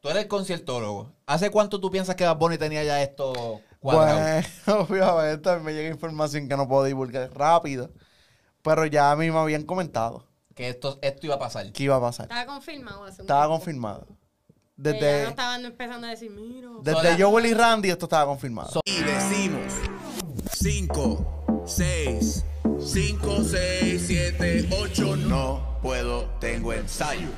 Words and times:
tú 0.00 0.08
eres 0.08 0.22
el 0.22 0.28
conciertólogo. 0.28 1.12
¿Hace 1.26 1.50
cuánto 1.50 1.80
tú 1.80 1.90
piensas 1.90 2.16
que 2.16 2.24
Bad 2.24 2.36
Bunny 2.36 2.58
tenía 2.58 2.82
ya 2.84 3.02
esto 3.02 3.60
cuadrado? 3.80 4.42
Bueno, 4.66 4.80
obviamente 4.88 5.56
me 5.60 5.72
llega 5.72 5.88
información 5.90 6.48
que 6.48 6.56
no 6.56 6.68
puedo 6.68 6.84
divulgar 6.84 7.30
rápido. 7.34 7.90
Pero 8.62 8.84
ya 8.86 9.10
a 9.10 9.16
mí 9.16 9.30
me 9.30 9.38
habían 9.38 9.62
comentado 9.62 10.26
Que 10.54 10.68
esto, 10.68 10.98
esto 11.00 11.26
iba 11.26 11.36
a 11.36 11.38
pasar. 11.38 11.72
que 11.72 11.82
iba 11.84 11.96
a 11.96 12.00
pasar. 12.00 12.24
Estaba 12.24 12.46
confirmado 12.46 13.04
hace 13.04 13.22
un 13.22 13.26
Estaba 13.26 13.42
tiempo. 13.44 13.56
confirmado. 13.56 14.06
Que 14.06 14.12
ya 14.84 14.92
Desde, 14.92 15.22
no 15.24 15.28
estaban 15.30 15.64
empezando 15.64 16.06
a 16.06 16.10
decir, 16.10 16.30
mira. 16.30 16.68
desde 16.82 17.22
Joel 17.22 17.46
y 17.46 17.54
Randy 17.54 17.90
esto 17.90 18.06
estaba 18.06 18.26
confirmado. 18.26 18.80
Y 18.86 19.00
decimos 19.02 19.72
5, 20.52 21.64
6, 21.66 22.44
5, 22.86 23.44
6, 23.44 24.04
7, 24.06 24.68
8, 24.82 25.16
no 25.16 25.78
puedo, 25.82 26.24
tengo 26.40 26.72
ensayo. 26.72 27.28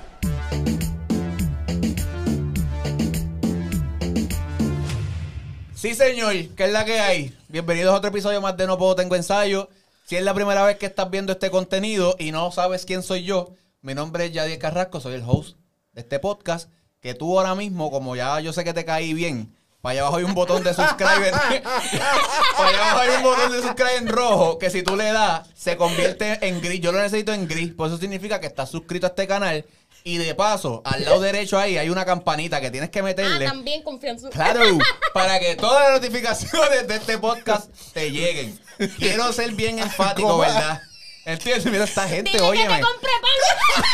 Sí, 5.82 5.96
señor, 5.96 6.32
¿qué 6.54 6.66
es 6.66 6.70
la 6.70 6.84
que 6.84 7.00
hay? 7.00 7.36
Bienvenidos 7.48 7.92
a 7.92 7.96
otro 7.96 8.10
episodio 8.10 8.40
más 8.40 8.56
de 8.56 8.68
No 8.68 8.78
Puedo 8.78 8.94
Tengo 8.94 9.16
Ensayo. 9.16 9.68
Si 10.04 10.14
es 10.14 10.22
la 10.22 10.32
primera 10.32 10.62
vez 10.62 10.78
que 10.78 10.86
estás 10.86 11.10
viendo 11.10 11.32
este 11.32 11.50
contenido 11.50 12.14
y 12.20 12.30
no 12.30 12.52
sabes 12.52 12.86
quién 12.86 13.02
soy 13.02 13.24
yo, 13.24 13.50
mi 13.80 13.92
nombre 13.92 14.26
es 14.26 14.32
Yadier 14.32 14.60
Carrasco, 14.60 15.00
soy 15.00 15.14
el 15.14 15.24
host 15.26 15.56
de 15.90 16.02
este 16.02 16.20
podcast. 16.20 16.70
Que 17.00 17.14
tú 17.14 17.36
ahora 17.36 17.56
mismo, 17.56 17.90
como 17.90 18.14
ya 18.14 18.38
yo 18.38 18.52
sé 18.52 18.62
que 18.62 18.72
te 18.72 18.84
caí 18.84 19.12
bien, 19.12 19.56
para 19.80 19.94
allá 19.94 20.00
abajo 20.02 20.16
hay 20.18 20.22
un 20.22 20.34
botón 20.34 20.62
de 20.62 20.72
subscribe. 20.72 21.32
para 22.56 22.68
allá 22.68 22.90
abajo 22.92 23.00
hay 23.00 23.16
un 23.16 23.22
botón 23.24 23.50
de 23.50 23.62
subscribe 23.62 23.96
en 23.96 24.06
rojo 24.06 24.58
que 24.58 24.70
si 24.70 24.84
tú 24.84 24.94
le 24.94 25.06
das, 25.06 25.48
se 25.52 25.76
convierte 25.76 26.46
en 26.46 26.60
gris. 26.60 26.80
Yo 26.80 26.92
lo 26.92 27.02
necesito 27.02 27.32
en 27.32 27.48
gris, 27.48 27.74
por 27.74 27.88
eso 27.88 27.98
significa 27.98 28.38
que 28.38 28.46
estás 28.46 28.70
suscrito 28.70 29.06
a 29.06 29.08
este 29.08 29.26
canal. 29.26 29.64
Y 30.04 30.18
de 30.18 30.34
paso, 30.34 30.82
al 30.84 31.04
lado 31.04 31.20
derecho 31.20 31.58
ahí 31.58 31.78
hay 31.78 31.88
una 31.88 32.04
campanita 32.04 32.60
que 32.60 32.70
tienes 32.72 32.90
que 32.90 32.98
Ah, 33.00 33.04
meterle. 33.04 33.44
también 33.46 33.82
confianza. 33.82 34.30
Claro, 34.30 34.60
para 35.14 35.38
que 35.38 35.54
todas 35.54 35.84
las 35.90 36.00
notificaciones 36.00 36.88
de 36.88 36.96
este 36.96 37.18
podcast 37.18 37.70
te 37.92 38.10
lleguen. 38.10 38.58
Quiero 38.98 39.32
ser 39.32 39.52
bien 39.52 39.78
enfático, 39.78 40.26
¿Cómo? 40.28 40.40
¿verdad? 40.40 40.80
Entiendes, 41.24 41.66
mira 41.66 41.84
esta 41.84 42.08
gente, 42.08 42.30
Dile 42.32 42.38
que 42.42 42.44
óyeme. 42.44 42.76
te 42.76 42.80
compre 42.82 43.10
pan. 43.22 43.84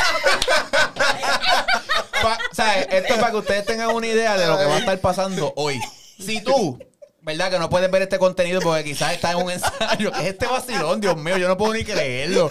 Pa- 2.23 2.39
o 2.51 2.55
sea, 2.55 2.81
esto 2.81 3.15
es 3.15 3.21
para 3.21 3.31
que 3.31 3.37
ustedes 3.37 3.67
tengan 3.67 3.91
una 3.91 4.07
idea 4.07 4.37
de 4.39 4.47
lo 4.47 4.57
que 4.59 4.65
va 4.65 4.77
a 4.77 4.79
estar 4.79 4.99
pasando 5.01 5.53
hoy. 5.57 5.79
Si 6.19 6.41
tú, 6.41 6.79
¿verdad? 7.21 7.51
Que 7.51 7.59
no 7.59 7.69
puedes 7.69 7.91
ver 7.91 8.01
este 8.03 8.19
contenido 8.19 8.61
porque 8.63 8.83
quizás 8.83 9.13
estás 9.13 9.35
en 9.35 9.43
un 9.43 9.51
ensayo. 9.51 10.11
¿Qué 10.13 10.21
es 10.23 10.27
este 10.29 10.47
vacilón? 10.47 11.01
Dios 11.03 11.17
mío, 11.19 11.37
yo 11.37 11.49
no 11.49 11.57
puedo 11.59 11.75
ni 11.75 11.85
creerlo. 11.85 12.51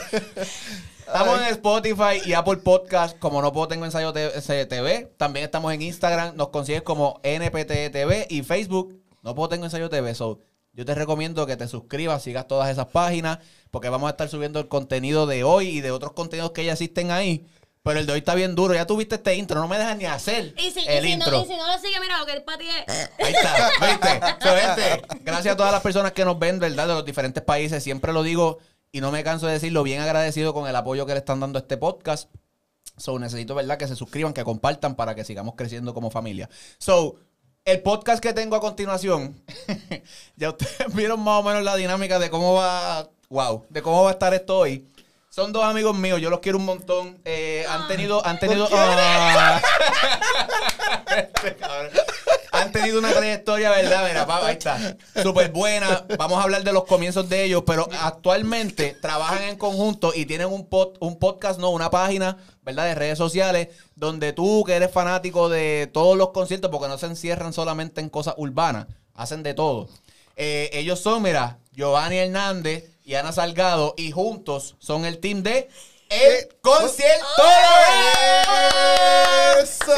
Estamos 1.08 1.40
en 1.40 1.48
Spotify 1.48 2.22
y 2.26 2.34
Apple 2.34 2.58
Podcast, 2.58 3.18
como 3.18 3.42
no 3.42 3.54
puedo 3.54 3.70
tengo 3.70 3.86
ensayo 3.86 4.12
TV. 4.12 5.14
También 5.16 5.46
estamos 5.46 5.74
en 5.74 5.82
Instagram, 5.82 6.36
nos 6.36 6.50
consigues 6.50 6.82
como 6.82 7.22
NPT 7.24 7.92
TV 7.94 8.28
y 8.30 8.44
Facebook, 8.44 9.02
no 9.24 9.34
puedo 9.34 9.48
tengo 9.48 9.64
ensayo 9.64 9.90
TV. 9.90 10.14
So, 10.16 10.42
yo 10.74 10.84
te 10.84 10.94
recomiendo 10.96 11.48
que 11.48 11.56
te 11.56 11.70
suscribas, 11.70 12.24
sigas 12.24 12.46
todas 12.50 12.70
esas 12.70 12.88
páginas, 12.88 13.40
porque 13.72 13.88
vamos 13.88 14.10
a 14.10 14.12
estar 14.12 14.28
subiendo 14.28 14.60
el 14.60 14.68
contenido 14.68 15.28
de 15.28 15.46
hoy 15.46 15.70
y 15.70 15.82
de 15.82 15.92
otros 15.92 16.12
contenidos 16.12 16.52
que 16.52 16.66
ya 16.66 16.74
existen 16.74 17.10
ahí. 17.10 17.48
Pero 17.84 18.02
el 18.02 18.06
de 18.06 18.12
hoy 18.12 18.20
está 18.20 18.36
bien 18.36 18.54
duro. 18.54 18.74
Ya 18.74 18.86
tuviste 18.86 19.16
este 19.16 19.34
intro, 19.36 19.62
no 19.62 19.70
me 19.70 19.78
dejas 19.78 19.98
ni 19.98 20.04
hacer 20.04 20.54
Y 20.58 20.72
si, 20.72 20.86
el 20.86 21.06
y 21.06 21.08
si 21.08 21.14
intro. 21.14 21.32
no, 21.32 21.42
y 21.42 21.48
si 21.48 21.56
no 21.56 21.68
lo 21.68 21.80
sigue, 21.80 22.02
mira 22.02 22.20
lo 22.20 22.26
que 22.26 22.34
el 22.34 22.44
pati 22.44 22.66
es. 22.68 23.10
Ahí 23.18 23.34
está, 23.34 23.72
¿viste? 23.88 24.20
So, 24.42 24.58
este, 24.58 25.02
gracias 25.22 25.54
a 25.54 25.58
todas 25.58 25.72
las 25.72 25.82
personas 25.82 26.12
que 26.12 26.26
nos 26.26 26.38
ven, 26.38 26.60
¿verdad? 26.60 26.90
De 26.90 26.96
los 26.96 27.06
diferentes 27.06 27.42
países. 27.42 27.82
Siempre 27.82 28.12
lo 28.12 28.24
digo 28.24 28.60
y 28.92 29.02
no 29.02 29.12
me 29.12 29.24
canso 29.24 29.48
de 29.48 29.54
decirlo, 29.54 29.84
bien 29.84 30.02
agradecido 30.02 30.54
con 30.54 30.68
el 30.68 30.76
apoyo 30.76 31.06
que 31.06 31.14
le 31.14 31.20
están 31.20 31.40
dando 31.40 31.60
a 31.60 31.62
este 31.62 31.78
podcast. 31.78 32.30
So, 32.98 33.20
necesito, 33.20 33.54
¿verdad? 33.54 33.78
Que 33.78 33.88
se 33.88 33.96
suscriban, 33.96 34.34
que 34.34 34.44
compartan 34.44 34.96
para 34.96 35.14
que 35.14 35.24
sigamos 35.24 35.56
creciendo 35.56 35.94
como 35.94 36.10
familia. 36.10 36.50
So, 36.80 37.16
el 37.66 37.82
podcast 37.82 38.24
que 38.24 38.34
tengo 38.34 38.56
a 38.56 38.62
continuación, 38.62 39.40
ya 40.36 40.50
ustedes 40.50 40.94
vieron 40.94 41.20
más 41.20 41.42
o 41.42 41.44
menos 41.44 41.64
la 41.64 41.76
dinámica 41.76 42.18
de 42.18 42.30
cómo 42.30 42.56
va, 42.56 43.10
wow, 43.30 43.66
de 43.70 43.82
cómo 43.82 44.04
va 44.04 44.10
a 44.10 44.14
estar 44.14 44.34
esto 44.34 44.58
hoy. 44.60 44.88
Son 45.30 45.54
dos 45.54 45.64
amigos 45.66 45.96
míos, 45.96 46.20
yo 46.20 46.32
los 46.32 46.40
quiero 46.40 46.58
un 46.58 46.66
montón. 46.66 47.20
Eh, 47.24 47.66
han 47.70 47.88
tenido, 47.88 48.26
han 48.26 48.40
tenido, 48.40 48.68
ah. 48.72 49.62
Este 51.16 51.56
cabrón. 51.56 51.92
Han 52.58 52.72
tenido 52.72 53.00
una 53.00 53.12
trayectoria, 53.12 53.70
¿verdad? 53.70 54.08
Mira, 54.08 54.26
papá, 54.26 54.48
ahí 54.48 54.54
está. 54.54 54.98
Súper 55.22 55.52
buena. 55.52 56.06
Vamos 56.18 56.40
a 56.40 56.44
hablar 56.44 56.64
de 56.64 56.74
los 56.74 56.86
comienzos 56.86 57.30
de 57.30 57.44
ellos, 57.44 57.64
pero 57.66 57.88
actualmente 58.02 58.96
trabajan 59.02 59.44
en 59.44 59.58
conjunto 59.58 60.12
y 60.16 60.26
tienen 60.26 60.48
un, 60.48 60.70
pod- 60.70 60.98
un 61.00 61.18
podcast, 61.18 61.60
no, 61.60 61.70
una 61.70 61.90
página, 61.90 62.38
¿verdad? 62.64 62.86
De 62.86 62.96
redes 62.96 63.18
sociales, 63.18 63.70
donde 63.96 64.34
tú, 64.34 64.64
que 64.66 64.74
eres 64.74 64.92
fanático 64.92 65.50
de 65.50 65.90
todos 65.94 66.18
los 66.18 66.30
conciertos, 66.32 66.72
porque 66.72 66.88
no 66.88 66.98
se 66.98 67.06
encierran 67.06 67.54
solamente 67.54 68.02
en 68.02 68.10
cosas 68.10 68.36
urbanas, 68.38 68.88
hacen 69.14 69.44
de 69.44 69.54
todo. 69.54 69.88
Eh, 70.36 70.70
ellos 70.74 71.00
son, 71.00 71.24
mira, 71.24 71.60
Giovanni 71.72 72.18
Hernández 72.18 72.92
y 73.04 73.16
Ana 73.16 73.32
Salgado, 73.32 73.94
y 73.98 74.12
juntos 74.12 74.76
son 74.80 75.06
el 75.06 75.20
team 75.20 75.42
de 75.44 75.70
El 76.10 76.48
Concierto. 76.62 77.26
¡Eso! 79.62 79.94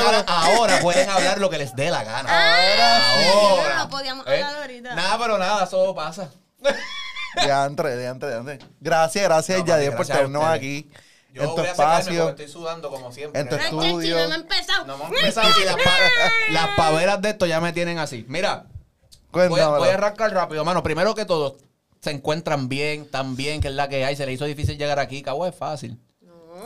Ahora, 0.00 0.24
ahora 0.26 0.80
pueden 0.80 1.08
hablar 1.08 1.38
lo 1.38 1.50
que 1.50 1.58
les 1.58 1.74
dé 1.76 1.90
la 1.90 2.02
gana. 2.04 2.28
Ahora 2.28 3.00
sí. 3.00 3.74
No 3.76 3.88
podíamos 3.88 4.26
hablar 4.26 4.56
ahorita. 4.56 4.92
¿Eh? 4.92 4.94
Nada, 4.96 5.18
pero 5.18 5.38
nada, 5.38 5.64
eso 5.64 5.94
pasa. 5.94 6.30
Ya 7.46 7.66
entre, 7.66 7.94
de 7.94 8.06
entre, 8.06 8.30
de 8.30 8.36
entre. 8.38 8.58
Gracias, 8.80 9.22
gracias, 9.22 9.58
No, 9.60 9.66
Yadier, 9.66 9.94
por 9.94 10.06
tenernos 10.06 10.44
aquí. 10.44 10.90
Yo 11.32 11.42
en 11.42 11.48
tu 11.50 11.56
voy 11.56 11.66
a 11.66 11.74
sacarme 11.74 11.98
espacio. 12.00 12.24
porque 12.26 12.42
estoy 12.42 12.60
sudando 12.60 12.90
como 12.90 13.12
siempre. 13.12 13.40
En 13.40 13.48
tu 13.48 13.54
estudio. 13.54 14.28
no 14.28 14.34
empezado. 14.34 14.86
No 14.86 14.94
hemos 14.94 15.12
empezado 15.12 15.48
y 15.62 15.64
las, 15.64 15.76
pa- 15.76 16.32
las 16.50 16.68
paveras 16.74 17.20
de 17.22 17.28
esto 17.28 17.46
ya 17.46 17.60
me 17.60 17.72
tienen 17.72 17.98
así. 17.98 18.24
Mira, 18.28 18.64
voy 19.30 19.46
voy 19.48 19.60
a 19.60 19.94
arrancar 19.94 20.32
rápido, 20.32 20.64
mano. 20.64 20.82
Primero 20.82 21.14
que 21.14 21.26
todo, 21.26 21.58
se 22.00 22.10
encuentran 22.10 22.68
bien, 22.68 23.10
tan 23.10 23.36
bien, 23.36 23.60
que 23.60 23.68
es 23.68 23.74
la 23.74 23.88
que 23.88 24.04
hay. 24.04 24.16
Se 24.16 24.26
le 24.26 24.32
hizo 24.32 24.44
difícil 24.44 24.78
llegar 24.78 24.98
aquí. 24.98 25.22
Cabo 25.22 25.46
es 25.46 25.54
fácil. 25.54 25.98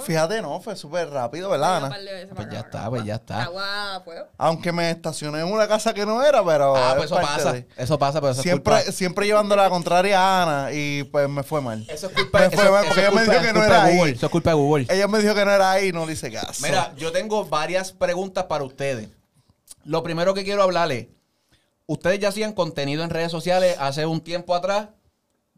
Fíjate, 0.06 0.40
no, 0.40 0.58
fue 0.60 0.74
súper 0.74 1.10
rápido, 1.10 1.50
¿verdad, 1.50 1.84
Ana? 1.84 1.96
Pues 2.34 2.48
ya 2.50 2.60
está, 2.60 2.88
pues 2.88 3.04
ya 3.04 3.16
está. 3.16 3.42
Agua. 3.42 4.02
Aunque 4.38 4.72
me 4.72 4.90
estacioné 4.90 5.40
en 5.40 5.52
una 5.52 5.68
casa 5.68 5.92
que 5.92 6.06
no 6.06 6.22
era, 6.24 6.42
pero. 6.42 6.74
Ah, 6.74 6.90
es 6.92 6.94
pues 6.96 7.04
eso 7.10 7.14
pasa. 7.20 7.52
de- 7.52 7.68
Eso 7.76 7.98
pasa, 7.98 8.20
pero 8.20 8.32
eso 8.32 8.40
es 8.40 8.42
Siempre, 8.42 8.74
culpa. 8.76 8.90
siempre 8.92 9.26
llevando 9.26 9.54
la 9.54 9.68
contraria 9.68 10.18
a 10.18 10.42
Ana 10.42 10.72
y 10.72 11.04
pues 11.04 11.28
me 11.28 11.42
fue 11.42 11.60
mal. 11.60 11.84
Eso 11.90 12.06
es 12.06 12.14
culpa, 12.14 12.38
Me 12.40 12.46
eso- 12.46 12.56
fue 12.56 12.70
mal 12.70 12.84
eso 12.84 12.88
porque 12.94 13.00
es 13.02 13.06
ella 13.06 13.10
me 13.10 13.26
culpa- 13.26 13.32
dijo 13.32 13.42
que 13.42 13.52
no 13.52 13.60
culpa 13.60 13.66
era 13.76 13.84
de 13.84 13.90
ahí. 13.90 13.96
Google. 13.98 14.12
Eso 14.12 14.26
es 14.26 14.32
culpa 14.32 14.50
de 14.50 14.56
Google. 14.56 14.86
Ella 14.88 15.08
me 15.08 15.18
dijo 15.18 15.34
que 15.34 15.44
no 15.44 15.50
era 15.50 15.72
ahí 15.72 15.88
y 15.88 15.92
no 15.92 16.06
le 16.06 16.12
hice 16.14 16.32
caso. 16.32 16.62
Mira, 16.66 16.94
yo 16.96 17.12
tengo 17.12 17.44
varias 17.44 17.92
preguntas 17.92 18.44
para 18.44 18.64
ustedes. 18.64 19.08
Lo 19.84 20.02
primero 20.02 20.32
que 20.32 20.42
quiero 20.42 20.62
hablarles, 20.62 21.08
ustedes 21.86 22.18
ya 22.18 22.30
hacían 22.30 22.54
contenido 22.54 23.04
en 23.04 23.10
redes 23.10 23.30
sociales 23.30 23.76
hace 23.78 24.06
un 24.06 24.22
tiempo 24.22 24.54
atrás. 24.54 24.88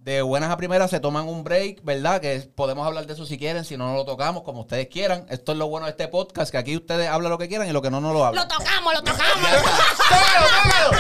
De 0.05 0.21
buenas 0.21 0.51
a 0.51 0.59
primeras 0.59 0.91
se 0.91 1.01
toman 1.01 1.27
un 1.27 1.45
break, 1.45 1.83
¿verdad? 1.83 2.21
Que 2.21 2.39
podemos 2.55 2.87
hablar 2.87 3.07
de 3.07 3.15
eso 3.15 3.25
si 3.25 3.39
quieren, 3.39 3.65
si 3.65 3.79
no, 3.79 3.87
no 3.87 3.95
lo 3.95 4.05
tocamos, 4.05 4.43
como 4.43 4.61
ustedes 4.61 4.89
quieran. 4.89 5.25
Esto 5.31 5.53
es 5.53 5.59
lo 5.59 5.67
bueno 5.69 5.87
de 5.87 5.93
este 5.93 6.09
podcast, 6.09 6.51
que 6.51 6.59
aquí 6.59 6.77
ustedes 6.77 7.09
hablan 7.09 7.31
lo 7.31 7.39
que 7.39 7.49
quieran 7.49 7.67
y 7.67 7.73
lo 7.73 7.81
que 7.81 7.91
no, 7.91 8.03
no 8.03 8.09
lo 8.13 8.19
Lo 8.19 8.25
hablan. 8.27 8.47
tocamos, 8.47 8.93
lo 8.93 9.03
tocamos. 9.03 9.49
Ya 9.49 9.55
está. 9.55 9.89
¡Tócalo, 10.21 10.47
tócalo! 10.51 10.93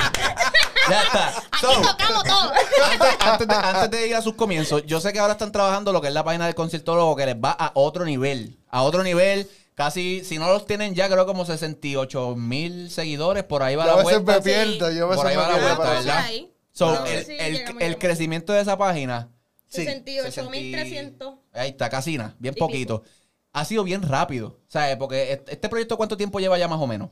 Ya 0.88 1.02
está. 1.02 1.28
Aquí 1.28 1.58
So, 1.60 1.82
tocamos 1.82 2.24
todo. 2.24 2.52
antes, 2.90 3.16
antes 3.20 3.46
de, 3.48 3.54
antes 3.54 3.90
de 3.90 4.08
ir 4.08 4.14
a 4.16 4.22
sus 4.22 4.34
comienzos, 4.36 4.86
yo 4.86 4.98
sé 5.00 5.12
que 5.12 5.18
ahora 5.18 5.32
están 5.34 5.52
trabajando 5.52 5.92
lo 5.92 6.00
que 6.00 6.08
es 6.08 6.14
la 6.14 6.24
página 6.24 6.46
del 6.46 6.54
conciertólogo 6.54 7.14
que 7.14 7.26
les 7.26 7.36
va 7.36 7.50
a 7.50 7.72
otro 7.74 8.06
nivel. 8.06 8.58
A 8.70 8.82
otro 8.84 9.02
nivel, 9.02 9.50
casi, 9.74 10.24
si 10.24 10.38
no 10.38 10.48
los 10.48 10.64
tienen 10.64 10.94
ya, 10.94 11.10
creo 11.10 11.26
como 11.26 11.44
68 11.44 12.36
mil 12.36 12.90
seguidores, 12.90 13.44
por 13.44 13.62
ahí 13.62 13.76
va 13.76 13.84
Yo 13.84 13.92
a 13.92 13.96
la 13.96 14.02
veces 14.02 14.22
vuelta. 14.22 14.32
me 14.32 14.42
pierdo, 14.42 14.90
yo 14.92 15.04
a 15.10 15.14
Por 15.14 15.24
veces 15.26 15.30
ahí 15.30 15.36
me 15.36 15.42
va 15.42 15.48
la 15.58 15.74
vuelta. 15.74 16.18
Ahí. 16.24 16.53
So, 16.74 16.92
No 16.92 17.06
sé 17.06 17.64
el, 17.78 17.98
crecimiento 17.98 18.52
de 18.52 18.60
esa 18.60 18.76
página, 18.76 19.30
Sí, 19.68 19.86
68.300. 19.86 21.38
ahí 21.52 21.70
está, 21.70 21.88
casina, 21.88 22.34
bien 22.38 22.54
pico. 22.54 22.66
poquito. 22.66 23.02
Ha 23.52 23.64
sido 23.64 23.84
bien 23.84 24.02
rápido, 24.02 24.58
¿sabes? 24.66 24.96
Porque 24.96 25.40
este 25.46 25.68
proyecto, 25.68 25.96
¿cuánto 25.96 26.16
tiempo 26.16 26.40
lleva 26.40 26.58
ya 26.58 26.66
más 26.66 26.80
o 26.80 26.86
menos? 26.88 27.10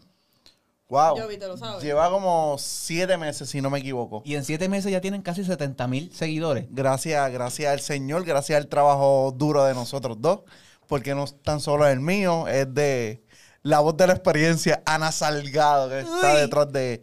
Wow. 0.89 1.17
Yo 1.17 1.29
vi, 1.29 1.39
te 1.39 1.47
lo 1.47 1.57
sabes. 1.57 1.83
Lleva 1.83 2.11
como 2.11 2.57
siete 2.59 3.17
meses, 3.17 3.49
si 3.49 3.63
no 3.63 3.71
me 3.71 3.79
equivoco. 3.79 4.23
Y 4.27 4.35
en 4.35 4.45
siete 4.45 4.69
meses 4.69 4.91
ya 4.91 5.01
tienen 5.01 5.23
casi 5.23 5.45
70 5.45 5.87
mil 5.87 6.13
seguidores. 6.13 6.67
Gracias, 6.71 7.33
gracias 7.33 7.73
al 7.73 7.81
Señor, 7.81 8.25
gracias 8.25 8.59
al 8.59 8.67
trabajo 8.67 9.33
duro 9.35 9.65
de 9.65 9.75
nosotros 9.75 10.21
dos, 10.21 10.41
porque 10.89 11.15
no 11.15 11.25
es 11.25 11.41
tan 11.41 11.61
solo 11.61 11.87
el 11.87 12.01
mío, 12.01 12.49
es 12.49 12.75
de 12.75 13.22
la 13.63 13.81
voz 13.81 13.97
de 13.97 14.07
la 14.07 14.13
experiencia, 14.15 14.83
Ana 14.87 15.13
Salgado, 15.13 15.89
que 15.89 16.01
está 16.01 16.35
detrás 16.37 16.73
de, 16.73 17.01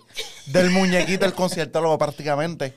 del 0.48 0.70
muñequito, 0.72 1.26
el 1.26 1.34
conciertólogo 1.34 1.98
prácticamente. 1.98 2.76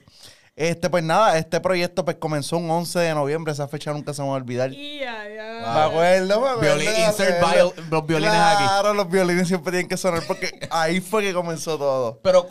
Este, 0.54 0.90
pues 0.90 1.02
nada, 1.02 1.38
este 1.38 1.60
proyecto 1.60 2.04
pues 2.04 2.18
comenzó 2.18 2.58
un 2.58 2.70
11 2.70 2.98
de 2.98 3.14
noviembre, 3.14 3.52
esa 3.54 3.68
fecha 3.68 3.90
nunca 3.92 4.12
se 4.12 4.20
me 4.22 4.28
va 4.28 4.34
a 4.34 4.36
olvidar. 4.36 4.70
Me 4.70 5.80
acuerdo, 5.80 6.40
me 6.42 6.48
acuerdo. 6.48 6.60
Violín- 6.60 6.92
me 6.92 7.06
insert 7.06 7.40
viol- 7.42 7.74
los 7.90 8.06
violines 8.06 8.34
aquí. 8.34 8.64
Claro, 8.64 8.94
los 8.94 9.08
violines 9.08 9.48
siempre 9.48 9.72
tienen 9.72 9.88
que 9.88 9.96
sonar 9.96 10.22
porque 10.26 10.50
ahí 10.70 11.00
fue 11.00 11.22
que 11.22 11.32
comenzó 11.32 11.78
todo. 11.78 12.20
Pero, 12.22 12.46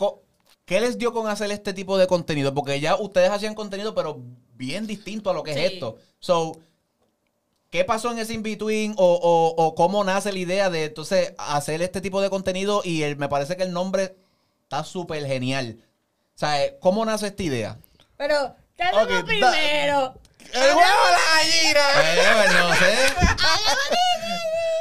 ¿qué 0.66 0.82
les 0.82 0.98
dio 0.98 1.14
con 1.14 1.28
hacer 1.28 1.52
este 1.52 1.74
tipo 1.74 1.96
de 1.98 2.08
contenido? 2.08 2.54
Porque 2.56 2.80
ya 2.80 2.96
ustedes 2.96 3.30
hacían 3.30 3.54
contenido, 3.54 3.94
pero 3.94 4.20
bien 4.56 4.88
distinto 4.88 5.30
a 5.30 5.34
lo 5.34 5.44
que 5.44 5.52
es 5.52 5.72
esto. 5.74 5.98
So, 6.20 6.54
¿Qué 7.72 7.86
pasó 7.86 8.12
en 8.12 8.20
ese 8.20 8.34
in-between 8.34 8.94
o, 8.98 9.06
o- 9.16 9.64
o 9.66 9.76
cómo 9.76 10.04
nace 10.04 10.32
la 10.34 10.40
idea 10.40 10.70
de 10.70 10.86
entonces 10.86 11.34
hacer 11.38 11.82
este 11.82 12.02
tipo 12.02 12.22
de 12.22 12.30
contenido? 12.30 12.82
Y 12.84 13.04
el- 13.04 13.16
me 13.16 13.30
parece 13.30 13.56
que 13.56 13.64
el 13.64 13.72
nombre 13.72 14.16
está 14.64 14.84
súper 14.84 15.26
genial. 15.26 15.78
O 16.36 16.38
sea, 16.38 16.64
eh, 16.66 16.78
¿cómo 16.82 17.06
nace 17.06 17.28
esta 17.28 17.44
idea? 17.44 17.78
Pero, 18.18 18.54
¿qué 18.76 18.84
hacemos 18.84 19.24
primero? 19.24 20.14
¡El 20.54 20.76
huevo 20.76 20.82
a 20.82 21.12
la 21.12 21.20
gallina! 21.38 21.82
Eh, 22.04 22.60
no 22.60 22.76
sé. 22.76 22.96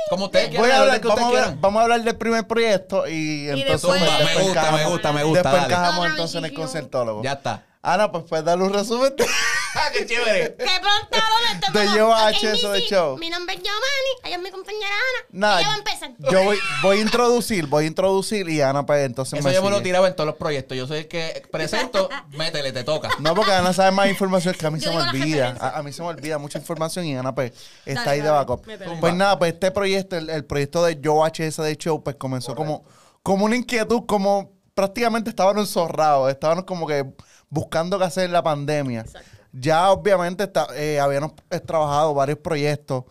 Como 0.09 0.25
ustedes 0.25 0.49
quieran, 0.49 0.67
Voy 0.67 0.77
a 0.77 0.81
hablar, 0.81 1.01
vamos, 1.01 1.21
a 1.21 1.27
hablar, 1.29 1.43
quieran. 1.45 1.61
vamos 1.61 1.81
a 1.81 1.83
hablar 1.85 2.03
del 2.03 2.17
primer 2.17 2.47
proyecto 2.49 3.07
y 3.07 3.49
entonces 3.51 3.71
después- 3.83 4.01
me 4.01 4.07
después 4.25 4.45
gusta, 4.47 4.73
me 4.73 4.85
gusta, 4.87 5.13
me 5.13 5.23
gusta, 5.25 5.43
Después 5.43 5.63
dale. 5.63 5.75
encajamos 5.75 5.99
Otra 6.01 6.11
entonces 6.11 6.37
en 6.37 6.45
el 6.47 6.55
concertólogo. 6.55 7.23
Ya 7.23 7.33
está. 7.35 7.63
Ana, 7.83 8.13
pues 8.13 8.25
puedes 8.29 8.45
darle 8.45 8.65
un 8.65 8.75
resumen. 8.75 9.15
¡Qué 9.95 10.05
chévere! 10.05 10.55
¿Qué 10.59 10.65
pantalones 10.67 11.61
te 11.61 11.73
Te 11.73 11.87
llevo 11.89 12.13
a 12.13 12.27
H 12.27 12.53
eso 12.53 12.73
de 12.73 12.81
show. 12.83 13.17
Mi 13.17 13.31
nombre 13.31 13.55
es 13.55 13.63
Giovanni, 13.63 14.21
ella 14.25 14.37
es 14.37 14.43
mi 14.43 14.51
compañera 14.51 14.87
Ana. 14.87 15.27
Nada, 15.31 15.61
ella 15.61 15.69
va 15.69 15.75
a 15.75 15.79
empezar. 15.79 16.11
yo 16.19 16.45
voy, 16.45 16.59
voy 16.83 16.99
a 16.99 17.01
introducir, 17.01 17.67
voy 17.67 17.85
a 17.85 17.87
introducir 17.87 18.49
y 18.51 18.61
Ana 18.61 18.85
pues 18.85 19.07
entonces 19.07 19.39
Eso 19.39 19.49
me 19.49 19.55
yo 19.55 19.63
me 19.63 19.71
lo 19.71 19.81
tiraba 19.81 20.09
en 20.09 20.15
todos 20.15 20.27
los 20.27 20.37
proyectos. 20.37 20.77
Yo 20.77 20.87
soy 20.87 20.99
el 20.99 21.09
que 21.09 21.43
presento, 21.51 22.11
métele, 22.37 22.73
te 22.73 22.85
toca. 22.85 23.09
No, 23.19 23.35
porque 23.35 23.53
Ana 23.53 23.73
sabe 23.73 23.93
más 23.93 24.09
información 24.09 24.55
que 24.55 24.67
a 24.67 24.71
mí 24.71 24.79
Yo 24.79 24.91
se 24.91 24.97
me 24.97 25.03
olvida. 25.03 25.57
A, 25.59 25.79
a 25.79 25.83
mí 25.83 25.91
se 25.93 26.03
me 26.03 26.09
olvida 26.09 26.37
mucha 26.37 26.59
información 26.59 27.07
y 27.07 27.17
Ana 27.17 27.35
pues 27.35 27.53
está 27.87 28.01
Dale, 28.05 28.11
ahí 28.11 28.21
de 28.21 28.31
backup. 28.31 28.67
métele. 28.67 28.97
Pues 29.01 29.15
nada, 29.15 29.39
pues 29.39 29.55
este 29.55 29.71
proyecto, 29.71 30.19
el, 30.19 30.29
el 30.29 30.45
proyecto 30.45 30.85
de 30.85 31.01
Yo 31.01 31.25
HS 31.25 31.57
de 31.57 31.77
Show, 31.77 32.05
pues 32.05 32.17
comenzó 32.17 32.55
como, 32.55 32.85
como 33.23 33.47
una 33.47 33.57
inquietud, 33.57 34.03
como 34.07 34.53
prácticamente 34.75 35.31
estábamos 35.31 35.63
enzorrados, 35.67 36.31
estábamos 36.31 36.65
como 36.65 36.87
que 36.87 37.07
buscando 37.51 37.99
qué 37.99 38.05
hacer 38.05 38.25
en 38.25 38.33
la 38.33 38.43
pandemia. 38.43 39.05
Ya 39.53 39.91
obviamente 39.91 40.45
está- 40.45 40.69
eh, 40.77 40.99
habíamos 41.01 41.33
trabajado 41.67 42.15
varios 42.15 42.39
proyectos, 42.39 43.05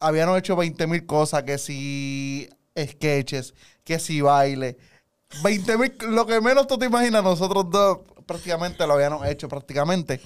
habíamos 0.00 0.36
hecho 0.38 0.56
20 0.56 0.86
mil 0.86 1.06
cosas, 1.06 1.44
que 1.44 1.56
si 1.58 2.48
sketches, 2.76 3.54
que 3.84 3.98
si 3.98 4.20
baile. 4.20 4.76
20 5.44 5.78
mil, 5.78 5.94
lo 6.08 6.26
que 6.26 6.40
menos 6.40 6.66
tú 6.66 6.76
te 6.76 6.86
imaginas, 6.86 7.22
nosotros 7.22 7.70
dos 7.70 8.00
prácticamente 8.26 8.84
lo 8.86 8.94
habíamos 8.94 9.24
hecho 9.26 9.48
prácticamente. 9.48 10.20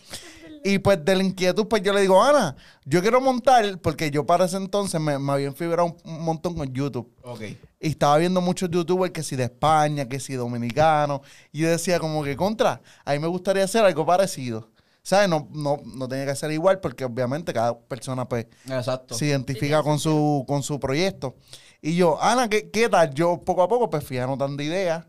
Y 0.67 0.79
pues 0.79 1.05
de 1.05 1.15
la 1.15 1.23
inquietud, 1.23 1.69
pues 1.69 1.83
yo 1.83 1.93
le 1.93 2.01
digo, 2.01 2.23
Ana, 2.23 2.57
yo 2.87 3.03
quiero 3.03 3.21
montar, 3.21 3.79
porque 3.81 4.11
yo 4.11 4.25
para 4.25 4.47
ese 4.47 4.57
entonces 4.57 4.99
me, 4.99 5.19
me 5.19 5.33
había 5.33 5.47
enfibrado 5.49 5.85
un, 5.85 5.97
un 6.05 6.23
montón 6.25 6.55
con 6.55 6.73
YouTube. 6.73 7.13
Ok. 7.23 7.43
Y 7.85 7.89
estaba 7.89 8.17
viendo 8.17 8.41
muchos 8.41 8.71
youtubers 8.71 9.13
que 9.13 9.23
si 9.23 9.37
de 9.37 9.45
España, 9.45 10.09
que 10.09 10.19
si 10.19 10.33
dominicanos. 10.33 11.21
Y 11.53 11.61
yo 11.61 11.69
decía 11.69 12.01
como 12.01 12.25
que 12.25 12.35
contra, 12.35 12.81
a 13.05 13.13
mí 13.13 13.19
me 13.19 13.27
gustaría 13.27 13.63
hacer 13.63 13.85
algo 13.85 14.07
parecido. 14.07 14.71
¿Sabes? 15.03 15.29
No, 15.29 15.49
no, 15.53 15.83
no 15.85 16.09
tenía 16.09 16.25
que 16.25 16.35
ser 16.35 16.51
igual 16.51 16.81
porque 16.81 17.05
obviamente 17.05 17.53
cada 17.53 17.79
persona 17.79 18.27
pues 18.27 18.47
Exacto. 18.71 19.15
se 19.15 19.27
identifica 19.27 19.83
con 19.83 19.99
su, 19.99 20.47
con 20.49 20.63
su 20.63 20.81
proyecto. 20.81 21.37
Y 21.83 21.95
yo, 21.95 22.19
Ana, 22.23 22.49
¿qué, 22.49 22.71
¿qué 22.71 22.89
tal? 22.89 23.13
Yo 23.13 23.43
poco 23.45 23.63
a 23.63 23.69
poco 23.69 23.91
pues 23.91 24.03
fui 24.03 24.17
anotando 24.17 24.63
ideas, 24.63 25.05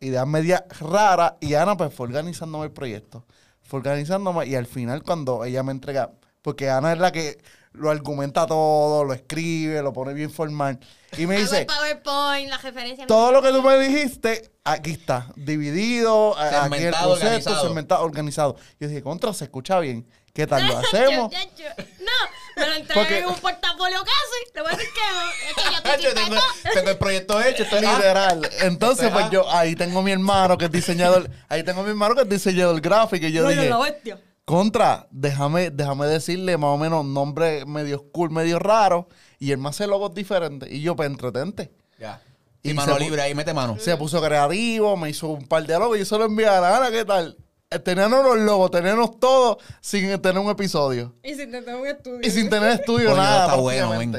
ideas 0.00 0.26
medias 0.26 0.64
raras, 0.80 1.34
y 1.40 1.52
Ana 1.52 1.76
pues 1.76 1.92
fue 1.92 2.06
organizándome 2.06 2.64
el 2.64 2.72
proyecto. 2.72 3.26
Fue 3.60 3.80
organizándome 3.80 4.46
y 4.46 4.54
al 4.54 4.64
final 4.64 5.02
cuando 5.02 5.44
ella 5.44 5.62
me 5.62 5.72
entrega, 5.72 6.12
porque 6.40 6.70
Ana 6.70 6.94
es 6.94 6.98
la 6.98 7.12
que 7.12 7.42
lo 7.74 7.90
argumenta 7.90 8.46
todo, 8.46 9.04
lo 9.04 9.12
escribe, 9.14 9.80
lo 9.82 9.92
pone 9.92 10.12
bien 10.14 10.30
formal, 10.30 10.78
y 11.16 11.26
me 11.26 11.36
Hago 11.36 11.44
dice, 11.44 11.60
el 11.60 11.66
PowerPoint, 11.66 12.48
la 12.50 12.58
referencia. 12.58 13.06
todo 13.06 13.32
lo 13.32 13.42
que 13.42 13.50
tú 13.50 13.62
me 13.62 13.78
dijiste, 13.78 14.50
aquí 14.64 14.90
está, 14.92 15.28
dividido, 15.36 16.36
a- 16.36 16.46
aquí 16.48 16.54
el 16.56 16.62
Segmentado, 16.80 17.08
concepto, 17.10 17.26
organizado. 17.28 17.62
segmentado, 17.62 18.04
organizado. 18.04 18.56
Yo 18.80 18.88
dije, 18.88 19.02
contra, 19.02 19.32
se 19.32 19.44
escucha 19.44 19.78
bien. 19.80 20.06
¿Qué 20.34 20.46
tal 20.46 20.66
lo 20.66 20.78
hacemos? 20.78 21.30
Yo- 21.30 21.38
yo- 21.38 21.64
yo- 21.64 21.84
No, 22.00 22.62
me 22.62 22.66
lo 22.66 22.74
entregan 22.74 23.04
Porque- 23.04 23.18
en 23.18 23.26
un 23.26 23.34
portafolio 23.34 23.98
casi. 23.98 24.54
Le 24.54 24.62
voy 24.62 24.70
a 24.72 24.76
decir 24.76 24.90
que 24.94 25.00
no. 25.12 25.90
Es 25.90 25.96
que 25.96 26.02
yo 26.02 26.14
tengo, 26.14 26.36
tengo 26.74 26.90
el 26.90 26.98
proyecto 26.98 27.42
hecho. 27.42 27.62
Estoy, 27.64 27.84
ah, 27.86 27.96
Literal. 27.96 28.50
Entonces, 28.60 29.10
pues 29.10 29.30
yo 29.30 29.50
ahí 29.50 29.76
tengo 29.76 30.00
mi 30.02 30.10
hermano 30.12 30.56
que 30.56 30.66
es 30.66 30.70
diseñador, 30.70 31.28
ahí 31.50 31.62
tengo 31.62 31.82
mi 31.82 31.90
hermano 31.90 32.14
que 32.14 32.22
es 32.22 32.28
diseñador 32.30 32.80
gráfico 32.80 33.26
y 33.26 33.32
yo 33.32 33.42
Rollo 33.42 33.60
dije. 33.62 34.16
Contra, 34.44 35.06
déjame, 35.10 35.70
déjame 35.70 36.06
decirle 36.06 36.56
más 36.56 36.70
o 36.70 36.78
menos 36.78 37.04
nombre 37.04 37.64
medio 37.66 38.10
cool, 38.10 38.30
medio 38.30 38.58
raro 38.58 39.08
y 39.38 39.52
él 39.52 39.58
me 39.58 39.68
hace 39.68 39.86
logos 39.86 40.14
diferentes 40.14 40.70
y 40.70 40.80
yo 40.82 40.96
pues 40.96 41.08
entretente. 41.08 41.72
Ya. 41.98 42.20
Y 42.62 42.70
Y 42.70 42.74
mano 42.74 42.98
libre, 42.98 43.22
ahí 43.22 43.34
mete 43.34 43.52
mano. 43.54 43.76
Se 43.78 43.96
puso 43.96 44.20
creativo, 44.22 44.96
me 44.96 45.10
hizo 45.10 45.28
un 45.28 45.46
par 45.46 45.66
de 45.66 45.78
logos 45.78 45.96
y 45.96 46.00
yo 46.00 46.04
se 46.06 46.18
lo 46.18 46.24
envié 46.24 46.46
a 46.46 46.60
la 46.60 46.76
Ana, 46.76 46.90
¿qué 46.90 47.04
tal? 47.04 47.36
Eh, 47.70 47.78
Tenernos 47.78 48.22
los 48.24 48.38
logos, 48.38 48.70
tenernos 48.70 49.18
todos 49.18 49.56
sin 49.80 50.20
tener 50.20 50.38
un 50.38 50.50
episodio. 50.50 51.14
Y 51.22 51.34
sin 51.34 51.50
tener 51.50 51.74
un 51.74 51.86
estudio. 51.86 52.20
Y 52.22 52.30
sin 52.30 52.50
tener 52.50 52.70
estudio, 52.70 53.10
Coño, 53.10 53.22
nada. 53.22 53.44
está 53.46 53.56
bueno. 53.56 54.18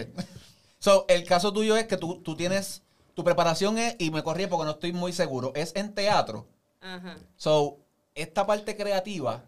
So, 0.79 1.05
el 1.07 1.23
caso 1.25 1.53
tuyo 1.53 1.77
es 1.77 1.85
que 1.87 1.97
tú, 1.97 2.21
tú 2.21 2.35
tienes. 2.35 2.81
Tu 3.13 3.23
preparación 3.23 3.77
es, 3.77 3.95
y 3.99 4.09
me 4.09 4.23
corrí 4.23 4.47
porque 4.47 4.65
no 4.65 4.71
estoy 4.71 4.91
muy 4.91 5.13
seguro, 5.13 5.51
es 5.55 5.71
en 5.75 5.93
teatro. 5.93 6.47
Ajá. 6.81 7.15
So, 7.37 7.77
esta 8.15 8.45
parte 8.47 8.75
creativa, 8.75 9.45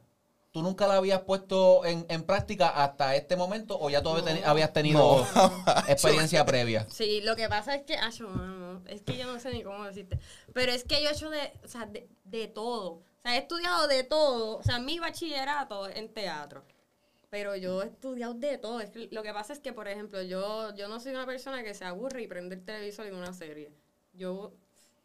¿tú 0.55 0.63
nunca 0.63 0.87
la 0.87 0.95
habías 0.95 1.19
puesto 1.23 1.83
en, 1.83 2.05
en 2.07 2.23
práctica 2.23 2.69
hasta 2.69 3.13
este 3.17 3.35
momento 3.35 3.77
o 3.77 3.89
ya 3.89 4.01
tú 4.01 4.07
habías 4.11 4.25
teni- 4.25 4.43
habías 4.45 4.71
tenido 4.71 5.27
experiencia 5.89 6.45
previa? 6.51 6.87
Sí, 6.89 7.19
lo 7.19 7.35
que 7.35 7.49
pasa 7.49 7.75
es 7.75 7.83
que, 7.83 7.97
acho, 7.97 8.29
es 8.87 9.01
que 9.01 9.17
yo 9.17 9.25
no 9.25 9.37
sé 9.37 9.51
ni 9.51 9.63
cómo 9.63 9.83
decirte, 9.83 10.17
pero 10.53 10.71
es 10.71 10.85
que 10.85 11.03
yo 11.03 11.09
he 11.09 11.11
hecho 11.11 11.29
de, 11.29 11.51
o 11.61 11.67
sea, 11.67 11.85
de, 11.87 12.07
de 12.23 12.47
todo, 12.47 12.91
o 12.93 13.03
sea, 13.21 13.35
he 13.35 13.39
estudiado 13.39 13.89
de 13.89 14.03
todo, 14.05 14.57
o 14.59 14.63
sea, 14.63 14.79
mi 14.79 14.97
bachillerato 14.97 15.87
es 15.89 15.97
en 15.97 16.13
teatro, 16.13 16.63
pero 17.29 17.57
yo 17.57 17.81
he 17.83 17.87
estudiado 17.87 18.33
de 18.35 18.57
todo, 18.57 18.79
es 18.79 18.91
que 18.91 19.09
lo 19.11 19.23
que 19.23 19.33
pasa 19.33 19.51
es 19.51 19.59
que, 19.59 19.73
por 19.73 19.89
ejemplo, 19.89 20.21
yo, 20.21 20.73
yo 20.73 20.87
no 20.87 21.01
soy 21.01 21.11
una 21.11 21.25
persona 21.25 21.63
que 21.63 21.73
se 21.73 21.83
aburre 21.83 22.21
y 22.21 22.27
prende 22.27 22.55
el 22.55 22.63
televisor 22.63 23.07
en 23.07 23.15
una 23.15 23.33
serie, 23.33 23.73
yo 24.13 24.53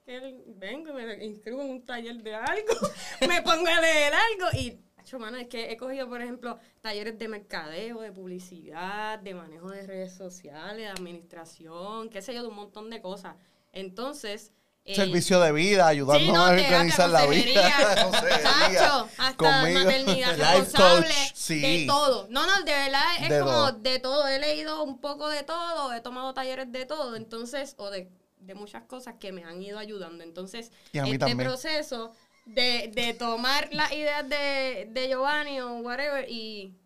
que 0.07 0.19
vengo, 0.47 0.93
me 0.95 1.25
inscribo 1.25 1.61
en 1.61 1.71
un 1.71 1.85
taller 1.85 2.23
de 2.23 2.35
algo, 2.37 2.73
me 3.29 3.43
pongo 3.43 3.67
a 3.67 3.81
leer 3.81 4.13
algo 4.15 4.47
y 4.59 4.81
Acho, 5.11 5.19
mano, 5.19 5.39
es 5.39 5.49
que 5.49 5.73
he 5.73 5.77
cogido, 5.77 6.09
por 6.09 6.23
ejemplo, 6.23 6.57
talleres 6.81 7.19
de 7.19 7.27
mercadeo, 7.27 8.01
de 8.01 8.13
publicidad, 8.13 9.19
de 9.19 9.35
manejo 9.35 9.69
de 9.69 9.85
redes 9.85 10.13
sociales, 10.15 10.77
de 10.77 10.87
administración, 10.87 12.09
qué 12.11 12.23
sé 12.23 12.33
yo, 12.33 12.43
de 12.43 12.49
un 12.49 12.55
montón 12.55 12.91
de 12.91 13.01
cosas. 13.03 13.35
Entonces... 13.73 14.53
eh, 14.85 14.95
Servicio 14.95 15.41
de 15.41 15.51
vida, 15.51 15.89
ayudarnos 15.89 16.27
Sí, 16.29 16.33
no, 16.33 16.47
a 16.47 16.51
organizar 16.51 17.11
la 17.11 17.27
vida. 17.27 17.73
Consejería. 18.05 18.79
Chacho, 18.79 19.09
hasta 19.19 19.37
Conmigo. 19.37 19.81
maternidad 19.85 20.37
responsable, 20.39 21.15
sí. 21.35 21.61
de 21.61 21.87
todo. 21.89 22.29
No, 22.31 22.47
no, 22.47 22.59
de 22.65 22.71
verdad 22.73 23.03
es 23.21 23.29
De 23.31 23.39
como 23.41 23.51
todo. 23.51 23.73
de 23.73 23.99
todo. 23.99 24.29
He 24.29 24.39
leído 24.39 24.85
un 24.85 25.01
poco 25.01 25.29
de 25.29 25.43
todo, 25.43 25.93
he 25.93 26.01
tomado 26.03 26.33
talleres 26.35 26.71
de 26.71 26.87
todo, 26.87 27.17
entonces, 27.17 27.75
o 27.79 27.91
de, 27.91 28.09
de 28.39 28.55
muchas 28.55 28.85
cosas 28.85 29.17
que 29.19 29.33
me 29.33 29.43
han 29.43 29.61
ido 29.61 29.77
ayudando. 29.81 30.23
Entonces, 30.23 30.71
este 30.93 31.19
también. 31.19 31.39
proceso 31.49 32.13
de, 32.55 32.91
de 32.95 33.15
tomar 33.15 33.69
las 33.73 33.93
ideas 33.93 34.29
de, 34.29 34.89
de 34.91 35.09
Giovanni 35.09 35.61
o 35.61 35.79
whatever 35.79 36.29
y 36.29 36.77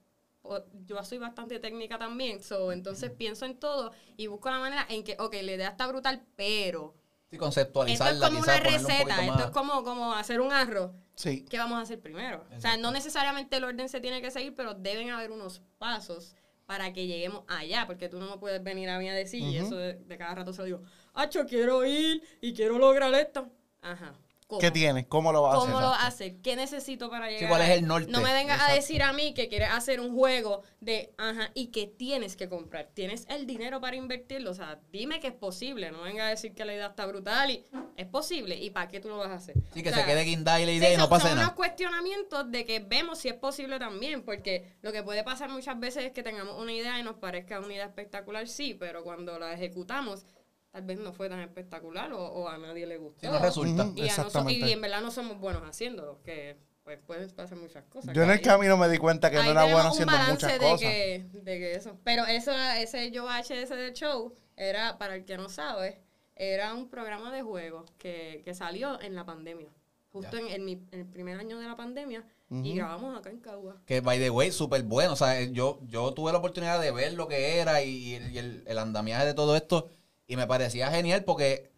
yo 0.87 1.03
soy 1.05 1.19
bastante 1.19 1.59
técnica 1.59 1.99
también, 1.99 2.43
so, 2.43 2.71
entonces 2.73 3.11
pienso 3.11 3.47
en 3.47 3.59
todo 3.59 3.93
y 4.17 4.27
busco 4.27 4.51
la 4.51 4.59
manera 4.59 4.87
en 4.89 5.03
que, 5.03 5.17
ok, 5.19 5.35
la 5.43 5.53
idea 5.53 5.69
está 5.69 5.87
brutal, 5.87 6.23
pero 6.37 6.95
Sí, 7.31 7.37
esto 7.37 7.45
conceptualizarla, 7.45 8.13
es 8.13 8.31
como 8.31 8.43
una 8.43 8.59
quizás 8.59 8.61
ponerle 8.61 8.87
un 8.87 8.93
receta, 8.93 9.17
poquito 9.17 9.33
esto 9.33 9.45
es 9.45 9.51
como, 9.51 9.85
como 9.85 10.13
hacer 10.15 10.41
un 10.41 10.53
arroz. 10.53 10.93
Sí. 11.15 11.47
¿Qué 11.49 11.59
vamos 11.59 11.79
a 11.79 11.83
hacer 11.83 12.01
primero? 12.01 12.45
O 12.55 12.61
sea, 12.61 12.77
no 12.77 12.91
necesariamente 12.93 13.57
el 13.57 13.65
orden 13.65 13.89
se 13.89 14.01
tiene 14.01 14.21
que 14.21 14.31
seguir, 14.31 14.55
pero 14.55 14.75
deben 14.75 15.11
haber 15.11 15.31
unos 15.33 15.63
pasos 15.79 16.37
para 16.67 16.93
que 16.93 17.07
lleguemos 17.07 17.45
allá, 17.49 17.87
porque 17.87 18.09
tú 18.09 18.19
no 18.19 18.31
me 18.31 18.39
puedes 18.39 18.63
venir 18.63 18.89
a 18.91 18.99
mí 18.99 19.09
a 19.09 19.15
decir, 19.15 19.41
y 19.41 19.59
Ujú. 19.59 19.67
eso 19.67 19.77
de, 19.77 19.95
de 19.95 20.19
cada 20.19 20.35
rato 20.35 20.53
se 20.53 20.59
lo 20.59 20.65
digo, 20.65 20.83
Acho, 21.15 21.47
quiero 21.47 21.85
ir 21.85 22.23
y 22.41 22.53
quiero 22.53 22.79
lograr 22.79 23.13
esto. 23.15 23.51
Ajá. 23.81 24.15
¿Cómo? 24.47 24.61
¿Qué 24.61 24.71
tienes? 24.71 25.07
¿Cómo 25.07 25.33
lo 25.33 25.41
vas 25.43 25.55
a 25.55 25.57
hacer? 25.59 25.71
¿Cómo 25.73 25.81
lo 25.81 25.89
vas 25.91 26.03
a 26.03 26.07
hacer? 26.07 26.37
¿Qué 26.43 26.55
necesito 26.55 27.09
para 27.09 27.31
llegar? 27.31 27.49
¿cuál 27.49 27.63
es 27.63 27.71
el 27.71 27.87
norte? 27.87 28.11
No 28.11 28.21
me 28.21 28.31
vengas 28.35 28.61
a 28.61 28.75
decir 28.75 29.03
a 29.03 29.15
mí 29.15 29.33
que 29.33 29.49
quieres 29.49 29.71
hacer 29.71 30.01
un 30.01 30.15
juego 30.15 30.61
de, 30.81 31.15
ajá, 31.17 31.51
y 31.55 31.69
que 31.69 31.87
tienes 31.87 32.37
que 32.37 32.47
comprar. 32.51 32.91
Tienes 32.93 33.25
el 33.31 33.47
dinero 33.47 33.81
para 33.81 33.97
invertirlo. 33.97 34.51
O 34.51 34.55
sea, 34.55 34.79
dime 34.93 35.19
que 35.19 35.29
es 35.29 35.33
posible. 35.33 35.91
No 35.91 36.03
venga 36.03 36.27
a 36.27 36.29
decir 36.29 36.53
que 36.55 36.67
la 36.67 36.75
idea 36.75 36.89
está 36.89 37.07
brutal 37.07 37.51
y 37.53 37.65
es 37.97 38.07
posible. 38.07 38.57
¿Y 38.57 38.69
para 38.69 38.89
qué 38.89 39.01
tú 39.01 39.09
lo 39.09 39.17
vas 39.17 39.31
a 39.31 39.35
hacer? 39.37 39.55
Sí, 39.73 39.83
que 39.83 39.89
O 39.89 39.95
se 39.95 40.05
quede 40.05 40.23
guindada 40.25 40.61
y 40.61 40.67
la 40.67 40.73
Sí, 40.73 40.77
idea 40.79 40.93
y 40.93 40.97
no 40.99 41.09
son- 41.09 41.21
son 41.21 41.31
nada. 41.31 41.43
unos 41.45 41.53
cuestionamientos 41.55 42.51
de 42.51 42.67
que 42.67 42.81
vemos 42.81 43.19
si 43.21 43.29
es 43.29 43.35
posible 43.35 43.79
también, 43.79 44.25
porque 44.25 44.75
lo 44.83 44.93
que 44.93 45.03
puede 45.03 45.25
pasar 45.25 45.49
muchas 45.49 45.81
veces 45.81 46.05
es 46.05 46.13
que 46.13 46.23
tengamos 46.23 46.61
una 46.61 46.73
idea 46.75 46.99
y 46.99 47.03
nos 47.03 47.17
parezca 47.17 47.61
una 47.61 47.73
idea 47.73 47.87
espectacular, 47.87 48.47
sí, 48.47 48.75
pero 48.75 49.05
cuando 49.05 49.39
la 49.39 49.55
ejecutamos, 49.55 50.27
tal 50.75 50.83
vez 50.83 50.99
no 50.99 51.13
fue 51.13 51.29
tan 51.29 51.39
espectacular 51.39 52.13
o, 52.13 52.21
o 52.21 52.49
a 52.49 52.59
nadie 52.59 52.85
le 52.85 52.97
gustó. 52.97 53.31
No 53.31 53.39
resulta. 53.39 53.89
Y, 53.95 54.73
en 54.73 54.81
verdad 54.81 55.01
no 55.03 55.13
somos 55.13 55.39
buenos 55.39 55.63
haciéndolo, 55.63 56.21
que 56.25 56.57
pues 56.83 56.99
pueden 56.99 57.31
pasar 57.31 57.57
muchas 57.57 57.85
cosas. 57.85 58.13
Yo 58.13 58.25
en 58.25 58.31
el 58.31 58.39
ahí- 58.39 58.43
camino 58.43 58.77
me 58.77 58.89
di 58.89 58.99
cuenta 58.99 59.31
que 59.31 59.37
no 59.37 59.53
era 59.53 59.67
bueno 59.67 59.91
haciendo 59.91 60.13
muchas 60.29 60.53
de 60.53 60.59
cosas. 60.59 60.81
Que, 60.81 61.27
de 61.33 61.59
que 61.59 61.75
eso. 61.77 61.97
Pero 62.03 62.27
eso, 62.27 62.51
ese 62.77 63.13
Yo 63.13 63.29
HS 63.29 63.69
del 63.71 63.93
show 63.93 64.35
era, 64.57 64.99
para 64.99 65.15
el 65.15 65.25
que 65.25 65.37
no 65.37 65.49
sabe, 65.49 66.03
era 66.35 66.75
un 66.75 66.89
programa 66.89 67.33
de 67.33 67.43
juegos 67.43 67.93
que, 67.97 68.43
que 68.45 68.53
salió 68.53 69.01
en 69.01 69.15
la 69.15 69.25
pandemia. 69.25 69.69
Justo 70.13 70.37
en, 70.37 70.49
en 70.49 70.65
mi, 70.65 70.73
en 70.91 71.01
el 71.01 71.07
primer 71.07 71.39
año 71.39 71.59
de 71.59 71.67
la 71.67 71.77
pandemia 71.77 72.25
Y 72.51 72.75
grabamos 72.75 73.17
acá 73.17 73.31
en 73.31 73.39
Cagua. 73.39 73.81
Que, 73.87 74.01
by 74.01 74.19
the 74.19 74.31
way, 74.31 74.51
súper 74.51 74.83
bueno. 74.83 75.13
O 75.13 75.17
sea, 75.17 75.41
yo, 75.41 75.79
yo 75.87 76.13
tuve 76.15 76.33
la 76.33 76.39
oportunidad 76.39 76.81
de 76.81 76.91
ver 76.91 77.13
lo 77.15 77.29
que 77.29 77.59
era 77.59 77.81
y, 77.83 78.17
y 78.17 78.37
el, 78.39 78.65
el 78.67 78.79
andamiaje 78.79 79.25
de 79.25 79.35
todo 79.35 79.55
esto. 79.55 79.89
Y 80.27 80.37
me 80.37 80.47
parecía 80.47 80.91
genial 80.91 81.25
porque 81.25 81.71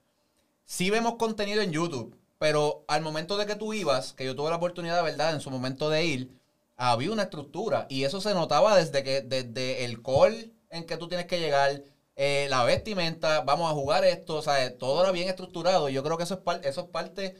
sí 0.64 0.90
vemos 0.90 1.14
contenido 1.16 1.62
en 1.62 1.72
YouTube. 1.72 2.16
Pero 2.38 2.84
al 2.86 3.02
momento 3.02 3.36
de 3.38 3.46
que 3.46 3.54
tú 3.56 3.72
ibas, 3.72 4.12
que 4.12 4.24
yo 4.24 4.36
tuve 4.36 4.50
la 4.50 4.56
oportunidad, 4.56 5.02
¿verdad? 5.02 5.34
En 5.34 5.40
su 5.40 5.50
momento 5.50 5.88
de 5.88 6.04
ir, 6.04 6.30
había 6.76 7.10
una 7.10 7.22
estructura. 7.24 7.86
Y 7.88 8.04
eso 8.04 8.20
se 8.20 8.34
notaba 8.34 8.76
desde 8.76 9.02
que 9.02 9.22
desde 9.22 9.84
el 9.84 10.02
call 10.02 10.52
en 10.70 10.84
que 10.84 10.96
tú 10.98 11.08
tienes 11.08 11.26
que 11.26 11.40
llegar, 11.40 11.82
eh, 12.14 12.46
la 12.50 12.62
vestimenta, 12.64 13.40
vamos 13.40 13.70
a 13.70 13.74
jugar 13.74 14.04
esto. 14.04 14.36
O 14.36 14.42
sea, 14.42 14.76
todo 14.76 15.02
era 15.02 15.12
bien 15.12 15.28
estructurado. 15.28 15.88
Y 15.88 15.94
yo 15.94 16.02
creo 16.04 16.18
que 16.18 16.24
eso 16.24 16.34
es, 16.34 16.40
par- 16.40 16.60
eso 16.64 16.82
es 16.82 16.86
parte 16.88 17.36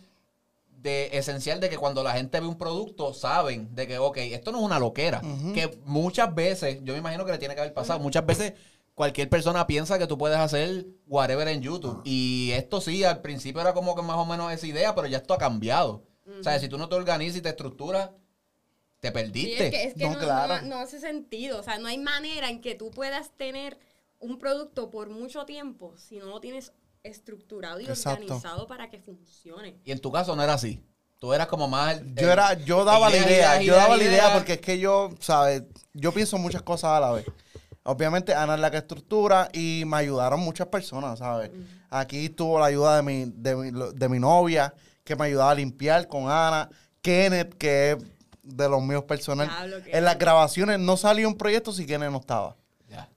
de 0.82 1.10
esencial 1.12 1.60
de 1.60 1.68
que 1.68 1.76
cuando 1.78 2.02
la 2.02 2.12
gente 2.12 2.38
ve 2.40 2.46
un 2.46 2.56
producto 2.58 3.12
saben 3.12 3.74
de 3.74 3.86
que, 3.86 3.98
ok, 3.98 4.16
esto 4.18 4.52
no 4.52 4.58
es 4.58 4.64
una 4.64 4.78
loquera. 4.78 5.20
Que 5.52 5.78
muchas 5.84 6.34
veces, 6.34 6.78
yo 6.84 6.92
me 6.94 7.00
imagino 7.00 7.24
que 7.26 7.32
le 7.32 7.38
tiene 7.38 7.54
que 7.54 7.60
haber 7.60 7.74
pasado, 7.74 7.98
muchas 7.98 8.24
veces 8.24 8.52
cualquier 8.96 9.28
persona 9.28 9.66
piensa 9.68 9.98
que 9.98 10.08
tú 10.08 10.18
puedes 10.18 10.38
hacer 10.38 10.86
whatever 11.06 11.46
en 11.46 11.60
YouTube. 11.62 12.00
Y 12.04 12.50
esto 12.52 12.80
sí, 12.80 13.04
al 13.04 13.20
principio 13.20 13.60
era 13.60 13.72
como 13.74 13.94
que 13.94 14.02
más 14.02 14.16
o 14.16 14.24
menos 14.26 14.50
esa 14.52 14.66
idea, 14.66 14.94
pero 14.96 15.06
ya 15.06 15.18
esto 15.18 15.34
ha 15.34 15.38
cambiado. 15.38 16.02
O 16.40 16.42
sea, 16.42 16.58
si 16.58 16.68
tú 16.68 16.76
no 16.78 16.88
te 16.88 16.96
organizas 16.96 17.36
y 17.38 17.42
te 17.42 17.50
estructuras, 17.50 18.10
te 19.00 19.08
Sí, 19.08 19.14
perdiste. 19.14 19.66
es 19.66 19.70
que, 19.70 19.84
es 19.84 19.94
que 19.94 20.04
No, 20.04 20.14
no, 20.14 20.18
claro. 20.18 20.62
no- 20.62 20.68
no 20.68 20.76
hace 20.80 20.98
sentido. 20.98 21.60
O 21.60 21.62
sea, 21.62 21.78
no 21.78 21.86
hay 21.86 21.98
manera 21.98 22.48
en 22.50 22.60
que 22.60 22.74
tú 22.74 22.90
puedas 22.90 23.30
tener 23.36 23.78
un 24.18 24.38
producto 24.38 24.90
por 24.90 25.10
mucho 25.10 25.44
tiempo 25.44 25.94
si 25.98 26.16
no 26.16 26.24
lo 26.26 26.40
tienes 26.40 26.72
estructurado 27.02 27.78
y 27.80 27.84
Exacto. 27.86 28.22
organizado 28.24 28.66
para 28.66 28.88
que 28.90 28.98
funcione. 28.98 29.76
Y 29.84 29.92
en 29.92 30.00
tu 30.00 30.10
caso 30.10 30.34
no 30.34 30.42
era 30.42 30.54
así. 30.54 30.82
Tú 31.20 31.32
eras 31.32 31.46
como 31.46 31.68
más... 31.68 31.98
el- 31.98 32.14
Yo 32.14 32.30
era, 32.32 32.54
yo 32.54 32.84
daba 32.84 33.08
la 33.10 33.16
idea, 33.18 33.60
yo 33.62 33.74
daba 33.76 33.96
la 33.96 34.04
idea 34.04 34.32
porque 34.34 34.54
es 34.54 34.60
que 34.60 34.78
yo, 34.78 35.10
¿sabes? 35.20 35.62
Yo 35.92 36.12
pienso 36.12 36.36
muchas 36.38 36.62
cosas 36.62 36.90
a 36.92 37.00
la 37.00 37.12
vez. 37.12 37.26
Obviamente 37.86 38.34
Ana 38.34 38.54
es 38.54 38.60
la 38.60 38.70
que 38.70 38.78
estructura 38.78 39.48
y 39.52 39.84
me 39.86 39.96
ayudaron 39.98 40.40
muchas 40.40 40.66
personas, 40.68 41.18
¿sabes? 41.18 41.50
Aquí 41.90 42.28
tuvo 42.28 42.58
la 42.58 42.66
ayuda 42.66 42.96
de 42.96 43.02
mi, 43.02 43.24
de, 43.24 43.56
mi, 43.56 43.70
de 43.94 44.08
mi 44.08 44.18
novia, 44.18 44.74
que 45.04 45.16
me 45.16 45.26
ayudaba 45.26 45.52
a 45.52 45.54
limpiar 45.54 46.08
con 46.08 46.30
Ana. 46.30 46.68
Kenneth, 47.00 47.54
que 47.54 47.92
es 47.92 47.98
de 48.42 48.68
los 48.68 48.82
míos 48.82 49.04
personales. 49.04 49.54
En 49.86 50.04
las 50.04 50.18
grabaciones 50.18 50.78
no 50.80 50.96
salió 50.96 51.28
un 51.28 51.36
proyecto 51.36 51.72
si 51.72 51.86
Kenneth 51.86 52.10
no 52.10 52.18
estaba. 52.18 52.56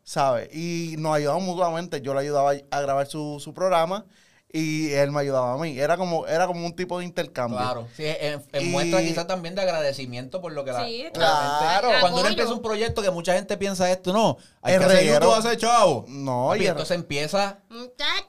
¿sabes? 0.04 0.50
Y 0.56 0.96
nos 0.98 1.16
ayudamos 1.16 1.44
mutuamente. 1.44 2.02
Yo 2.02 2.14
le 2.14 2.22
ayudaba 2.22 2.54
a 2.72 2.82
grabar 2.82 3.06
su, 3.06 3.40
su 3.40 3.54
programa 3.54 4.06
y 4.52 4.92
él 4.94 5.12
me 5.12 5.20
ayudaba 5.22 5.54
a 5.54 5.58
mí. 5.58 5.78
Era 5.80 5.96
como, 5.96 6.26
era 6.26 6.48
como 6.48 6.66
un 6.66 6.76
tipo 6.76 6.98
de 6.98 7.06
intercambio. 7.06 7.60
Claro, 7.60 7.88
sí, 7.96 8.04
en, 8.06 8.44
en 8.52 8.66
Y- 8.68 8.70
muestra 8.70 9.00
quizás 9.02 9.28
también 9.28 9.54
de 9.54 9.62
agradecimiento 9.62 10.42
por 10.42 10.52
lo 10.54 10.66
que 10.66 10.72
la, 10.72 10.86
Sí, 10.86 11.04
la 11.04 11.12
claro. 11.12 11.88
gente- 11.90 12.02
Cuando 12.02 12.20
uno 12.22 12.30
empieza 12.30 12.54
un 12.54 12.62
proyecto 12.62 13.02
que 13.04 13.12
mucha 13.12 13.34
gente 13.36 13.58
piensa 13.58 13.90
esto, 13.92 14.12
no, 14.12 14.38
hay 14.62 14.74
El 14.74 14.80
que 14.82 14.88
reguero. 14.88 15.34
Hacer 15.36 15.58
chavo. 15.58 16.06
No, 16.08 16.48
Papi, 16.50 16.60
y 16.62 16.64
el- 16.64 16.70
entonces 16.72 16.96
empieza. 16.98 17.60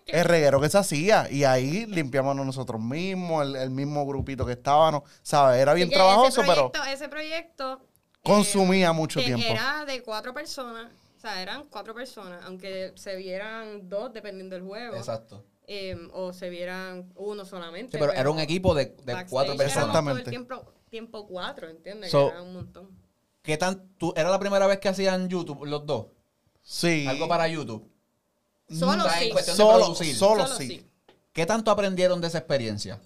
El 0.07 0.25
reguero 0.25 0.61
que 0.61 0.69
se 0.69 0.77
hacía. 0.79 1.27
Y 1.31 1.45
ahí 1.45 1.87
limpiamos 1.87 2.37
nosotros 2.37 2.81
mismos, 2.81 3.45
el, 3.47 3.57
el 3.57 3.71
mismo 3.71 4.05
grupito 4.07 4.45
que 4.45 4.53
estábamos. 4.53 5.03
¿Sabes? 5.23 5.61
Era 5.61 5.73
bien 5.75 5.89
trabajoso, 5.89 6.43
ese 6.43 6.51
pero 6.51 6.73
Ese 6.93 7.09
proyecto... 7.09 7.81
consumía 8.23 8.89
eh, 8.89 8.93
mucho 8.93 9.21
te- 9.21 9.27
tiempo. 9.27 9.47
Era 9.47 9.85
de 9.87 10.03
cuatro 10.03 10.35
personas. 10.35 10.87
O 11.17 11.21
sea, 11.21 11.41
eran 11.43 11.65
cuatro 11.71 11.95
personas. 11.95 12.43
Aunque 12.47 12.93
se 12.97 13.17
vieran 13.17 13.89
dos 13.89 14.13
dependiendo 14.13 14.55
del 14.57 14.65
juego. 14.65 14.97
Exacto. 14.97 15.45
Eh, 15.73 15.97
o 16.13 16.33
se 16.33 16.51
vieran 16.51 17.13
uno 17.15 17.45
solamente. 17.45 17.93
Sí, 17.97 17.99
pero 18.01 18.13
era 18.13 18.29
un 18.29 18.41
equipo 18.41 18.75
de, 18.75 18.93
cuatro 19.29 19.55
personas. 19.57 19.57
todo 19.57 19.63
el 19.63 19.69
Exactamente. 19.69 20.31
tiempo, 20.31 20.73
tiempo 20.91 21.27
cuatro, 21.29 21.69
¿entiendes? 21.69 22.11
So- 22.11 22.27
que 22.29 22.33
era 22.35 22.43
un 22.43 22.55
montón. 22.55 22.91
¿Qué 23.41 23.57
tan, 23.57 23.89
tú, 23.97 24.13
¿Era 24.17 24.31
la 24.31 24.41
primera 24.41 24.67
vez 24.67 24.81
que 24.81 24.89
hacían 24.89 25.29
YouTube 25.29 25.65
los 25.67 25.87
dos? 25.87 26.07
Sí. 26.61 27.07
Algo 27.07 27.29
para 27.29 27.47
YouTube. 27.47 27.89
Solo 28.69 29.05
sí. 29.19 29.31
Solo, 29.55 29.95
solo, 29.95 30.15
Solo 30.15 30.47
sí. 30.49 30.67
sí. 30.69 30.87
¿Qué 31.33 31.47
tanto 31.47 31.71
aprendieron 31.71 32.21
de 32.21 32.27
esa 32.27 32.39
experiencia? 32.39 33.01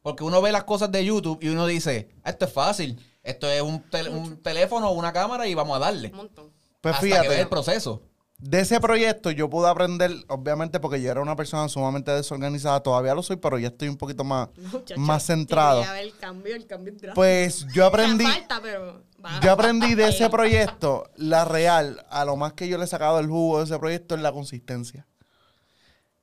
Porque 0.00 0.24
uno 0.24 0.40
ve 0.40 0.50
las 0.50 0.64
cosas 0.64 0.90
de 0.90 1.04
YouTube 1.04 1.38
y 1.42 1.48
uno 1.48 1.66
dice, 1.66 2.08
esto 2.24 2.46
es 2.46 2.52
fácil. 2.52 2.98
Esto 3.22 3.50
es 3.50 3.60
un, 3.60 3.82
tel- 3.90 4.08
un 4.08 4.42
teléfono 4.42 4.88
o 4.88 4.92
una 4.94 5.12
cámara 5.12 5.46
y 5.46 5.52
vamos 5.52 5.76
a 5.76 5.80
darle. 5.80 6.08
Un 6.08 6.16
montón. 6.16 6.52
Pues 6.80 6.94
hasta 6.94 7.06
que 7.06 7.12
ve 7.12 7.20
fíjate, 7.20 7.40
el 7.42 7.48
proceso. 7.48 8.02
De 8.38 8.60
ese 8.60 8.80
proyecto 8.80 9.32
yo 9.32 9.50
pude 9.50 9.68
aprender, 9.68 10.12
obviamente 10.28 10.78
porque 10.78 11.02
yo 11.02 11.10
era 11.10 11.20
una 11.20 11.34
persona 11.34 11.68
sumamente 11.68 12.12
desorganizada, 12.12 12.80
todavía 12.80 13.14
lo 13.14 13.22
soy, 13.22 13.36
pero 13.36 13.58
ya 13.58 13.68
estoy 13.68 13.88
un 13.88 13.96
poquito 13.96 14.22
más, 14.22 14.48
Muchacho, 14.72 15.00
más 15.00 15.26
centrado. 15.26 15.82
el 15.94 16.16
cambio, 16.16 16.54
el 16.54 16.66
cambio. 16.66 16.94
Pues 17.14 17.66
yo 17.74 17.84
aprendí, 17.86 18.24
falta, 18.24 18.60
pero 18.62 19.02
va. 19.24 19.40
yo 19.40 19.50
aprendí 19.50 19.94
de 19.96 20.08
ese 20.08 20.30
proyecto, 20.30 21.10
la 21.16 21.44
real, 21.44 22.06
a 22.10 22.24
lo 22.24 22.36
más 22.36 22.52
que 22.52 22.68
yo 22.68 22.78
le 22.78 22.84
he 22.84 22.88
sacado 22.88 23.18
el 23.18 23.26
jugo 23.26 23.58
de 23.58 23.64
ese 23.64 23.78
proyecto 23.78 24.14
es 24.14 24.20
la 24.20 24.32
consistencia. 24.32 25.06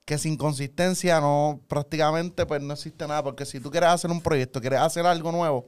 Que 0.06 0.18
sin 0.20 0.38
consistencia 0.38 1.20
no, 1.20 1.60
prácticamente 1.68 2.46
pues 2.46 2.62
no 2.62 2.74
existe 2.76 3.08
nada, 3.08 3.24
porque 3.24 3.44
si 3.44 3.60
tú 3.60 3.72
quieres 3.72 3.90
hacer 3.90 4.12
un 4.12 4.22
proyecto, 4.22 4.62
quieres 4.62 4.80
hacer 4.80 5.06
algo 5.06 5.32
nuevo, 5.32 5.66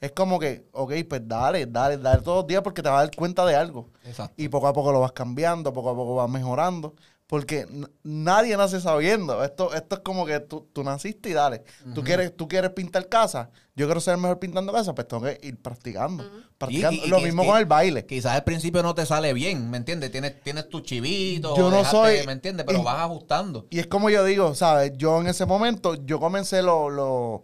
es 0.00 0.12
como 0.12 0.38
que, 0.38 0.68
ok, 0.72 0.92
pues 1.08 1.22
dale, 1.26 1.66
dale, 1.66 1.98
dale 1.98 2.22
todos 2.22 2.38
los 2.38 2.46
días 2.46 2.62
porque 2.62 2.82
te 2.82 2.88
vas 2.88 2.98
a 2.98 3.02
dar 3.06 3.14
cuenta 3.16 3.44
de 3.46 3.56
algo. 3.56 3.90
Exacto. 4.04 4.34
Y 4.36 4.48
poco 4.48 4.66
a 4.68 4.72
poco 4.72 4.92
lo 4.92 5.00
vas 5.00 5.12
cambiando, 5.12 5.72
poco 5.72 5.90
a 5.90 5.94
poco 5.94 6.14
vas 6.16 6.30
mejorando. 6.30 6.94
Porque 7.28 7.66
nadie 8.04 8.56
nace 8.56 8.80
sabiendo. 8.80 9.42
Esto, 9.42 9.74
esto 9.74 9.96
es 9.96 10.00
como 10.02 10.24
que 10.26 10.38
tú, 10.38 10.68
tú 10.72 10.84
naciste 10.84 11.28
y 11.30 11.32
dale. 11.32 11.64
tú, 11.92 12.04
quieres, 12.04 12.36
tú 12.36 12.46
quieres 12.46 12.70
pintar 12.70 13.08
casa. 13.08 13.50
Yo 13.74 13.86
quiero 13.86 14.00
ser 14.00 14.14
el 14.14 14.20
mejor 14.20 14.38
pintando 14.38 14.72
casa, 14.72 14.94
pues 14.94 15.08
tengo 15.08 15.24
que 15.24 15.40
ir 15.42 15.60
practicando. 15.60 16.22
practicando. 16.56 17.02
Y- 17.02 17.06
y- 17.06 17.08
lo 17.08 17.18
y- 17.18 17.24
mismo 17.24 17.44
con 17.44 17.58
el 17.58 17.66
baile. 17.66 18.06
Quizás 18.06 18.32
al 18.36 18.44
principio 18.44 18.80
no 18.84 18.94
te 18.94 19.04
sale 19.06 19.32
bien, 19.32 19.68
¿me 19.68 19.76
entiendes? 19.78 20.12
Tienes, 20.12 20.40
tienes 20.40 20.68
tu 20.68 20.82
chivito, 20.82 21.56
Yo 21.56 21.68
no 21.68 21.78
dejaste, 21.78 21.96
soy- 22.18 22.26
¿me 22.26 22.32
entiendes? 22.32 22.64
Pero 22.64 22.78
y- 22.78 22.84
vas 22.84 23.00
ajustando. 23.00 23.66
Y 23.70 23.80
es 23.80 23.88
como 23.88 24.08
yo 24.08 24.22
digo, 24.22 24.54
¿sabes? 24.54 24.92
Yo 24.96 25.20
en 25.20 25.26
ese 25.26 25.46
momento, 25.46 25.96
yo 25.96 26.20
comencé 26.20 26.62
lo, 26.62 26.90
lo- 26.90 27.42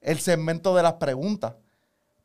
el 0.00 0.20
segmento 0.20 0.74
de 0.74 0.82
las 0.84 0.94
preguntas. 0.94 1.52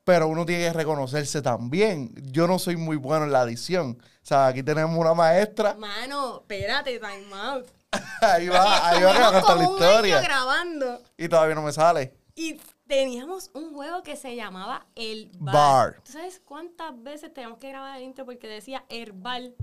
Pero 0.04 0.28
uno 0.28 0.46
tiene 0.46 0.64
que 0.66 0.74
reconocerse 0.74 1.42
también. 1.42 2.14
Yo 2.32 2.46
no 2.48 2.60
soy 2.60 2.76
muy 2.76 2.98
bueno 2.98 3.26
en 3.26 3.32
la 3.32 3.44
edición. 3.44 3.98
O 4.02 4.26
sea, 4.26 4.48
aquí 4.48 4.62
tenemos 4.64 4.98
una 4.98 5.14
maestra. 5.14 5.76
Mano, 5.76 6.40
espérate, 6.42 7.00
time 7.00 7.28
out. 7.34 7.66
Ahí 8.22 8.48
va, 8.50 8.90
ahí 8.90 9.04
va 9.04 9.12
a 9.12 9.32
contar 9.32 9.56
la 9.58 9.66
como 9.66 9.78
un 9.78 9.84
año 9.84 9.92
historia. 9.92 10.22
grabando 10.22 11.02
Y 11.16 11.30
todavía 11.30 11.54
no 11.56 11.62
me 11.62 11.72
sale. 11.72 12.16
y 12.36 12.60
teníamos 12.88 13.52
un 13.54 13.72
juego 13.74 14.02
que 14.02 14.16
se 14.16 14.36
llamaba 14.36 14.88
El 14.96 15.30
Bar. 15.40 15.54
Bar. 15.54 16.02
¿Tú 16.04 16.12
sabes 16.12 16.42
cuántas 16.44 17.02
veces 17.04 17.32
teníamos 17.34 17.60
que 17.60 17.70
grabar 17.70 17.98
el 17.98 18.04
intro 18.04 18.26
porque 18.26 18.48
decía 18.48 18.84
Herbal? 18.90 19.56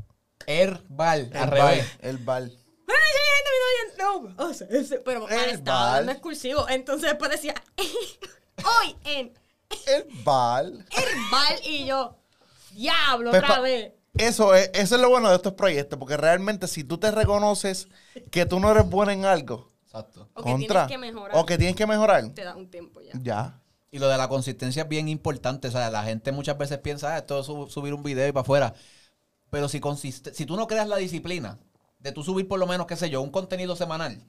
Herbal, 0.47 1.31
El 1.33 1.37
al 1.37 1.49
revés. 1.51 1.87
El 2.01 2.19
bal. 2.19 2.57
Bueno, 2.87 3.03
yo 3.13 3.89
gente 3.89 4.37
no, 4.39 4.45
o 4.47 4.55
sea, 4.55 4.67
ese- 4.71 5.01
pero 5.01 5.29
El 5.29 5.51
estaba 5.51 5.79
Bar. 5.81 5.89
hablando 5.89 6.13
excursivo. 6.13 6.69
Entonces 6.69 7.11
después 7.11 7.31
decía 7.33 7.55
hoy 8.59 8.97
en 9.05 9.33
El 9.87 10.05
bal. 10.25 10.85
Herbal 10.91 11.61
y 11.65 11.87
yo, 11.87 12.17
diablo, 12.73 13.31
Pues 13.31 13.43
otra 13.43 13.61
vez. 13.61 13.93
Eso 14.15 14.55
es, 14.55 14.71
eso 14.75 14.97
es 14.97 15.01
lo 15.01 15.09
bueno 15.09 15.31
de 15.31 15.37
estos 15.37 15.53
proyectos, 15.55 15.99
porque 15.99 16.17
realmente 16.17 16.67
si 16.67 16.83
tú 16.85 16.99
te 16.99 17.11
reconoces 17.11 17.89
que 18.31 18.45
tú 18.47 18.59
no 18.61 18.71
eres 18.71 18.89
bueno 18.89 19.13
en 19.13 19.25
algo, 19.25 19.71
Exacto. 19.85 20.29
O 20.35 20.43
que 20.45 20.51
contra, 20.53 20.87
tienes 20.87 21.07
que 21.07 21.13
mejorar. 21.13 21.37
o 21.39 21.47
que 21.47 21.59
tienes 21.59 21.77
que 21.77 21.87
mejorar, 21.87 22.29
Te 22.35 22.45
da 22.45 22.57
un 22.57 22.69
tiempo 22.71 23.01
ya. 23.01 23.13
ya. 23.23 23.61
Y 23.93 23.99
lo 23.99 24.09
de 24.09 24.17
la 24.19 24.29
consistencia 24.29 24.83
es 24.83 24.89
bien 24.89 25.09
importante. 25.09 25.67
O 25.67 25.71
sea, 25.73 25.91
la 25.91 26.05
gente 26.05 26.31
muchas 26.31 26.57
veces 26.57 26.79
piensa, 26.79 27.15
ah, 27.15 27.19
esto 27.19 27.41
es 27.41 27.47
sub- 27.47 27.71
subir 27.71 27.93
un 27.93 28.03
video 28.05 28.29
y 28.29 28.33
para 28.33 28.43
afuera. 28.43 28.75
Pero 29.51 29.69
si, 29.69 29.81
consiste, 29.81 30.33
si 30.33 30.47
tú 30.47 30.55
no 30.57 30.69
creas 30.69 30.87
la 30.87 30.97
disciplina 30.97 31.59
de 31.99 32.13
tú 32.13 32.23
subir 32.23 32.47
por 32.47 32.61
lo 32.61 32.69
menos, 32.69 32.87
qué 32.87 32.95
sé 32.97 33.11
yo, 33.11 33.21
un 33.21 33.31
contenido 33.33 33.75
semanal, 33.75 34.23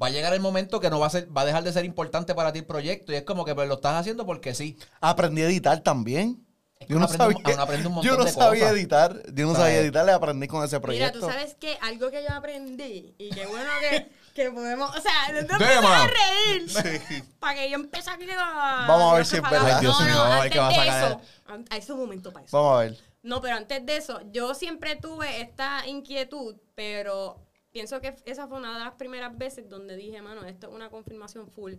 va 0.00 0.08
a 0.08 0.10
llegar 0.10 0.32
el 0.32 0.40
momento 0.40 0.80
que 0.80 0.90
no 0.90 0.98
va 1.00 1.06
a 1.06 1.10
ser, 1.10 1.34
va 1.36 1.42
a 1.42 1.44
dejar 1.44 1.64
de 1.64 1.72
ser 1.72 1.84
importante 1.84 2.34
para 2.34 2.52
ti 2.52 2.60
el 2.60 2.66
proyecto. 2.66 3.12
Y 3.12 3.16
es 3.16 3.22
como 3.22 3.44
que 3.44 3.54
pues, 3.54 3.68
lo 3.68 3.74
estás 3.74 3.94
haciendo 3.94 4.24
porque 4.26 4.54
sí. 4.54 4.78
Aprendí 5.00 5.42
a 5.42 5.46
editar 5.46 5.80
también. 5.80 6.44
Es 6.78 6.86
que 6.86 6.92
Yo 6.92 7.00
no, 7.00 7.08
sabía, 7.08 7.38
uno 7.44 7.62
aprende 7.62 7.88
un 7.88 7.94
montón 7.94 8.12
yo 8.12 8.16
no 8.16 8.24
de 8.24 8.30
sabía 8.30 8.60
cosas. 8.60 8.76
editar, 8.76 9.22
yo 9.34 9.46
no 9.46 9.52
¿Sabes? 9.54 9.66
sabía 9.66 9.80
editar, 9.80 10.06
le 10.06 10.12
aprendí 10.12 10.46
con 10.46 10.64
ese 10.64 10.76
Mira, 10.76 10.82
proyecto. 10.82 11.20
tú 11.20 11.26
sabes 11.26 11.56
que 11.56 11.76
algo 11.82 12.08
que 12.10 12.22
yo 12.22 12.32
aprendí 12.32 13.16
y 13.18 13.30
qué 13.30 13.46
bueno 13.46 13.68
que, 13.80 14.08
que 14.34 14.50
podemos, 14.52 14.96
o 14.96 15.00
sea, 15.00 15.42
no 15.42 15.58
te 15.58 15.64
a 15.64 16.06
reír 16.06 17.24
para 17.40 17.54
que 17.56 17.68
yo 17.70 17.74
empiece 17.74 18.08
aquí 18.08 18.26
a... 18.30 18.84
Vamos 18.86 19.12
a 19.12 19.16
ver 19.16 19.26
si 19.26 19.36
es 19.36 19.42
verdad. 19.42 19.74
Ay, 19.74 19.80
Dios 19.80 19.98
no, 19.98 20.06
mío, 20.06 20.14
no, 20.14 20.24
ay, 20.24 20.32
antes 20.32 20.52
que 20.52 20.58
va 20.60 20.68
a 20.68 20.74
sacar- 20.74 21.10
eso, 21.10 21.20
a 21.68 21.76
ese 21.76 21.94
momento 21.94 22.32
para 22.32 22.44
eso. 22.44 22.56
Vamos 22.56 22.76
a 22.76 22.80
ver. 22.84 22.98
No, 23.22 23.40
pero 23.40 23.56
antes 23.56 23.84
de 23.84 23.96
eso, 23.96 24.20
yo 24.30 24.54
siempre 24.54 24.94
tuve 24.94 25.40
esta 25.40 25.84
inquietud, 25.88 26.54
pero 26.76 27.40
pienso 27.78 28.00
que 28.00 28.16
esa 28.24 28.48
fue 28.48 28.58
una 28.58 28.76
de 28.76 28.84
las 28.84 28.94
primeras 28.94 29.38
veces 29.38 29.68
donde 29.68 29.94
dije, 29.94 30.20
mano, 30.20 30.44
esto 30.44 30.66
es 30.66 30.74
una 30.74 30.90
confirmación 30.90 31.48
full 31.48 31.74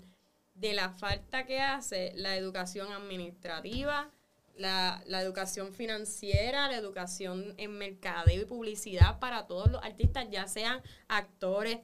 de 0.53 0.72
la 0.72 0.91
falta 0.91 1.46
que 1.46 1.60
hace 1.60 2.13
la 2.15 2.38
educación 2.38 2.89
administrativa, 2.94 4.10
la, 4.56 5.03
la 5.08 5.22
educación 5.22 5.74
financiera, 5.74 6.70
la 6.70 6.77
educación 6.77 7.53
en 7.58 7.77
mercadeo 7.77 8.44
y 8.44 8.46
publicidad 8.46 9.20
para 9.20 9.46
todos 9.46 9.70
los 9.70 9.84
artistas, 9.84 10.29
ya 10.32 10.48
sean 10.48 10.82
actores, 11.10 11.79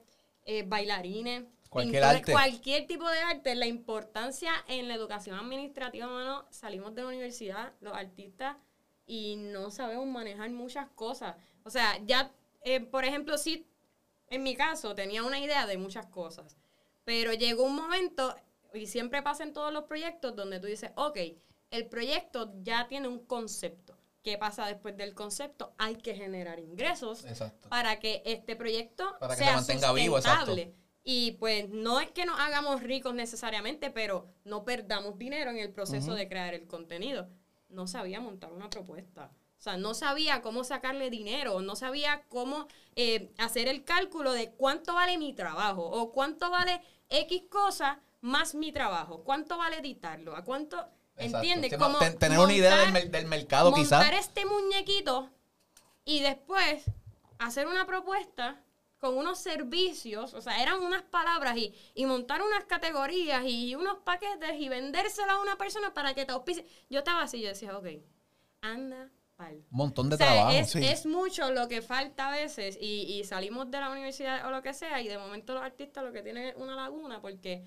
eh, 0.46 0.64
bailarines, 0.66 1.44
Cualquier 1.68 2.02
pintores, 2.02 2.22
arte. 2.22 2.32
cualquier 2.32 2.88
tipo 2.88 3.10
de 3.10 3.20
arte, 3.20 3.54
la 3.56 3.68
importancia 3.68 4.54
en 4.70 4.88
la 4.88 4.96
educación 4.96 5.38
administrativa, 5.38 6.08
mano, 6.08 6.46
salimos 6.52 6.96
de 6.96 7.02
la 7.02 7.10
universidad, 7.10 7.74
los 7.82 7.94
artistas, 7.94 8.56
y 9.06 9.36
no 9.36 9.72
sabemos 9.72 10.08
manejar 10.08 10.50
muchas 10.52 10.88
cosas. 10.92 11.36
O 11.66 11.70
sea, 11.70 12.00
ya, 12.06 12.32
eh, 12.62 12.80
por 12.80 13.04
ejemplo, 13.04 13.38
sí, 13.38 13.68
en 14.30 14.44
mi 14.44 14.56
caso, 14.56 14.96
tenía 14.96 15.24
una 15.24 15.40
idea 15.40 15.66
de 15.66 15.78
muchas 15.78 16.06
cosas, 16.08 16.58
pero 17.04 17.34
llegó 17.34 17.64
un 17.64 17.76
momento, 17.76 18.36
y 18.74 18.88
siempre 18.88 19.22
pasa 19.22 19.44
en 19.44 19.54
todos 19.54 19.72
los 19.72 19.84
proyectos, 19.84 20.36
donde 20.36 20.60
tú 20.60 20.68
dices, 20.68 20.92
ok, 20.96 21.18
el 21.72 21.88
proyecto 21.88 22.54
ya 22.62 22.88
tiene 22.88 23.08
un 23.08 23.26
concepto. 23.26 23.98
¿Qué 24.24 24.40
pasa 24.40 24.66
después 24.66 24.98
del 24.98 25.14
concepto? 25.14 25.76
Hay 25.78 25.98
que 25.98 26.16
generar 26.16 26.60
ingresos 26.60 27.26
Exacto. 27.26 27.70
para 27.70 28.00
que 28.00 28.24
este 28.26 28.56
proyecto 28.56 29.16
Para 29.20 29.36
que 29.36 29.44
sea 29.44 29.50
se 29.50 29.74
mantenga 29.74 29.94
vivo, 29.94 30.18
exacto. 30.18 30.56
Y 31.04 31.34
pues 31.34 31.70
no 31.70 32.00
es 32.00 32.10
que 32.10 32.26
nos 32.26 32.40
hagamos 32.40 32.82
ricos 32.82 33.14
necesariamente, 33.14 33.92
pero 33.92 34.28
no 34.44 34.66
perdamos 34.66 35.20
dinero 35.20 35.52
en 35.52 35.58
el 35.58 35.72
proceso 35.72 36.16
de 36.16 36.28
crear 36.28 36.56
el 36.56 36.66
contenido. 36.66 37.30
No 37.70 37.86
sabía 37.86 38.20
montar 38.20 38.52
una 38.52 38.72
propuesta. 38.72 39.32
O 39.66 39.68
sea, 39.68 39.78
no 39.78 39.96
sabía 39.96 40.44
cómo 40.44 40.64
sacarle 40.64 41.10
dinero, 41.10 41.60
no 41.60 41.76
sabía 41.76 42.22
cómo 42.30 42.68
eh, 42.96 43.32
hacer 43.40 43.68
el 43.68 43.84
cálculo 43.84 44.32
de 44.32 44.52
cuánto 44.52 44.94
vale 44.94 45.18
mi 45.18 45.34
trabajo 45.34 45.82
o 45.84 46.12
cuánto 46.12 46.52
vale 46.52 46.84
X 47.10 47.46
cosa 47.50 48.00
más 48.22 48.54
mi 48.54 48.72
trabajo, 48.72 49.24
cuánto 49.24 49.58
vale 49.58 49.78
editarlo, 49.78 50.36
a 50.36 50.44
cuánto. 50.44 50.86
¿entiendes? 51.18 51.72
Sí, 51.72 51.78
no, 51.78 51.84
Como 51.84 51.98
ten- 51.98 52.20
tener 52.20 52.38
una 52.38 52.54
idea 52.54 52.76
del, 52.78 52.92
montar- 52.92 53.10
del 53.10 53.26
mercado, 53.26 53.72
montar 53.72 54.12
quizás. 54.12 54.28
este 54.28 54.46
muñequito 54.46 55.32
y 56.04 56.20
después 56.20 56.84
hacer 57.40 57.66
una 57.66 57.88
propuesta 57.88 58.62
con 59.00 59.18
unos 59.18 59.40
servicios, 59.40 60.36
o 60.36 60.42
sea, 60.42 60.62
eran 60.62 60.84
unas 60.84 61.02
palabras 61.02 61.58
y, 61.58 61.74
y 61.96 62.06
montar 62.06 62.44
unas 62.44 62.66
categorías 62.66 63.42
y 63.48 63.74
unos 63.74 63.98
paquetes 64.04 64.60
y 64.60 64.70
vendérselo 64.70 65.32
a 65.32 65.42
una 65.42 65.58
persona 65.58 65.92
para 65.96 66.14
que 66.14 66.24
te 66.26 66.34
auspicie. 66.34 66.68
Yo 66.88 67.00
estaba 67.00 67.24
así, 67.24 67.42
yo 67.42 67.48
decía, 67.48 67.76
ok, 67.76 67.88
anda. 68.62 69.10
Un 69.38 69.66
montón 69.70 70.10
de 70.10 70.16
O 70.16 70.18
sea, 70.18 70.28
trabajo. 70.28 70.52
es, 70.52 70.72
sí. 70.72 70.86
es 70.86 71.06
mucho 71.06 71.52
lo 71.52 71.68
que 71.68 71.82
falta 71.82 72.30
a 72.30 72.32
veces 72.32 72.78
y, 72.80 73.02
y 73.20 73.24
salimos 73.26 73.70
de 73.70 73.80
la 73.80 73.90
universidad 73.92 74.46
o 74.48 74.50
lo 74.52 74.62
que 74.62 74.74
sea 74.74 75.02
y 75.02 75.08
de 75.10 75.18
momento 75.18 75.54
los 75.54 75.64
artistas 75.64 76.04
lo 76.04 76.14
que 76.14 76.22
tienen 76.22 76.48
es 76.48 76.56
una 76.56 76.76
laguna 76.76 77.22
porque 77.22 77.64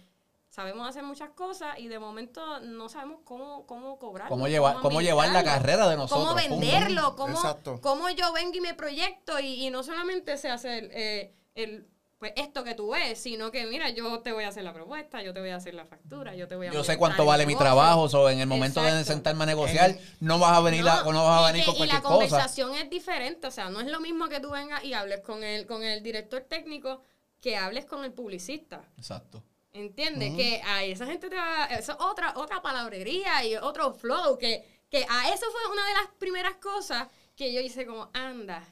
sabemos 0.49 0.89
hacer 0.89 1.03
muchas 1.03 1.29
cosas 1.31 1.79
y 1.79 1.89
de 1.89 1.99
momento 1.99 2.61
no 2.61 2.89
sabemos 2.89 3.21
cómo, 3.23 3.67
cómo 3.67 3.99
cobrar. 3.99 4.29
Cómo 4.29 4.49
llevar- 4.49 4.81
cómo 4.81 5.03
llevar 5.03 5.29
la 5.31 5.45
carrera 5.45 5.87
de 5.91 5.97
nosotros, 5.99 6.27
Cómo 6.27 6.35
venderlo, 6.59 7.15
cómo, 7.17 7.35
Exacto. 7.35 7.79
cómo 7.83 8.09
yo 8.09 8.33
vengo 8.33 8.55
y 8.57 8.61
me 8.63 8.73
proyecto 8.73 9.39
y, 9.39 9.67
y 9.67 9.71
no 9.71 9.83
solamente 9.83 10.39
sé 10.39 10.49
hacer 10.49 10.89
eh, 10.93 11.35
el, 11.55 11.87
pues 12.19 12.33
esto 12.37 12.65
que 12.65 12.75
tú 12.75 12.91
ves, 12.91 13.21
sino 13.21 13.51
que 13.53 13.65
mira, 13.67 13.91
yo 13.91 14.21
te 14.21 14.33
voy 14.33 14.43
a 14.45 14.49
hacer 14.49 14.65
la 14.65 14.73
propuesta, 14.73 15.23
yo 15.23 15.33
te 15.33 15.41
voy 15.41 15.51
a 15.51 15.57
hacer 15.57 15.75
la 15.75 15.85
factura, 15.85 16.35
yo 16.35 16.49
te 16.49 16.57
voy 16.57 16.67
a 16.67 16.73
Yo 16.73 16.83
sé 16.83 16.97
cuánto 16.99 17.25
vale 17.25 17.47
mi 17.47 17.55
trabajo, 17.57 18.03
o 18.05 18.29
en 18.29 18.41
el 18.41 18.47
momento 18.49 18.83
de 18.83 18.89
Exacto. 18.89 19.13
sentarme 19.13 19.45
a 19.45 19.47
negociar, 19.47 19.97
no 20.21 20.39
vas 20.41 20.53
a 20.59 20.61
venir, 20.61 20.87
a- 20.89 21.03
No, 21.05 21.13
no 21.13 21.25
vas 21.25 21.45
a 21.45 21.51
y 21.51 21.53
venir 21.53 21.61
que- 21.63 21.67
con 21.67 21.75
y 21.75 21.79
cualquier 21.79 21.99
la 21.99 22.03
cosa. 22.03 22.15
conversación 22.15 22.75
es 22.75 22.91
diferente, 22.91 23.47
o 23.47 23.51
sea, 23.53 23.71
no 23.71 23.81
es 23.81 23.87
lo 23.87 24.01
mismo 24.01 24.29
que 24.29 24.41
tú 24.41 24.51
vengas 24.51 24.83
y 24.85 24.95
hables 24.95 25.21
con 25.21 25.45
el, 25.45 25.65
con 25.67 25.85
el 25.85 26.03
director 26.03 26.41
técnico 26.43 27.03
que 27.41 27.57
hables 27.57 27.85
con 27.85 28.05
el 28.05 28.13
publicista. 28.13 28.83
Exacto. 28.97 29.45
¿Entiendes? 29.73 30.35
Que 30.35 30.61
a 30.67 30.83
esa 30.83 31.07
gente 31.07 31.29
te 31.31 31.37
va... 31.37 31.67
Eso 31.67 31.93
es 31.93 31.99
otra, 32.01 32.33
otra 32.37 32.61
palabrería 32.63 33.45
y 33.45 33.55
otro 33.55 33.93
flow. 33.95 34.37
Que, 34.37 34.67
que 34.91 35.07
a 35.09 35.29
eso 35.33 35.47
fue 35.53 35.71
una 35.73 35.87
de 35.87 35.93
las 35.95 36.09
primeras 36.19 36.55
cosas 36.57 37.07
que 37.37 37.53
yo 37.53 37.61
hice 37.61 37.87
como, 37.87 38.11
anda, 38.13 38.65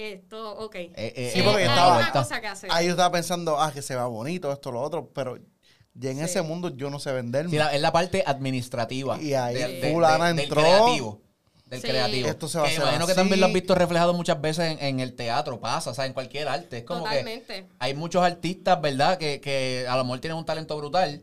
esto, 0.00 0.56
ok. 0.58 0.74
eh, 0.76 1.30
Sí, 1.32 1.40
Eh, 1.40 1.42
porque 1.44 1.62
hay 1.62 1.68
estaba- 1.68 1.98
una 1.98 2.12
cosa 2.12 2.40
que 2.40 2.46
hacer. 2.46 2.70
Ahí 2.72 2.86
yo 2.86 2.92
estaba 2.92 3.12
pensando, 3.12 3.60
ah, 3.60 3.72
que 3.72 3.82
se 3.82 3.94
va 3.96 4.06
bonito, 4.06 4.52
esto, 4.52 4.72
lo 4.72 4.80
otro, 4.80 5.10
pero 5.14 5.38
ya 5.94 6.10
en 6.10 6.18
Sí. 6.18 6.24
ese 6.24 6.42
mundo 6.42 6.68
yo 6.76 6.90
no 6.90 6.98
sé 6.98 7.12
venderme. 7.12 7.50
Sí, 7.50 7.56
la- 7.58 7.74
es 7.74 7.80
la 7.80 7.92
parte 7.92 8.22
administrativa. 8.26 9.20
Y 9.20 9.34
ahí 9.34 9.80
fulana 9.92 10.26
del- 10.28 10.36
del 10.36 10.44
entró. 10.46 10.60
creativo. 10.62 11.20
Del 11.66 11.80
Sí. 11.80 11.86
creativo. 11.88 12.28
Esto 12.28 12.48
se 12.48 12.58
va 12.58 12.64
a 12.64 12.66
hacer 12.66 12.80
imagino 12.82 13.06
que 13.06 13.14
también 13.14 13.38
lo 13.38 13.46
has 13.46 13.52
visto 13.52 13.76
reflejado 13.76 14.12
muchas 14.12 14.40
veces 14.40 14.72
en, 14.72 14.84
en 14.84 14.98
el 15.00 15.14
teatro, 15.14 15.60
pasa, 15.60 15.90
o 15.90 15.94
sea, 15.94 16.04
en 16.06 16.12
cualquier 16.12 16.48
arte. 16.48 16.78
Es 16.78 16.84
como 16.84 17.04
Totalmente. 17.04 17.46
que 17.46 17.66
hay 17.78 17.94
muchos 17.94 18.24
artistas, 18.24 18.80
¿verdad? 18.80 19.18
Que, 19.18 19.40
que 19.40 19.86
a 19.88 19.96
lo 19.96 20.02
mejor 20.02 20.18
tienen 20.18 20.36
un 20.36 20.44
talento 20.44 20.76
brutal, 20.76 21.22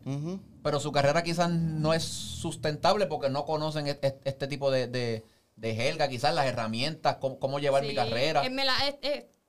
pero 0.62 0.80
su 0.80 0.90
carrera 0.90 1.22
quizás 1.22 1.50
no 1.50 1.92
es 1.92 2.02
sustentable 2.02 3.06
porque 3.06 3.28
no 3.28 3.44
conocen 3.44 3.88
e- 3.88 3.98
e- 4.00 4.18
este, 4.24 4.46
tipo 4.46 4.70
de, 4.70 4.86
de, 5.60 5.74
jerga, 5.74 6.08
quizás 6.08 6.34
las 6.34 6.46
herramientas, 6.46 7.16
cómo, 7.20 7.38
cómo 7.38 7.58
llevar 7.58 7.82
mi 7.84 7.94
carrera. 7.94 8.42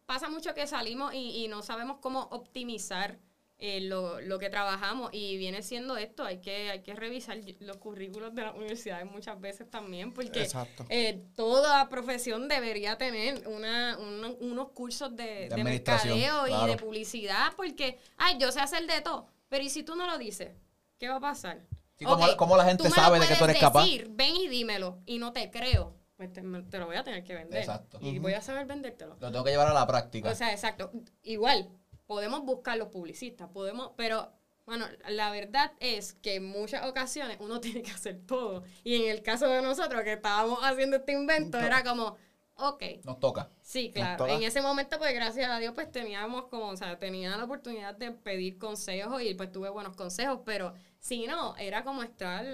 pasa 0.05 0.29
mucho 0.29 0.53
que 0.53 0.65
salimos 0.67 1.13
y, 1.13 1.43
y 1.43 1.47
no 1.47 1.61
sabemos 1.61 1.97
cómo 2.01 2.21
optimizar 2.31 3.19
eh, 3.61 3.81
lo, 3.81 4.21
lo 4.21 4.39
que 4.39 4.49
trabajamos 4.49 5.09
y 5.13 5.35
viene 5.37 5.61
siendo 5.61 5.97
esto, 5.97 6.23
hay 6.23 6.39
que, 6.39 6.69
hay 6.71 6.81
que 6.81 6.95
revisar 6.95 7.37
los 7.59 7.75
currículos 7.77 8.33
de 8.33 8.43
las 8.43 8.55
universidades 8.55 9.05
muchas 9.05 9.39
veces 9.39 9.69
también 9.69 10.13
porque 10.13 10.43
Exacto. 10.43 10.85
eh, 10.89 11.25
toda 11.35 11.89
profesión 11.89 12.47
debería 12.47 12.97
tener 12.97 13.45
una, 13.47 13.97
una- 13.99 14.29
unos 14.39 14.69
cursos 14.69 15.13
de, 15.15 15.49
De 15.49 15.55
de 15.57 15.63
mercadeo 15.63 16.47
y 16.47 16.67
de 16.69 16.77
publicidad 16.77 17.51
porque, 17.57 17.99
ay, 18.17 18.37
yo 18.39 18.49
sé 18.53 18.61
hacer 18.61 18.87
de 18.87 19.01
todo, 19.01 19.27
pero 19.49 19.63
¿y 19.63 19.69
si 19.69 19.83
tú 19.83 19.95
no 19.97 20.07
lo 20.07 20.17
dices? 20.17 20.51
¿Qué 20.97 21.09
va 21.09 21.17
a 21.17 21.19
pasar? 21.19 21.59
Sí, 21.97 22.05
¿cómo- 22.05 22.25
cómo 22.37 22.55
la 22.55 22.63
gente 22.63 22.89
sabe 22.89 23.19
de 23.19 23.27
que 23.27 23.35
tú 23.35 23.43
eres 23.43 23.57
puedes 23.57 23.59
capaz? 23.59 23.83
decir, 23.83 24.07
ven 24.11 24.37
y 24.37 24.47
dímelo 24.47 24.99
y 25.05 25.17
no 25.19 25.33
te 25.33 25.51
creo. 25.51 25.98
Pues 26.19 26.33
te, 26.33 26.41
te 26.41 26.79
lo 26.79 26.85
voy 26.85 26.97
a 26.97 27.03
tener 27.05 27.23
que 27.23 27.33
vender. 27.33 27.61
Exacto. 27.61 27.97
Y 28.01 28.19
voy 28.19 28.33
a 28.33 28.41
saber 28.41 28.65
vendértelo. 28.65 29.15
Lo 29.21 29.31
tengo 29.31 29.45
que 29.45 29.51
llevar 29.51 29.69
a 29.69 29.73
la 29.73 29.87
práctica. 29.87 30.29
O 30.29 30.35
sea, 30.35 30.51
exacto. 30.51 30.91
Igual, 31.23 31.69
podemos 32.07 32.43
buscar 32.43 32.75
los 32.75 32.89
publicistas, 32.89 33.47
podemos, 33.47 33.91
pero 33.95 34.29
bueno, 34.65 34.85
la 35.07 35.31
verdad 35.31 35.71
es 35.79 36.15
que 36.15 36.35
en 36.35 36.45
muchas 36.45 36.85
ocasiones 36.85 37.37
uno 37.39 37.61
tiene 37.61 37.83
que 37.83 37.91
hacer 37.91 38.19
todo. 38.27 38.63
Y 38.83 38.95
en 38.95 39.11
el 39.11 39.23
caso 39.23 39.47
de 39.47 39.61
nosotros 39.61 40.03
que 40.03 40.11
estábamos 40.11 40.59
haciendo 40.61 40.97
este 40.97 41.13
invento, 41.13 41.57
era 41.57 41.85
como, 41.85 42.17
ok, 42.57 42.83
Nos 43.05 43.21
toca. 43.21 43.49
Sí, 43.61 43.89
claro. 43.93 44.17
toca. 44.17 44.33
En 44.33 44.43
ese 44.43 44.61
momento, 44.61 44.97
pues 44.97 45.13
gracias 45.13 45.49
a 45.49 45.57
Dios, 45.59 45.71
pues 45.73 45.89
teníamos 45.89 46.47
como, 46.47 46.67
o 46.67 46.75
sea, 46.75 46.99
tenía 46.99 47.37
la 47.37 47.45
oportunidad 47.45 47.95
de 47.95 48.11
pedir 48.11 48.57
consejos 48.57 49.21
y 49.21 49.35
pues 49.35 49.53
tuve 49.53 49.69
buenos 49.69 49.95
consejos, 49.95 50.41
pero 50.43 50.73
si 50.99 51.25
no, 51.27 51.55
era 51.57 51.83
como 51.83 52.03
estar 52.03 52.45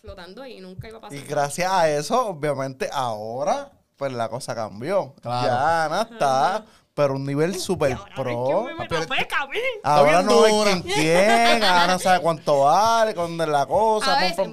flotando 0.00 0.46
y 0.46 0.60
nunca 0.60 0.88
iba 0.88 0.98
a 0.98 1.00
pasar. 1.02 1.16
Y 1.16 1.20
nada. 1.22 1.30
gracias 1.30 1.70
a 1.70 1.88
eso, 1.90 2.28
obviamente, 2.28 2.88
ahora, 2.92 3.72
pues 3.96 4.12
la 4.12 4.28
cosa 4.28 4.54
cambió. 4.54 5.14
Claro. 5.20 5.46
Ya 5.46 5.84
Ana 5.84 6.02
está, 6.10 6.64
pero 6.94 7.14
un 7.14 7.24
nivel 7.26 7.54
super 7.58 7.92
Ahora 7.92 8.14
pro. 8.14 8.64
me 8.78 8.86
peca. 8.86 9.46
Ahora 9.82 10.22
no 10.22 10.32
dura. 10.46 10.70
quién 10.82 10.82
quién, 10.82 11.62
Ana 11.62 11.98
sabe 11.98 12.20
cuánto 12.20 12.60
vale, 12.60 13.14
cuándo 13.14 13.44
es 13.44 13.50
la 13.50 13.66
cosa. 13.66 14.16
A 14.18 14.20
veces. 14.20 14.48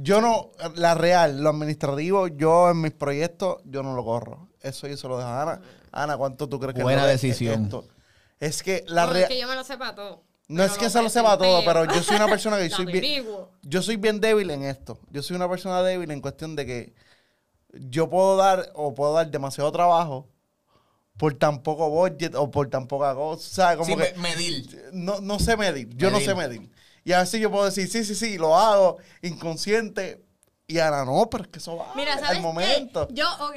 Yo 0.00 0.20
no, 0.20 0.50
la 0.76 0.94
real, 0.94 1.40
lo 1.42 1.50
administrativo, 1.50 2.28
yo 2.28 2.70
en 2.70 2.80
mis 2.82 2.92
proyectos, 2.92 3.56
yo 3.64 3.82
no 3.82 3.94
lo 3.96 4.04
corro. 4.04 4.48
Eso 4.60 4.86
yo 4.86 4.96
se 4.96 5.08
lo 5.08 5.16
dejo 5.18 5.28
a 5.28 5.42
Ana. 5.42 5.60
Ana, 5.90 6.16
¿cuánto 6.16 6.48
tú 6.48 6.60
crees 6.60 6.74
que 6.76 6.82
Buena 6.84 7.02
es 7.10 7.20
decisión. 7.20 7.64
esto? 7.64 7.84
Es 8.38 8.62
que 8.62 8.84
la 8.86 9.06
No, 9.06 9.08
es 9.12 9.16
real. 9.16 9.28
que 9.28 9.40
yo 9.40 9.48
me 9.48 9.56
lo 9.56 9.64
sepa 9.64 9.94
todo. 9.96 10.22
No 10.48 10.62
pero 10.62 10.72
es 10.72 10.78
que 10.78 10.88
se 10.90 11.02
lo 11.02 11.08
sepa 11.10 11.36
todo, 11.36 11.62
pero 11.64 11.84
yo 11.84 12.02
soy 12.02 12.16
una 12.16 12.26
persona 12.26 12.58
que 12.58 12.70
soy 12.70 12.86
bien, 12.86 13.24
yo 13.62 13.82
soy 13.82 13.96
bien 13.96 14.20
débil 14.20 14.50
en 14.50 14.64
esto. 14.64 14.98
Yo 15.10 15.22
soy 15.22 15.36
una 15.36 15.48
persona 15.48 15.82
débil 15.82 16.10
en 16.10 16.20
cuestión 16.20 16.56
de 16.56 16.64
que 16.66 16.94
yo 17.72 18.08
puedo 18.08 18.36
dar 18.36 18.70
o 18.74 18.94
puedo 18.94 19.12
dar 19.12 19.30
demasiado 19.30 19.70
trabajo 19.70 20.28
por 21.18 21.34
tan 21.34 21.62
poco 21.62 21.90
budget 21.90 22.34
o 22.34 22.50
por 22.50 22.70
tan 22.70 22.86
poca 22.86 23.14
cosa. 23.14 23.48
¿sabes? 23.50 23.76
Como 23.78 23.94
Sí, 23.94 24.02
que 24.02 24.14
me- 24.18 24.22
medir. 24.30 24.84
no, 24.92 25.20
no 25.20 25.38
sé 25.38 25.56
medir. 25.56 25.88
Yo 25.96 26.10
Medir. 26.10 26.12
no 26.12 26.32
sé 26.32 26.34
medir. 26.34 26.70
Y 27.04 27.12
así 27.12 27.40
yo 27.40 27.50
puedo 27.50 27.64
decir, 27.66 27.88
sí, 27.88 28.04
sí, 28.04 28.14
sí, 28.14 28.38
lo 28.38 28.56
hago 28.56 28.98
inconsciente. 29.22 30.24
Y 30.66 30.78
ahora 30.78 31.04
no, 31.04 31.28
pero 31.30 31.44
es 31.44 31.48
que 31.50 31.58
eso 31.58 31.76
va 31.76 31.92
Mira, 31.96 32.14
al 32.14 32.40
momento. 32.42 33.08
Yo, 33.10 33.26
ok, 33.40 33.56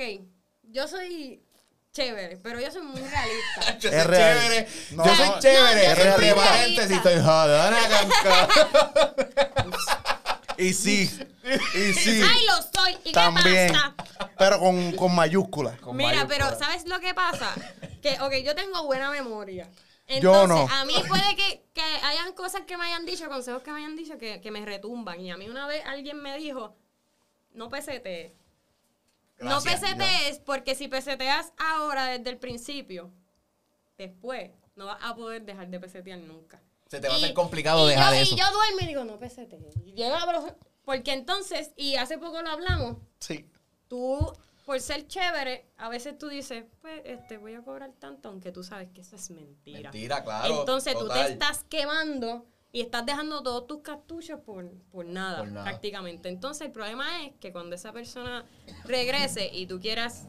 yo 0.64 0.88
soy 0.88 1.42
chévere, 1.92 2.38
pero 2.38 2.60
yo 2.60 2.72
soy 2.72 2.82
muy 2.84 3.02
realista. 3.02 3.78
Yo 3.80 3.90
Es 3.90 3.96
soy 4.04 4.12
real. 4.12 4.40
chévere. 4.40 4.68
No, 4.92 5.06
yo 5.06 5.16
soy 5.16 5.28
no, 5.30 5.40
chévere. 5.40 5.82
yo 5.84 5.96
soy 5.96 6.04
Entre 6.06 6.18
realista. 6.18 6.44
paréntesis, 6.50 6.98
estoy 6.98 7.16
jodona, 7.16 7.78
canca. 7.90 8.48
Y 10.58 10.74
sí, 10.74 11.10
y 11.74 11.94
sí, 11.94 12.22
¡Ay, 12.24 12.46
lo 12.46 12.54
soy! 12.62 12.98
¿Y 13.06 13.12
también. 13.14 13.68
qué 13.68 13.74
pasa? 13.74 14.28
Pero 14.38 14.60
con, 14.60 14.92
con 14.94 15.16
mayúsculas. 15.16 15.80
Con 15.80 15.98
Mira, 15.98 16.28
pero 16.28 16.58
¿sabes 16.58 16.86
lo 16.88 17.00
que 17.00 17.14
pasa? 17.16 17.52
Que, 18.02 18.20
ok, 18.22 18.34
yo 18.44 18.54
tengo 18.56 18.84
buena 18.86 19.10
memoria. 19.10 19.68
Yo 20.08 20.16
Entonces, 20.44 20.50
no. 20.50 20.68
a 20.76 20.86
mí 20.86 20.94
puede 21.08 21.36
que, 21.36 21.64
que 21.74 21.82
hayan 21.82 22.34
cosas 22.34 22.62
que 22.68 22.78
me 22.78 22.86
hayan 22.86 23.06
dicho, 23.06 23.28
consejos 23.30 23.64
que 23.64 23.72
me 23.72 23.80
hayan 23.80 23.96
dicho 23.96 24.18
que, 24.20 24.40
que 24.42 24.52
me 24.52 24.64
retumban. 24.66 25.20
Y 25.22 25.32
a 25.32 25.38
mí 25.38 25.50
una 25.50 25.66
vez 25.68 25.84
alguien 25.86 26.22
me 26.22 26.38
dijo, 26.38 26.76
no 27.54 27.70
No 29.42 29.62
pesetees 29.62 30.40
porque 30.40 30.76
si 30.76 30.88
peseteas 30.88 31.54
ahora 31.58 32.06
desde 32.08 32.30
el 32.30 32.38
principio, 32.38 33.12
después 33.98 34.52
no 34.76 34.86
vas 34.88 34.98
a 35.02 35.16
poder 35.16 35.44
dejar 35.44 35.68
de 35.70 35.80
pesetear 35.80 36.20
nunca. 36.20 36.62
Se 36.88 37.00
te 37.00 37.08
va 37.08 37.14
a 37.14 37.18
hacer 37.18 37.34
complicado 37.34 37.88
y 37.88 37.92
dejar 37.92 38.14
yo, 38.14 38.20
eso. 38.22 38.36
Y 38.36 38.38
yo 38.40 38.46
duermo 38.52 38.80
y 38.82 38.86
digo, 38.88 39.04
no 39.06 39.18
profe- 40.28 40.56
Porque 40.84 41.14
entonces, 41.14 41.72
y 41.78 41.96
hace 41.96 42.18
poco 42.18 42.42
lo 42.42 42.50
hablamos, 42.50 42.98
Sí. 43.20 43.48
tú 43.88 44.34
por 44.66 44.80
ser 44.80 45.08
chévere, 45.08 45.66
a 45.78 45.90
veces 45.90 46.18
tú 46.18 46.28
dices, 46.30 46.66
pues, 46.82 47.02
este, 47.06 47.38
voy 47.38 47.56
a 47.56 47.62
cobrar 47.62 47.92
tanto, 48.00 48.30
aunque 48.30 48.52
tú 48.52 48.64
sabes 48.64 48.90
que 48.94 49.02
eso 49.02 49.16
es 49.16 49.30
mentira. 49.32 49.92
Mentira, 49.92 50.24
claro. 50.24 50.60
Entonces 50.62 50.94
tú 50.98 51.08
te 51.10 51.22
estás 51.32 51.64
quemando 51.66 52.46
y 52.72 52.82
estás 52.82 53.06
dejando 53.06 53.44
todos 53.44 53.68
tus 53.68 53.82
cartuchos 53.82 54.40
por, 54.40 54.70
por, 54.92 55.06
nada, 55.06 55.40
Por 55.40 55.52
nada. 55.52 55.64
prácticamente. 55.66 56.30
Entonces 56.30 56.68
el 56.68 56.72
problema 56.72 57.26
es 57.26 57.34
que 57.40 57.52
cuando 57.52 57.76
esa 57.76 57.92
persona 57.92 58.46
regrese 58.86 59.50
y 59.54 59.66
tú 59.66 59.80
quieras 59.80 60.28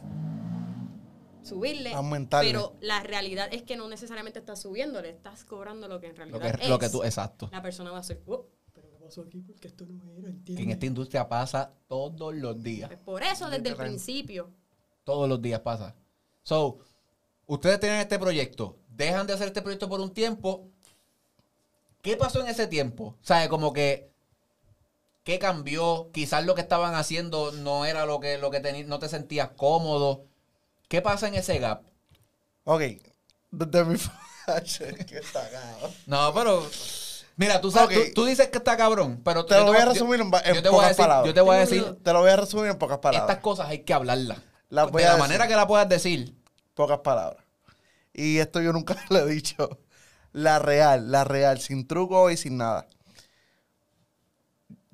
subirle, 1.43 1.93
Aumentarle. 1.93 2.51
pero 2.53 2.77
la 2.81 3.01
realidad 3.03 3.49
es 3.53 3.63
que 3.63 3.77
no 3.77 3.89
necesariamente 3.89 4.39
estás 4.39 4.61
subiéndole, 4.63 5.11
estás 5.11 5.45
cobrando 5.45 5.89
lo 5.89 6.01
que 6.01 6.07
en 6.07 6.13
Lo 6.13 6.39
realidad 6.39 6.55
que, 6.57 6.63
es. 6.65 6.69
lo 6.69 6.79
que 6.79 6.89
tú, 6.89 7.03
exacto. 7.03 7.49
La 7.53 7.63
persona 7.63 7.91
va 7.91 7.99
a 7.99 8.01
decir, 8.01 8.21
"Oh, 8.27 8.47
pero 8.73 8.89
¿qué 8.91 8.97
pasó 8.99 9.23
aquí? 9.23 9.41
Porque 9.43 9.69
esto 9.69 9.85
no 9.87 10.01
era, 10.17 10.33
Que 10.45 10.63
en 10.63 10.71
esta 10.71 10.87
industria 10.87 11.29
pasa 11.29 11.73
todos 11.89 12.35
los 12.35 12.63
días. 12.63 12.89
Pues 12.89 13.01
por 13.01 13.23
eso, 13.23 13.49
desde 13.51 13.69
el 13.71 13.77
principio, 13.77 14.51
Todos 15.05 15.29
los 15.29 15.43
días 15.43 15.59
pasa. 15.61 15.97
So, 16.45 16.79
ustedes 17.47 17.81
tienen 17.81 17.99
este 17.99 18.21
proyecto, 18.21 18.79
dejan 18.89 19.27
de 19.27 19.33
hacer 19.33 19.49
este 19.49 19.61
proyecto 19.63 19.89
por 19.89 20.01
un 20.01 20.11
tiempo. 20.15 20.69
¿Qué 22.03 22.17
pasó 22.17 22.41
en 22.41 22.49
ese 22.49 22.67
tiempo? 22.67 23.17
¿Sabes? 23.23 23.49
Como 23.49 23.73
que. 23.73 24.11
¿Qué 25.25 25.39
cambió? 25.39 26.11
Quizás 26.13 26.45
lo 26.45 26.55
que 26.57 26.61
estaban 26.63 26.95
haciendo 26.97 27.53
no 27.53 27.85
era 27.85 28.05
lo 28.07 28.19
que, 28.19 28.39
lo 28.39 28.51
que 28.51 28.61
teni- 28.61 28.87
no 28.87 28.99
te 28.99 29.09
sentías 29.09 29.51
cómodo. 29.57 30.25
¿Qué 30.89 31.01
pasa 31.01 31.29
en 31.29 31.35
ese 31.37 31.59
gap? 31.59 31.83
Ok. 32.65 32.83
Desde 33.53 33.85
mi... 33.85 33.95
es 33.95 34.79
que 35.07 35.19
está 35.19 35.49
cagado. 35.49 35.91
No, 36.07 36.35
pero. 36.35 36.69
Mira, 37.37 37.61
tú 37.61 37.71
sabes, 37.71 38.09
tú, 38.13 38.23
tú 38.23 38.25
dices 38.27 38.49
que 38.49 38.59
está 38.59 38.77
cabrón, 38.77 39.23
pero 39.25 39.47
Te 39.47 39.55
lo 39.55 39.67
voy 39.67 39.77
a 39.77 39.85
yo- 39.87 39.93
resumir 39.93 40.21
en 40.21 40.31
yo 40.31 40.63
te 40.63 40.71
pocas 40.71 40.89
decir, 40.89 41.03
palabras. 41.05 41.27
Yo 41.29 41.35
te 41.35 41.41
voy 41.41 41.57
a 41.57 41.61
decir, 41.61 41.99
Te 42.03 42.13
lo 42.13 42.21
voy 42.21 42.31
a 42.31 42.37
resumir 42.37 42.67
en 42.67 42.79
pocas 42.79 42.99
palabras. 42.99 43.31
estas 43.31 43.43
cosas 43.43 43.69
hay 43.69 43.85
que 43.85 43.95
hablarlas. 43.95 44.39
Las 44.69 44.91
voy 44.91 45.03
de 45.03 45.09
a 45.09 45.13
la 45.13 45.15
decir. 45.17 45.29
manera 45.29 45.49
que 45.49 45.57
la 45.57 45.67
puedas 45.67 45.89
decir. 45.89 46.35
Pocas 46.75 46.99
palabras. 46.99 47.43
Y 48.13 48.39
esto 48.39 48.61
yo 48.61 48.73
nunca 48.73 48.97
lo 49.09 49.21
he 49.21 49.27
dicho. 49.27 49.79
La 50.33 50.59
real, 50.59 51.11
la 51.11 51.25
real, 51.25 51.61
sin 51.61 51.87
truco 51.87 52.31
y 52.31 52.37
sin 52.37 52.57
nada. 52.57 52.87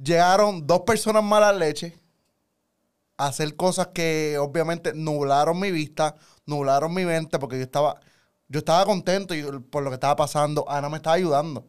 Llegaron 0.02 0.66
dos 0.66 0.82
personas 0.82 1.22
malas 1.24 1.56
leche 1.56 1.96
a 3.16 3.26
hacer 3.26 3.56
cosas 3.56 3.88
que 3.88 4.38
obviamente 4.38 4.92
nublaron 4.94 5.58
mi 5.58 5.70
vista, 5.72 6.14
nublaron 6.46 6.94
mi 6.94 7.04
mente, 7.04 7.38
porque 7.38 7.56
yo 7.56 7.64
estaba, 7.64 8.00
yo 8.48 8.60
estaba 8.60 8.84
contento 8.84 9.34
y- 9.34 9.42
por 9.60 9.82
lo 9.82 9.90
que 9.90 9.94
estaba 9.94 10.14
pasando. 10.16 10.64
Ana 10.68 10.88
me 10.88 10.98
estaba 10.98 11.16
ayudando. 11.16 11.66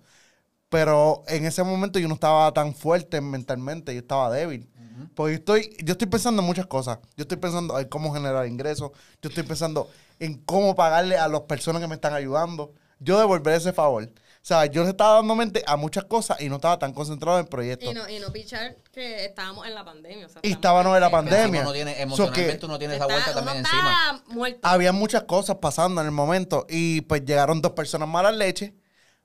Pero 0.69 1.23
en 1.27 1.45
ese 1.45 1.63
momento 1.63 1.97
yo 1.97 2.07
no 2.07 2.13
estaba 2.13 2.51
tan 2.53 2.75
fuerte 2.75 3.21
mentalmente, 3.21 3.93
yo 3.93 4.01
estaba 4.01 4.31
débil. 4.31 4.69
Porque 5.15 5.33
yo 5.33 5.37
estoy, 5.39 5.75
yo 5.83 5.93
estoy 5.93 6.07
pensando 6.07 6.41
en 6.41 6.45
muchas 6.45 6.67
cosas. 6.67 6.99
Yo 7.17 7.23
estoy 7.23 7.37
pensando 7.37 7.79
en 7.79 7.87
cómo 7.89 8.13
generar 8.13 8.45
ingresos. 8.45 8.91
Yo 9.21 9.29
estoy 9.29 9.43
pensando 9.43 9.89
en 10.19 10.37
cómo 10.45 10.75
pagarle 10.75 11.17
a 11.17 11.27
las 11.27 11.41
personas 11.41 11.81
que 11.81 11.87
me 11.87 11.95
están 11.95 12.13
ayudando. 12.13 12.73
Yo 12.99 13.17
devolver 13.19 13.55
ese 13.55 13.73
favor. 13.73 14.03
O 14.41 14.45
sea, 14.49 14.65
yo 14.65 14.83
le 14.83 14.89
estaba 14.89 15.15
dando 15.15 15.35
mente 15.35 15.63
a 15.67 15.75
muchas 15.75 16.05
cosas 16.05 16.39
y 16.41 16.47
no 16.49 16.55
estaba 16.55 16.79
tan 16.79 16.93
concentrado 16.93 17.37
en 17.37 17.43
el 17.43 17.49
proyecto. 17.49 17.91
y 17.91 17.93
no, 17.93 18.07
y 18.09 18.19
no 18.19 18.31
pichar 18.31 18.77
que 18.91 19.25
estábamos 19.25 19.67
en 19.67 19.75
la 19.75 19.83
pandemia. 19.83 20.25
O 20.25 20.29
sea, 20.29 20.41
Y 20.43 20.51
estábamos 20.51 20.95
en 20.95 21.01
la 21.01 21.09
pandemia. 21.11 21.61
Uno 21.61 21.73
tiene, 21.73 21.93
So 21.95 22.01
emocionalmente 22.01 22.59
que 22.59 22.65
uno 22.65 22.79
tiene 22.79 22.95
esa 22.95 23.05
vuelta 23.05 23.31
uno 23.31 23.35
también 23.41 23.65
está 23.65 23.77
encima. 23.77 24.23
muerto. 24.27 24.59
Había 24.63 24.91
muchas 24.93 25.23
cosas 25.23 25.57
pasando 25.57 25.99
en 26.01 26.07
el 26.07 26.13
momento 26.13 26.65
y 26.69 27.01
pues 27.01 27.25
llegaron 27.25 27.61
dos 27.61 27.73
personas 27.73 28.07
malas 28.07 28.35
leche. 28.35 28.73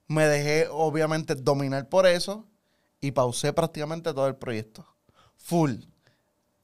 Me 0.09 0.27
dejé 0.27 0.69
obviamente 0.71 1.35
dominar 1.37 1.89
por 1.89 2.07
eso 2.07 2.47
y 3.01 3.13
pausé 3.13 3.53
prácticamente 3.53 4.13
todo 4.13 4.27
el 4.27 4.37
proyecto. 4.37 4.85
Full. 5.37 5.75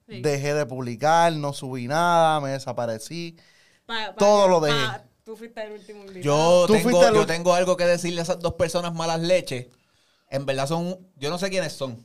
Sí. 0.08 0.20
Dejé 0.22 0.54
de 0.54 0.66
publicar, 0.66 1.32
no 1.32 1.52
subí 1.52 1.86
nada, 1.86 2.40
me 2.40 2.50
desaparecí. 2.50 3.36
Pa- 3.86 4.06
pa- 4.08 4.14
todo 4.16 4.48
lo 4.48 4.60
pa- 4.60 4.66
dejé. 4.66 5.09
Tú 5.30 5.36
fuiste 5.36 5.62
el 5.64 5.72
último 5.72 6.00
invitado. 6.04 6.22
Yo 6.24 6.66
Tú 6.66 6.72
tengo, 6.72 6.90
fuiste 6.90 7.14
yo 7.14 7.26
tengo 7.26 7.54
algo 7.54 7.76
que 7.76 7.84
decirle 7.86 8.20
a 8.20 8.24
esas 8.24 8.40
dos 8.40 8.54
personas 8.54 8.92
malas 8.94 9.20
leches. 9.20 9.68
En 10.28 10.44
verdad 10.44 10.66
son, 10.66 10.98
yo 11.16 11.30
no 11.30 11.38
sé 11.38 11.50
quiénes 11.50 11.72
son. 11.72 12.04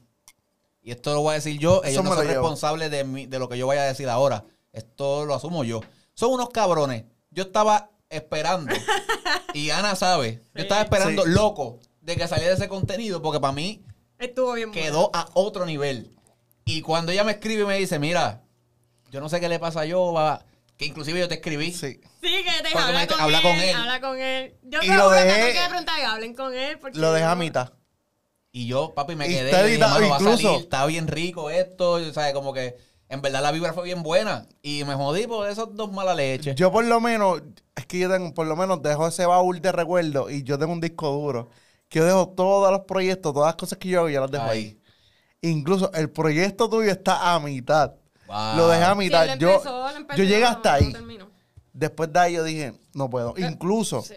Y 0.84 0.92
esto 0.92 1.14
lo 1.16 1.22
voy 1.22 1.32
a 1.32 1.36
decir 1.36 1.58
yo. 1.58 1.82
Eso 1.84 1.90
Ellos 2.02 2.04
no 2.04 2.10
lo 2.12 2.16
son 2.18 2.28
llevo. 2.28 2.42
responsables 2.42 2.92
de, 2.92 3.04
mi- 3.04 3.26
de 3.26 3.40
lo 3.40 3.50
que 3.50 3.58
yo 3.58 3.66
vaya 3.66 3.82
a 3.82 3.86
decir 3.88 4.08
ahora. 4.10 4.46
Esto 4.74 5.26
lo 5.26 5.34
asumo 5.34 5.64
yo. 5.64 5.82
Son 6.14 6.32
unos 6.32 6.50
cabrones. 6.52 7.06
Yo 7.32 7.44
estaba 7.44 7.90
esperando. 8.10 8.76
y 9.56 9.72
Ana 9.72 9.96
sabe. 9.96 10.44
Yo 10.54 10.62
estaba 10.62 10.82
esperando 10.84 11.24
Sí. 11.24 11.30
loco 11.32 11.80
de 12.02 12.16
que 12.16 12.28
saliera 12.28 12.54
ese 12.54 12.68
contenido. 12.68 13.24
Porque 13.24 13.40
para 13.40 13.54
mí 13.54 13.84
Estuvo 14.20 14.54
bien 14.54 14.72
quedó 14.72 15.10
a 15.14 15.28
otro 15.34 15.66
nivel. 15.66 16.12
Y 16.64 16.82
cuando 16.82 17.12
ella 17.12 17.24
me 17.24 17.32
escribe 17.32 17.64
y 17.64 17.66
me 17.66 17.78
dice, 17.78 17.98
mira, 17.98 18.44
yo 19.12 19.20
no 19.20 19.30
sé 19.30 19.40
qué 19.40 19.50
le 19.50 19.58
pasa 19.60 19.82
a 19.82 19.86
Yoba, 19.86 20.46
que 20.78 20.86
inclusive 20.86 21.20
yo 21.20 21.28
te 21.28 21.36
escribí. 21.36 21.72
Sí. 21.72 22.00
Sí, 22.22 22.44
que 22.44 22.64
te 22.70 22.78
habla 22.78 23.00
me- 23.00 23.08
con, 23.08 23.20
habla 23.20 23.38
él, 23.38 23.44
con 23.44 23.56
él. 23.56 23.76
Habla 23.76 24.02
con 24.02 24.20
él. 24.20 24.56
Yo 24.64 24.80
Y 24.82 24.88
lo 24.88 24.94
juro 24.94 25.10
que 25.12 25.16
dejé- 25.24 25.36
tengo 25.52 25.62
que 25.64 25.70
preguntar 25.70 25.96
que 26.00 26.06
hablen 26.06 26.36
con 26.36 26.54
él. 26.54 26.80
Porque 26.80 27.00
Lo 27.00 27.14
dejé 27.14 27.26
a 27.26 27.36
mitad. 27.36 27.74
Y 28.52 28.68
yo, 28.68 28.94
papi, 28.94 29.16
me 29.16 29.26
Y 29.28 29.30
quedé. 29.30 29.46
está 29.50 29.60
y 29.62 29.64
dije, 29.64 29.74
editado, 29.76 29.96
"Mano, 30.00 30.10
va 30.10 30.16
a 30.18 30.38
salir, 30.38 30.48
está 30.62 30.86
bien 30.86 31.08
rico 31.08 31.50
esto. 31.50 31.92
O 31.94 32.14
sea, 32.14 32.32
como 32.34 32.54
que 32.54 32.76
en 33.10 33.22
verdad 33.22 33.42
la 33.42 33.52
vibra 33.52 33.74
fue 33.74 33.84
bien 33.84 34.02
buena. 34.02 34.48
Y 34.62 34.84
me 34.86 34.96
jodí 34.96 35.28
por 35.28 35.50
esos 35.50 35.76
dos 35.76 35.92
malas 35.92 36.16
leches. 36.16 36.56
Yo 36.56 36.72
por 36.72 36.86
lo 36.86 37.00
menos, 37.02 37.42
es 37.76 37.86
que 37.86 38.00
yo 38.00 38.10
tengo, 38.10 38.34
por 38.34 38.48
lo 38.48 38.56
menos 38.56 38.82
dejo 38.82 39.08
ese 39.08 39.26
baúl 39.26 39.62
de 39.62 39.72
recuerdos 39.72 40.32
y 40.32 40.44
yo 40.44 40.58
tengo 40.58 40.72
un 40.74 40.80
disco 40.82 41.10
duro. 41.12 41.50
Que 41.90 42.00
yo 42.00 42.06
dejo 42.06 42.30
todos 42.30 42.72
los 42.72 42.82
proyectos, 42.82 43.34
todas 43.34 43.50
las 43.50 43.56
cosas 43.56 43.78
que 43.78 43.90
yo 43.90 44.00
hago, 44.00 44.10
yo 44.10 44.22
las 44.22 44.32
dejo 44.32 44.46
ahí. 44.46 44.60
Ahí. 44.60 44.80
Incluso 45.42 45.92
el 45.94 46.10
proyecto 46.10 46.70
tuyo 46.70 46.90
está 46.92 47.34
a 47.36 47.40
mitad. 47.40 47.94
Wow. 48.28 48.58
Lo 48.58 48.68
dejé 48.70 48.84
a 48.84 48.96
mitad. 48.96 49.38
yo, 49.38 49.52
empezó, 49.54 49.90
él 49.90 49.96
empezó, 49.98 50.18
yo 50.18 50.24
llegué 50.24 50.44
hasta 50.46 50.80
no 50.80 50.86
ahí. 50.86 50.94
Después 51.74 52.12
de 52.12 52.20
ahí 52.20 52.34
yo 52.34 52.44
dije, 52.44 52.74
no 52.94 53.10
puedo. 53.10 53.34
Incluso 53.38 54.02
Sí. 54.02 54.16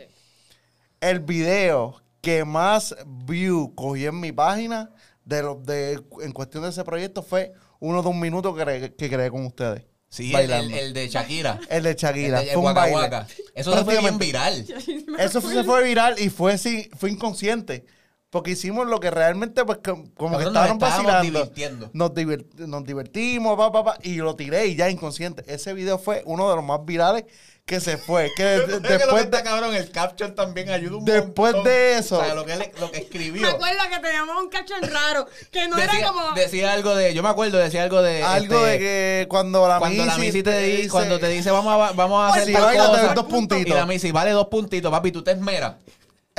el 1.00 1.20
video 1.20 2.00
que 2.20 2.44
más 2.44 2.94
view 3.06 3.74
cogí 3.74 4.06
en 4.06 4.20
mi 4.20 4.32
página 4.32 4.90
de 5.24 5.42
los 5.42 5.64
de 5.64 6.00
en 6.22 6.32
cuestión 6.32 6.62
de 6.64 6.70
ese 6.70 6.84
proyecto 6.84 7.22
fue 7.22 7.52
uno 7.80 8.02
de 8.02 8.08
un 8.08 8.18
minuto 8.18 8.54
que, 8.54 8.62
creé- 8.64 8.94
que 8.96 9.08
creé 9.10 9.30
con 9.30 9.44
ustedes. 9.46 9.84
Sí, 10.08 10.28
el, 10.28 10.32
bailando. 10.32 10.74
el- 10.74 10.78
el 10.84 10.92
de 10.94 11.08
Shakira. 11.08 11.60
El 11.68 11.82
de 11.82 11.94
Shakira. 11.94 12.40
El 12.40 12.46
de- 12.46 12.52
el 12.52 12.58
fue 12.58 12.68
un 12.68 12.74
baile. 12.74 13.26
Eso 13.54 13.76
se 13.76 13.84
fue 13.84 13.98
bien 13.98 14.18
viral. 14.18 14.64
Eso 15.18 15.40
se 15.42 15.64
fue 15.64 15.84
viral 15.84 16.14
y 16.18 16.30
fue 16.30 16.56
sí, 16.58 16.88
fue 16.96 17.10
inconsciente. 17.10 17.84
Porque 18.30 18.50
hicimos 18.50 18.86
lo 18.86 19.00
que 19.00 19.10
realmente, 19.10 19.64
pues, 19.64 19.78
com- 19.82 20.06
como 20.14 20.36
que 20.36 20.44
Nosotros 20.44 20.52
nos 20.52 20.72
estaban 20.74 20.76
estábamos 20.76 21.12
vacilando. 21.12 21.38
divirtiendo. 21.40 21.90
Nos, 21.94 22.10
divir- 22.12 22.46
nos 22.66 22.84
divertimos, 22.84 23.56
pa, 23.56 23.72
pa, 23.72 23.84
pa, 23.84 23.98
y 24.02 24.16
lo 24.16 24.36
tiré 24.36 24.66
y 24.66 24.76
ya 24.76 24.90
inconsciente. 24.90 25.44
Ese 25.46 25.72
video 25.72 25.98
fue 25.98 26.22
uno 26.26 26.50
de 26.50 26.56
los 26.56 26.64
más 26.64 26.84
virales 26.84 27.24
que 27.64 27.80
se 27.80 27.96
fue. 27.96 28.28
Que 28.36 28.42
de- 28.44 28.58
Yo 28.58 28.66
creo 28.66 28.68
que 28.68 28.82
lo 28.82 28.82
que 28.82 28.98
después, 28.98 29.24
está 29.24 29.36
de, 29.38 29.42
cabrón, 29.44 29.74
el 29.74 29.90
capture 29.90 30.32
también 30.32 30.68
ayuda 30.68 30.98
un 30.98 31.06
Después 31.06 31.54
montón. 31.54 31.72
de 31.72 31.96
eso- 31.98 32.18
O 32.18 32.22
sea, 32.24 32.34
lo 32.34 32.44
que, 32.44 32.52
él- 32.52 32.70
lo 32.78 32.90
que 32.90 32.98
escribió. 32.98 33.40
Me 33.40 33.48
acuerdo 33.48 33.78
que 33.90 33.98
teníamos 33.98 34.42
un 34.42 34.50
cachón 34.50 34.82
raro. 34.82 35.26
Que 35.50 35.66
no 35.68 35.76
decía, 35.76 35.98
era 35.98 36.08
como. 36.08 36.32
decía 36.34 36.72
algo 36.74 36.94
de. 36.94 37.14
Yo 37.14 37.22
me 37.22 37.30
acuerdo, 37.30 37.56
decía 37.56 37.82
algo 37.82 38.02
de. 38.02 38.22
algo 38.22 38.56
este, 38.58 38.68
de 38.72 38.78
que 38.78 39.26
cuando 39.30 39.66
la 39.66 39.78
cuando 39.78 40.04
la 40.04 40.16
Missy 40.18 40.26
Missy 40.26 40.42
te, 40.42 40.58
di- 40.60 40.76
dice- 40.76 40.90
cuando 40.90 41.18
te 41.18 41.28
dice 41.28 41.50
vamos 41.50 41.72
a, 41.72 41.92
vamos 41.92 42.22
a 42.26 42.28
Pues 42.28 42.42
hacer 42.42 42.54
si 42.54 42.60
tal 42.60 42.76
cosa, 42.76 43.14
dos 43.14 43.24
puntitos. 43.24 43.66
y 43.66 43.70
la 43.70 43.86
Missy 43.86 44.12
vale 44.12 44.32
dos 44.32 44.48
puntitos 44.48 44.90
papi 44.90 45.12
tú 45.12 45.24
te 45.24 45.30
esmeras 45.30 45.76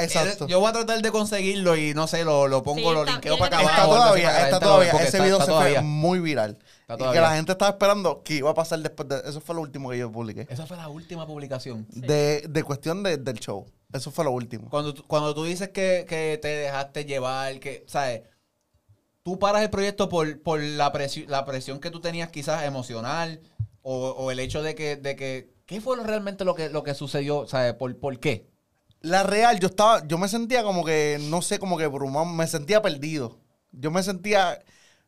Exacto. 0.04 0.48
yo 0.48 0.60
voy 0.60 0.70
a 0.70 0.74
tratar 0.74 1.02
de 1.02 1.12
conseguirlo 1.12 1.76
y 1.76 1.94
no 1.94 2.08
sé 2.08 2.24
lo, 2.24 2.48
lo 2.48 2.64
pongo 2.64 2.90
Sí, 2.90 2.94
lo 2.96 3.06
linkeo 3.06 3.38
para 3.38 3.58
que 3.58 3.64
Está 3.64 3.86
todavía, 3.86 4.44
está 4.46 4.60
todavía. 4.60 4.92
Ese 4.92 5.04
está- 5.06 5.24
video 5.24 5.36
está 5.38 5.46
se 5.46 5.52
todavía. 5.52 5.80
fue 5.80 5.88
muy 5.88 6.20
viral. 6.20 6.58
Está 6.88 7.10
Y 7.10 7.12
que 7.14 7.22
la 7.22 7.36
gente 7.36 7.52
estaba 7.52 7.72
esperando 7.72 8.24
que 8.24 8.36
iba 8.36 8.50
a 8.50 8.54
pasar 8.54 8.80
después 8.80 9.08
de... 9.10 9.22
Eso 9.30 9.40
fue 9.42 9.54
lo 9.56 9.62
último 9.62 9.90
que 9.92 9.98
yo 10.00 10.12
publiqué. 10.12 10.48
esa 10.50 10.66
fue 10.66 10.76
la 10.78 10.88
última 10.90 11.28
publicación 11.28 11.86
De, 11.90 12.44
de 12.50 12.64
cuestión 12.64 13.04
de- 13.04 13.18
del 13.18 13.40
show. 13.40 13.66
Eso 13.94 14.12
fue 14.12 14.24
lo 14.26 14.32
último. 14.32 14.70
cuando 14.70 14.94
tú, 14.94 15.04
cuando 15.06 15.34
tú 15.36 15.44
dices 15.44 15.70
que, 15.70 16.06
que 16.08 16.38
te 16.42 16.48
dejaste 16.48 17.06
llevar 17.06 17.60
que 17.60 17.84
sabes 17.88 18.22
tú 19.24 19.38
paras 19.40 19.62
el 19.62 19.70
proyecto 19.70 20.10
por, 20.10 20.42
por 20.42 20.60
la 20.62 20.92
presión 20.92 21.26
la 21.30 21.46
presión 21.46 21.80
que 21.80 21.92
tú 21.92 22.00
tenías 22.00 22.30
quizás 22.30 22.64
emocional 22.64 23.42
o, 23.82 24.10
o 24.12 24.32
el 24.32 24.40
hecho 24.40 24.62
de 24.64 24.76
que 24.76 24.96
de 24.96 25.16
que 25.16 25.52
qué 25.66 25.82
fue 25.82 25.98
realmente 26.04 26.46
lo 26.46 26.56
que 26.56 26.70
lo 26.70 26.84
que 26.84 26.94
sucedió 26.94 27.48
sabes 27.48 27.74
por, 27.74 27.96
por 28.00 28.20
qué 28.20 28.48
La 29.02 29.24
real, 29.24 29.60
yo 29.60 29.68
estaba, 29.68 30.06
yo 30.08 30.18
me 30.18 30.28
sentía 30.28 30.64
como 30.64 30.84
que, 30.84 31.20
no 31.30 31.42
sé, 31.42 31.60
como 31.60 31.78
que 31.78 31.88
brumado, 31.88 32.26
me 32.26 32.48
sentía 32.48 32.82
perdido. 32.82 33.40
Yo 33.72 33.92
me 33.92 34.04
sentía, 34.04 34.60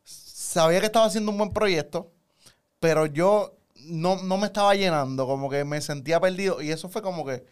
sabía 0.04 0.80
que 0.80 0.86
estaba 0.86 1.06
haciendo 1.06 1.30
un 1.30 1.38
buen 1.38 1.52
proyecto, 1.52 2.10
pero 2.80 3.06
yo 3.06 3.56
no, 3.86 4.16
no 4.22 4.38
me 4.38 4.46
estaba 4.46 4.74
llenando, 4.74 5.26
como 5.26 5.50
que 5.50 5.64
me 5.64 5.80
sentía 5.80 6.20
perdido. 6.20 6.62
Y 6.62 6.70
eso 6.70 6.88
fue 6.88 7.02
como 7.02 7.24
que, 7.26 7.44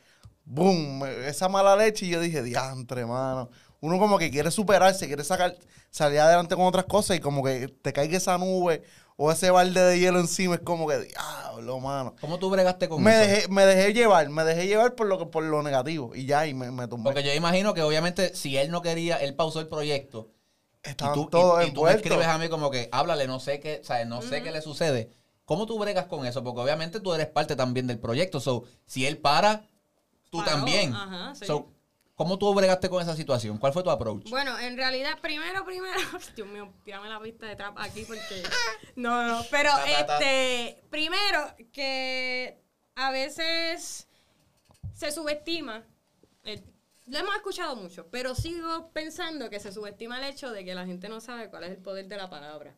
boom, 0.44 1.05
esa 1.26 1.48
mala 1.48 1.76
leche. 1.76 2.07
Y 2.07 2.11
yo 2.11 2.20
dije, 2.20 2.42
diantre, 2.42 3.07
mano. 3.07 3.50
Uno 3.81 3.98
como 3.98 4.18
que 4.18 4.31
quiere 4.31 4.50
superarse, 4.50 5.07
quiere 5.07 5.24
sacar, 5.24 5.57
salir 5.90 6.20
adelante 6.20 6.55
con 6.57 6.66
otras 6.66 6.85
cosas 6.85 7.16
y 7.16 7.20
como 7.20 7.42
que 7.42 7.68
te 7.68 7.92
caiga 7.92 8.16
esa 8.16 8.38
nube 8.38 8.83
o 9.22 9.30
ese 9.30 9.50
balde 9.50 9.78
de 9.83 9.98
hielo 10.00 10.18
encima, 10.18 10.54
es 10.54 10.62
como 10.62 10.88
que, 10.88 10.98
diablo, 10.98 11.78
mano. 11.78 12.14
cómo 12.22 12.38
tú 12.38 12.48
bregaste 12.48 12.88
con 12.88 13.02
Me 13.02 13.11
eso 13.11 13.20
dejé, 13.20 13.48
me 13.48 13.66
dejé 13.66 13.92
llevar, 13.92 14.30
me 14.30 14.44
dejé 14.44 14.66
llevar 14.66 14.94
por 14.94 15.09
lo 15.09 15.18
que, 15.18 15.26
por 15.26 15.44
lo 15.44 15.62
negativo. 15.62 16.14
Y 16.14 16.24
ya, 16.24 16.46
y 16.46 16.54
me, 16.54 16.70
me 16.70 16.88
tumbé. 16.88 17.11
Porque 17.11 17.22
yo 17.22 17.35
imagino 17.35 17.74
que 17.74 17.83
obviamente 17.83 18.35
si 18.35 18.56
él 18.56 18.70
no 18.70 18.80
quería, 18.80 19.16
él 19.18 19.35
pausó 19.35 19.61
el 19.61 19.68
proyecto. 19.68 20.30
Y 20.87 20.88
Estaban 20.88 21.14
tú, 21.14 21.24
y- 21.24 21.30
todos 21.30 21.66
y, 21.68 21.70
tú 21.72 21.83
me 21.83 21.92
escribes 21.92 22.26
a 22.26 22.38
mí 22.38 22.48
como 22.48 22.70
que, 22.70 22.88
háblale, 22.92 23.26
no 23.26 23.40
sé 23.40 23.61
qué, 23.61 23.83
¿sabes? 23.85 24.06
No 24.06 24.22
sé 24.22 24.42
qué 24.42 24.50
le 24.52 24.62
sucede. 24.62 25.11
¿Cómo 25.44 25.66
tú 25.66 25.78
bregas 25.78 26.06
con 26.06 26.24
eso? 26.24 26.42
Porque 26.42 26.62
obviamente 26.62 27.00
tú 27.00 27.12
eres 27.12 27.26
parte 27.26 27.56
también 27.56 27.87
del 27.87 27.98
proyecto. 27.98 28.40
So, 28.40 28.64
si 28.87 29.04
él 29.04 29.18
para, 29.18 29.66
tú 30.30 30.38
Paró, 30.38 30.50
también. 30.50 30.94
ajá, 30.94 31.35
sí. 31.35 31.44
So, 31.44 31.68
¿Cómo 32.20 32.38
tú 32.38 32.52
bregaste 32.52 32.90
con 32.90 33.00
esa 33.00 33.16
situación? 33.16 33.56
¿Cuál 33.56 33.72
fue 33.72 33.83
tu 33.83 33.88
approach? 33.88 34.28
Bueno, 34.28 34.59
en 34.59 34.76
realidad, 34.76 35.18
primero, 35.22 35.64
primero, 35.64 35.98
Dios 36.37 36.46
mío, 36.48 36.70
tírame 36.85 37.09
la 37.09 37.18
pista 37.18 37.46
de 37.46 37.56
trap 37.56 37.78
aquí 37.78 38.04
porque. 38.04 38.42
No, 38.94 39.26
no, 39.26 39.42
pero 39.50 39.70
este. 39.98 40.83
Primero, 40.90 41.54
que 41.72 42.62
a 42.94 43.11
veces 43.11 44.06
se 44.92 45.12
subestima. 45.12 45.83
eh, 46.44 46.62
lo 47.06 47.20
hemos 47.20 47.35
escuchado 47.37 47.74
mucho, 47.74 48.06
pero 48.11 48.35
sigo 48.35 48.90
pensando 48.92 49.48
que 49.48 49.59
se 49.59 49.72
subestima 49.72 50.18
el 50.18 50.24
hecho 50.30 50.50
de 50.50 50.62
que 50.62 50.74
la 50.74 50.85
gente 50.85 51.09
no 51.09 51.22
sabe 51.22 51.48
cuál 51.48 51.64
es 51.64 51.70
el 51.70 51.78
poder 51.78 52.06
de 52.06 52.18
la 52.18 52.28
palabra. 52.28 52.74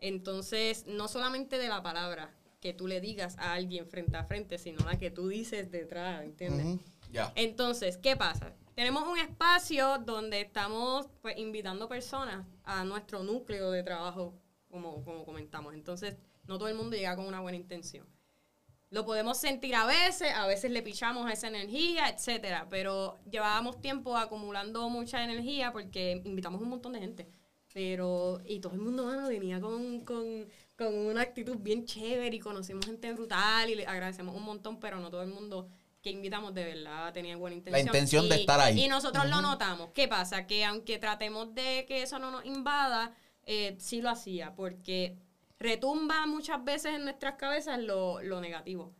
Entonces, 0.00 0.88
no 0.88 1.06
solamente 1.06 1.56
de 1.56 1.68
la 1.68 1.84
palabra 1.84 2.34
que 2.60 2.74
tú 2.74 2.88
le 2.88 3.00
digas 3.00 3.38
a 3.38 3.52
alguien 3.52 3.86
frente 3.86 4.16
a 4.16 4.24
frente, 4.24 4.58
sino 4.58 4.84
la 4.84 4.98
que 4.98 5.12
tú 5.12 5.28
dices 5.28 5.70
detrás, 5.70 6.24
¿entiendes? 6.24 6.80
Ya. 7.12 7.32
Entonces, 7.36 7.96
¿qué 7.96 8.16
pasa? 8.16 8.52
Tenemos 8.74 9.06
un 9.06 9.18
espacio 9.18 9.98
donde 9.98 10.40
estamos 10.40 11.06
pues, 11.20 11.36
invitando 11.36 11.88
personas 11.88 12.46
a 12.64 12.84
nuestro 12.84 13.22
núcleo 13.22 13.70
de 13.70 13.82
trabajo, 13.82 14.34
como, 14.70 15.04
como 15.04 15.26
comentamos. 15.26 15.74
Entonces, 15.74 16.16
no 16.46 16.56
todo 16.56 16.68
el 16.68 16.74
mundo 16.74 16.96
llega 16.96 17.14
con 17.14 17.26
una 17.26 17.40
buena 17.40 17.58
intención. 17.58 18.06
Lo 18.88 19.04
podemos 19.04 19.38
sentir 19.38 19.74
a 19.74 19.84
veces, 19.84 20.32
a 20.34 20.46
veces 20.46 20.70
le 20.70 20.82
pichamos 20.82 21.30
esa 21.30 21.48
energía, 21.48 22.08
etcétera, 22.08 22.66
pero 22.70 23.18
llevábamos 23.30 23.80
tiempo 23.80 24.16
acumulando 24.16 24.88
mucha 24.88 25.22
energía 25.22 25.72
porque 25.72 26.22
invitamos 26.24 26.60
un 26.62 26.70
montón 26.70 26.94
de 26.94 27.00
gente. 27.00 27.28
Pero, 27.74 28.40
y 28.44 28.60
todo 28.60 28.74
el 28.74 28.80
mundo, 28.80 29.06
mano, 29.06 29.28
venía 29.28 29.60
con, 29.60 30.00
con, 30.00 30.46
con 30.76 30.94
una 30.94 31.22
actitud 31.22 31.56
bien 31.58 31.84
chévere 31.84 32.36
y 32.36 32.40
conocimos 32.40 32.84
gente 32.84 33.12
brutal 33.12 33.68
y 33.68 33.74
le 33.74 33.86
agradecemos 33.86 34.34
un 34.34 34.44
montón, 34.44 34.78
pero 34.78 34.98
no 34.98 35.10
todo 35.10 35.22
el 35.22 35.30
mundo 35.30 35.68
que 36.02 36.10
invitamos 36.10 36.52
de 36.52 36.64
verdad 36.64 37.12
tenía 37.12 37.36
buena 37.36 37.56
intención. 37.56 37.86
intención 37.86 38.28
de 38.28 38.36
Y- 38.36 38.40
estar 38.40 38.60
ahí. 38.60 38.80
Y 38.84 38.88
nosotros 38.88 39.26
lo 39.28 39.40
notamos. 39.40 39.90
¿Qué 39.94 40.08
pasa? 40.08 40.46
Que 40.46 40.64
aunque 40.64 40.98
tratemos 40.98 41.54
de 41.54 41.84
que 41.86 42.02
eso 42.02 42.18
no 42.18 42.30
nos 42.30 42.44
invada, 42.44 43.14
eh, 43.44 43.76
sí 43.78 44.02
lo 44.02 44.10
hacía, 44.10 44.54
porque 44.54 45.16
retumba 45.58 46.26
muchas 46.26 46.62
veces 46.64 46.94
en 46.96 47.04
nuestras 47.04 47.34
cabezas 47.36 47.78
lo, 47.78 48.20
lo 48.20 48.40
negativo. 48.40 48.92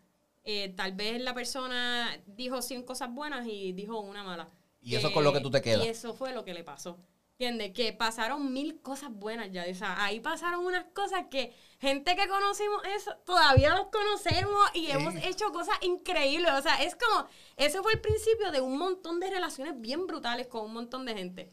Eh, 0.45 0.73
tal 0.77 0.93
vez 0.93 1.21
la 1.21 1.35
persona 1.35 2.09
dijo 2.27 2.63
100 2.63 2.83
cosas 2.85 3.13
buenas 3.13 3.47
y 3.47 3.73
dijo 3.73 4.01
una 4.01 4.23
mala. 4.23 4.49
Y 4.81 4.95
eso 4.97 5.09
es 5.09 5.15
con 5.15 5.23
lo 5.25 5.33
que 5.33 5.41
tú 5.41 5.51
te 5.51 5.61
quedas. 5.63 5.85
Y 5.85 5.89
eso 5.89 6.15
fue 6.15 6.33
lo 6.33 6.45
que 6.45 6.55
le 6.55 6.65
pasó. 6.65 6.99
¿Entiendes? 7.39 7.73
Que 7.73 7.93
pasaron 7.93 8.53
mil 8.53 8.81
cosas 8.83 9.11
buenas 9.11 9.51
ya. 9.51 9.65
O 9.69 9.75
sea, 9.75 10.05
ahí 10.05 10.21
pasaron 10.21 10.65
unas 10.65 10.85
cosas 10.93 11.25
que 11.31 11.53
gente 11.81 12.15
que 12.15 12.29
conocimos 12.29 12.81
eso, 12.95 13.17
todavía 13.25 13.75
los 13.75 13.87
conocemos 13.87 14.61
y 14.75 14.91
hemos 14.91 15.15
hecho 15.17 15.51
cosas 15.51 15.75
increíbles. 15.81 16.53
O 16.53 16.63
sea, 16.63 16.83
es 16.83 16.95
como, 16.95 17.27
ese 17.57 17.83
fue 17.83 17.95
el 17.95 18.01
principio 18.01 18.53
de 18.53 18.61
un 18.61 18.79
montón 18.79 19.19
de 19.19 19.29
relaciones 19.31 19.81
bien 19.81 20.07
brutales 20.07 20.47
con 20.47 20.67
un 20.67 20.75
montón 20.75 21.05
de 21.05 21.15
gente. 21.15 21.51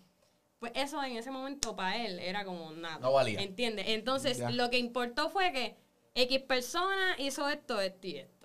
Pues 0.59 0.73
eso 0.75 1.01
en 1.01 1.15
ese 1.17 1.31
momento 1.31 1.75
para 1.75 1.97
él 2.05 2.19
era 2.19 2.43
como 2.45 2.71
nada. 2.71 2.99
No 2.99 3.13
valía. 3.13 3.41
¿Entiendes? 3.41 3.85
Entonces, 3.87 4.37
Ya. 4.37 4.51
lo 4.51 4.69
que 4.69 4.77
importó 4.77 5.29
fue 5.29 5.51
que 5.53 5.75
X 6.13 6.39
persona 6.41 7.15
hizo 7.17 7.47
esto, 7.49 7.79
esto 7.81 8.07
y 8.07 8.17
esto. 8.17 8.38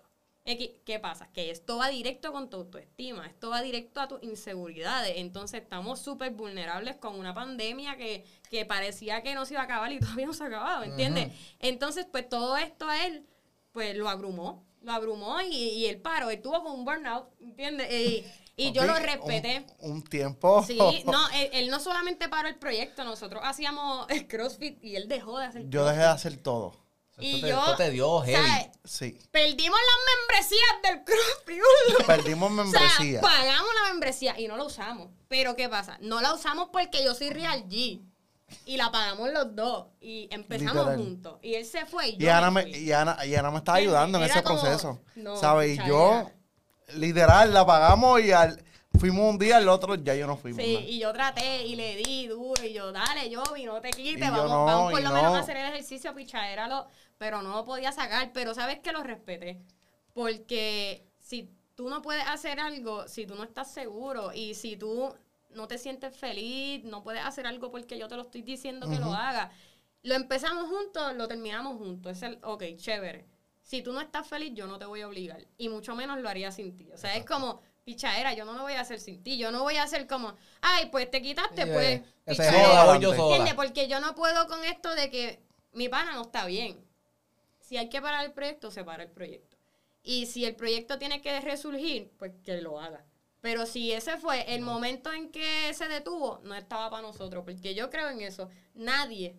¿Qué 0.44 0.98
pasa? 1.00 1.30
Que 1.32 1.50
esto 1.50 1.78
va 1.78 1.88
directo 1.88 2.30
con 2.30 2.50
tu 2.50 2.58
autoestima, 2.58 3.26
esto 3.26 3.48
va 3.48 3.62
directo 3.62 4.00
a 4.00 4.08
tus 4.08 4.22
inseguridades. 4.22 5.14
Entonces 5.16 5.62
estamos 5.62 6.00
súper 6.00 6.32
vulnerables 6.32 6.96
con 6.96 7.18
una 7.18 7.32
pandemia 7.32 7.96
que, 7.96 8.26
que 8.50 8.66
parecía 8.66 9.22
que 9.22 9.34
no 9.34 9.46
se 9.46 9.54
iba 9.54 9.62
a 9.62 9.64
acabar 9.64 9.90
y 9.90 9.98
todavía 10.00 10.26
no 10.26 10.34
se 10.34 10.44
ha 10.44 10.48
acabado, 10.48 10.84
¿entiendes? 10.84 11.32
Entonces, 11.60 12.06
pues 12.10 12.28
todo 12.28 12.58
esto 12.58 12.86
a 12.86 13.06
él, 13.06 13.26
pues 13.72 13.96
lo 13.96 14.06
abrumó, 14.06 14.66
lo 14.82 14.92
abrumó 14.92 15.40
y, 15.40 15.54
y 15.54 15.86
él 15.86 15.98
paró, 16.02 16.28
él 16.28 16.42
tuvo 16.42 16.62
con 16.62 16.72
un 16.72 16.84
burnout, 16.84 17.26
¿entiendes? 17.40 17.90
Y, 17.90 18.26
y 18.56 18.72
yo 18.72 18.84
lo 18.84 18.94
respeté. 18.96 19.64
Un, 19.78 19.92
un 19.92 20.04
tiempo. 20.04 20.62
Sí, 20.62 20.76
no, 21.06 21.26
él, 21.34 21.48
él 21.54 21.70
no 21.70 21.80
solamente 21.80 22.28
paró 22.28 22.48
el 22.48 22.56
proyecto, 22.56 23.02
nosotros 23.02 23.40
hacíamos 23.44 24.10
el 24.10 24.28
CrossFit 24.28 24.84
y 24.84 24.96
él 24.96 25.08
dejó 25.08 25.38
de 25.38 25.46
hacer 25.46 25.70
Yo 25.70 25.86
dejé 25.86 26.00
de 26.00 26.04
hacer 26.04 26.36
todo. 26.36 26.83
Y 27.18 27.34
Esto 27.36 27.40
te- 27.46 27.48
yo, 27.52 27.60
esto 27.60 27.76
te 27.76 27.90
dio 27.90 28.20
heavy. 28.22 28.70
Sí. 28.84 29.18
Perdimos 29.30 29.78
las 29.78 30.38
membresías 30.42 30.82
del 30.82 31.04
CrossFit. 31.04 32.06
Perdimos 32.06 32.52
O 32.58 32.66
sea, 32.70 33.20
pagamos 33.20 33.70
la 33.82 33.90
membresía 33.92 34.38
y 34.38 34.48
no 34.48 34.56
la 34.56 34.64
usamos. 34.64 35.08
Pero 35.28 35.54
¿qué 35.56 35.68
pasa? 35.68 35.96
No 36.00 36.20
la 36.20 36.34
usamos 36.34 36.68
porque 36.72 37.04
yo 37.04 37.14
soy 37.14 37.30
Real 37.30 37.64
G. 37.68 38.00
Y 38.66 38.76
la 38.76 38.90
pagamos 38.92 39.30
los 39.30 39.54
dos. 39.56 39.86
Y 40.00 40.28
empezamos 40.30 40.74
Literal. 40.74 40.96
juntos. 40.98 41.38
Y 41.42 41.54
él 41.54 41.64
se 41.64 41.86
fue 41.86 42.08
y 42.08 42.16
yo 42.18 42.26
Y 42.26 42.28
Ana, 42.28 42.50
me 42.50 42.68
y, 42.68 42.92
Ana, 42.92 43.24
y 43.24 43.34
Ana 43.34 43.50
me 43.50 43.58
estaba 43.58 43.78
ayudando 43.78 44.18
en 44.18 44.24
ese 44.24 44.42
como- 44.42 44.60
proceso. 44.60 45.00
no, 45.16 45.36
¿Sabes? 45.36 45.78
Y 45.78 45.86
yo, 45.88 46.12
era- 46.12 46.32
literal, 46.94 47.54
la 47.54 47.64
pagamos 47.64 48.20
y 48.20 48.32
al, 48.32 48.62
fuimos 48.98 49.30
un 49.30 49.38
día, 49.38 49.58
al 49.58 49.68
otro 49.68 49.94
ya 49.96 50.14
yo 50.14 50.26
no 50.26 50.36
fuimos. 50.36 50.62
Sí, 50.62 50.76
y 50.88 50.98
yo 50.98 51.12
traté 51.12 51.66
y 51.66 51.76
le 51.76 51.96
di 51.96 52.26
duro 52.26 52.64
y 52.64 52.72
yo, 52.72 52.92
dale, 52.92 53.28
yo 53.30 53.42
no 53.66 53.80
te 53.80 53.90
quites, 53.90 54.30
vamos, 54.30 54.50
no, 54.50 54.64
vamos 54.64 54.92
por 54.92 55.02
lo 55.02 55.10
no. 55.10 55.14
menos 55.14 55.34
a 55.34 55.38
hacer 55.40 55.56
el 55.56 55.66
ejercicio, 55.66 56.14
pichadera, 56.14 56.86
pero 57.18 57.42
no 57.42 57.54
lo 57.54 57.64
podía 57.64 57.92
sacar, 57.92 58.32
pero 58.32 58.54
sabes 58.54 58.80
que 58.80 58.92
lo 58.92 59.02
respeté, 59.02 59.60
porque 60.12 61.06
si 61.18 61.50
tú 61.74 61.88
no 61.88 62.02
puedes 62.02 62.26
hacer 62.26 62.60
algo, 62.60 63.08
si 63.08 63.26
tú 63.26 63.34
no 63.34 63.44
estás 63.44 63.72
seguro 63.72 64.32
y 64.32 64.54
si 64.54 64.76
tú 64.76 65.14
no 65.50 65.68
te 65.68 65.78
sientes 65.78 66.16
feliz, 66.16 66.84
no 66.84 67.02
puedes 67.02 67.24
hacer 67.24 67.46
algo 67.46 67.70
porque 67.70 67.98
yo 67.98 68.08
te 68.08 68.16
lo 68.16 68.22
estoy 68.22 68.42
diciendo 68.42 68.88
que 68.88 68.98
lo 68.98 69.12
hagas, 69.12 69.50
lo 70.02 70.14
empezamos 70.14 70.68
juntos, 70.68 71.14
lo 71.14 71.26
terminamos 71.28 71.78
juntos, 71.78 72.12
es 72.12 72.22
el, 72.22 72.38
ok, 72.42 72.62
chévere. 72.76 73.26
Si 73.62 73.80
tú 73.80 73.92
no 73.94 74.02
estás 74.02 74.28
feliz, 74.28 74.52
yo 74.54 74.66
no 74.66 74.78
te 74.78 74.84
voy 74.84 75.00
a 75.00 75.08
obligar. 75.08 75.46
Y 75.56 75.70
mucho 75.70 75.94
menos 75.94 76.18
lo 76.20 76.28
haría 76.28 76.52
sin 76.52 76.76
ti. 76.76 76.90
O 76.92 76.98
sea, 76.98 77.16
es 77.16 77.24
como, 77.24 77.62
pichadera, 77.84 78.32
yo 78.34 78.44
no 78.44 78.54
lo 78.54 78.62
voy 78.62 78.72
a 78.74 78.80
hacer 78.80 78.98
sin 79.00 79.22
ti. 79.22 79.36
Yo 79.38 79.50
no 79.50 79.62
voy 79.62 79.76
a 79.76 79.82
hacer 79.82 80.06
como, 80.06 80.34
ay, 80.62 80.86
pues 80.90 81.10
te 81.10 81.20
quitaste, 81.22 81.64
Sí, 81.64 81.70
pues. 81.72 81.86
eh, 82.00 82.04
que 82.26 82.34
se 82.34 82.42
pichadera". 82.42 82.82
joda, 82.82 82.98
yo. 82.98 83.56
Porque 83.56 83.88
yo 83.88 84.00
no 84.00 84.14
puedo 84.14 84.46
con 84.46 84.64
esto 84.64 84.94
de 84.94 85.10
que 85.10 85.40
mi 85.72 85.88
pana 85.88 86.12
no 86.14 86.22
está 86.22 86.46
bien. 86.46 86.82
Si 87.60 87.76
hay 87.76 87.88
que 87.88 88.00
parar 88.02 88.24
el 88.24 88.32
proyecto, 88.32 88.70
se 88.70 88.84
para 88.84 89.04
el 89.04 89.10
proyecto. 89.10 89.56
Y 90.02 90.26
si 90.26 90.44
el 90.44 90.54
proyecto 90.54 90.98
tiene 90.98 91.20
que 91.22 91.40
resurgir, 91.40 92.10
pues 92.18 92.32
que 92.42 92.60
lo 92.60 92.78
haga. 92.80 93.04
Pero 93.40 93.66
si 93.66 93.92
ese 93.92 94.16
fue 94.18 94.54
el 94.54 94.60
momento 94.62 95.12
en 95.12 95.30
que 95.30 95.72
se 95.74 95.88
detuvo, 95.88 96.40
no 96.44 96.54
estaba 96.54 96.90
para 96.90 97.02
nosotros. 97.02 97.44
Porque 97.44 97.74
yo 97.74 97.90
creo 97.90 98.08
en 98.10 98.20
eso. 98.22 98.48
Nadie, 98.74 99.36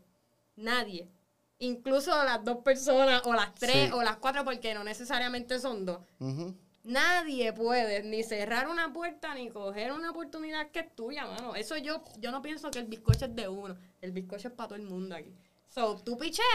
nadie, 0.55 1.07
incluso 1.59 2.11
las 2.23 2.43
dos 2.43 2.57
personas, 2.57 3.21
o 3.25 3.33
las 3.33 3.53
tres, 3.55 3.87
Sí. 3.87 3.91
o 3.93 4.01
las 4.03 4.17
cuatro, 4.17 4.43
porque 4.43 4.73
no 4.73 4.83
necesariamente 4.83 5.59
son 5.59 5.85
dos. 5.85 5.99
Nadie 6.85 7.51
puede 7.51 8.03
ni 8.03 8.21
cerrar 8.21 8.67
una 8.67 8.93
puerta 8.93 9.33
ni 9.33 9.49
coger 9.49 9.91
una 9.91 10.11
oportunidad 10.11 10.69
que 10.69 10.81
es 10.81 10.95
tuya, 10.95 11.25
mano. 11.25 11.55
Eso 11.55 11.77
yo, 11.77 12.03
yo 12.19 12.31
no 12.31 12.43
pienso 12.43 12.69
que 12.69 12.77
el 12.77 12.85
bizcocho 12.85 13.25
es 13.25 13.35
de 13.35 13.47
uno. 13.47 13.75
El 14.01 14.11
bizcocho 14.11 14.49
es 14.49 14.53
para 14.53 14.69
todo 14.69 14.77
el 14.77 14.85
mundo 14.85 15.15
aquí. 15.15 15.33
So, 15.67 15.97
tú 15.97 16.15
picheas 16.15 16.45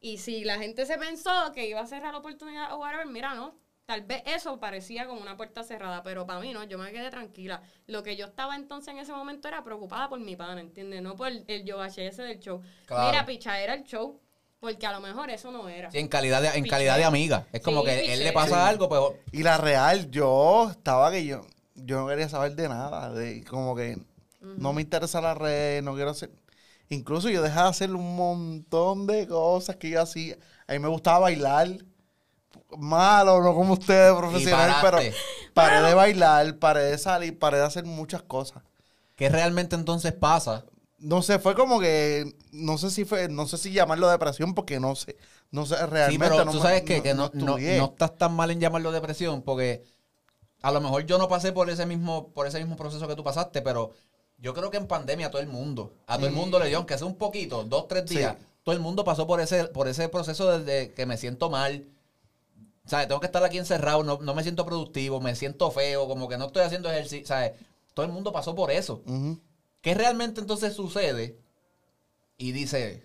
y 0.00 0.18
si 0.18 0.44
la 0.44 0.58
gente 0.58 0.86
se 0.86 0.96
pensó 0.98 1.50
que 1.52 1.66
iba 1.66 1.80
a 1.80 1.86
cerrar 1.86 2.12
la 2.12 2.20
oportunidad 2.20 2.72
o 2.74 2.78
whatever, 2.78 3.06
mira, 3.06 3.34
no. 3.34 3.58
Tal 3.86 4.02
vez 4.02 4.22
eso 4.26 4.58
parecía 4.60 5.06
como 5.06 5.20
una 5.20 5.36
puerta 5.36 5.64
cerrada, 5.64 6.02
pero 6.04 6.26
para 6.26 6.40
mí 6.40 6.52
no, 6.52 6.62
yo 6.62 6.78
me 6.78 6.92
quedé 6.92 7.10
tranquila. 7.10 7.60
Lo 7.88 8.04
que 8.04 8.16
yo 8.16 8.26
estaba 8.26 8.54
entonces 8.54 8.94
en 8.94 8.98
ese 8.98 9.12
momento 9.12 9.48
era 9.48 9.64
preocupada 9.64 10.08
por 10.08 10.20
mi 10.20 10.36
pana, 10.36 10.60
¿entiendes? 10.60 11.02
No 11.02 11.16
por 11.16 11.28
el, 11.28 11.44
el 11.48 11.64
yo 11.64 11.84
ese 11.84 12.10
del 12.22 12.38
show. 12.38 12.62
Claro. 12.84 13.10
Mira, 13.10 13.26
picha 13.26 13.60
era 13.60 13.74
el 13.74 13.82
show, 13.84 14.20
porque 14.60 14.86
a 14.86 14.92
lo 14.92 15.00
mejor 15.00 15.30
eso 15.30 15.50
no 15.50 15.68
era. 15.68 15.90
Sí, 15.90 15.98
en 15.98 16.08
calidad 16.08 16.42
de, 16.42 16.48
en 16.48 16.66
calidad 16.66 16.96
de 16.96 17.04
amiga. 17.04 17.46
Es 17.52 17.60
como 17.62 17.80
Sí, 17.80 17.86
que 17.86 18.12
él 18.14 18.24
le 18.24 18.32
pasa 18.32 18.48
Sí. 18.48 18.68
algo, 18.70 18.88
pues 18.88 19.00
Y 19.32 19.42
la 19.42 19.58
real, 19.58 20.10
yo 20.10 20.68
estaba 20.70 21.10
que 21.10 21.24
yo, 21.24 21.46
yo 21.74 22.00
no 22.00 22.08
quería 22.08 22.28
saber 22.28 22.54
de 22.56 22.68
nada. 22.68 23.12
De, 23.12 23.44
como 23.44 23.76
que 23.76 23.98
no 24.40 24.72
me 24.72 24.82
interesa 24.82 25.20
la 25.20 25.34
red, 25.34 25.82
no 25.82 25.94
quiero 25.94 26.10
hacer. 26.10 26.30
Incluso 26.88 27.28
yo 27.28 27.42
dejé 27.42 27.56
de 27.60 27.66
hacer 27.66 27.90
un 27.94 28.16
montón 28.16 29.06
de 29.06 29.26
cosas 29.26 29.76
que 29.76 29.90
yo 29.90 30.00
hacía. 30.00 30.36
A 30.66 30.72
mí 30.72 30.78
me 30.78 30.88
gustaba 30.88 31.20
bailar. 31.20 31.68
Malo, 32.76 33.42
no 33.42 33.54
como 33.54 33.74
ustedes, 33.74 34.14
profesional, 34.14 34.76
pero 34.82 34.98
paré 35.54 35.82
de 35.82 35.94
bailar, 35.94 36.58
paré 36.58 36.82
de 36.82 36.98
salir, 36.98 37.38
paré 37.38 37.58
de 37.58 37.64
hacer 37.64 37.84
muchas 37.84 38.22
cosas. 38.22 38.62
¿qué 39.14 39.28
realmente 39.28 39.74
entonces 39.76 40.12
pasa? 40.12 40.64
No 40.98 41.20
sé, 41.22 41.38
fue 41.38 41.54
como 41.54 41.78
que, 41.78 42.34
no 42.52 42.78
sé 42.78 42.90
si 42.90 43.04
fue, 43.04 43.28
no 43.28 43.46
sé 43.46 43.58
si 43.58 43.70
llamarlo 43.72 44.08
depresión 44.08 44.54
porque 44.54 44.80
no 44.80 44.96
sé, 44.96 45.16
no 45.50 45.66
sé 45.66 45.74
realmente. 45.86 46.12
sí, 46.12 46.18
pero 46.30 46.44
no 46.44 46.52
tú 46.52 46.60
sabes 46.60 46.82
que, 46.82 47.02
que 47.02 47.12
no, 47.12 47.30
no, 47.34 47.56
estudié. 47.56 47.76
no 47.78 47.84
estás 47.86 48.16
tan 48.16 48.34
mal 48.34 48.50
en 48.50 48.60
llamarlo 48.60 48.90
depresión 48.92 49.42
porque 49.42 49.84
a 50.62 50.72
lo 50.72 50.80
mejor 50.80 51.04
yo 51.04 51.18
no 51.18 51.28
pasé 51.28 51.52
por 51.52 51.68
ese 51.68 51.84
mismo, 51.84 52.28
por 52.32 52.46
ese 52.46 52.58
mismo 52.58 52.76
proceso 52.76 53.06
que 53.06 53.14
tú 53.14 53.22
pasaste, 53.22 53.60
pero 53.60 53.92
yo 54.38 54.54
creo 54.54 54.70
que 54.70 54.78
en 54.78 54.86
pandemia 54.86 55.26
a 55.26 55.30
todo 55.30 55.42
el 55.42 55.48
mundo, 55.48 55.92
a 56.06 56.16
todo 56.16 56.28
el 56.28 56.32
mundo 56.32 56.58
le 56.58 56.68
dio, 56.68 56.78
aunque 56.78 56.96
sea 56.96 57.06
un 57.06 57.16
poquito, 57.16 57.64
dos, 57.64 57.88
tres 57.88 58.04
Sí. 58.08 58.16
días, 58.16 58.36
todo 58.62 58.74
el 58.74 58.80
mundo 58.80 59.04
pasó 59.04 59.26
por 59.26 59.40
ese, 59.40 59.64
por 59.66 59.88
ese 59.88 60.08
proceso 60.08 60.58
desde 60.58 60.92
que 60.94 61.04
me 61.06 61.16
siento 61.18 61.50
mal. 61.50 61.84
¿Sabes? 62.86 63.08
Tengo 63.08 63.20
que 63.20 63.26
estar 63.26 63.42
aquí 63.44 63.58
encerrado, 63.58 64.02
no, 64.04 64.18
no 64.22 64.34
me 64.34 64.42
siento 64.44 64.64
productivo, 64.64 65.20
me 65.20 65.34
siento 65.34 65.70
feo, 65.72 66.06
como 66.06 66.28
que 66.28 66.38
no 66.38 66.46
estoy 66.46 66.62
haciendo 66.62 66.90
ejercicio. 66.90 67.26
¿Sabes? 67.26 67.52
Todo 67.94 68.06
el 68.06 68.12
mundo 68.12 68.32
pasó 68.32 68.54
por 68.54 68.70
eso. 68.70 69.02
Ujú. 69.06 69.38
¿Qué 69.86 69.94
realmente 69.94 70.40
entonces 70.40 70.74
sucede? 70.74 71.38
Y 72.38 72.50
dice, 72.50 73.04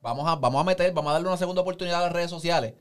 vamos 0.00 0.28
a, 0.28 0.36
vamos 0.36 0.60
a 0.60 0.64
meter, 0.64 0.92
vamos 0.92 1.10
a 1.10 1.14
darle 1.14 1.26
una 1.26 1.36
segunda 1.36 1.62
oportunidad 1.62 1.98
a 1.98 2.04
las 2.04 2.12
redes 2.12 2.30
sociales. 2.30 2.74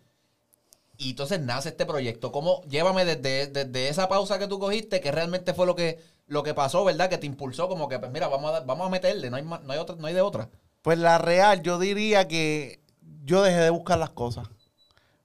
Y 0.95 1.10
entonces 1.10 1.39
nace 1.39 1.69
este 1.69 1.88
proyecto. 1.88 2.32
¿Cómo, 2.32 2.62
llévame 2.65 3.04
desde, 3.04 3.48
desde 3.48 3.89
esa 3.89 4.08
pausa 4.08 4.38
que 4.38 4.45
tú 4.45 4.60
cogiste, 4.60 5.02
que 5.02 5.12
realmente 5.12 5.56
fue 5.56 5.65
lo 5.65 5.76
que, 5.76 6.00
lo 6.28 6.43
que 6.43 6.54
pasó, 6.54 6.86
¿verdad? 6.86 7.10
Que 7.10 7.17
te 7.17 7.26
impulsó 7.26 7.67
como 7.67 7.89
que, 7.89 7.98
pues 7.98 8.12
mira, 8.12 8.28
vamos 8.28 8.54
a, 8.54 8.60
vamos 8.60 8.86
a 8.86 8.91
meterle, 8.91 9.32
no 9.32 9.38
hay, 9.38 9.43
no, 9.43 9.60
hay 9.67 9.80
otra, 9.80 9.95
no 9.95 10.06
hay 10.06 10.13
de 10.13 10.21
otra. 10.21 10.52
Pues 10.84 11.00
la 11.00 11.17
real, 11.17 11.63
yo 11.63 11.80
diría 11.80 12.28
que 12.28 12.82
yo 13.24 13.41
dejé 13.41 13.62
de 13.62 13.71
buscar 13.71 13.98
las 13.98 14.12
cosas. 14.12 14.48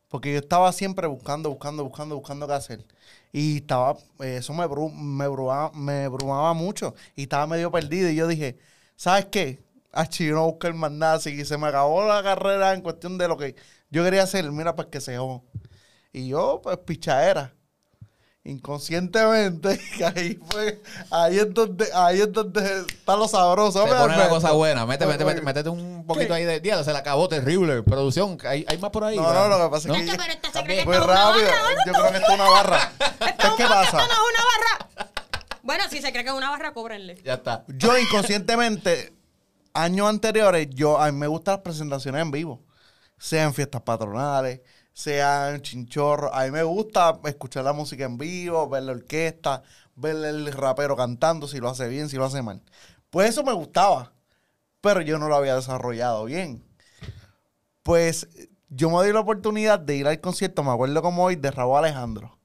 Porque 0.09 0.33
yo 0.33 0.39
estaba 0.39 0.73
siempre 0.73 1.07
buscando, 1.09 1.51
buscando, 1.51 1.85
buscando, 1.85 2.15
buscando 2.15 2.47
qué 2.47 2.55
hacer. 2.55 2.87
Y 3.33 3.59
estaba, 3.59 3.97
eh, 4.21 4.37
eso 4.39 4.53
me, 4.55 4.65
bru- 4.67 4.93
me, 4.93 5.29
brumaba, 5.29 5.71
me 5.75 6.09
brumaba 6.09 6.53
mucho. 6.55 6.95
Y 7.17 7.23
estaba 7.25 7.47
medio 7.47 7.71
perdido. 7.71 8.11
Y 8.11 8.17
yo 8.17 8.27
dije, 8.27 8.59
¿sabes 8.97 9.27
qué? 9.27 9.63
Achi, 9.93 10.27
yo 10.27 10.35
no 10.35 10.47
busqué 10.47 10.73
más 10.73 10.91
nada. 10.93 11.15
Así 11.15 11.45
se 11.45 11.59
me 11.59 11.69
acabó 11.69 12.07
la 12.07 12.23
carrera 12.23 12.75
en 12.75 12.83
cuestión 12.83 13.19
de 13.19 13.29
lo 13.29 13.37
que 13.37 13.55
yo 13.91 14.05
quería 14.05 14.25
hacer. 14.25 14.51
Mira, 14.53 14.75
pues 14.77 14.89
que 14.89 15.01
se 15.01 15.17
jodó. 15.19 15.45
Y 16.13 16.29
yo, 16.29 16.61
pues, 16.63 16.79
pichadera. 16.79 17.55
Inconscientemente, 18.43 19.79
que 19.99 20.05
ahí 20.05 20.39
fue, 20.51 20.83
ahí 21.11 21.39
es 21.39 21.53
donde, 21.53 21.87
ahí 21.95 22.21
es 22.21 22.33
donde 22.33 22.81
está 22.89 23.15
lo 23.17 23.29
sabroso. 23.29 23.85
Se 23.85 23.93
¿me 23.93 23.99
pone 23.99 24.17
la 24.17 24.29
cosa 24.31 24.53
buena. 24.53 24.87
Mete, 24.87 25.05
mete, 25.07 25.25
mete- 25.27 25.43
métete 25.43 25.69
un 25.69 26.07
poquito 26.07 26.29
¿Qué? 26.29 26.35
ahí 26.35 26.45
de 26.45 26.59
día. 26.61 26.83
Se 26.83 26.93
la 26.93 27.01
acabó 27.01 27.29
terrible. 27.29 27.83
Producción, 27.83 28.39
¿hay, 28.47 28.65
hay 28.67 28.79
más 28.79 28.91
por 28.91 29.05
ahí? 29.05 29.17
No, 29.17 29.33
no, 29.33 29.49
lo 29.59 29.65
que 29.65 29.71
pasa 29.71 29.89
¿No? 29.89 29.95
es 29.95 30.11
que... 30.11 30.17
Pero 30.17 30.33
esta 30.33 30.49
se 30.49 30.55
También. 30.55 30.65
cree 30.65 30.79
que 30.79 30.85
Fue 30.85 30.95
esto 30.97 31.05
es 31.13 31.19
una 31.19 31.25
rápido. 31.29 31.47
barra. 31.51 31.85
Yo 31.87 31.93
creo 31.93 32.11
que 32.11 32.17
esto 32.17 32.33
es 32.33 32.35
una 32.41 32.49
barra. 32.51 32.93
Pues, 33.19 33.35
¿Qué 33.57 33.65
pasa? 33.65 33.83
Esto 33.85 33.97
no 33.99 34.05
es 34.05 34.33
una 34.33 34.45
barra. 34.47 35.11
Bueno, 35.63 35.85
si 35.91 36.01
se 36.01 36.11
cree 36.13 36.25
que 36.25 36.31
es 36.31 36.37
una 36.37 36.51
barra, 36.51 36.73
cóbrenle. 36.73 37.21
Ya 37.23 37.35
está. 37.35 37.65
Yo 37.69 37.97
inconscientemente, 37.99 39.13
años 39.75 40.09
anteriores, 40.09 40.69
yo 40.71 40.99
a 40.99 41.13
mí 41.13 41.19
me 41.19 41.27
gustan 41.27 41.57
las 41.57 41.63
presentaciones 41.63 42.23
en 42.23 42.31
vivo. 42.31 42.65
Sean 43.19 43.53
fiestas 43.53 43.83
patronales, 43.83 44.61
sean 45.01 45.63
chinchorros. 45.63 46.31
A 46.35 46.45
mí 46.45 46.51
me 46.51 46.63
gusta 46.63 47.19
escuchar 47.25 47.65
la 47.65 47.73
música 47.73 48.05
en 48.05 48.19
vivo, 48.19 48.69
ver 48.69 48.83
la 48.83 48.93
orquesta, 48.93 49.63
ver 49.97 50.17
el 50.17 50.53
rapero 50.53 50.97
cantando, 50.97 51.49
si 51.49 51.59
lo 51.59 51.69
hace 51.71 51.89
bien, 51.89 52.09
si 52.09 52.17
lo 52.17 52.27
hace 52.27 52.43
mal. 52.43 52.63
Pues 53.09 53.31
eso 53.31 53.43
me 53.43 53.53
gustaba. 53.53 54.13
Pero 54.81 55.01
yo 55.01 55.19
no 55.19 55.29
lo 55.29 55.37
había 55.37 55.57
desarrollado 55.57 56.25
bien. 56.25 56.63
Pues 57.83 58.29
yo 58.69 58.91
me 58.91 59.05
di 59.05 59.13
la 59.13 59.21
oportunidad 59.21 59.79
de 59.81 59.97
ir 59.97 60.07
al 60.07 60.21
concierto, 60.21 60.63
me 60.63 60.71
acuerdo 60.71 61.03
como 61.03 61.25
hoy, 61.25 61.37
de 61.37 61.51
Raúl 61.51 61.79
Alejandro. 61.79 62.39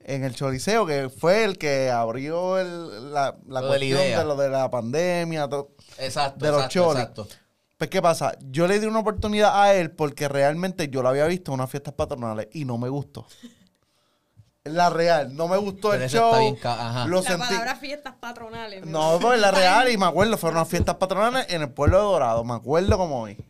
En 0.00 0.24
el 0.24 0.34
Choliseo, 0.34 0.84
que 0.84 1.08
fue 1.08 1.44
el 1.44 1.58
que 1.58 1.90
abrió 1.90 2.58
el- 2.58 3.12
la, 3.14 3.36
cuestión 3.46 4.00
de 4.00 4.24
lo 4.24 4.34
de 4.34 4.50
la 4.50 4.68
pandemia. 4.68 5.48
todo. 5.48 5.70
Exacto. 5.98 6.44
De 6.44 6.50
los 6.50 6.64
exacto, 6.64 6.92
exacto. 6.92 7.28
Pues, 7.82 7.90
¿qué 7.90 8.00
pasa? 8.00 8.38
Yo 8.42 8.68
le 8.68 8.78
di 8.78 8.86
una 8.86 9.00
oportunidad 9.00 9.60
a 9.60 9.74
él 9.74 9.90
porque 9.90 10.28
realmente 10.28 10.88
yo 10.88 11.02
lo 11.02 11.08
había 11.08 11.26
visto 11.26 11.50
en 11.50 11.54
unas 11.54 11.68
fiestas 11.68 11.94
patronales 11.94 12.46
y 12.52 12.64
no 12.64 12.78
me 12.78 12.88
gustó. 12.88 13.26
La 14.62 14.88
real, 14.88 15.34
no 15.34 15.48
me 15.48 15.56
gustó 15.56 15.90
Pero 15.90 15.94
el 15.94 16.06
eso 16.06 16.18
show. 16.18 16.28
está 16.28 16.38
bien 16.38 16.56
ajá. 16.62 17.06
Lo 17.06 17.16
La 17.16 17.22
sentí. 17.28 17.40
palabra 17.48 17.74
fiestas 17.74 18.14
patronales. 18.20 18.86
No, 18.86 19.18
pues 19.20 19.40
la 19.40 19.50
real, 19.50 19.90
y 19.90 19.96
me 19.96 20.06
acuerdo, 20.06 20.38
fueron 20.38 20.58
unas 20.58 20.68
fiestas 20.68 20.94
patronales 20.94 21.46
en 21.48 21.62
el 21.62 21.72
pueblo 21.72 21.96
de 21.98 22.04
Dorado, 22.04 22.44
me 22.44 22.54
acuerdo 22.54 22.96
como 22.96 23.22
hoy. 23.22 23.44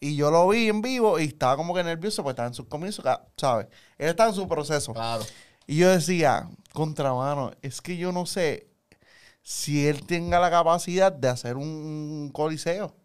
Y 0.00 0.16
yo 0.16 0.32
lo 0.32 0.48
vi 0.48 0.66
en 0.68 0.82
vivo 0.82 1.20
y 1.20 1.26
estaba 1.26 1.56
como 1.56 1.72
que 1.72 1.84
nervioso 1.84 2.24
porque 2.24 2.32
estaba 2.32 2.48
en 2.48 2.54
sus 2.54 2.66
comienzos, 2.66 3.04
ca- 3.04 3.24
¿sabes? 3.36 3.68
Él 3.98 4.08
estaba 4.08 4.30
en 4.30 4.34
su 4.34 4.48
proceso. 4.48 4.92
Claro. 4.94 5.22
Y 5.68 5.76
yo 5.76 5.88
decía, 5.90 6.50
contramano, 6.72 7.52
es 7.62 7.80
que 7.80 7.96
yo 7.96 8.10
no 8.10 8.26
sé 8.26 8.66
si 9.42 9.86
él 9.86 10.04
tenga 10.06 10.40
la 10.40 10.50
capacidad 10.50 11.12
de 11.12 11.28
hacer 11.28 11.56
un 11.56 12.30
coliseo. 12.34 12.96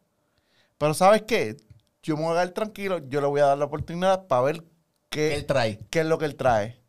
Pero 0.77 0.93
¿sabes 0.93 1.23
qué? 1.23 1.57
Yo 2.03 2.15
me 2.17 2.23
voy 2.23 2.31
a 2.31 2.41
quedar 2.41 2.49
tranquilo, 2.53 2.97
yo 3.09 3.21
le 3.21 3.27
voy 3.27 3.41
a 3.41 3.45
dar 3.45 3.57
la 3.57 3.65
oportunidad 3.65 4.27
para 4.27 4.41
ver 4.43 4.63
¿Qué 5.09 5.29
qué, 5.29 5.35
él 5.35 5.45
trae? 5.45 5.79
qué 5.89 6.01
es 6.01 6.05
lo 6.05 6.17
que 6.17 6.25
él 6.25 6.35
trae. 6.35 6.81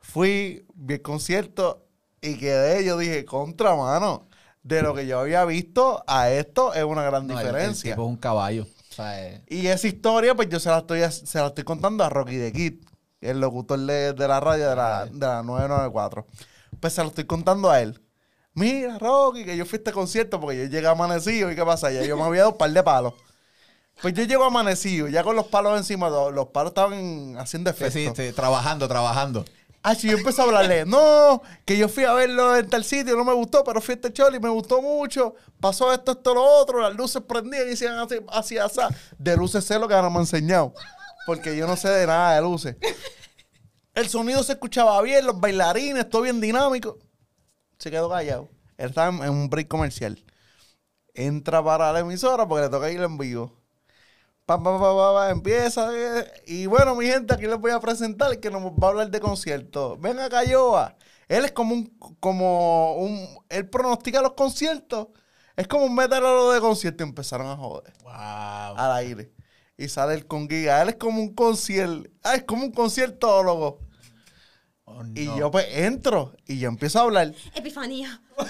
Fui, 0.00 0.64
vi 0.74 0.94
el 0.94 1.02
concierto 1.02 1.86
y 2.20 2.38
quedé, 2.38 2.84
yo 2.84 2.96
dije, 2.98 3.24
contramano, 3.24 4.28
de 4.62 4.82
lo 4.82 4.94
que 4.94 5.06
yo 5.06 5.20
había 5.20 5.44
visto 5.44 6.02
a 6.06 6.30
esto 6.30 6.74
es 6.74 6.84
una 6.84 7.02
gran 7.02 7.26
No, 7.26 7.34
el- 7.34 7.46
el 7.46 7.52
diferencia. 7.52 7.92
tipo 7.94 8.02
es 8.04 8.08
un 8.08 8.16
caballo. 8.16 8.66
O 8.90 8.94
sea, 8.94 9.28
eh, 9.28 9.42
Y 9.48 9.66
esa 9.66 9.86
historia, 9.86 10.34
pues 10.34 10.48
yo 10.48 10.58
se 10.60 10.70
la 10.70 10.78
estoy, 10.78 11.00
se 11.10 11.38
la 11.38 11.48
estoy 11.48 11.64
contando 11.64 12.04
a 12.04 12.08
Rocky 12.08 12.36
de 12.36 12.52
Kid, 12.52 12.74
el 13.20 13.40
locutor 13.40 13.78
de, 13.80 14.12
de 14.14 14.28
la 14.28 14.40
radio 14.40 14.68
de 14.70 14.76
la, 14.76 15.06
de 15.06 15.18
la 15.26 15.42
994. 15.42 16.26
Pues 16.80 16.92
se 16.94 17.02
lo 17.02 17.08
estoy 17.08 17.24
contando 17.24 17.70
a 17.70 17.80
él. 17.82 18.00
Mira, 18.58 18.98
Rocky, 18.98 19.44
que 19.44 19.56
yo 19.56 19.64
fui 19.64 19.76
a 19.76 19.78
este 19.78 19.92
concierto 19.92 20.40
porque 20.40 20.56
yo 20.56 20.64
llegué 20.64 20.88
amanecido 20.88 21.50
y 21.52 21.54
qué 21.54 21.64
pasa, 21.64 21.92
ya 21.92 22.02
yo 22.02 22.16
me 22.16 22.24
había 22.24 22.40
dado 22.40 22.52
un 22.52 22.58
par 22.58 22.72
de 22.72 22.82
palos. 22.82 23.14
Pues 24.02 24.14
yo 24.14 24.24
llego 24.24 24.44
amanecido, 24.44 25.06
ya 25.06 25.22
con 25.22 25.36
los 25.36 25.46
palos 25.46 25.78
encima, 25.78 26.08
los, 26.08 26.32
los 26.32 26.48
palos 26.48 26.70
estaban 26.70 27.36
haciendo 27.38 27.72
sí, 27.72 27.84
efecto. 27.84 28.14
sí, 28.16 28.28
sí, 28.28 28.32
trabajando, 28.32 28.88
trabajando. 28.88 29.44
Ah, 29.80 29.94
sí, 29.94 30.08
yo 30.08 30.18
empecé 30.18 30.40
a 30.40 30.44
hablarle, 30.44 30.84
no, 30.86 31.40
que 31.64 31.78
yo 31.78 31.88
fui 31.88 32.02
a 32.02 32.12
verlo 32.14 32.56
en 32.56 32.68
tal 32.68 32.82
sitio, 32.82 33.16
no 33.16 33.24
me 33.24 33.32
gustó, 33.32 33.62
pero 33.62 33.80
fui 33.80 33.92
a 33.92 33.94
este 33.94 34.12
choli, 34.12 34.40
me 34.40 34.48
gustó 34.48 34.82
mucho, 34.82 35.36
pasó 35.60 35.92
esto, 35.92 36.12
esto, 36.12 36.34
lo 36.34 36.42
otro, 36.42 36.80
las 36.80 36.96
luces 36.96 37.22
prendían 37.22 37.68
y 37.68 37.74
hacían 37.74 37.96
así, 37.98 38.16
así, 38.28 38.58
así. 38.58 38.80
De 39.18 39.36
luces 39.36 39.64
sé 39.64 39.78
lo 39.78 39.86
que 39.86 39.94
ahora 39.94 40.10
me 40.10 40.16
han 40.16 40.22
enseñado, 40.22 40.74
porque 41.26 41.56
yo 41.56 41.68
no 41.68 41.76
sé 41.76 41.90
de 41.90 42.08
nada 42.08 42.34
de 42.34 42.42
luces. 42.42 42.76
El 43.94 44.08
sonido 44.08 44.42
se 44.42 44.52
escuchaba 44.52 45.00
bien, 45.02 45.26
los 45.26 45.38
bailarines, 45.40 46.08
todo 46.08 46.22
bien 46.22 46.40
dinámico. 46.40 46.98
Se 47.78 47.90
quedó 47.90 48.08
callado. 48.10 48.48
Él 48.76 48.88
estaba 48.90 49.08
en, 49.16 49.22
en 49.24 49.30
un 49.30 49.50
break 49.50 49.68
comercial. 49.68 50.22
Entra 51.14 51.62
para 51.64 51.92
la 51.92 52.00
emisora 52.00 52.46
porque 52.48 52.64
le 52.64 52.70
toca 52.70 52.90
ir 52.90 53.00
en 53.02 53.18
vivo. 53.18 53.52
Pa, 54.46 54.62
pa, 54.62 54.78
pa, 54.78 54.94
pa, 54.96 55.14
pa, 55.14 55.30
empieza. 55.30 55.90
eh, 55.94 56.26
Y 56.46 56.66
bueno, 56.66 56.94
mi 56.96 57.06
gente, 57.06 57.34
aquí 57.34 57.46
les 57.46 57.58
voy 57.58 57.70
a 57.72 57.80
presentar 57.80 58.38
que 58.40 58.50
nos 58.50 58.62
va 58.64 58.88
a 58.88 58.90
hablar 58.90 59.10
de 59.10 59.20
conciertos. 59.20 60.00
Ven 60.00 60.18
acá, 60.18 60.44
Yoa. 60.44 60.96
Él 61.28 61.44
es 61.44 61.52
como 61.52 61.74
un, 61.74 61.86
como 62.20 62.94
un, 62.96 63.26
él 63.50 63.68
pronostica 63.68 64.22
los 64.22 64.32
conciertos. 64.34 65.08
Es 65.56 65.68
como 65.68 65.84
un 65.86 65.94
metalero 65.94 66.50
de 66.52 66.60
concierto. 66.60 67.04
Y 67.04 67.08
empezaron 67.08 67.48
a 67.48 67.56
joder 67.56 67.92
Wow. 68.04 68.12
al 68.12 68.92
aire. 68.98 69.32
Y 69.76 69.88
sale 69.88 70.14
el 70.14 70.26
con 70.26 70.48
Giga. 70.48 70.82
Él 70.82 70.90
es 70.90 70.96
como 70.96 71.20
un 71.20 71.34
concierto. 71.34 72.10
Ah, 72.22 72.36
es 72.36 72.44
como 72.44 72.64
un 72.64 72.72
conciertólogo. 72.72 73.80
Oh, 74.90 75.02
Y 75.14 75.24
yo 75.24 75.50
pues 75.50 75.66
entro 75.70 76.34
y 76.46 76.58
yo 76.58 76.68
empiezo 76.68 76.98
a 76.98 77.02
hablar. 77.02 77.32
Epifanía. 77.54 78.20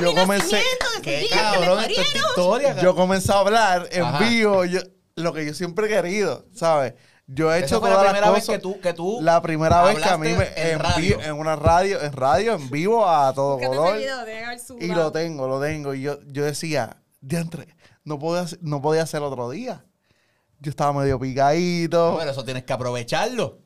Yo 0.00 0.14
comencé- 0.14 0.62
Qué 1.02 1.26
cabrón 1.30 1.80
esta 1.80 2.02
esta 2.02 2.18
historia. 2.18 2.80
Yo 2.80 2.94
comencé 2.94 3.32
a 3.32 3.38
hablar 3.38 3.88
en 3.92 4.02
Ajá. 4.04 4.18
vivo. 4.28 4.64
yo- 4.64 4.80
lo 5.14 5.32
que 5.34 5.44
yo 5.44 5.52
siempre 5.52 5.86
he 5.86 5.88
querido, 5.90 6.46
¿sabes? 6.54 6.94
Yo 7.26 7.52
he 7.52 7.58
hecho 7.60 7.80
fue 7.80 7.90
la 7.90 7.96
todas 7.96 8.12
las 8.12 8.12
primera 8.14 8.32
vez 8.32 8.44
cosas. 8.46 8.56
que 8.56 8.62
tú- 8.62 8.80
que 8.80 8.92
tú 8.94 9.18
la 9.20 9.42
primera 9.42 9.82
vez 9.82 9.98
que 9.98 10.08
a 10.08 10.16
mí 10.18 10.32
me, 10.32 10.48
en 10.56 10.78
radio. 10.78 11.18
vi- 11.18 11.24
en 11.24 11.32
una 11.34 11.54
radio, 11.56 12.00
en 12.02 12.12
radio, 12.12 12.54
en 12.54 12.70
vivo 12.70 13.06
a 13.06 13.32
todo 13.34 13.58
color. 13.58 13.98
que 13.98 14.84
Y 14.86 14.88
lo 14.88 15.12
tengo, 15.12 15.46
lo 15.46 15.60
tengo. 15.60 15.92
Y 15.94 16.00
yo, 16.02 16.18
yo 16.28 16.44
decía, 16.44 16.96
diantre, 17.20 17.68
no 18.04 18.18
podía, 18.18 18.46
no 18.62 18.80
podía 18.80 19.02
hacer 19.02 19.22
otro 19.22 19.50
día. 19.50 19.84
Yo 20.62 20.70
estaba 20.70 20.92
medio 20.92 21.18
picadito. 21.18 22.12
Bueno, 22.12 22.30
eso 22.30 22.44
tienes 22.44 22.62
que 22.62 22.72
aprovecharlo. 22.72 23.58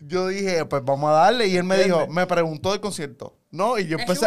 Yo 0.00 0.26
dije, 0.26 0.64
pues 0.64 0.84
vamos 0.84 1.10
a 1.10 1.12
darle. 1.12 1.46
Y 1.46 1.56
él 1.56 1.62
me 1.62 1.76
¿Entiendes? 1.76 2.00
dijo, 2.00 2.12
me 2.12 2.26
preguntó 2.26 2.72
del 2.72 2.80
concierto. 2.80 3.36
No, 3.52 3.78
y 3.78 3.86
yo 3.86 3.98
Eso 3.98 4.12
empecé. 4.12 4.26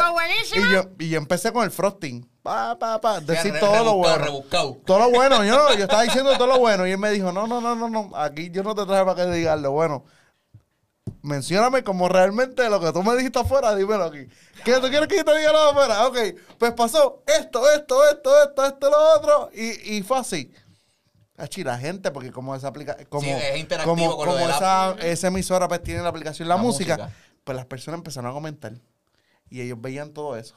Y 0.59 0.71
yo, 0.71 0.83
y 0.99 1.09
yo 1.09 1.17
empecé 1.17 1.51
con 1.51 1.65
el 1.65 1.71
frosting. 1.71 2.25
Pa, 2.41 2.79
pa, 2.79 3.01
pa. 3.01 3.19
Decir 3.19 3.53
todo 3.59 3.83
lo 3.83 3.95
bueno. 3.95 4.23
rebuscado. 4.23 4.77
Todo 4.86 4.99
lo 4.99 5.12
bueno. 5.12 5.43
Yo, 5.43 5.57
no, 5.57 5.73
yo 5.75 5.83
estaba 5.83 6.03
diciendo 6.03 6.31
todo 6.38 6.47
lo 6.47 6.59
bueno. 6.59 6.88
Y 6.88 6.91
él 6.91 6.97
me 6.97 7.12
dijo, 7.12 7.33
no, 7.33 7.45
no, 7.45 7.59
no, 7.59 7.75
no, 7.75 7.89
no. 7.89 8.12
Aquí 8.15 8.51
yo 8.51 8.63
no 8.63 8.73
te 8.73 8.86
traje 8.86 9.03
para 9.03 9.25
que 9.25 9.31
digas 9.31 9.59
lo 9.59 9.71
bueno. 9.71 10.05
Mencióname 11.21 11.83
como 11.83 12.07
realmente 12.07 12.69
lo 12.69 12.79
que 12.79 12.91
tú 12.93 13.03
me 13.03 13.15
dijiste 13.15 13.39
afuera, 13.39 13.75
dímelo 13.75 14.05
aquí. 14.05 14.27
¿Qué 14.63 14.73
tú 14.79 14.88
quieres 14.89 15.07
que 15.07 15.17
yo 15.17 15.25
te 15.25 15.38
diga 15.38 15.51
lo 15.51 15.69
afuera? 15.71 16.07
Ok, 16.07 16.17
pues 16.57 16.71
pasó 16.73 17.23
esto, 17.27 17.69
esto, 17.71 18.09
esto, 18.09 18.43
esto, 18.43 18.65
esto, 18.65 18.89
lo 18.89 19.13
otro. 19.17 19.49
Y, 19.53 19.97
y 19.97 20.03
fue 20.03 20.19
así. 20.19 20.51
Achi, 21.38 21.63
la 21.63 21.78
gente, 21.80 22.12
porque 22.12 22.32
como 22.32 22.56
esa 22.56 22.67
aplicación, 22.67 23.08
como, 23.10 23.24
Sí, 23.24 23.30
es 23.32 23.58
interactivo 23.60 23.96
como, 23.96 24.17
con 24.17 24.26
lo 24.28 24.32
como 24.34 24.46
de 24.46 24.52
la- 24.52 24.56
esa, 24.56 24.91
esa 25.08 25.28
emisora 25.28 25.67
pues 25.67 25.82
tiene 25.82 26.02
la 26.04 26.10
aplicación 26.10 26.48
La, 26.48 26.56
La 26.56 26.62
música, 26.62 26.98
música. 26.98 27.15
pues 27.43 27.56
las 27.56 27.65
personas 27.65 27.98
empezaron 28.00 28.30
a 28.30 28.34
comentar. 28.34 28.74
Y 29.50 29.62
ellos 29.62 29.80
veían 29.82 30.12
todo 30.13 30.36
eso. 30.38 30.56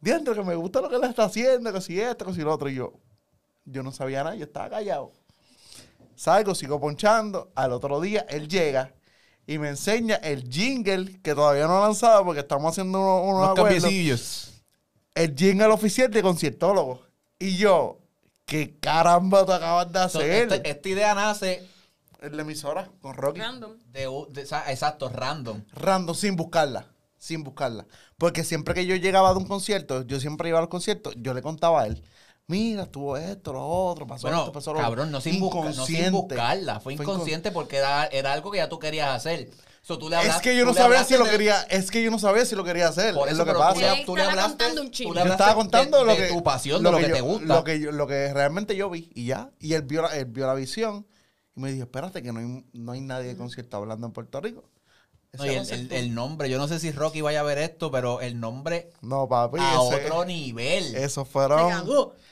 Dentro 0.00 0.34
que 0.34 0.42
me 0.42 0.54
gusta 0.54 0.80
lo 0.80 0.88
que 0.88 0.96
él 0.96 1.04
está 1.04 1.24
haciendo, 1.24 1.72
que 1.72 1.80
si 1.80 2.00
esto, 2.00 2.26
que 2.26 2.34
si 2.34 2.40
lo 2.42 2.52
otro. 2.52 2.68
Y 2.68 2.74
yo, 2.74 2.92
yo 3.64 3.82
no 3.82 3.90
sabía 3.90 4.22
nada, 4.22 4.36
yo 4.36 4.44
estaba 4.44 4.68
callado. 4.70 5.12
Salgo, 6.14 6.54
sigo 6.54 6.80
ponchando. 6.80 7.50
Al 7.54 7.72
otro 7.72 8.00
día 8.00 8.26
él 8.28 8.48
llega 8.48 8.92
y 9.46 9.58
me 9.58 9.68
enseña 9.70 10.16
el 10.16 10.48
jingle 10.48 11.20
que 11.22 11.34
todavía 11.34 11.66
no 11.66 11.78
ha 11.78 11.86
lanzado 11.86 12.24
porque 12.24 12.40
estamos 12.40 12.70
haciendo 12.70 12.98
unos, 12.98 13.22
unos 13.56 13.58
Unos. 13.58 14.62
El 15.14 15.34
jingle 15.34 15.66
oficial 15.66 16.10
de 16.10 16.22
conciertólogo. 16.22 17.02
Y 17.38 17.56
yo, 17.56 17.97
¿qué 18.48 18.76
caramba 18.80 19.44
tú 19.46 19.52
acabas 19.52 19.92
de 19.92 19.98
hacer? 20.00 20.52
esta, 20.52 20.54
esta 20.68 20.88
idea 20.88 21.14
nace 21.14 21.64
En 22.20 22.34
la 22.36 22.42
emisora 22.42 22.90
con 23.00 23.14
Rocky. 23.14 23.40
Random. 23.40 23.72
de, 23.92 24.08
u- 24.08 24.26
de- 24.32 24.42
exacto, 24.42 25.08
random. 25.08 25.62
Random, 25.72 26.16
sin 26.16 26.34
buscarla. 26.34 26.86
Sin 27.18 27.44
buscarla. 27.44 27.86
Porque 28.16 28.42
siempre 28.42 28.74
que 28.74 28.86
yo 28.86 28.96
llegaba 28.96 29.32
de 29.32 29.38
un 29.38 29.46
concierto, 29.46 30.02
yo 30.02 30.18
siempre 30.18 30.48
iba 30.48 30.58
a 30.58 30.62
los 30.62 30.70
conciertos, 30.70 31.14
yo 31.18 31.34
le 31.34 31.42
contaba 31.42 31.82
a 31.82 31.86
él. 31.86 32.02
Mira, 32.46 32.84
estuvo 32.84 33.16
esto, 33.18 33.52
lo 33.52 33.66
otro, 33.66 34.06
pasó 34.06 34.22
Bueno, 34.28 34.40
esto, 34.40 34.52
pasó 34.52 34.72
lo 34.72 34.80
cabrón, 34.80 35.10
no 35.12 35.20
sin, 35.20 35.38
busca- 35.38 35.70
no 35.76 35.84
sin 35.84 36.10
buscarla. 36.10 36.80
Fue 36.80 36.96
Fue 36.96 37.04
inconsciente 37.04 37.52
porque 37.52 37.76
era, 37.76 38.06
era 38.06 38.32
algo 38.32 38.50
que 38.50 38.56
ya 38.58 38.68
tú 38.70 38.78
querías 38.78 39.10
hacer. 39.14 39.50
So, 39.82 39.98
tú 39.98 40.10
le 40.10 40.20
Es 40.20 40.36
que 40.36 40.54
yo 40.56 40.64
no 40.66 40.74
sabía 40.74 41.02
si 41.04 41.16
lo 41.16 41.24
de- 41.24 41.30
quería, 41.30 41.62
es 41.70 41.90
que 41.90 42.02
yo 42.02 42.10
no 42.10 42.18
sabía 42.18 42.44
si 42.44 42.54
lo 42.54 42.62
quería 42.64 42.88
hacer. 42.88 43.14
Por 43.14 43.28
es 43.28 43.34
eso, 43.34 43.44
lo 43.44 43.52
que 43.52 43.58
pasa. 43.58 43.74
tú 43.74 43.80
le- 43.80 44.04
tú 44.04 44.16
le 44.16 44.22
estaba 44.22 44.30
hablaste, 44.42 44.50
contando 44.64 44.82
un 44.82 44.90
chisme. 44.90 45.08
tú 45.12 45.14
le 45.18 45.24
Yo 45.24 45.32
estaba 45.32 45.54
contando 45.54 45.98
de, 46.00 46.04
lo 46.04 46.10
de 46.14 46.16
que 46.18 46.28
tu 46.34 46.42
pasión, 46.42 46.82
de 46.82 46.90
lo, 46.90 46.98
que, 46.98 47.04
te 47.08 47.18
yo- 47.18 47.24
gusta. 47.24 47.46
Lo 47.46 47.64
que, 47.64 47.80
yo- 47.80 47.92
lo 47.92 48.06
que 48.06 48.34
realmente 48.34 48.76
yo 48.76 48.90
vi 48.90 49.10
y 49.14 49.26
ya. 49.26 49.50
Y 49.60 49.72
él 49.74 49.82
vio 49.82 50.02
la, 50.02 50.08
él 50.16 50.26
vio 50.26 50.46
la 50.46 50.54
visión 50.54 51.06
y 51.56 51.60
me 51.60 51.72
dijo, 51.72 51.84
espérate 51.84 52.22
que 52.22 52.32
no 52.32 52.40
hay, 52.40 52.64
no 52.74 52.92
hay 52.92 53.00
nadie 53.00 53.28
de 53.28 53.36
concierto 53.36 53.76
hablando 53.78 54.06
en 54.06 54.12
Puerto 54.12 54.40
Rico. 54.40 54.64
No, 55.32 55.44
y 55.46 55.50
el, 55.50 55.70
el- 55.70 55.92
el 55.92 56.14
nombre, 56.14 56.48
yo 56.48 56.56
no 56.58 56.68
sé 56.68 56.80
si 56.80 56.90
Rocky 56.90 57.20
vaya 57.20 57.40
a 57.40 57.42
ver 57.42 57.58
esto, 57.58 57.90
pero 57.90 58.20
el 58.22 58.40
nombre 58.40 58.90
No, 59.02 59.28
papi, 59.28 59.58
a 59.60 59.74
ese- 59.74 60.06
otro 60.06 60.24
nivel. 60.24 60.94
esos 60.96 61.26
Se 61.28 61.32
fueron... 61.32 61.86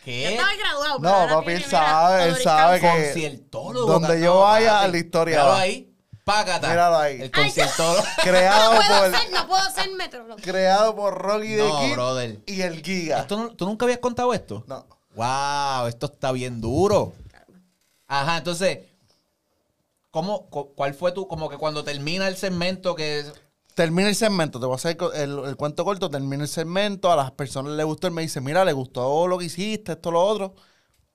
¿Qué? 0.05 0.31
Estaba 0.35 0.49
graduado. 0.57 0.99
No, 1.01 1.35
papi, 1.35 1.53
él 1.53 1.65
sabe, 1.65 2.25
él 2.25 2.37
sabe 2.43 2.81
que- 2.81 2.89
conciertólogo. 2.89 3.87
donde 3.93 4.21
yo 4.21 4.41
vaya, 4.41 4.87
la 4.89 4.97
historia 4.99 5.45
va. 5.45 5.61
ahí, 5.61 5.93
págata. 6.27 6.69
Míralo 6.69 6.99
ahí. 6.99 7.23
El 7.23 7.31
conciertólogo. 7.31 8.05
Creado 8.23 8.75
No 8.75 8.81
puedo 8.81 9.01
por, 9.11 9.19
ser, 9.21 9.33
no 9.33 9.47
puedo 9.49 9.71
ser 9.71 9.91
metrólogo. 9.93 10.43
creado 10.43 10.95
por 10.97 11.15
Rocky 11.17 11.49
de 11.55 11.63
No, 11.69 11.79
Kid 11.81 11.93
brother. 11.93 12.41
y 12.47 12.61
el 12.63 12.83
Giga. 12.83 13.21
¿Esto 13.21 13.37
no- 13.39 13.51
¿Tú 13.55 13.65
nunca 13.65 13.85
habías 13.87 14.01
contado 14.01 14.35
esto? 14.35 14.65
No. 14.67 14.85
Wow, 15.15 15.87
esto 15.87 16.07
está 16.07 16.33
bien 16.33 16.61
duro. 16.61 17.15
Ajá, 18.09 18.39
entonces, 18.39 18.81
¿cómo, 20.11 20.47
cu- 20.51 20.75
¿cuál 20.75 20.95
fue 20.95 21.13
tu, 21.13 21.27
como 21.29 21.49
que 21.49 21.57
cuando 21.57 21.85
termina 21.85 22.29
el 22.29 22.37
segmento 22.37 22.95
que... 22.95 23.25
Termina 23.75 24.09
el 24.09 24.15
segmento, 24.17 24.59
te 24.59 24.67
voy 24.67 24.73
a 24.75 24.77
hacer 24.77 24.97
el, 25.15 25.39
el 25.45 25.57
cuento 25.57 25.85
corto, 25.85 26.11
termina 26.11 26.43
el 26.43 26.49
segmento, 26.49 27.13
a 27.13 27.17
las 27.17 27.31
personas 27.33 27.73
les 27.75 27.85
gustó, 27.87 28.07
él 28.07 28.13
me 28.15 28.23
dice, 28.23 28.41
mira, 28.41 28.65
le 28.65 28.73
gustó 28.73 29.27
lo 29.29 29.37
que 29.39 29.45
hiciste, 29.47 29.93
esto, 29.93 30.11
lo 30.11 30.23
otro. 30.25 30.55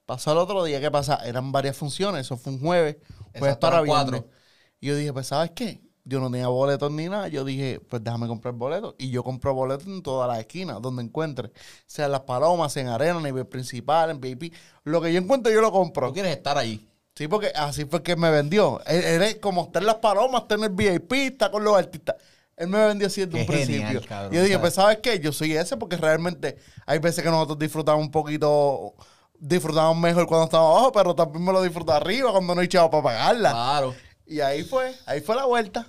Pasó 0.05 0.31
el 0.33 0.37
otro 0.37 0.63
día, 0.63 0.79
¿qué 0.79 0.91
pasa? 0.91 1.15
Eran 1.25 1.51
varias 1.51 1.75
funciones, 1.75 2.21
eso 2.27 2.37
fue 2.37 2.53
un 2.53 2.59
jueves, 2.59 2.97
jueves 2.97 3.35
Exacto, 3.35 3.59
para 3.61 3.81
viernes. 3.81 4.21
cuatro. 4.21 4.40
Y 4.81 4.87
yo 4.87 4.95
dije, 4.95 5.13
pues, 5.13 5.27
¿sabes 5.27 5.51
qué? 5.51 5.79
Yo 6.03 6.19
no 6.19 6.31
tenía 6.31 6.47
boletos 6.47 6.91
ni 6.91 7.07
nada, 7.07 7.27
yo 7.27 7.45
dije, 7.45 7.79
pues 7.87 8.03
déjame 8.03 8.27
comprar 8.27 8.55
boletos. 8.55 8.95
Y 8.97 9.11
yo 9.11 9.23
compro 9.23 9.53
boletos 9.53 9.85
en 9.85 10.01
todas 10.01 10.27
las 10.27 10.39
esquinas, 10.39 10.81
donde 10.81 11.03
encuentre. 11.03 11.51
Sea 11.85 12.05
en 12.07 12.11
Las 12.11 12.21
Palomas, 12.21 12.75
en 12.77 12.87
Arena, 12.87 13.17
en 13.17 13.23
nivel 13.23 13.45
principal, 13.45 14.09
en 14.09 14.19
VIP. 14.19 14.53
Lo 14.83 14.99
que 14.99 15.13
yo 15.13 15.19
encuentre, 15.21 15.53
yo 15.53 15.61
lo 15.61 15.71
compro. 15.71 16.07
Tú 16.07 16.13
quieres 16.15 16.35
estar 16.35 16.57
allí. 16.57 16.87
Sí, 17.15 17.27
porque 17.27 17.51
así 17.53 17.85
fue 17.85 18.01
que 18.01 18.15
me 18.15 18.31
vendió. 18.31 18.81
Él, 18.87 19.03
él 19.03 19.21
es 19.21 19.35
como 19.35 19.65
está 19.65 19.77
en 19.79 19.85
las 19.85 19.95
palomas, 19.95 20.41
está 20.43 20.55
en 20.55 20.63
el 20.63 20.69
VIP, 20.71 21.13
está 21.13 21.51
con 21.51 21.63
los 21.63 21.77
artistas. 21.77 22.15
Él 22.57 22.67
me 22.67 22.83
vendió 22.87 23.05
así 23.07 23.21
desde 23.25 23.33
Qué 23.33 23.41
un 23.41 23.47
genial, 23.59 23.81
principio. 23.81 24.01
cabrón, 24.07 24.31
yo 24.33 24.41
dije, 24.41 24.53
¿sabes? 24.53 24.59
pues, 24.59 24.73
¿sabes 24.73 24.97
qué? 25.03 25.19
Yo 25.19 25.31
soy 25.31 25.53
ese 25.55 25.77
porque 25.77 25.97
realmente 25.97 26.57
hay 26.87 26.97
veces 26.99 27.23
que 27.23 27.29
nosotros 27.29 27.59
disfrutamos 27.59 28.03
un 28.03 28.11
poquito, 28.11 28.95
disfrutamos 29.37 29.97
mejor 29.97 30.25
cuando 30.25 30.45
estamos 30.45 30.71
abajo, 30.71 30.91
pero 30.91 31.13
también 31.15 31.43
me 31.45 31.51
lo 31.53 31.61
disfruto 31.61 31.91
arriba 31.91 32.31
cuando 32.31 32.55
no 32.55 32.61
hay 32.61 32.67
chavo 32.67 32.89
para 32.89 33.03
pagarla. 33.03 33.51
Claro. 33.51 33.95
Y 34.25 34.39
ahí 34.41 34.63
fue, 34.63 34.95
ahí 35.05 35.21
fue 35.21 35.35
la 35.35 35.45
vuelta. 35.45 35.87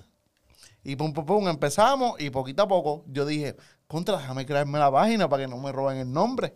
Y 0.85 0.97
pum, 0.97 1.12
pum, 1.12 1.24
pum, 1.24 1.49
empezamos 1.49 2.20
y 2.20 2.30
poquito 2.30 2.62
a 2.62 2.68
poco 2.68 3.05
yo 3.07 3.24
dije, 3.24 3.57
contra, 3.87 4.16
déjame 4.18 4.45
crearme 4.47 4.78
la 4.78 4.91
página 4.91 5.28
para 5.28 5.45
que 5.45 5.49
no 5.49 5.59
me 5.59 5.70
roben 5.70 5.99
el 5.99 6.12
nombre. 6.12 6.55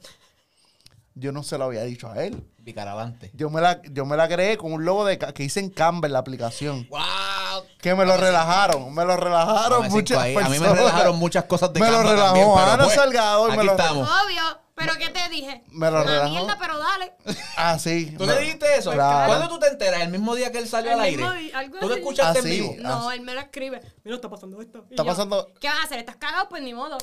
Yo 1.15 1.33
no 1.33 1.43
se 1.43 1.57
lo 1.57 1.65
había 1.65 1.83
dicho 1.85 2.11
a 2.11 2.23
él. 2.25 2.45
Bicaravante. 2.59 3.31
Yo 3.35 3.49
me 3.49 3.61
la, 3.61 3.81
yo 3.91 4.05
me 4.05 4.17
la 4.17 4.29
creé 4.29 4.57
con 4.59 4.73
un 4.73 4.85
logo 4.85 5.05
de 5.07 5.17
que 5.19 5.45
hice 5.45 5.61
en 5.61 5.71
Canva 5.71 6.09
en 6.09 6.13
la 6.13 6.19
aplicación. 6.19 6.87
¡Wow! 6.91 7.65
Que 7.81 7.95
me 7.95 8.05
lo 8.05 8.17
relajaron, 8.17 8.93
me 8.93 9.05
lo 9.05 9.17
relajaron 9.17 9.89
muchas 9.89 10.19
ahí. 10.19 10.35
A 10.37 10.41
mí 10.41 10.51
me 10.51 10.59
personas. 10.59 10.79
relajaron 10.79 11.17
muchas 11.19 11.45
cosas 11.45 11.73
de 11.73 11.81
Me 11.81 11.91
lo 11.91 12.03
relajó 12.03 12.25
también, 12.25 12.49
pero 12.55 12.71
Ana 12.73 12.85
pues, 12.85 12.97
Salgado 12.97 13.47
y 13.47 13.51
me 13.53 13.57
aquí 13.59 13.67
lo- 13.67 13.73
estamos. 13.73 14.09
Obvio. 14.09 14.66
¿Pero 14.77 14.93
qué 14.99 15.09
te 15.09 15.29
dije? 15.31 15.65
Me 15.71 15.91
lo 15.91 16.03
Una 16.03 16.05
relajó. 16.05 16.31
mierda, 16.35 16.57
pero 16.61 16.79
dale. 16.79 17.13
Ah, 17.57 17.79
sí. 17.79 18.15
¿Tú 18.17 18.25
Me- 18.27 18.35
le 18.35 18.41
dijiste 18.43 18.67
eso? 18.77 18.93
Claro. 18.93 19.27
¿Cuándo 19.29 19.49
tú 19.49 19.59
te 19.59 19.69
enteras? 19.69 20.03
¿El 20.03 20.11
mismo 20.11 20.35
día 20.35 20.53
que 20.53 20.59
él 20.59 20.69
salió 20.69 20.93
El 20.93 21.01
al 21.01 21.11
mismo 21.11 21.29
aire? 21.31 21.43
día, 21.49 21.59
algo 21.59 21.79
¿Tú 21.81 21.89
lo 21.89 21.95
así. 21.95 22.01
escuchaste 22.03 22.39
Ah, 22.39 22.43
en 22.43 22.49
vivo? 22.51 22.75
No, 22.81 23.11
él 23.11 23.21
me 23.23 23.35
lo 23.35 23.41
escribe. 23.41 23.81
Mira, 24.05 24.17
está 24.17 24.29
pasando 24.29 24.61
esto. 24.61 24.85
Y 24.91 24.93
Está 24.95 25.03
yo, 25.03 25.09
pasando- 25.09 25.51
¿Qué 25.59 25.69
vas 25.69 25.81
a 25.81 25.85
hacer? 25.85 25.99
¿Estás 25.99 26.17
cagado? 26.17 26.49
Pues 26.51 26.63
ni 26.63 26.75
modo. 26.75 26.99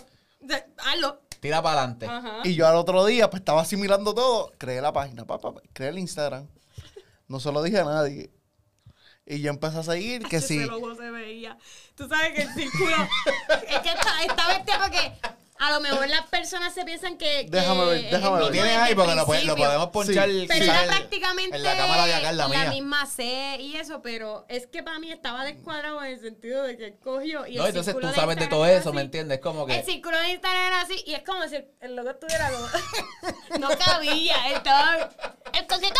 Hazlo. 0.78 1.22
Tira 1.40 1.62
para 1.62 1.80
adelante. 1.80 2.06
Ajá. 2.06 2.38
Y 2.44 2.54
yo 2.56 2.68
al 2.68 2.76
otro 2.76 3.04
día, 3.06 3.30
pues 3.30 3.42
estaba 3.42 3.62
asimilando 3.62 4.14
todo. 4.14 4.52
Creé 4.58 4.80
la 4.80 4.94
página, 4.94 5.26
papá, 5.26 5.52
creé 5.74 5.90
el 5.90 6.00
Instagram. 6.00 6.48
No 7.28 7.40
se 7.40 7.52
lo 7.52 7.62
dije 7.64 7.80
a 7.80 7.86
nadie. 7.86 8.30
Y 9.26 9.42
yo 9.42 9.50
empecé 9.50 9.80
a 9.80 9.84
seguir 9.84 10.24
que 10.28 10.38
Ese 10.38 10.48
sí. 10.50 10.60
logo 10.66 10.94
se 10.96 11.10
veía. 11.10 11.58
Tú 11.96 12.08
sabes 12.08 12.34
que 12.34 12.42
el 12.44 12.54
círculo. 12.54 12.96
es 13.68 13.80
que 13.80 13.90
está, 13.90 14.24
está 14.24 14.48
bestia 14.50 14.80
porque 14.80 15.14
a 15.68 15.72
lo 15.72 15.80
mejor 15.80 16.08
las 16.10 16.28
personas 16.28 16.74
se 16.74 16.84
piensan 16.84 17.18
que. 17.18 17.46
que 17.46 17.50
Déjame 17.50 17.86
ver, 17.86 18.02
déjame 18.12 18.26
el 18.28 18.34
ver. 18.34 18.42
Lo 18.44 18.52
tienes 18.52 18.78
ahí 18.78 18.92
el 18.92 18.96
porque 18.98 19.16
lo, 19.46 19.56
podemos 19.56 19.90
ponchar 19.90 20.30
Sí. 20.30 20.46
Pero 20.48 20.64
era 20.66 20.82
en- 20.84 20.88
prácticamente 20.90 21.56
en 21.58 21.64
la 21.64 21.78
cámara 21.78 22.06
de 22.06 22.14
acá, 22.16 22.30
en 22.30 22.38
la 22.38 22.48
mía. 22.48 22.70
misma 22.70 23.06
C 23.06 23.58
y 23.60 23.76
eso, 23.76 24.02
pero 24.02 24.46
es 24.50 24.68
que 24.68 24.84
para 24.84 25.00
mí 25.00 25.12
estaba 25.12 25.44
descuadrado 25.46 26.04
en 26.04 26.14
el 26.14 26.20
sentido 26.20 26.64
de 26.64 26.78
que 26.78 26.96
cogió 26.98 27.48
y 27.48 27.56
No, 27.56 27.64
el 27.64 27.70
entonces 27.70 27.96
tú 28.00 28.12
sabes 28.14 28.38
de 28.38 28.48
todo 28.48 28.66
eso, 28.66 28.92
¿me 28.94 29.02
entiendes? 29.02 29.40
Como 29.40 29.68
El 29.68 29.76
que... 29.78 29.84
círculo 29.84 30.18
de 30.20 30.32
Instagram 30.32 30.66
era 30.68 30.82
así 30.82 31.04
y 31.06 31.14
es 31.14 31.24
como 31.24 31.48
si 31.48 31.58
el 31.82 31.96
logo 31.96 32.10
estuviera 32.12 32.52
como... 32.52 32.68
no 33.60 33.70
cabía, 33.78 34.36
estaba... 34.52 35.10
¡El 35.54 35.68
cosito! 35.68 36.00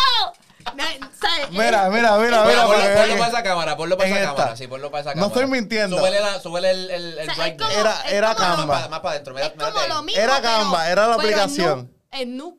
¿Sabes? 0.64 1.50
Mira, 1.50 1.88
mira, 1.90 1.90
mira, 1.90 2.18
Mira, 2.18 2.44
mira. 2.44 2.66
ponlo, 2.66 2.78
ponlo 2.94 3.16
para 3.18 3.28
esa 3.28 3.42
cámara, 3.42 3.76
ponlo 3.76 3.96
para 3.96 4.08
en 4.08 4.14
esa 4.16 4.22
esta. 4.24 4.36
cámara, 4.36 4.56
sí, 4.56 4.66
ponlo 4.66 4.90
para 4.90 5.00
esa 5.10 5.14
No 5.14 5.26
estoy 5.26 5.46
mintiendo. 5.46 5.98
Súbele, 5.98 6.20
la, 6.20 6.40
súbele 6.40 6.70
el, 6.70 6.90
el, 6.90 7.18
el 7.18 7.18
O 7.18 7.22
sea, 7.24 7.32
es 7.32 7.36
brightness. 7.38 7.68
como- 7.68 7.80
Era- 7.80 8.00
es 8.06 8.12
era 8.12 8.34
Canva. 8.34 8.66
Más, 8.66 8.90
más 8.90 9.00
para 9.00 9.10
adentro, 9.12 9.34
mira, 9.34 9.46
Es 9.46 9.52
como 9.52 9.66
mírate 9.70 9.88
lo 9.88 9.94
ahí. 9.98 10.04
mismo, 10.04 10.20
Era 10.22 10.36
pero- 10.36 10.48
Canva, 10.48 10.90
era 10.90 11.06
la 11.08 11.14
aplicación. 11.14 11.92
El 12.10 12.36
nu. 12.36 12.58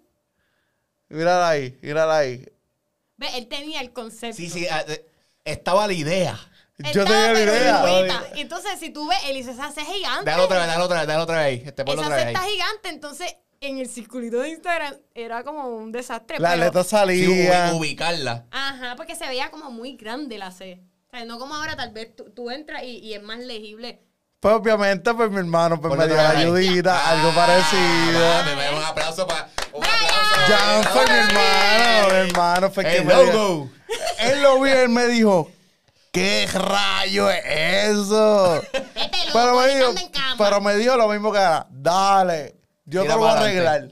Mírala 1.10 1.49
ahí, 1.49 1.78
mírala 1.82 2.18
ahí. 2.18 2.45
Ve, 3.18 3.28
él 3.38 3.47
tenía 3.47 3.80
el 3.82 3.93
concepto. 3.93 4.36
Sí, 4.36 4.49
sí, 4.49 4.68
ah, 4.68 4.84
eh, 4.88 5.06
estaba 5.45 5.88
la 5.88 5.93
idea. 5.93 6.38
Yo 6.78 7.03
Estaba, 7.03 7.06
tenía 7.06 7.32
la 7.34 7.39
idea. 7.39 7.78
igualita. 7.88 8.24
Entonces, 8.36 8.80
si 8.80 8.89
tú 8.89 9.08
ves, 9.08 9.18
él 9.28 9.36
dice, 9.36 9.51
esa 9.51 9.70
es 9.70 9.76
gigante. 9.88 10.26
Déjalo 10.26 10.43
otra 10.43 10.58
vez, 10.58 10.66
déjalo 10.68 10.84
otra 10.86 10.97
vez, 10.97 11.08
déjalo 11.08 11.24
otra 11.24 11.36
vez 11.38 11.45
ahí. 11.45 11.64
Este, 11.66 11.82
Esa 11.84 11.91
otra 11.93 12.03
C 12.08 12.16
vez 12.16 12.28
está 12.28 12.41
ahí. 12.41 12.51
gigante, 12.51 12.89
entonces 12.89 13.36
en 13.68 13.80
el 13.80 13.88
circulito 13.89 14.39
de 14.39 14.49
Instagram 14.49 14.95
era 15.13 15.43
como 15.43 15.68
un 15.70 15.91
desastre. 15.91 16.39
Las 16.39 16.53
pero- 16.53 16.66
letras 16.66 16.88
Sí, 16.88 17.28
ubicarla. 17.74 18.45
Ajá, 18.51 18.95
porque 18.95 19.16
se 19.16 19.28
veía 19.28 19.51
como 19.51 19.72
muy 19.72 19.95
grande 19.97 20.38
la 20.38 20.51
C. 20.51 20.82
O 21.07 21.09
sea, 21.11 21.26
no 21.26 21.38
como 21.39 21.55
ahora, 21.55 21.76
tal 21.76 21.91
vez 21.91 22.16
tú, 22.16 22.26
tú 22.32 22.49
entras 22.51 22.84
y, 22.84 22.97
y 22.99 23.13
es 23.13 23.22
más 23.24 23.39
legible. 23.39 24.01
Pues 24.39 24.53
obviamente, 24.55 25.13
pues 25.13 25.32
mi 25.32 25.38
hermano 25.38 25.80
pues, 25.82 25.89
Ponlo 25.89 26.05
me 26.05 26.13
dio 26.13 26.22
la 26.22 26.30
ayudita, 26.32 27.09
algo 27.09 27.30
Ah, 27.32 27.36
parecido. 27.36 28.20
mami, 28.43 28.55
me 28.55 28.63
da 28.66 28.72
un 28.78 28.84
aplauso 28.84 29.26
para... 29.28 29.49
Un 29.74 29.84
aplauso. 29.84 30.36
Ya 30.49 30.89
fue 30.91 31.03
mi 31.05 31.18
hermano, 31.20 32.07
mi 32.09 32.30
hermano 32.30 32.72
fue 32.72 32.84
el 32.84 32.91
que 32.97 33.01
me 33.03 33.13
logo. 33.13 33.70
Él 34.20 34.41
lo 34.43 34.61
vio 34.61 34.74
y 34.76 34.78
él 34.78 34.89
me 34.89 35.07
dijo, 35.07 35.51
¿qué 36.11 36.47
rayo 36.53 37.30
es 37.32 37.43
eso? 37.97 38.61
Este 38.61 39.26
loco 39.26 39.32
pero, 39.34 39.55
me 39.59 39.68
dijo, 39.76 39.93
pero 40.38 40.61
me 40.61 40.76
dijo 40.76 40.95
lo 40.97 41.07
mismo 41.07 41.32
que 41.32 41.39
ahora, 41.39 41.66
dale, 41.72 42.55
yo 42.86 43.04
te 43.04 43.10
lo 43.10 43.18
voy 43.20 43.30
a 43.30 43.40
arreglar. 43.40 43.92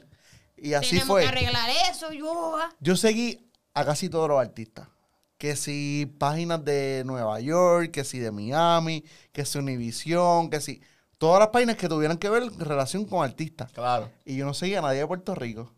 Y 0.56 0.74
así 0.74 0.90
Tenemos 0.90 1.08
fue. 1.08 1.22
que 1.22 1.28
arreglar 1.28 1.68
eso, 1.90 2.12
yo. 2.12 2.56
Yo 2.80 2.96
seguí 2.96 3.50
a 3.74 3.84
casi 3.84 4.08
todos 4.08 4.28
los 4.28 4.40
artistas. 4.40 4.88
Que 5.36 5.56
si 5.56 6.06
páginas 6.18 6.64
de 6.64 7.02
Nueva 7.04 7.38
York, 7.40 7.90
que 7.90 8.04
si 8.04 8.18
de 8.18 8.30
Miami, 8.30 9.04
que 9.32 9.44
si 9.44 9.58
Univision, 9.58 10.48
que 10.48 10.60
si... 10.60 10.80
Todas 11.18 11.38
las 11.40 11.48
páginas 11.48 11.76
que 11.76 11.88
tuvieran 11.88 12.18
que 12.18 12.28
ver 12.30 12.42
en 12.44 12.58
relación 12.60 13.04
con 13.04 13.24
artistas. 13.24 13.70
Claro. 13.72 14.10
Y 14.24 14.36
yo 14.36 14.46
no 14.46 14.54
seguía 14.54 14.78
a 14.78 14.82
nadie 14.82 15.00
de 15.00 15.06
Puerto 15.06 15.34
Rico. 15.34 15.72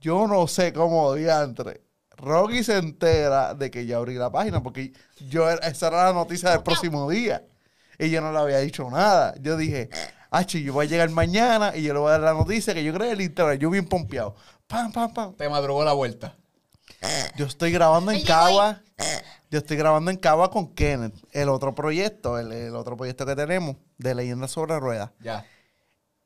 Yo 0.00 0.26
no 0.26 0.46
sé 0.48 0.72
cómo 0.72 1.14
diantre. 1.14 1.82
Rocky 2.16 2.62
se 2.64 2.76
entera 2.78 3.54
de 3.54 3.70
que 3.70 3.86
ya 3.86 3.96
abrí 3.96 4.14
la 4.14 4.30
página 4.30 4.62
porque 4.62 4.92
yo 5.28 5.48
era- 5.48 5.66
esa 5.66 5.88
era 5.88 6.04
la 6.04 6.12
noticia 6.12 6.50
del 6.50 6.62
próximo 6.62 7.08
día. 7.10 7.44
Y 7.98 8.10
yo 8.10 8.20
no 8.20 8.32
le 8.32 8.38
había 8.38 8.58
dicho 8.58 8.88
nada. 8.90 9.34
Yo 9.40 9.56
dije, 9.56 9.88
ah, 10.30 10.42
yo 10.42 10.72
voy 10.72 10.86
a 10.86 10.88
llegar 10.88 11.10
mañana 11.10 11.76
y 11.76 11.82
yo 11.82 11.92
le 11.92 12.00
voy 12.00 12.08
a 12.08 12.12
dar 12.12 12.20
la 12.20 12.34
noticia 12.34 12.74
que 12.74 12.84
yo 12.84 12.92
creo 12.92 13.10
el 13.10 13.20
Instagram. 13.20 13.58
Yo 13.58 13.70
bien 13.70 13.86
pompeado. 13.86 14.34
Pam, 14.66 14.92
pam, 14.92 15.12
pam. 15.12 15.34
Te 15.34 15.48
madrugó 15.48 15.84
la 15.84 15.92
vuelta. 15.92 16.36
Yo 17.36 17.46
estoy 17.46 17.72
grabando 17.72 18.12
en. 18.12 18.22
Cagua. 18.24 18.82
Yo 19.50 19.58
estoy 19.58 19.76
grabando 19.76 20.10
en 20.10 20.16
Cagua 20.16 20.50
con 20.50 20.74
Kenneth. 20.74 21.14
El 21.32 21.48
otro 21.48 21.74
proyecto, 21.74 22.38
el, 22.38 22.52
el 22.52 22.76
otro 22.76 22.96
proyecto 22.96 23.26
que 23.26 23.34
tenemos 23.34 23.76
de 23.98 24.14
Leyendas 24.14 24.52
sobre 24.52 24.78
Ruedas. 24.78 25.10
Ya. 25.20 25.44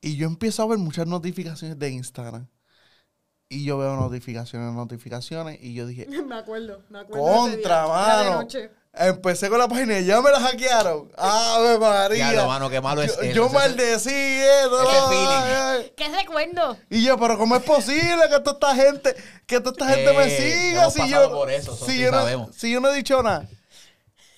Y 0.00 0.16
yo 0.16 0.26
empiezo 0.26 0.62
a 0.62 0.66
ver 0.66 0.78
muchas 0.78 1.06
notificaciones 1.06 1.78
de 1.78 1.88
Instagram. 1.90 2.48
Y 3.48 3.64
yo 3.64 3.78
veo 3.78 3.96
notificaciones, 3.96 4.74
notificaciones. 4.74 5.58
Y 5.62 5.74
yo 5.74 5.86
dije, 5.86 6.06
Me 6.26 6.34
acuerdo, 6.34 6.82
me 6.90 6.98
acuerdo. 6.98 7.24
de 7.24 7.32
ese 7.32 7.62
contra, 7.62 7.84
día. 7.84 8.16
De 8.18 8.24
mano. 8.24 8.42
noche. 8.42 8.70
Empecé 8.96 9.48
con 9.48 9.58
la 9.58 9.66
página 9.66 9.98
y 9.98 10.04
ya 10.04 10.22
me 10.22 10.30
la 10.30 10.38
hackearon. 10.40 11.10
¡Ave 11.16 11.78
María! 11.80 12.30
Diablo, 12.30 12.46
mano, 12.46 12.70
qué 12.70 12.80
malo 12.80 13.02
es 13.02 13.16
yo, 13.16 13.22
eso. 13.22 13.34
Yo 13.34 13.48
maldecí 13.48 14.10
eso. 14.10 15.90
¿Qué 15.96 16.08
recuerdo? 16.08 16.76
Y 16.90 17.02
yo, 17.02 17.18
pero 17.18 17.36
¿cómo 17.36 17.56
es 17.56 17.62
posible 17.64 18.22
que 18.30 18.38
toda 18.40 18.52
esta 18.52 18.74
gente, 18.76 19.16
que 19.46 19.58
toda 19.60 19.72
esta 19.72 19.88
gente 19.88 20.12
me 20.16 20.24
Eh, 20.26 20.36
siga 20.70 20.82
hemos 20.82 20.94
si 20.94 21.08
yo, 21.08 21.30
por 21.30 21.50
eso, 21.50 21.76
si, 21.76 21.98
yo 21.98 22.12
no, 22.12 22.18
sabemos. 22.18 22.54
si 22.54 22.70
yo 22.70 22.80
no 22.80 22.88
he 22.90 22.94
dicho 22.96 23.20
nada? 23.20 23.48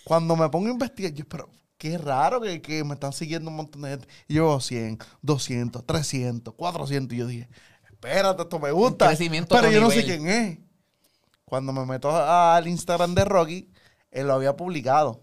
Cuando 0.05 0.35
me 0.37 0.49
pongo 0.49 0.69
a 0.69 0.71
investigar, 0.71 1.13
yo, 1.13 1.27
pero 1.29 1.51
qué 1.77 1.99
raro 1.99 2.41
que, 2.41 2.63
que 2.63 2.83
me 2.83 2.95
están 2.95 3.13
siguiendo 3.13 3.51
un 3.51 3.57
montón 3.57 3.83
de 3.83 3.91
gente. 3.91 4.09
Y 4.27 4.35
yo 4.35 4.47
veo 4.47 4.61
100, 4.61 4.99
200, 5.21 5.85
300, 5.85 6.55
400. 6.55 7.15
Y 7.15 7.19
yo 7.19 7.27
dije, 7.27 7.49
espérate, 7.91 8.41
esto 8.43 8.59
me 8.59 8.71
gusta. 8.73 9.11
Pero 9.51 9.71
yo 9.71 9.81
no 9.83 9.91
sé 9.91 10.03
quién 10.03 10.27
es. 10.29 10.59
Cuando 11.45 11.75
me 11.75 11.85
meto 11.85 12.11
al 12.11 12.67
Instagram 12.67 13.15
de 13.15 13.25
Rocky, 13.27 13.71
él 14.17 14.29
lo 14.29 14.35
había 14.35 14.57
publicado. 14.57 15.23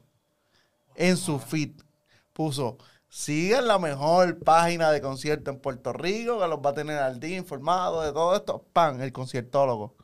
En 0.95 1.17
su 1.17 1.39
feed 1.39 1.71
puso, 2.33 2.77
sigan 3.09 3.67
la 3.67 3.79
mejor 3.79 4.39
página 4.39 4.91
de 4.91 5.01
concierto 5.01 5.49
en 5.51 5.59
Puerto 5.59 5.93
Rico, 5.93 6.39
que 6.39 6.47
los 6.47 6.59
va 6.59 6.69
a 6.69 6.73
tener 6.73 6.99
al 6.99 7.19
día 7.19 7.37
informados 7.37 8.05
de 8.05 8.13
todo 8.13 8.35
esto. 8.35 8.65
Pan, 8.71 9.01
el 9.01 9.11
conciertólogo. 9.11 9.95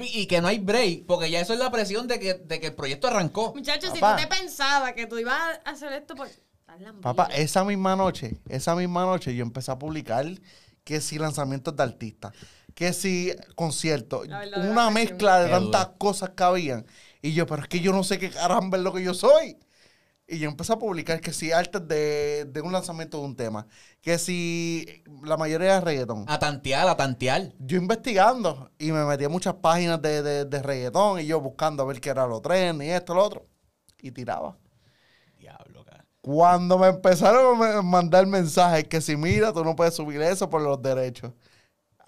Y 0.00 0.26
que 0.26 0.40
no 0.40 0.48
hay 0.48 0.58
break, 0.58 1.06
porque 1.06 1.30
ya 1.30 1.40
eso 1.40 1.52
es 1.52 1.58
la 1.58 1.70
presión 1.70 2.08
de 2.08 2.18
que, 2.18 2.34
de 2.34 2.58
que 2.58 2.68
el 2.68 2.74
proyecto 2.74 3.06
arrancó. 3.06 3.54
Muchachos, 3.54 3.92
si 3.92 4.00
Papá. 4.00 4.16
tú 4.16 4.28
te 4.28 4.36
pensabas 4.36 4.94
que 4.94 5.06
tú 5.06 5.18
ibas 5.18 5.60
a 5.64 5.70
hacer 5.70 5.92
esto 5.92 6.16
por... 6.16 6.28
Papá, 7.00 7.28
esa 7.32 7.64
misma 7.64 7.94
noche, 7.94 8.36
esa 8.48 8.74
misma 8.74 9.04
noche 9.04 9.34
yo 9.34 9.42
empecé 9.42 9.70
a 9.70 9.78
publicar 9.78 10.26
que 10.84 11.00
si 11.00 11.18
lanzamientos 11.18 11.74
de 11.76 11.82
artistas, 11.82 12.32
que 12.74 12.92
si 12.92 13.34
conciertos, 13.54 14.28
una 14.56 14.90
mezcla 14.90 15.40
de 15.40 15.48
tantas 15.48 15.88
cosas 15.98 16.30
que 16.30 16.42
habían. 16.42 16.86
Y 17.26 17.32
yo, 17.32 17.44
pero 17.44 17.62
es 17.62 17.68
que 17.68 17.80
yo 17.80 17.92
no 17.92 18.04
sé 18.04 18.20
qué 18.20 18.30
caramba 18.30 18.78
es 18.78 18.84
lo 18.84 18.92
que 18.92 19.02
yo 19.02 19.12
soy. 19.12 19.58
Y 20.28 20.38
yo 20.38 20.48
empecé 20.48 20.72
a 20.72 20.78
publicar 20.78 21.20
que 21.20 21.32
si 21.32 21.50
artes 21.50 21.86
de, 21.88 22.44
de 22.44 22.60
un 22.60 22.72
lanzamiento 22.72 23.18
de 23.18 23.24
un 23.24 23.34
tema, 23.34 23.66
que 24.00 24.16
si 24.16 25.02
la 25.24 25.36
mayoría 25.36 25.74
de 25.74 25.80
reggaetón. 25.80 26.24
A 26.28 26.38
tantear, 26.38 26.88
a 26.88 26.96
tantear. 26.96 27.52
Yo 27.58 27.78
investigando 27.78 28.70
y 28.78 28.92
me 28.92 29.04
metí 29.04 29.24
a 29.24 29.28
muchas 29.28 29.54
páginas 29.54 30.00
de, 30.00 30.22
de, 30.22 30.44
de 30.44 30.62
reggaetón 30.62 31.18
y 31.18 31.26
yo 31.26 31.40
buscando 31.40 31.82
a 31.82 31.86
ver 31.86 32.00
qué 32.00 32.10
era 32.10 32.28
lo 32.28 32.40
tren 32.40 32.80
y 32.80 32.90
esto, 32.90 33.12
lo 33.12 33.24
otro. 33.24 33.48
Y 34.00 34.12
tiraba. 34.12 34.56
Diablo, 35.36 35.84
cara. 35.84 36.04
Cuando 36.20 36.78
me 36.78 36.86
empezaron 36.86 37.60
a 37.60 37.82
mandar 37.82 38.24
mensajes 38.26 38.84
que 38.84 39.00
si 39.00 39.16
mira, 39.16 39.52
tú 39.52 39.64
no 39.64 39.74
puedes 39.74 39.94
subir 39.94 40.22
eso 40.22 40.48
por 40.48 40.62
los 40.62 40.80
derechos. 40.80 41.32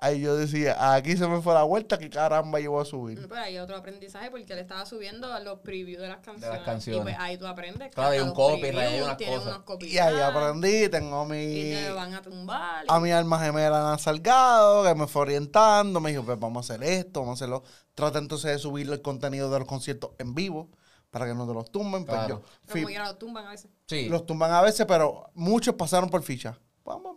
Ahí 0.00 0.20
yo 0.20 0.36
decía, 0.36 0.94
aquí 0.94 1.16
se 1.16 1.26
me 1.26 1.42
fue 1.42 1.54
la 1.54 1.64
vuelta, 1.64 1.98
¿qué 1.98 2.08
caramba 2.08 2.60
yo 2.60 2.70
voy 2.70 2.82
a 2.82 2.84
subir? 2.84 3.26
Pero 3.28 3.40
hay 3.40 3.58
otro 3.58 3.76
aprendizaje 3.76 4.30
porque 4.30 4.52
él 4.52 4.60
estaba 4.60 4.86
subiendo 4.86 5.32
a 5.32 5.40
los 5.40 5.58
previews 5.58 6.00
de 6.00 6.06
las 6.06 6.18
canciones. 6.20 6.62
canciones. 6.62 7.00
Y 7.00 7.02
pues 7.02 7.16
ahí 7.18 7.36
tú 7.36 7.48
aprendes. 7.48 7.88
que 7.88 7.94
Claro, 7.94 8.10
hay 8.10 8.20
un 8.20 8.28
los 8.28 8.34
copyright, 8.36 8.76
hay 8.76 9.00
unas 9.00 9.16
cosas. 9.64 9.90
Y 9.90 9.98
ahí 9.98 10.20
aprendí, 10.20 10.88
tengo 10.88 11.24
Y 11.24 11.28
mi, 11.28 11.70
te 11.72 11.90
van 11.90 12.14
a 12.14 12.22
tumbar. 12.22 12.84
a 12.86 13.00
mi 13.00 13.10
alma 13.10 13.40
gemela 13.44 13.88
Ana 13.88 13.98
Salgado, 13.98 14.84
que 14.84 14.94
me 14.94 15.08
fue 15.08 15.22
orientando, 15.22 15.98
me 15.98 16.10
dijo, 16.10 16.22
pues 16.22 16.38
vamos 16.38 16.70
a 16.70 16.74
hacer 16.74 16.86
esto, 16.88 17.20
vamos 17.20 17.40
a 17.40 17.44
hacerlo. 17.44 17.64
Trata 17.94 18.20
entonces 18.20 18.52
de 18.52 18.58
subir 18.60 18.88
el 18.88 19.02
contenido 19.02 19.50
de 19.50 19.58
los 19.58 19.66
conciertos 19.66 20.12
en 20.18 20.32
vivo, 20.32 20.70
para 21.10 21.26
que 21.26 21.34
no 21.34 21.44
te 21.44 21.54
los 21.54 21.72
tumben. 21.72 22.04
Pues 22.04 22.16
Claro. 22.18 22.36
yo 22.36 22.42
Pero 22.66 22.72
como 22.74 22.86
quiera 22.86 23.06
lo 23.06 23.16
tumban 23.16 23.46
a 23.46 23.50
veces. 23.50 23.68
Sí. 23.86 24.08
Los 24.08 24.26
tumban 24.26 24.52
a 24.52 24.62
veces, 24.62 24.86
pero 24.86 25.30
muchos 25.34 25.74
pasaron 25.74 26.08
por 26.08 26.22
ficha. 26.22 26.56
Vamos. 26.84 27.16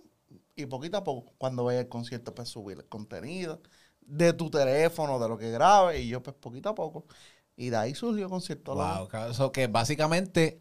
Y 0.61 0.65
poquito 0.65 0.97
a 0.97 1.03
poco, 1.03 1.33
cuando 1.37 1.63
vaya 1.63 1.79
el 1.81 1.89
concierto, 1.89 2.33
pues 2.33 2.49
subir 2.49 2.77
el 2.77 2.85
contenido 2.85 3.61
de 4.01 4.33
tu 4.33 4.49
teléfono, 4.49 5.19
de 5.19 5.29
lo 5.29 5.37
que 5.37 5.51
grabes, 5.51 6.01
y 6.01 6.07
yo, 6.07 6.21
pues 6.21 6.35
poquito 6.35 6.69
a 6.69 6.75
poco. 6.75 7.05
Y 7.55 7.69
de 7.69 7.77
ahí 7.77 7.95
surgió 7.95 8.29
concierto. 8.29 8.75
Wow. 8.75 9.09
Eso 9.29 9.51
que 9.51 9.67
básicamente. 9.67 10.59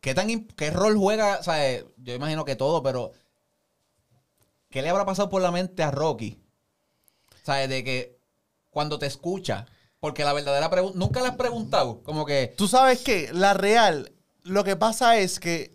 ¿Qué, 0.00 0.14
tan, 0.14 0.46
¿Qué 0.48 0.70
rol 0.70 0.98
juega? 0.98 1.38
O 1.40 1.42
sea, 1.42 1.70
eh, 1.70 1.86
yo 1.96 2.14
imagino 2.14 2.44
que 2.44 2.56
todo, 2.56 2.82
pero. 2.82 3.12
¿Qué 4.70 4.82
le 4.82 4.90
habrá 4.90 5.06
pasado 5.06 5.28
por 5.30 5.40
la 5.40 5.50
mente 5.50 5.82
a 5.82 5.90
Rocky? 5.90 6.38
¿Sabes? 7.42 7.68
De 7.68 7.84
que 7.84 8.18
cuando 8.70 8.98
te 8.98 9.06
escucha. 9.06 9.66
Porque 10.00 10.24
la 10.24 10.32
verdadera 10.34 10.68
pregunta. 10.68 10.98
Nunca 10.98 11.22
le 11.22 11.28
has 11.28 11.36
preguntado. 11.36 12.02
Como 12.02 12.26
que. 12.26 12.54
Tú 12.56 12.68
sabes 12.68 13.02
que 13.02 13.32
la 13.32 13.54
real, 13.54 14.12
lo 14.42 14.64
que 14.64 14.76
pasa 14.76 15.18
es 15.18 15.40
que 15.40 15.73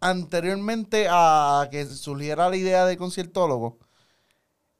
anteriormente 0.00 1.06
a 1.10 1.68
que 1.70 1.86
surgiera 1.86 2.48
la 2.50 2.56
idea 2.56 2.86
de 2.86 2.96
conciertólogo, 2.96 3.78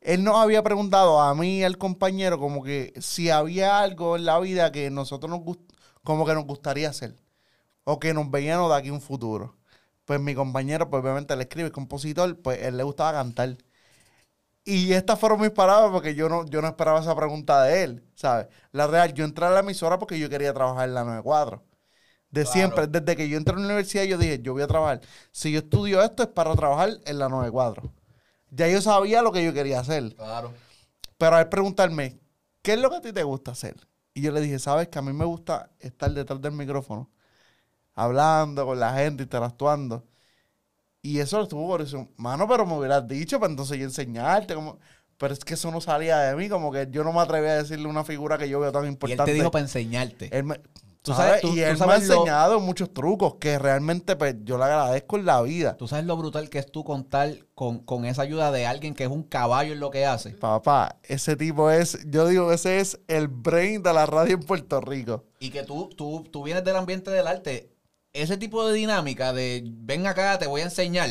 él 0.00 0.24
nos 0.24 0.36
había 0.36 0.62
preguntado 0.62 1.20
a 1.20 1.34
mí 1.34 1.58
y 1.60 1.64
al 1.64 1.78
compañero 1.78 2.38
como 2.38 2.62
que 2.62 2.92
si 3.00 3.30
había 3.30 3.80
algo 3.80 4.16
en 4.16 4.24
la 4.24 4.38
vida 4.40 4.72
que 4.72 4.90
nosotros 4.90 5.30
nos 5.30 5.40
gust- 5.40 5.72
como 6.04 6.24
que 6.26 6.34
nos 6.34 6.44
gustaría 6.46 6.88
hacer 6.90 7.16
o 7.84 7.98
que 8.00 8.14
nos 8.14 8.30
veíamos 8.30 8.70
de 8.70 8.76
aquí 8.78 8.90
un 8.90 9.00
futuro. 9.02 9.56
Pues 10.06 10.20
mi 10.20 10.34
compañero, 10.36 10.90
pues 10.90 11.02
obviamente 11.04 11.36
le 11.36 11.44
escribe, 11.44 11.68
es 11.68 11.72
compositor, 11.74 12.40
pues 12.42 12.62
él 12.62 12.76
le 12.78 12.84
gustaba 12.84 13.12
cantar. 13.14 13.58
Y 14.64 14.92
estas 14.92 15.18
fueron 15.18 15.40
mis 15.40 15.50
palabras 15.50 15.90
porque 15.92 16.14
yo 16.14 16.28
no, 16.28 16.44
yo 16.46 16.60
no 16.62 16.68
esperaba 16.68 17.00
esa 17.00 17.16
pregunta 17.16 17.62
de 17.64 17.84
él, 17.84 18.04
¿sabes? 18.14 18.48
La 18.72 18.86
real, 18.86 19.14
yo 19.14 19.24
entré 19.24 19.46
a 19.46 19.50
la 19.50 19.60
emisora 19.60 19.98
porque 19.98 20.18
yo 20.18 20.28
quería 20.28 20.52
trabajar 20.54 20.88
en 20.88 20.94
la 20.94 21.04
94. 21.04 21.64
De 22.30 22.42
Claro. 22.42 22.52
siempre, 22.52 22.86
desde 22.86 23.16
que 23.16 23.28
yo 23.28 23.38
entré 23.38 23.54
a 23.54 23.58
la 23.58 23.64
universidad, 23.64 24.04
yo 24.04 24.18
dije, 24.18 24.40
yo 24.42 24.52
voy 24.52 24.62
a 24.62 24.66
trabajar. 24.66 25.00
Si 25.32 25.50
yo 25.50 25.60
estudio 25.60 26.02
esto 26.02 26.22
es 26.24 26.28
para 26.28 26.54
trabajar 26.54 26.90
en 27.06 27.18
la 27.18 27.28
94. 27.28 27.90
Ya 28.50 28.68
yo 28.68 28.80
sabía 28.82 29.22
lo 29.22 29.32
que 29.32 29.44
yo 29.44 29.52
quería 29.54 29.80
hacer. 29.80 30.14
Claro. 30.14 30.52
Pero 31.16 31.36
al 31.36 31.48
preguntarme, 31.48 32.18
¿qué 32.62 32.74
es 32.74 32.78
lo 32.80 32.90
que 32.90 32.96
a 32.96 33.00
ti 33.00 33.12
te 33.12 33.22
gusta 33.22 33.52
hacer? 33.52 33.76
Y 34.14 34.20
yo 34.22 34.30
le 34.32 34.40
dije, 34.40 34.58
sabes 34.58 34.88
que 34.88 34.98
a 34.98 35.02
mí 35.02 35.12
me 35.12 35.24
gusta 35.24 35.70
estar 35.80 36.10
detrás 36.12 36.40
del 36.40 36.52
micrófono, 36.52 37.10
hablando 37.94 38.66
con 38.66 38.78
la 38.80 38.92
gente, 38.94 39.22
interactuando. 39.24 40.04
Y 41.02 41.20
eso 41.20 41.38
lo 41.38 41.44
estuvo 41.44 41.66
por 41.66 41.80
eso. 41.80 42.08
Mano, 42.16 42.46
pero 42.48 42.66
me 42.66 42.74
hubieras 42.76 43.06
dicho, 43.06 43.38
para 43.40 43.50
entonces 43.50 43.78
yo 43.78 43.84
enseñarte. 43.84 44.54
Como... 44.54 44.78
Pero 45.16 45.32
es 45.34 45.40
que 45.40 45.54
eso 45.54 45.70
no 45.70 45.80
salía 45.80 46.18
de 46.18 46.36
mí, 46.36 46.48
como 46.48 46.70
que 46.70 46.88
yo 46.90 47.02
no 47.04 47.12
me 47.12 47.20
atreví 47.20 47.46
a 47.48 47.54
decirle 47.56 47.88
una 47.88 48.04
figura 48.04 48.38
que 48.38 48.48
yo 48.48 48.60
veo 48.60 48.70
tan 48.72 48.82
Y 48.84 48.86
él 48.86 48.92
importante. 48.92 49.24
te 49.24 49.32
dijo 49.32 49.50
para 49.50 49.62
enseñarte. 49.64 50.36
Él 50.36 50.44
me- 50.44 50.60
Tú 51.08 51.14
¿sabes? 51.14 51.40
sabes- 51.40 51.42
tú- 51.42 51.48
y 51.48 51.56
tú 51.56 51.66
él 51.66 51.78
me 51.78 51.84
ha 51.84 51.86
lo- 51.86 51.94
enseñado 51.94 52.60
muchos 52.60 52.92
trucos 52.94 53.34
que 53.40 53.58
realmente 53.58 54.16
pues, 54.16 54.36
yo 54.44 54.58
le 54.58 54.64
agradezco 54.64 55.16
en 55.16 55.26
la 55.26 55.42
vida. 55.42 55.76
Tú 55.76 55.88
sabes 55.88 56.04
lo 56.06 56.16
brutal 56.16 56.48
que 56.48 56.58
es 56.58 56.70
tú 56.70 56.84
contar 56.84 57.34
con, 57.54 57.80
con 57.80 58.04
esa 58.04 58.22
ayuda 58.22 58.50
de 58.52 58.66
alguien 58.66 58.94
que 58.94 59.04
es 59.04 59.10
un 59.10 59.22
caballo 59.22 59.72
en 59.72 59.80
lo 59.80 59.90
que 59.90 60.06
hace. 60.06 60.30
Papá, 60.30 60.96
ese 61.02 61.36
tipo 61.36 61.70
es, 61.70 61.98
yo 62.08 62.26
digo, 62.28 62.52
ese 62.52 62.80
es 62.80 63.00
el 63.08 63.28
brain 63.28 63.82
de 63.82 63.92
la 63.92 64.06
radio 64.06 64.34
en 64.34 64.42
Puerto 64.42 64.80
Rico. 64.80 65.24
Y 65.40 65.50
que 65.50 65.62
tú, 65.64 65.88
tú, 65.96 66.24
tú 66.30 66.42
vienes 66.44 66.62
del 66.64 66.76
ambiente 66.76 67.10
del 67.10 67.26
arte. 67.26 67.70
Ese 68.12 68.36
tipo 68.36 68.66
de 68.66 68.74
dinámica 68.74 69.32
de 69.32 69.62
ven 69.66 70.06
acá, 70.06 70.38
te 70.38 70.46
voy 70.46 70.60
a 70.62 70.64
enseñar. 70.64 71.10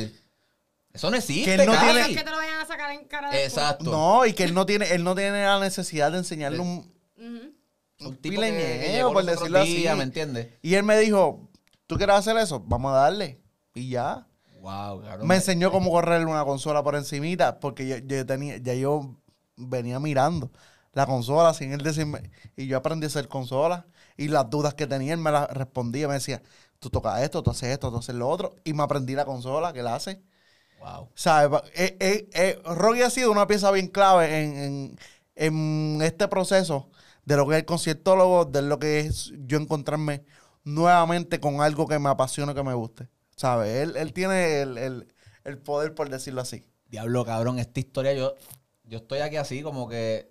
Eso 0.94 1.12
no 1.12 1.18
existe, 1.18 1.46
Que 1.56 1.62
él 1.62 1.70
no 1.70 1.78
tiene- 1.80 2.16
que 2.16 2.24
te 2.24 2.32
lo 2.32 2.38
vayan 2.38 2.60
a 2.60 2.66
sacar 2.66 2.92
en 2.92 3.06
cara 3.06 3.30
después. 3.30 3.48
Exacto. 3.54 3.92
No, 3.92 4.26
y 4.26 4.34
que 4.34 4.44
él 4.46 4.54
no 4.56 4.66
tiene, 4.66 4.92
él 4.94 5.04
no 5.04 5.14
tiene 5.14 5.44
la 5.44 5.60
necesidad 5.60 6.12
de 6.12 6.18
enseñarle 6.18 6.60
un, 6.60 6.92
Ujú. 7.18 7.54
Un 8.00 8.08
un 8.08 8.16
pileñeo, 8.18 9.12
por 9.12 9.26
decirlo 9.26 9.60
así. 9.60 9.86
¿me 9.96 10.04
entiendes? 10.04 10.50
Y 10.62 10.76
él 10.76 10.84
me 10.84 10.98
dijo, 11.00 11.50
¿tú 11.88 11.96
quieres 11.98 12.16
hacer 12.16 12.38
eso? 12.38 12.60
Vamos 12.60 12.94
a 12.94 12.98
darle. 12.98 13.42
Y 13.74 13.90
ya. 13.90 14.28
Wow, 14.62 15.02
cabrón. 15.02 15.28
Me 15.28 15.36
enseñó 15.36 15.72
cómo 15.72 15.92
correr 15.92 16.26
una 16.26 16.44
consola 16.46 16.84
por 16.84 16.96
encimita, 16.96 17.60
porque 17.60 17.88
yo, 17.88 17.98
yo 17.98 18.26
tenía, 18.26 18.58
ya 18.58 18.74
yo 18.74 19.16
venía 19.56 20.00
mirando 20.00 20.52
la 20.94 21.06
consola 21.06 21.54
sin 21.54 21.74
él 21.74 21.82
decirme, 21.84 22.32
y 22.56 22.66
yo 22.66 22.78
aprendí 22.78 23.06
a 23.06 23.08
hacer 23.08 23.28
consola, 23.28 23.86
y 24.18 24.30
las 24.30 24.50
dudas 24.50 24.74
que 24.74 24.88
tenía, 24.88 25.14
él 25.14 25.20
me 25.20 25.32
las 25.32 25.48
respondía, 25.52 26.08
me 26.08 26.16
decía, 26.16 26.42
tú 26.80 26.90
tocas 26.90 27.22
esto, 27.22 27.44
tú 27.44 27.52
haces 27.52 27.70
esto, 27.70 27.92
tú 27.92 27.98
haces 27.98 28.16
lo 28.16 28.28
otro, 28.28 28.56
y 28.64 28.74
me 28.74 28.82
aprendí 28.82 29.14
la 29.14 29.26
consola 29.26 29.74
que 29.74 29.82
él 29.82 29.88
hace. 29.88 30.22
Wow. 30.80 31.10
¿Sabes? 31.14 31.62
Eh, 31.76 31.98
eh, 32.00 32.30
eh, 32.34 32.62
Rocky 32.66 33.04
ha 33.04 33.12
sido 33.12 33.32
una 33.32 33.46
pieza 33.46 33.70
bien 33.72 33.88
clave 33.88 34.42
en, 34.44 34.58
en- 34.58 35.00
en 35.36 36.02
este 36.02 36.28
proceso 36.28 36.90
de 37.28 37.36
lo 37.36 37.46
que 37.48 37.56
es 37.56 37.60
el 37.60 37.66
conciertólogo, 37.66 38.46
de 38.46 38.62
lo 38.62 38.80
que 38.80 39.00
es 39.02 39.34
yo 39.46 39.58
encontrarme 39.60 40.24
nuevamente 40.64 41.40
con 41.40 41.62
algo 41.62 41.88
que 41.88 42.00
me 42.00 42.10
apasione, 42.10 42.54
que 42.56 42.64
me 42.64 42.74
guste. 42.74 43.10
¿Sabes? 43.36 43.76
Él, 43.84 43.98
él 43.98 44.14
tiene 44.14 44.62
el, 44.62 44.78
el- 44.78 45.14
el 45.44 45.58
poder, 45.58 45.94
por 45.94 46.10
decirlo 46.10 46.42
así. 46.42 46.64
Diablo, 46.90 47.24
cabrón, 47.26 47.60
esta 47.60 47.80
historia 47.80 48.14
yo, 48.14 48.36
yo 48.86 48.98
estoy 49.00 49.20
aquí 49.20 49.36
así 49.38 49.62
como 49.62 49.88
que 49.90 50.28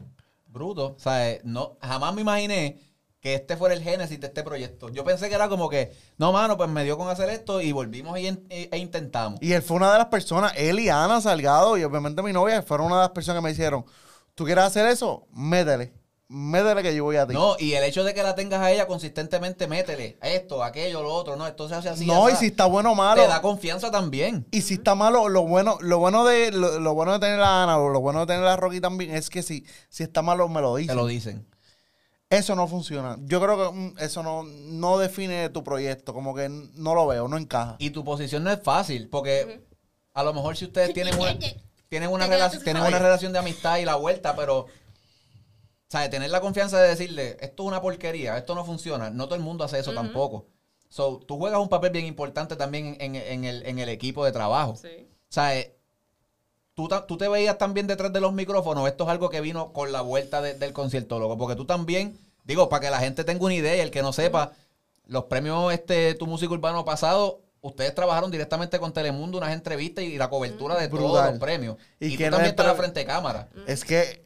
bruto. 0.46 0.96
¿Sabes? 0.98 1.40
No, 1.44 1.76
jamás 1.82 2.14
me 2.14 2.22
imaginé 2.22 2.80
que 3.20 3.34
este 3.34 3.56
fuera 3.56 3.74
el 3.74 3.82
génesis 3.82 4.18
de 4.20 4.26
este 4.28 4.42
proyecto. 4.42 4.88
Yo 4.88 5.04
pensé 5.04 5.28
que 5.28 5.34
era 5.34 5.48
como 5.48 5.68
que, 5.68 5.92
no, 6.18 6.32
mano, 6.32 6.56
pues 6.56 6.68
me 6.70 6.84
dio 6.84 6.96
con 6.98 7.08
hacer 7.08 7.28
esto 7.30 7.60
y 7.60 7.72
volvimos 7.72 8.18
y 8.18 8.26
en- 8.28 8.46
e, 8.50 8.68
e 8.72 8.78
intentamos. 8.78 9.38
Y 9.42 9.52
él 9.52 9.62
fue 9.62 9.76
una 9.78 9.92
de 9.92 9.98
las 9.98 10.06
personas, 10.08 10.52
él 10.56 10.80
y 10.80 10.88
Ana 10.88 11.20
Salgado, 11.20 11.76
y 11.76 11.84
obviamente 11.84 12.22
mi 12.22 12.32
novia, 12.32 12.62
fueron 12.62 12.86
una 12.86 12.96
de 12.96 13.02
las 13.02 13.10
personas 13.10 13.40
que 13.40 13.44
me 13.44 13.50
dijeron, 13.50 13.84
¿tú 14.34 14.44
quieres 14.44 14.64
hacer 14.64 14.86
eso? 14.86 15.26
Métele. 15.32 15.92
Métele 16.28 16.82
que 16.82 16.94
yo 16.94 17.04
voy 17.04 17.16
a 17.16 17.26
ti. 17.26 17.34
No, 17.34 17.56
y 17.58 17.74
el 17.74 17.84
hecho 17.84 18.02
de 18.02 18.12
que 18.12 18.22
la 18.22 18.34
tengas 18.34 18.60
a 18.60 18.72
ella 18.72 18.88
consistentemente, 18.88 19.68
métele 19.68 20.18
esto, 20.22 20.64
aquello, 20.64 21.02
lo 21.02 21.14
otro, 21.14 21.36
no, 21.36 21.46
esto 21.46 21.68
se 21.68 21.76
hace 21.76 21.88
así. 21.88 22.04
No, 22.04 22.28
y 22.28 22.34
si 22.34 22.46
está 22.46 22.66
bueno 22.66 22.92
o 22.92 22.94
malo. 22.96 23.22
Te 23.22 23.28
da 23.28 23.40
confianza 23.40 23.92
también. 23.92 24.44
Y 24.50 24.62
si 24.62 24.74
está 24.74 24.96
malo, 24.96 25.28
lo 25.28 25.42
bueno, 25.42 25.78
lo 25.80 25.98
bueno 25.98 26.24
de 26.24 26.50
lo, 26.50 26.80
lo 26.80 26.94
bueno 26.94 27.12
de 27.12 27.20
tener 27.20 27.40
a 27.40 27.62
Ana 27.62 27.78
o 27.78 27.90
lo 27.90 28.00
bueno 28.00 28.20
de 28.20 28.26
tener 28.26 28.44
a 28.44 28.56
Rocky 28.56 28.80
también 28.80 29.14
es 29.14 29.30
que 29.30 29.42
si, 29.42 29.64
si 29.88 30.02
está 30.02 30.22
malo 30.22 30.48
me 30.48 30.60
lo 30.60 30.74
Te 30.74 30.80
dicen. 30.82 30.96
lo 30.96 31.06
dicen. 31.06 31.46
Eso 32.28 32.56
no 32.56 32.66
funciona. 32.66 33.16
Yo 33.20 33.40
creo 33.40 33.56
que 33.56 33.76
mm, 33.76 33.94
eso 33.98 34.22
no, 34.22 34.42
no 34.42 34.98
define 34.98 35.48
tu 35.50 35.62
proyecto, 35.62 36.12
como 36.12 36.34
que 36.34 36.48
no 36.48 36.94
lo 36.94 37.06
veo, 37.06 37.28
no 37.28 37.36
encaja. 37.36 37.76
Y 37.78 37.90
tu 37.90 38.04
posición 38.04 38.42
no 38.42 38.50
es 38.50 38.60
fácil, 38.62 39.08
porque 39.08 39.64
a 40.12 40.24
lo 40.24 40.34
mejor 40.34 40.56
si 40.56 40.64
ustedes 40.64 40.92
tienen 40.92 41.18
una, 41.20 41.38
tienen 41.88 42.10
una, 42.10 42.28
Te 42.28 42.58
tienen 42.58 42.82
una 42.82 42.98
relación 42.98 43.32
de 43.32 43.38
amistad 43.38 43.78
y 43.78 43.84
la 43.84 43.94
vuelta, 43.94 44.34
pero, 44.34 44.66
¿sabes? 45.88 46.10
Tener 46.10 46.30
la 46.30 46.40
confianza 46.40 46.80
de 46.80 46.88
decirle, 46.88 47.36
esto 47.40 47.62
es 47.62 47.68
una 47.68 47.80
porquería, 47.80 48.36
esto 48.36 48.54
no 48.54 48.64
funciona. 48.64 49.10
No 49.10 49.24
todo 49.26 49.36
el 49.36 49.42
mundo 49.42 49.64
hace 49.64 49.78
eso 49.78 49.92
tampoco. 49.92 50.46
So, 50.88 51.18
tú 51.26 51.36
juegas 51.38 51.60
un 51.60 51.68
papel 51.68 51.90
bien 51.90 52.06
importante 52.06 52.56
también 52.56 52.96
en, 53.00 53.16
en 53.16 53.44
el, 53.44 53.66
en 53.66 53.78
el 53.78 53.88
equipo 53.88 54.24
de 54.24 54.32
trabajo. 54.32 54.76
Sí. 54.76 55.08
¿Sabes? 55.28 55.70
¿tú, 56.74 56.88
ta- 56.88 57.06
tú 57.06 57.16
te 57.16 57.26
veías 57.28 57.56
también 57.58 57.86
detrás 57.86 58.12
de 58.12 58.20
los 58.20 58.32
micrófonos. 58.32 58.86
Esto 58.86 59.04
es 59.04 59.10
algo 59.10 59.30
que 59.30 59.40
vino 59.40 59.72
con 59.72 59.92
la 59.92 60.02
vuelta 60.02 60.42
de- 60.42 60.54
del 60.54 60.72
conciertólogo. 60.72 61.36
Porque 61.38 61.56
tú 61.56 61.64
también, 61.64 62.18
digo, 62.44 62.68
para 62.68 62.80
que 62.84 62.90
la 62.90 62.98
gente 63.00 63.24
tenga 63.24 63.44
una 63.44 63.54
idea 63.54 63.76
y 63.76 63.80
el 63.80 63.90
que 63.90 64.02
no 64.02 64.12
sepa, 64.12 64.52
los 65.06 65.24
premios 65.24 65.72
este 65.72 66.14
Tu 66.14 66.26
Música 66.26 66.52
Urbano 66.52 66.84
pasado, 66.84 67.40
ustedes 67.62 67.94
trabajaron 67.94 68.30
directamente 68.30 68.78
con 68.78 68.92
Telemundo, 68.92 69.38
unas 69.38 69.54
entrevistas 69.54 70.04
y 70.04 70.18
la 70.18 70.28
cobertura 70.28 70.76
de 70.78 70.88
todos 70.88 71.02
Brutal. 71.12 71.30
los 71.30 71.40
premios. 71.40 71.76
¿Y 71.98 72.08
Y, 72.08 72.16
tú 72.16 72.24
también 72.24 72.44
estabas 72.50 72.76
frente 72.76 73.04
cámara. 73.06 73.48
Es 73.66 73.82
que, 73.84 74.00
eh, 74.02 74.25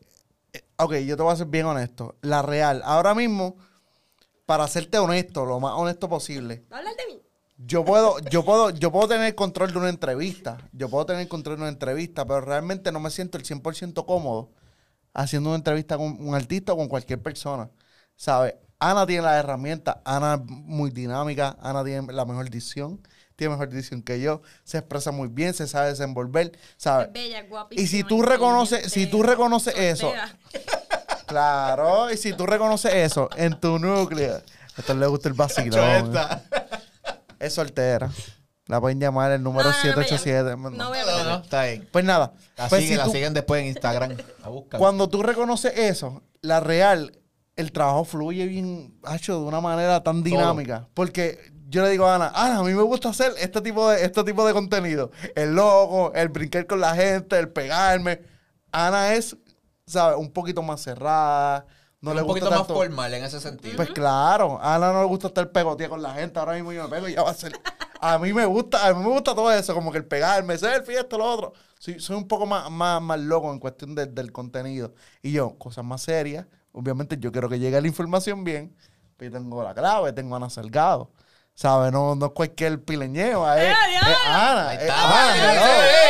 ok, 0.85 0.95
yo 0.97 1.16
te 1.16 1.22
voy 1.22 1.33
a 1.33 1.37
ser 1.37 1.47
bien 1.47 1.66
honesto. 1.66 2.16
La 2.22 2.43
real, 2.43 2.83
ahora 2.85 3.14
mismo, 3.14 3.57
para 4.47 4.66
serte 4.68 4.99
honesto, 4.99 5.45
lo 5.45 5.61
más 5.61 5.74
honesto 5.76 6.09
posible, 6.09 6.64
¿Va 6.72 6.76
a 6.76 6.78
hablar 6.81 6.95
de 6.97 7.14
mí? 7.14 7.22
yo 7.59 7.85
puedo, 7.85 8.18
yo 8.31 8.45
puedo, 8.45 8.70
yo 8.70 8.91
puedo 8.91 9.09
tener 9.09 9.35
control 9.35 9.72
de 9.72 9.78
una 9.78 9.89
entrevista. 9.91 10.59
Yo 10.72 10.89
puedo 10.89 11.07
tener 11.07 11.28
control 11.28 11.57
de 11.57 11.62
una 11.62 11.70
entrevista, 11.70 12.24
pero 12.24 12.41
realmente 12.41 12.91
no 12.91 13.01
me 13.01 13.11
siento 13.11 13.37
el 13.39 13.45
100% 13.45 14.05
cómodo 14.07 14.51
haciendo 15.12 15.51
una 15.51 15.57
entrevista 15.57 15.97
con 15.99 16.16
un 16.20 16.35
artista 16.35 16.72
o 16.72 16.76
con 16.76 16.89
cualquier 16.89 17.22
persona. 17.22 17.70
¿Sabes? 18.16 18.55
Ana 18.78 19.07
tiene 19.07 19.22
las 19.22 19.37
herramientas, 19.39 19.97
Ana 20.05 20.35
es 20.35 20.41
muy 20.51 20.91
dinámica, 20.91 21.57
Ana 21.61 21.85
tiene 21.85 22.12
la 22.12 22.24
mejor 22.24 22.49
dicción, 22.49 23.01
tiene 23.41 23.53
mejor 23.57 23.70
dicción 23.70 24.03
que 24.03 24.20
yo, 24.20 24.43
se 24.64 24.76
expresa 24.78 25.11
muy 25.12 25.28
bien, 25.28 25.55
se 25.55 25.66
sabe 25.66 25.88
desenvolver, 25.88 26.53
¿sabes? 26.76 27.07
Es 27.09 27.12
bella, 27.14 27.43
guapísima. 27.49 27.82
Y 27.82 27.86
si 27.88 28.05
tú 28.05 28.20
reconoces, 28.20 28.93
si 28.93 29.07
tú 29.07 29.22
reconoces 29.22 29.74
eso, 29.78 30.12
claro, 31.26 32.11
y 32.11 32.16
si 32.16 32.32
tú 32.34 32.47
reconoces 32.47 32.93
eso 32.95 33.28
en 33.36 33.59
tu 33.59 33.78
núcleo, 33.78 34.36
a 34.36 34.43
esto 34.80 34.95
le 34.95 35.07
gusta 35.07 35.28
el 35.28 35.34
vacilón. 35.34 36.12
Es 37.38 37.55
soltera. 37.55 38.11
La 38.66 38.80
pueden 38.80 39.01
llamar 39.01 39.32
el 39.32 39.43
número 39.43 39.70
No, 39.70 39.76
no, 39.76 39.82
no 39.91 39.97
me 39.97 40.05
787. 40.05 40.51
llame. 40.51 40.62
no. 40.70 40.84
No 40.84 40.88
voy 40.91 40.99
a 40.99 41.05
No, 41.05 41.11
meter. 41.12 41.24
no, 41.26 41.34
está 41.43 41.64
bien. 41.64 41.88
Pues 41.91 42.05
nada, 42.05 42.32
La 42.57 42.68
pues 42.68 42.82
siguen, 42.82 42.95
si 42.95 42.99
la 42.99 43.05
tú- 43.05 43.11
siguen 43.12 43.34
después 43.34 43.62
en 43.62 43.68
Instagram. 43.68 44.16
La 44.70 44.78
cuando 44.78 45.09
tú 45.09 45.22
reconoces 45.22 45.72
eso, 45.76 46.22
la 46.43 46.61
real, 46.61 47.18
el 47.57 47.72
trabajo 47.72 48.05
fluye 48.05 48.47
bien, 48.47 48.95
hecho 49.12 49.41
de 49.41 49.45
una 49.47 49.61
manera 49.61 50.03
tan 50.05 50.22
dinámica. 50.22 50.86
Porque 50.95 51.50
yo 51.71 51.83
le 51.83 51.91
digo 51.91 52.05
a 52.07 52.16
Ana, 52.16 52.33
Ana, 52.35 52.59
a 52.59 52.62
mí 52.62 52.73
me 52.75 52.83
gusta 52.83 53.09
hacer 53.11 53.33
este 53.39 53.61
tipo 53.61 53.89
de, 53.89 54.05
este 54.05 54.25
tipo 54.25 54.45
de 54.47 54.53
contenido. 54.53 55.11
El 55.35 55.55
logo, 55.55 56.12
el 56.14 56.29
brincar 56.29 56.66
con 56.66 56.81
la 56.81 56.95
gente, 56.95 57.39
el 57.39 57.49
pegarme. 57.51 58.21
Ana 58.73 59.14
es, 59.14 59.37
¿sabes? 59.87 60.18
Un 60.18 60.31
poquito 60.33 60.62
más 60.62 60.81
cerrada. 60.83 61.66
No 62.01 62.14
le 62.14 62.23
un 62.23 62.29
gusta 62.29 62.47
poquito 62.47 62.59
más 62.59 62.66
formal 62.68 63.12
en 63.14 63.25
ese 63.25 63.41
sentido. 63.41 63.77
Pues 63.77 63.91
claro, 63.91 64.59
a 64.61 64.75
Ana 64.77 64.93
no 64.93 65.01
le 65.03 65.07
gusta 65.09 65.27
estar 65.29 65.51
pegoteada 65.53 65.91
con 65.91 66.03
la 66.03 66.14
gente. 66.14 66.39
Ahora 66.39 66.55
mismo 66.55 66.73
yo 66.73 66.85
me 66.85 66.89
pego 66.89 67.09
y 67.09 67.14
ya 67.14 67.23
va 67.23 67.31
a 67.31 67.35
ser. 67.35 67.53
A 68.01 68.18
mí 68.18 68.33
me 68.33 68.47
gusta, 68.47 68.87
a 68.87 68.95
mí 68.95 69.03
me 69.05 69.11
gusta 69.11 69.35
todo 69.35 69.53
eso, 69.53 69.75
como 69.75 69.93
que 69.93 69.99
el 69.99 70.07
pegarme, 70.07 70.57
selfie, 70.57 70.99
esto, 70.99 71.18
lo 71.18 71.25
otro. 71.27 71.53
Soy, 71.79 72.01
soy 72.01 72.16
un 72.16 72.27
poco 72.27 72.47
más, 72.47 72.71
más, 72.71 73.03
más 73.03 73.21
loco 73.21 73.53
en 73.53 73.59
cuestión 73.59 73.95
del- 73.95 74.14
del 74.14 74.33
contenido. 74.33 74.95
Y 75.23 75.33
yo, 75.33 75.59
cosas 75.59 75.85
más 75.85 76.01
serias. 76.03 76.47
Obviamente 76.73 77.16
yo 77.18 77.31
quiero 77.33 77.49
que 77.51 77.59
llegue 77.59 77.79
la 77.81 77.87
información 77.87 78.43
bien. 78.45 78.75
Pero 79.18 79.33
yo 79.33 79.39
tengo 79.39 79.62
la 79.62 79.75
clave, 79.75 80.12
tengo 80.14 80.35
a 80.35 80.39
Ana 80.39 80.49
Salgado. 80.49 81.11
¿Sabes? 81.61 81.93
No, 81.93 82.15
no 82.15 82.27
es 82.27 82.33
cualquier 82.33 82.81
pileñeo. 82.83 83.47
Es, 83.53 83.65
¡Eh, 83.65 83.71
es! 83.71 84.17
Ana. 84.27 84.69
Ahí 84.71 84.77
es 84.79 84.83
está. 84.85 84.95
Ana, 85.05 85.37
¡Eh, 85.37 85.57
¿no? 85.57 85.63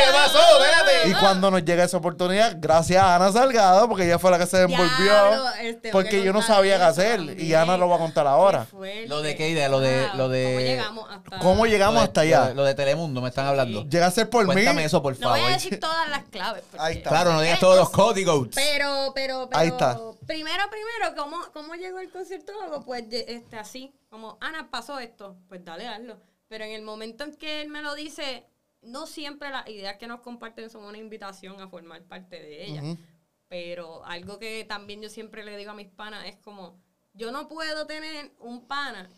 ¿Qué 0.05 0.13
pasó? 0.13 0.39
Espérate. 0.63 1.09
Y 1.09 1.13
cuando 1.15 1.51
nos 1.51 1.65
llega 1.65 1.83
esa 1.83 1.97
oportunidad, 1.97 2.55
gracias 2.57 3.03
a 3.03 3.15
Ana 3.17 3.33
Salgado, 3.33 3.89
porque 3.89 4.05
ella 4.05 4.17
fue 4.17 4.31
la 4.31 4.39
que 4.39 4.45
se 4.47 4.61
envolvió. 4.61 5.49
Este, 5.61 5.91
porque 5.91 6.09
que 6.11 6.23
yo 6.23 6.31
no 6.31 6.41
sabía 6.41 6.77
qué 6.77 6.83
hacer. 6.83 7.19
Y 7.19 7.25
también. 7.27 7.55
Ana 7.57 7.75
lo 7.75 7.89
va 7.89 7.97
a 7.97 7.99
contar 7.99 8.27
ahora. 8.27 8.65
Lo 9.07 9.21
de 9.21 9.35
qué 9.35 9.49
idea, 9.49 9.67
lo 9.67 9.81
de- 9.81 10.07
lo 10.15 10.29
de- 10.29 10.45
¿Cómo 10.53 10.61
llegamos 10.61 11.09
hasta...? 11.11 11.39
¿Cómo 11.39 11.65
llegamos 11.65 11.93
Lo 11.95 11.99
de- 11.99 12.05
hasta 12.07 12.21
allá? 12.21 12.39
Lo 12.43 12.47
de, 12.47 12.53
lo 12.55 12.63
de 12.63 12.73
Telemundo 12.75 13.21
me 13.21 13.27
están 13.27 13.47
hablando. 13.47 13.83
Llega 13.89 14.05
a 14.07 14.11
ser 14.11 14.29
por 14.29 14.45
Cuéntame 14.45 14.79
mí. 14.79 14.83
eso, 14.83 15.01
por 15.01 15.19
No 15.19 15.29
voy 15.31 15.37
favor. 15.39 15.51
a 15.51 15.55
decir 15.55 15.79
todas 15.81 16.07
las 16.07 16.23
claves. 16.31 16.63
Ahí 16.79 16.95
está. 16.97 17.09
Claro, 17.09 17.33
no 17.33 17.41
digas 17.41 17.59
todos 17.59 17.75
los 17.77 17.89
códigos. 17.89 18.47
Pero, 18.55 19.11
pero, 19.13 19.49
pero. 19.49 19.59
Ahí 19.59 19.67
está. 19.67 19.99
Primero, 20.27 20.63
primero, 20.69 21.15
¿cómo, 21.15 21.37
cómo 21.51 21.75
llegó 21.75 21.99
el 21.99 22.11
conciertólogo? 22.11 22.85
Pues 22.85 23.05
este, 23.11 23.57
así, 23.57 23.93
como, 24.09 24.37
Ana, 24.39 24.69
pasó 24.69 24.99
esto, 24.99 25.37
pues 25.47 25.63
dale, 25.65 25.87
hazlo. 25.87 26.21
Pero 26.47 26.63
en 26.63 26.71
el 26.71 26.83
momento 26.83 27.23
en 27.23 27.35
que 27.35 27.61
él 27.61 27.69
me 27.69 27.81
lo 27.81 27.95
dice, 27.95 28.45
no 28.81 29.07
siempre 29.07 29.49
las 29.49 29.67
ideas 29.67 29.97
que 29.97 30.07
nos 30.07 30.21
comparten 30.21 30.69
son 30.69 30.83
una 30.83 30.97
invitación 30.97 31.59
a 31.59 31.67
formar 31.67 32.03
parte 32.03 32.41
de 32.41 32.65
ellas. 32.65 32.83
Ujú. 32.83 32.97
Pero 33.47 34.05
algo 34.05 34.39
que 34.39 34.63
también 34.65 35.01
yo 35.01 35.09
siempre 35.09 35.43
le 35.43 35.57
digo 35.57 35.71
a 35.71 35.75
mis 35.75 35.89
panas 35.89 36.25
es 36.25 36.37
como, 36.37 36.79
yo 37.13 37.31
no 37.31 37.47
puedo 37.47 37.85
tener 37.85 38.31
un 38.39 38.67
pana 38.67 39.09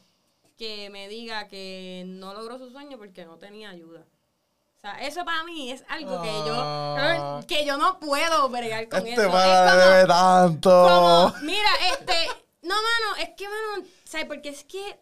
que 0.58 0.90
me 0.90 1.08
diga 1.08 1.48
que 1.48 2.04
no 2.08 2.34
logró 2.34 2.58
su 2.58 2.70
sueño 2.70 2.98
porque 2.98 3.26
no 3.26 3.38
tenía 3.38 3.70
ayuda. 3.70 4.06
Sea, 4.84 4.96
eso 5.08 5.24
para 5.24 5.46
mí 5.46 5.72
es 5.72 5.82
algo 5.88 6.22
que 6.22 6.30
Ah. 6.30 7.40
yo 7.40 7.48
que 7.48 7.66
yo 7.66 7.78
no 7.78 8.02
puedo 8.02 8.50
bregar 8.50 8.90
con 8.90 9.08
Este 9.08 9.22
eso. 9.22 9.32
pana 9.32 9.70
Es 9.70 9.78
debe 9.78 10.08
tanto. 10.08 10.70
como, 10.70 11.34
mira, 11.44 11.70
este, 11.94 12.14
no, 12.64 12.76
mano, 12.76 13.16
es 13.22 13.30
que, 13.38 13.46
mano, 13.48 13.88
¿sabes? 14.04 14.28
Porque 14.28 14.50
es 14.50 14.66
que 14.66 15.00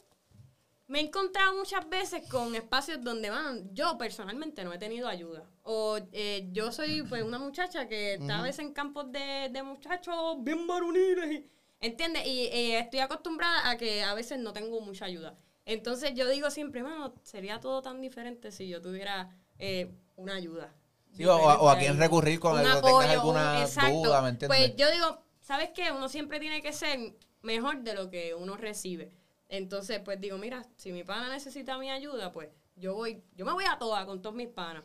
me 0.85 0.99
he 0.99 1.01
encontrado 1.05 1.55
muchas 1.55 1.89
veces 1.89 2.29
con 2.29 2.53
espacios 2.53 3.03
donde, 3.03 3.31
mano, 3.31 3.59
yo 3.73 3.97
personalmente 3.97 4.63
no 4.63 4.71
he 4.71 4.77
tenido 4.77 5.07
ayuda. 5.07 5.45
O 5.63 5.97
eh, 6.11 6.47
yo 6.51 6.71
soy, 6.71 7.01
pues, 7.01 7.23
una 7.23 7.39
muchacha 7.39 7.87
que 7.87 8.13
está 8.15 8.37
a 8.37 8.43
veces 8.43 8.59
en 8.59 8.73
campos 8.73 9.11
de, 9.11 9.49
de 9.51 9.63
muchachos 9.63 10.35
bien 10.43 10.67
varoniles, 10.67 11.31
y- 11.31 11.49
¿entiendes? 11.79 12.27
Y 12.27 12.41
eh, 12.53 12.77
estoy 12.77 12.99
acostumbrada 12.99 13.67
a 13.71 13.77
que 13.77 14.03
a 14.03 14.13
veces 14.13 14.37
no 14.37 14.53
tengo 14.53 14.79
mucha 14.81 15.05
ayuda. 15.05 15.33
Entonces 15.65 16.13
yo 16.13 16.29
digo 16.29 16.51
siempre, 16.51 16.83
mano, 16.83 17.15
sería 17.23 17.59
todo 17.59 17.81
tan 17.81 17.99
diferente 17.99 18.51
si 18.51 18.67
yo 18.67 18.79
tuviera 18.79 19.29
eh, 19.61 19.91
una 20.17 20.35
ayuda. 20.35 20.73
Sí, 21.15 21.25
o, 21.25 21.31
a- 21.33 21.37
o 21.61 21.69
a 21.69 21.75
diferente 21.75 21.79
quién 21.85 21.99
recurrir 21.99 22.39
apoyo, 22.39 22.99
tengas 22.99 23.17
alguna 23.17 23.55
un- 23.57 23.61
exacto. 23.63 23.93
duda, 23.93 24.21
¿me 24.21 24.29
entiendes? 24.29 24.57
Pues 24.59 24.75
yo 24.75 24.91
digo, 24.91 25.21
¿sabes 25.41 25.69
qué? 25.73 25.91
Uno 25.91 26.09
siempre 26.09 26.39
tiene 26.39 26.61
que 26.61 26.73
ser 26.73 27.15
mejor 27.41 27.81
de 27.81 27.93
lo 27.93 28.09
que 28.09 28.33
uno 28.33 28.57
recibe. 28.57 29.11
Entonces, 29.49 29.99
pues 30.03 30.19
digo, 30.21 30.37
mira, 30.37 30.65
si 30.77 30.91
mi 30.93 31.03
pana 31.03 31.29
necesita 31.29 31.77
mi 31.77 31.89
ayuda, 31.91 32.31
pues 32.31 32.49
yo 32.77 32.95
voy, 32.95 33.21
yo 33.35 33.45
me 33.45 33.51
voy 33.51 33.65
a 33.65 33.77
toda 33.77 34.05
con 34.05 34.21
todos 34.21 34.35
mis 34.35 34.47
panas. 34.47 34.83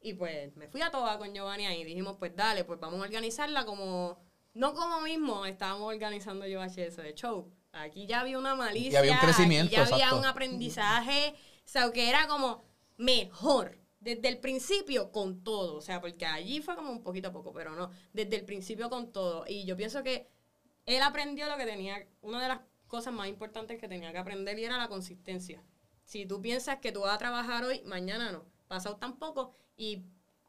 Y 0.00 0.14
pues 0.14 0.56
me 0.56 0.66
fui 0.68 0.80
a 0.82 0.90
toda 0.90 1.18
con 1.18 1.32
Giovanni 1.34 1.66
ahí. 1.66 1.84
Dijimos, 1.84 2.16
pues 2.18 2.34
dale, 2.34 2.64
pues 2.64 2.80
vamos 2.80 3.00
a 3.00 3.04
organizarla 3.04 3.64
como, 3.66 4.18
no 4.54 4.74
como 4.74 5.00
mismo 5.02 5.44
estábamos 5.46 5.86
organizando 5.92 6.46
yo 6.46 6.60
HS 6.62 6.96
de 6.96 7.14
show. 7.14 7.52
Aquí 7.72 8.06
ya 8.06 8.20
había 8.20 8.38
una 8.38 8.54
malicia. 8.54 8.92
Y 8.92 8.96
había 8.96 9.12
un 9.12 9.18
crecimiento, 9.18 9.66
aquí 9.68 9.76
ya 9.76 9.82
había 9.82 9.96
exacto. 10.06 10.18
un 10.18 10.24
aprendizaje. 10.24 11.34
O 11.64 11.68
sea, 11.68 11.92
que 11.92 12.08
era 12.08 12.26
como 12.26 12.64
mejor. 12.96 13.78
Desde 14.02 14.28
el 14.28 14.38
principio 14.38 15.12
con 15.12 15.44
todo. 15.44 15.76
O 15.76 15.80
sea, 15.80 16.00
porque 16.00 16.26
allí 16.26 16.60
fue 16.60 16.74
como 16.74 16.90
un 16.90 17.02
poquito 17.02 17.28
a 17.28 17.32
poco, 17.32 17.52
pero 17.52 17.74
no. 17.76 17.90
Desde 18.12 18.36
el 18.36 18.44
principio 18.44 18.90
con 18.90 19.12
todo. 19.12 19.44
Y 19.46 19.64
yo 19.64 19.76
pienso 19.76 20.02
que 20.02 20.28
él 20.86 21.00
aprendió 21.02 21.48
lo 21.48 21.56
que 21.56 21.64
tenía, 21.64 22.06
una 22.20 22.42
de 22.42 22.48
las 22.48 22.60
cosas 22.88 23.14
más 23.14 23.28
importantes 23.28 23.80
que 23.80 23.88
tenía 23.88 24.12
que 24.12 24.18
aprender 24.18 24.58
y 24.58 24.64
era 24.64 24.76
la 24.76 24.88
consistencia. 24.88 25.62
Si 26.04 26.26
tú 26.26 26.42
piensas 26.42 26.78
que 26.78 26.92
tú 26.92 27.00
vas 27.00 27.14
a 27.14 27.18
trabajar 27.18 27.64
hoy, 27.64 27.82
mañana 27.84 28.32
no. 28.32 28.44
Pasado 28.66 28.96
tampoco. 28.96 29.54
Y 29.76 30.04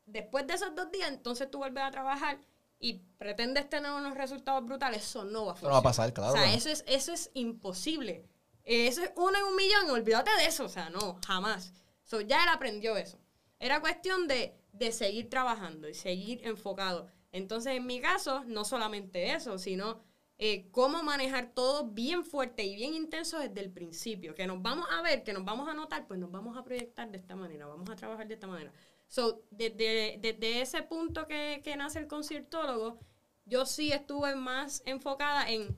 después 0.06 0.48
de 0.48 0.56
esos 0.56 0.76
dos 0.76 0.92
días, 0.92 1.10
entonces 1.10 1.50
tú 1.50 1.60
vuelves 1.60 1.84
a 1.84 1.92
trabajar 1.92 2.40
y 2.80 3.02
pretendes 3.18 3.70
tener 3.70 3.92
unos 3.92 4.16
resultados 4.16 4.66
brutales, 4.66 5.04
eso 5.04 5.24
no 5.24 5.46
va 5.46 5.52
a 5.54 5.56
funcionar. 5.56 5.72
no 5.72 5.76
va 5.76 5.80
a 5.80 5.84
pasar, 5.84 6.12
claro. 6.12 6.34
O 6.34 6.36
sea, 6.36 6.54
eso 6.54 6.70
es, 6.70 6.84
eso 6.88 7.14
es 7.14 7.32
imposible. 7.34 8.28
Eso 8.66 9.04
es 9.04 9.12
uno 9.16 9.38
en 9.38 9.44
un 9.46 9.56
millón, 9.56 9.90
olvídate 9.90 10.32
de 10.40 10.48
eso. 10.48 10.66
O 10.66 10.70
sea, 10.70 10.90
no, 10.90 11.20
jamás. 11.26 11.74
So, 12.04 12.22
ya 12.22 12.44
él 12.44 12.50
aprendió 12.50 12.98
eso. 12.98 13.23
Era 13.64 13.80
cuestión 13.80 14.28
de, 14.28 14.58
de 14.74 14.92
seguir 14.92 15.30
trabajando 15.30 15.88
y 15.88 15.94
seguir 15.94 16.46
enfocado. 16.46 17.08
Entonces, 17.32 17.78
en 17.78 17.86
mi 17.86 18.02
caso, 18.02 18.44
no 18.44 18.66
solamente 18.66 19.32
eso, 19.32 19.58
sino 19.58 20.04
eh, 20.38 20.68
cómo 20.72 21.02
manejar 21.02 21.54
todo 21.54 21.86
bien 21.86 22.26
fuerte 22.26 22.66
y 22.66 22.76
bien 22.76 22.94
intenso 22.94 23.40
desde 23.40 23.62
el 23.62 23.72
principio. 23.72 24.36
Que 24.36 24.48
nos 24.48 24.62
vamos 24.62 24.86
a 24.92 25.02
ver, 25.02 25.24
que 25.24 25.32
nos 25.32 25.46
vamos 25.46 25.70
a 25.70 25.74
notar, 25.74 26.06
pues 26.08 26.20
nos 26.20 26.30
vamos 26.30 26.58
a 26.58 26.64
proyectar 26.66 27.10
de 27.10 27.18
esta 27.18 27.38
manera, 27.38 27.66
vamos 27.66 27.90
a 27.90 27.96
trabajar 27.96 28.28
de 28.28 28.34
esta 28.34 28.48
manera. 28.48 28.74
So, 29.08 29.46
desde, 29.50 30.62
ese 30.62 30.84
punto 30.84 31.26
que, 31.26 31.62
que 31.64 31.78
nace 31.78 32.00
el 32.00 32.08
conciertólogo, 32.08 33.00
yo 33.46 33.66
sí 33.66 33.94
estuve 33.94 34.36
más 34.36 34.84
enfocada 34.86 35.50
en 35.50 35.74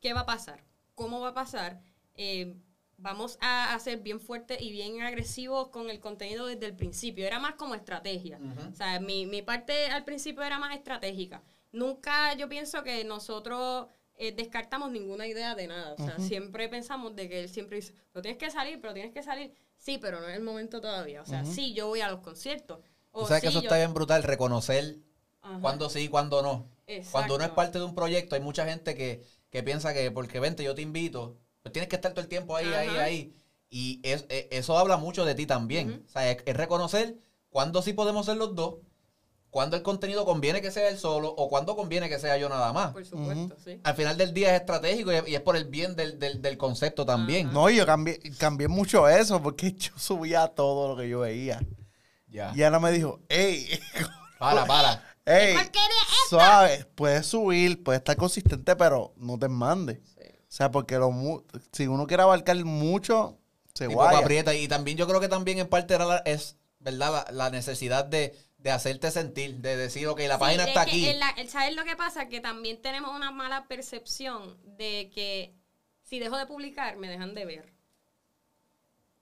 qué 0.00 0.14
va 0.14 0.20
a 0.20 0.26
pasar, 0.26 0.64
cómo 0.94 1.20
va 1.20 1.28
a 1.28 1.34
pasar. 1.34 1.82
Eh, 2.14 2.56
vamos 3.02 3.36
a 3.40 3.74
hacer 3.74 3.98
bien 3.98 4.20
fuerte 4.20 4.56
y 4.62 4.70
bien 4.72 5.02
agresivos 5.02 5.68
con 5.68 5.90
el 5.90 6.00
contenido 6.00 6.46
desde 6.46 6.66
el 6.66 6.74
principio. 6.76 7.26
Era 7.26 7.38
más 7.40 7.54
como 7.56 7.74
estrategia. 7.74 8.38
O 8.72 8.74
sea, 8.74 9.00
mi, 9.00 9.26
mi 9.26 9.42
parte 9.42 9.86
al 9.86 10.04
principio 10.04 10.42
era 10.42 10.58
más 10.58 10.74
estratégica. 10.76 11.42
Nunca 11.72 12.34
yo 12.34 12.48
pienso 12.48 12.82
que 12.82 13.04
nosotros 13.04 13.88
eh, 14.16 14.32
descartamos 14.32 14.90
ninguna 14.92 15.26
idea 15.26 15.54
de 15.54 15.66
nada. 15.66 15.94
O 15.94 15.96
sea, 15.96 16.18
siempre 16.18 16.68
pensamos 16.68 17.14
de 17.16 17.28
que 17.28 17.40
él 17.40 17.48
siempre 17.48 17.76
dice, 17.76 17.94
pero 18.12 18.22
tienes 18.22 18.38
que 18.38 18.50
salir, 18.50 18.80
pero 18.80 18.94
tienes 18.94 19.12
que 19.12 19.22
salir. 19.22 19.52
Sí, 19.78 19.98
pero 19.98 20.20
no 20.20 20.28
es 20.28 20.36
el 20.36 20.42
momento 20.42 20.80
todavía. 20.80 21.22
O 21.22 21.26
sea, 21.26 21.44
sí, 21.44 21.74
yo 21.74 21.88
voy 21.88 22.00
a 22.02 22.08
los 22.10 22.20
conciertos. 22.20 22.78
O 23.10 23.26
sabes 23.26 23.42
que 23.42 23.48
eso 23.48 23.60
yo- 23.60 23.66
está 23.66 23.76
bien 23.78 23.92
brutal, 23.94 24.22
reconocer 24.22 24.96
cuándo 25.60 25.90
sí 25.90 26.00
y 26.00 26.08
cuándo 26.08 26.40
no. 26.42 26.68
Exacto. 26.86 27.10
Cuando 27.12 27.34
uno 27.36 27.44
es 27.44 27.50
parte 27.50 27.78
de 27.78 27.84
un 27.84 27.94
proyecto, 27.94 28.34
hay 28.36 28.40
mucha 28.40 28.64
gente 28.66 28.94
que, 28.94 29.22
que 29.50 29.62
piensa 29.62 29.92
que 29.92 30.10
porque 30.10 30.38
vente, 30.40 30.62
yo 30.62 30.74
te 30.74 30.82
invito, 30.82 31.36
pues 31.62 31.72
tienes 31.72 31.88
que 31.88 31.96
estar 31.96 32.12
todo 32.12 32.22
el 32.22 32.28
tiempo 32.28 32.56
ahí, 32.56 32.66
ahí, 32.72 32.88
Ajá. 32.88 33.02
ahí. 33.04 33.34
Y 33.70 34.00
es- 34.02 34.26
e- 34.28 34.48
eso 34.50 34.76
habla 34.78 34.96
mucho 34.96 35.24
de 35.24 35.34
ti 35.34 35.46
también. 35.46 36.04
O 36.06 36.10
sea, 36.10 36.30
es, 36.30 36.38
es 36.44 36.56
reconocer 36.56 37.16
cuándo 37.48 37.82
sí 37.82 37.92
podemos 37.92 38.26
ser 38.26 38.36
los 38.36 38.54
dos 38.54 38.76
cuándo 39.50 39.76
el 39.76 39.82
contenido 39.82 40.24
conviene 40.24 40.62
que 40.62 40.70
sea 40.70 40.88
él 40.88 40.98
solo 40.98 41.28
o 41.28 41.50
cuándo 41.50 41.76
conviene 41.76 42.08
que 42.08 42.18
sea 42.18 42.38
yo 42.38 42.48
nada 42.48 42.72
más. 42.72 42.92
Por 42.92 43.04
supuesto, 43.04 43.54
sí. 43.62 43.78
Al 43.84 43.94
final 43.94 44.16
del 44.16 44.32
día 44.32 44.54
es 44.54 44.60
estratégico 44.62 45.12
y 45.12 45.30
y 45.30 45.34
es 45.34 45.42
por 45.42 45.56
el 45.58 45.66
bien 45.66 45.94
del, 45.94 46.18
del- 46.18 46.40
del 46.40 46.56
concepto 46.56 47.04
también. 47.04 47.52
No, 47.52 47.68
yo 47.68 47.84
cambié, 47.84 48.18
cambié 48.38 48.68
mucho 48.68 49.06
eso 49.10 49.42
porque 49.42 49.72
yo 49.76 49.92
subía 49.98 50.48
todo 50.48 50.88
lo 50.88 50.96
que 50.96 51.06
yo 51.06 51.20
veía. 51.20 51.60
Ya. 52.28 52.50
Y 52.56 52.62
Ana 52.62 52.80
me 52.80 52.92
dijo, 52.92 53.20
hey, 53.28 53.68
Para, 54.38 54.64
para. 54.64 55.04
es 55.26 55.58
suave, 56.30 56.86
puedes 56.94 57.26
subir, 57.26 57.82
puedes 57.84 58.00
estar 58.00 58.16
consistente, 58.16 58.74
pero 58.74 59.12
no 59.16 59.38
te 59.38 59.48
mandes. 59.48 59.98
O 60.52 60.54
sea, 60.54 60.70
porque 60.70 60.98
lo 60.98 61.10
mu- 61.10 61.42
si 61.72 61.86
uno 61.86 62.06
quiere 62.06 62.24
abarcar 62.24 62.62
mucho, 62.62 63.38
se 63.72 63.84
Y 63.84 63.86
guaya. 63.86 64.18
aprieta. 64.18 64.54
Y 64.54 64.68
también 64.68 64.98
yo 64.98 65.06
creo 65.08 65.18
que 65.18 65.28
también 65.28 65.58
en 65.58 65.66
parte 65.66 65.94
era 65.94 66.04
la- 66.04 66.18
es, 66.26 66.58
¿verdad? 66.78 67.24
La, 67.28 67.32
la 67.32 67.48
necesidad 67.50 68.04
de, 68.04 68.36
de 68.58 68.70
hacerte 68.70 69.10
sentir, 69.10 69.62
de 69.62 69.78
decir, 69.78 70.06
ok, 70.08 70.18
la 70.28 70.34
Sí, 70.34 70.40
página 70.40 70.62
es 70.64 70.68
está 70.68 70.84
que 70.84 70.90
aquí. 70.90 71.08
en 71.08 71.20
la- 71.20 71.30
el- 71.30 71.48
¿Sabes 71.48 71.74
lo 71.74 71.84
que 71.84 71.96
pasa? 71.96 72.28
Que 72.28 72.40
también 72.42 72.82
tenemos 72.82 73.16
una 73.16 73.30
mala 73.30 73.66
percepción 73.66 74.58
de 74.76 75.10
que 75.14 75.54
si 76.02 76.18
dejo 76.18 76.36
de 76.36 76.44
publicar, 76.44 76.98
me 76.98 77.08
dejan 77.08 77.32
de 77.34 77.46
ver. 77.46 77.72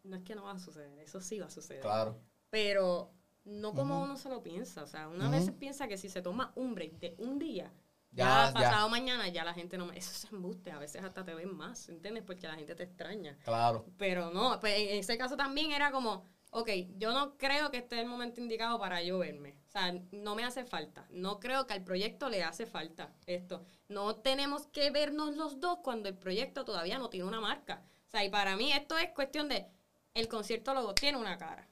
No 0.02 0.16
es 0.16 0.24
que 0.24 0.34
no 0.34 0.42
va 0.42 0.50
a 0.52 0.58
suceder, 0.58 0.98
eso 0.98 1.20
sí 1.20 1.38
va 1.38 1.46
a 1.46 1.50
suceder. 1.50 1.82
Claro. 1.82 2.18
Pero 2.50 3.12
no 3.44 3.72
como 3.72 4.02
uno 4.02 4.16
se 4.16 4.30
lo 4.30 4.42
piensa. 4.42 4.82
O 4.82 4.86
sea, 4.88 5.06
una 5.06 5.28
Ujú. 5.28 5.32
vez 5.36 5.50
piensa 5.52 5.86
que 5.86 5.96
si 5.96 6.08
se 6.08 6.22
toma 6.22 6.50
un 6.56 6.74
break 6.74 6.98
de 6.98 7.14
un 7.18 7.38
día, 7.38 7.70
Ya, 8.12 8.24
ya, 8.24 8.46
ya. 8.46 8.52
pasado 8.52 8.88
mañana 8.88 9.28
ya 9.28 9.44
la 9.44 9.54
gente 9.54 9.78
no 9.78 9.86
me... 9.86 9.96
Eso 9.96 10.10
es 10.10 10.32
embuste, 10.32 10.72
a 10.72 10.78
veces 10.78 11.02
hasta 11.04 11.24
te 11.24 11.34
ven 11.34 11.56
más, 11.56 11.88
¿entiendes? 11.88 12.24
Porque 12.24 12.48
la 12.48 12.54
gente 12.56 12.74
te 12.74 12.82
extraña. 12.82 13.36
Claro. 13.44 13.86
Pero 13.96 14.30
no, 14.30 14.58
pues 14.60 14.74
en 14.78 14.98
ese 14.98 15.16
caso 15.16 15.36
también 15.36 15.70
era 15.72 15.92
como, 15.92 16.24
ok, 16.50 16.68
yo 16.96 17.12
no 17.12 17.36
creo 17.36 17.70
que 17.70 17.78
este 17.78 17.96
es 17.96 18.02
el 18.02 18.08
momento 18.08 18.40
indicado 18.40 18.78
para 18.78 19.00
yo 19.02 19.18
verme. 19.18 19.56
O 19.68 19.70
sea, 19.70 19.94
no 20.10 20.34
me 20.34 20.44
hace 20.44 20.64
falta. 20.64 21.06
No 21.10 21.38
creo 21.38 21.66
que 21.66 21.74
al 21.74 21.84
proyecto 21.84 22.28
le 22.28 22.42
hace 22.42 22.66
falta 22.66 23.12
esto. 23.26 23.64
No 23.88 24.16
tenemos 24.16 24.66
que 24.66 24.90
vernos 24.90 25.36
los 25.36 25.60
dos 25.60 25.78
cuando 25.84 26.08
el 26.08 26.16
proyecto 26.16 26.64
todavía 26.64 26.98
no 26.98 27.10
tiene 27.10 27.26
una 27.28 27.40
marca. 27.40 27.84
O 28.08 28.10
sea, 28.10 28.24
y 28.24 28.28
para 28.28 28.56
mí 28.56 28.72
esto 28.72 28.98
es 28.98 29.10
cuestión 29.10 29.48
de, 29.48 29.68
el 30.14 30.26
concierto 30.26 30.74
logo 30.74 30.94
tiene 30.94 31.16
una 31.18 31.38
cara. 31.38 31.68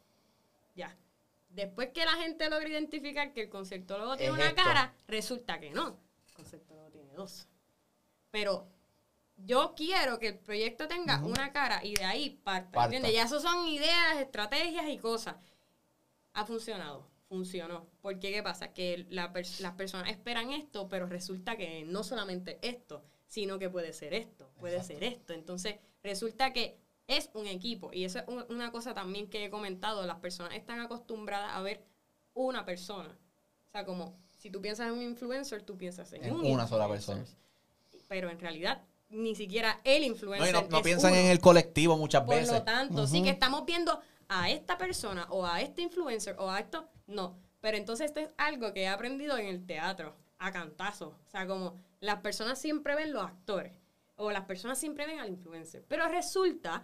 Ya. 0.76 0.96
Después 1.48 1.88
que 1.92 2.04
la 2.04 2.12
gente 2.12 2.48
logra 2.48 2.68
identificar 2.68 3.32
que 3.32 3.42
el 3.42 3.48
concierto 3.48 3.98
logo 3.98 4.16
tiene 4.16 4.30
Es 4.30 4.38
una 4.38 4.48
esto. 4.50 4.62
cara, 4.62 4.94
resulta 5.08 5.58
que 5.58 5.70
no. 5.70 5.98
El 6.38 6.44
concierto 6.44 6.74
logo 6.76 6.90
tiene 6.90 7.12
dos. 7.14 7.48
Pero 8.30 8.68
yo 9.38 9.74
quiero 9.76 10.20
que 10.20 10.28
el 10.28 10.38
proyecto 10.38 10.86
tenga 10.86 11.20
una 11.24 11.52
cara 11.52 11.84
y 11.84 11.94
de 11.94 12.04
ahí 12.04 12.30
parta, 12.44 12.70
Parta. 12.70 12.84
¿entiendes? 12.84 13.12
Ya 13.12 13.24
eso 13.24 13.40
son 13.40 13.66
ideas, 13.66 14.18
estrategias 14.20 14.88
y 14.88 14.98
cosas. 14.98 15.34
Ha 16.34 16.44
funcionado, 16.46 17.08
funcionó. 17.28 17.88
Porque 18.00 18.30
¿qué 18.30 18.42
pasa? 18.42 18.72
Que 18.72 19.06
la 19.10 19.32
las 19.60 19.72
personas 19.74 20.10
esperan 20.10 20.52
esto, 20.52 20.88
pero 20.88 21.06
resulta 21.06 21.56
que 21.56 21.84
no 21.84 22.04
solamente 22.04 22.60
esto, 22.62 23.02
sino 23.26 23.58
que 23.58 23.68
puede 23.68 23.92
ser 23.92 24.14
esto, 24.14 24.48
puede 24.60 24.82
ser 24.84 25.02
esto. 25.02 25.32
Entonces, 25.32 25.76
resulta 26.04 26.52
que 26.52 26.78
es 27.08 27.30
un 27.34 27.48
equipo. 27.48 27.92
Y 27.92 28.04
eso 28.04 28.20
es 28.20 28.28
un- 28.28 28.46
una 28.50 28.70
cosa 28.70 28.94
también 28.94 29.28
que 29.28 29.44
he 29.46 29.50
comentado. 29.50 30.06
Las 30.06 30.20
personas 30.20 30.54
están 30.54 30.78
acostumbradas 30.78 31.52
a 31.56 31.62
ver 31.62 31.82
una 32.34 32.64
persona. 32.64 33.18
O 33.66 33.70
sea, 33.72 33.84
como 33.84 34.16
si 34.38 34.50
tú 34.50 34.60
piensas 34.62 34.86
en 34.88 34.94
un 34.94 35.02
influencer, 35.02 35.62
tú 35.62 35.76
piensas 35.76 36.12
en, 36.14 36.24
En 36.24 36.34
un 36.34 36.46
una 36.46 36.66
sola 36.66 36.88
persona. 36.88 37.24
Pero 38.08 38.30
en 38.30 38.40
realidad, 38.40 38.82
ni 39.10 39.34
siquiera 39.34 39.80
el 39.84 40.04
influencer. 40.04 40.52
no, 40.54 40.62
no 40.68 40.78
es 40.78 40.82
piensan 40.82 41.12
uno. 41.12 41.20
en 41.20 41.26
el 41.28 41.40
colectivo 41.40 41.96
muchas 41.96 42.22
Por 42.24 42.36
veces. 42.36 42.52
lo 42.52 42.62
tanto, 42.62 43.06
sí 43.06 43.22
que 43.22 43.30
estamos 43.30 43.64
viendo 43.66 44.00
a 44.28 44.50
esta 44.50 44.78
persona 44.78 45.26
o 45.30 45.46
a 45.46 45.60
este 45.60 45.82
influencer 45.82 46.36
o 46.38 46.50
a 46.50 46.60
esto, 46.60 46.88
no. 47.06 47.36
Pero 47.60 47.76
entonces 47.76 48.06
esto 48.06 48.20
es 48.20 48.30
algo 48.36 48.72
que 48.72 48.82
he 48.82 48.88
aprendido 48.88 49.36
en 49.36 49.46
el 49.46 49.66
teatro, 49.66 50.14
a 50.38 50.52
cantazo. 50.52 51.18
O 51.26 51.30
sea, 51.30 51.46
como 51.46 51.76
las 52.00 52.20
personas 52.20 52.58
siempre 52.60 52.94
ven 52.94 53.12
los 53.12 53.24
actores 53.24 53.72
o 54.16 54.30
las 54.30 54.44
personas 54.44 54.78
siempre 54.78 55.06
ven 55.06 55.18
al 55.18 55.28
influencer. 55.28 55.84
Pero 55.88 56.06
resulta, 56.08 56.82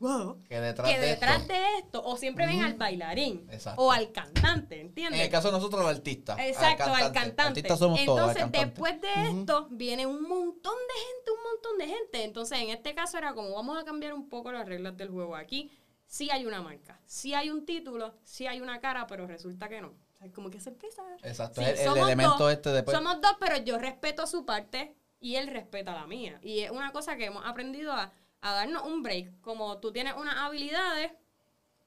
wow, 0.00 0.42
que 0.48 0.60
detrás, 0.60 0.90
que 0.90 0.98
de 1.00 1.06
detrás 1.06 1.40
esto, 1.42 1.52
de 1.52 1.60
esto 1.78 2.02
o 2.04 2.16
siempre 2.16 2.46
ven 2.46 2.62
al 2.62 2.74
bailarín 2.74 3.46
Exacto. 3.50 3.80
o 3.82 3.92
al 3.92 4.10
cantante, 4.12 4.80
en 4.80 4.86
¿entiendes? 4.88 5.20
el 5.20 5.30
caso 5.30 5.48
de 5.48 5.52
nosotros, 5.58 5.82
el 5.82 5.88
artista. 5.96 6.36
Exacto, 6.46 6.84
al 6.92 7.12
cantante. 7.12 7.42
Artistas 7.42 7.78
somos 7.78 8.04
todos. 8.04 8.18
al 8.20 8.28
Entonces, 8.30 8.42
cantante. 8.42 8.66
después 8.66 9.00
de 9.00 9.40
esto, 9.40 9.68
viene 9.70 10.06
un 10.06 10.22
montón 10.22 10.74
de 10.74 11.00
gente, 11.00 11.30
un 11.30 11.52
montón 11.52 11.78
de 11.78 11.86
gente. 11.86 12.24
Entonces, 12.24 12.58
en 12.58 12.70
este 12.70 12.94
caso 12.94 13.18
era 13.18 13.34
como 13.34 13.54
vamos 13.54 13.78
a 13.80 13.84
cambiar 13.84 14.14
un 14.14 14.28
poco 14.28 14.50
las 14.52 14.66
reglas 14.66 14.96
del 14.96 15.10
juego. 15.10 15.36
Aquí 15.36 15.70
sí 16.06 16.30
hay 16.30 16.44
una 16.46 16.60
marca, 16.60 17.00
sí 17.06 17.34
hay 17.34 17.50
un 17.50 17.64
título, 17.64 18.14
sí 18.24 18.46
hay 18.46 18.60
una 18.60 18.80
cara, 18.80 19.06
pero 19.06 19.26
resulta 19.26 19.68
que 19.68 19.80
no. 19.80 19.88
O 19.88 20.16
sea, 20.18 20.30
como 20.32 20.50
que 20.50 20.60
sorpresa. 20.60 21.02
Exacto, 21.22 21.60
Sí, 21.62 21.68
el- 21.68 21.96
elemento 21.98 22.36
dos, 22.38 22.52
este 22.52 22.70
después- 22.70 22.96
Somos 22.96 23.20
dos, 23.20 23.36
pero 23.40 23.56
yo 23.58 23.78
respeto 23.78 24.26
su 24.26 24.44
parte 24.44 24.94
y 25.20 25.36
él 25.36 25.46
respeta 25.46 25.94
la 25.94 26.06
mía. 26.06 26.38
Y 26.42 26.60
es 26.60 26.70
una 26.72 26.90
cosa 26.92 27.16
que 27.16 27.26
hemos 27.26 27.44
aprendido 27.46 27.92
a, 27.92 28.12
a 28.42 28.52
darnos 28.52 28.82
un 28.84 29.02
break. 29.02 29.40
Como 29.40 29.78
tú 29.78 29.92
tienes 29.92 30.14
unas 30.14 30.36
habilidades, 30.36 31.12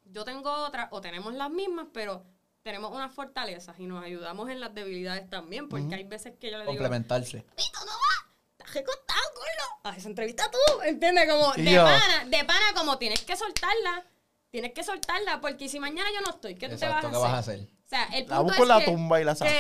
yo 0.06 0.24
tengo 0.26 0.52
otras, 0.66 0.88
o 0.92 1.02
tenemos 1.02 1.34
las 1.34 1.52
mismas, 1.52 1.88
pero 1.94 2.26
tenemos 2.64 2.92
unas 2.92 3.14
fortalezas 3.14 3.80
y 3.80 3.86
nos 3.86 4.04
ayudamos 4.04 4.50
en 4.50 4.60
las 4.60 4.74
debilidades 4.74 5.30
también, 5.30 5.70
porque 5.70 5.94
hay 5.94 6.04
veces 6.04 6.34
que 6.40 6.50
yo 6.50 6.58
le 6.58 6.64
digo, 6.64 6.72
Complementarse. 6.72 7.46
Pito, 7.56 7.80
no 7.86 7.92
va, 7.92 8.32
estás 8.52 8.74
recostado, 8.74 9.22
gordo, 9.36 9.80
haz 9.84 9.98
esa 9.98 10.10
entrevista 10.10 10.50
tú, 10.50 10.82
¿entiendes? 10.82 11.30
Como 11.30 11.54
de 11.54 11.76
pana, 11.76 12.26
de 12.26 12.46
pana, 12.46 12.66
como 12.76 12.98
tienes 12.98 13.22
que 13.24 13.36
soltarla, 13.36 14.06
tienes 14.50 14.74
que 14.74 14.84
soltarla, 14.84 15.42
porque 15.42 15.70
si 15.70 15.80
mañana 15.80 16.10
yo 16.12 16.22
no 16.22 16.32
estoy, 16.32 16.56
¿qué 16.56 16.70
tú 16.70 16.78
te 16.78 16.88
vas 16.88 16.98
a 16.98 17.02
¿qué 17.02 17.16
hacer? 17.16 17.22
vas 17.22 17.32
a 17.34 17.38
hacer? 17.38 17.75
Sea, 17.96 18.18
el 18.20 18.28
La 18.28 18.38
punto 18.38 18.44
busco 18.44 18.58
en 18.58 18.62
es 18.64 18.68
la 18.68 18.80
que, 18.80 18.86
tumba 18.86 19.22
y 19.22 19.24
la 19.24 19.36
saco. 19.36 19.52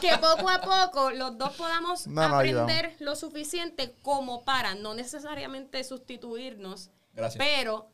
que, 0.00 0.08
que 0.08 0.18
poco 0.18 0.48
a 0.48 0.60
poco 0.60 1.10
los 1.10 1.36
dos 1.38 1.54
podamos 1.56 2.06
No, 2.06 2.28
no, 2.28 2.36
aprender 2.36 2.94
lo 3.00 3.16
suficiente 3.16 3.94
como 4.02 4.44
para 4.44 4.74
no 4.74 4.94
necesariamente 4.94 5.82
sustituirnos, 5.84 6.90
Gracias. 7.14 7.42
pero 7.44 7.88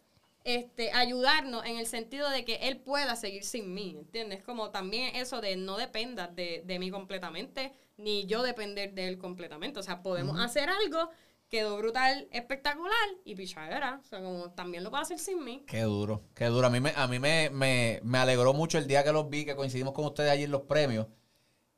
este, 0.45 0.93
ayudarnos 0.93 1.65
en 1.65 1.79
el 1.79 1.87
sentido 1.87 2.29
de 2.29 2.45
que 2.45 2.57
él 2.69 2.77
pueda 2.79 3.17
seguir 3.17 3.45
sin 3.45 3.73
mí, 3.73 3.97
¿entiendes? 3.99 4.43
Como 4.45 4.71
también 4.71 5.17
eso 5.17 5.41
de 5.41 5.57
no 5.57 5.79
dependas 5.79 6.35
de, 6.37 6.63
de 6.67 6.79
mí 6.79 6.91
completamente, 6.91 7.73
ni 7.97 8.27
yo 8.27 8.43
depender 8.43 8.93
de 8.93 9.09
él 9.09 9.19
completamente. 9.19 9.81
O 9.81 9.83
sea, 9.83 10.03
podemos 10.03 10.39
hacer 10.41 10.69
algo, 10.69 11.09
quedó 11.55 11.77
brutal, 11.77 12.27
espectacular 12.33 13.09
y 13.25 13.37
pichadera. 13.37 14.01
O 14.05 14.09
sea, 14.09 14.21
como 14.21 14.51
también 14.51 14.83
lo 14.83 14.91
puedo 14.91 15.03
hacer 15.05 15.21
sin 15.21 15.45
mí. 15.45 15.63
Qué 15.69 15.83
duro, 15.83 16.25
qué 16.35 16.47
duro. 16.47 16.67
A 16.67 16.71
mí, 16.71 16.81
me, 16.81 16.93
a 16.97 17.07
mí 17.07 17.21
me, 17.21 17.49
me, 17.51 18.01
me 18.03 18.19
alegró 18.19 18.53
mucho 18.53 18.77
el 18.77 18.89
día 18.89 19.05
que 19.05 19.13
los 19.13 19.31
vi, 19.31 19.45
que 19.45 19.55
coincidimos 19.55 19.95
con 19.95 20.05
ustedes 20.05 20.33
allí 20.33 20.43
en 20.43 20.51
los 20.51 20.63
premios. 20.63 21.07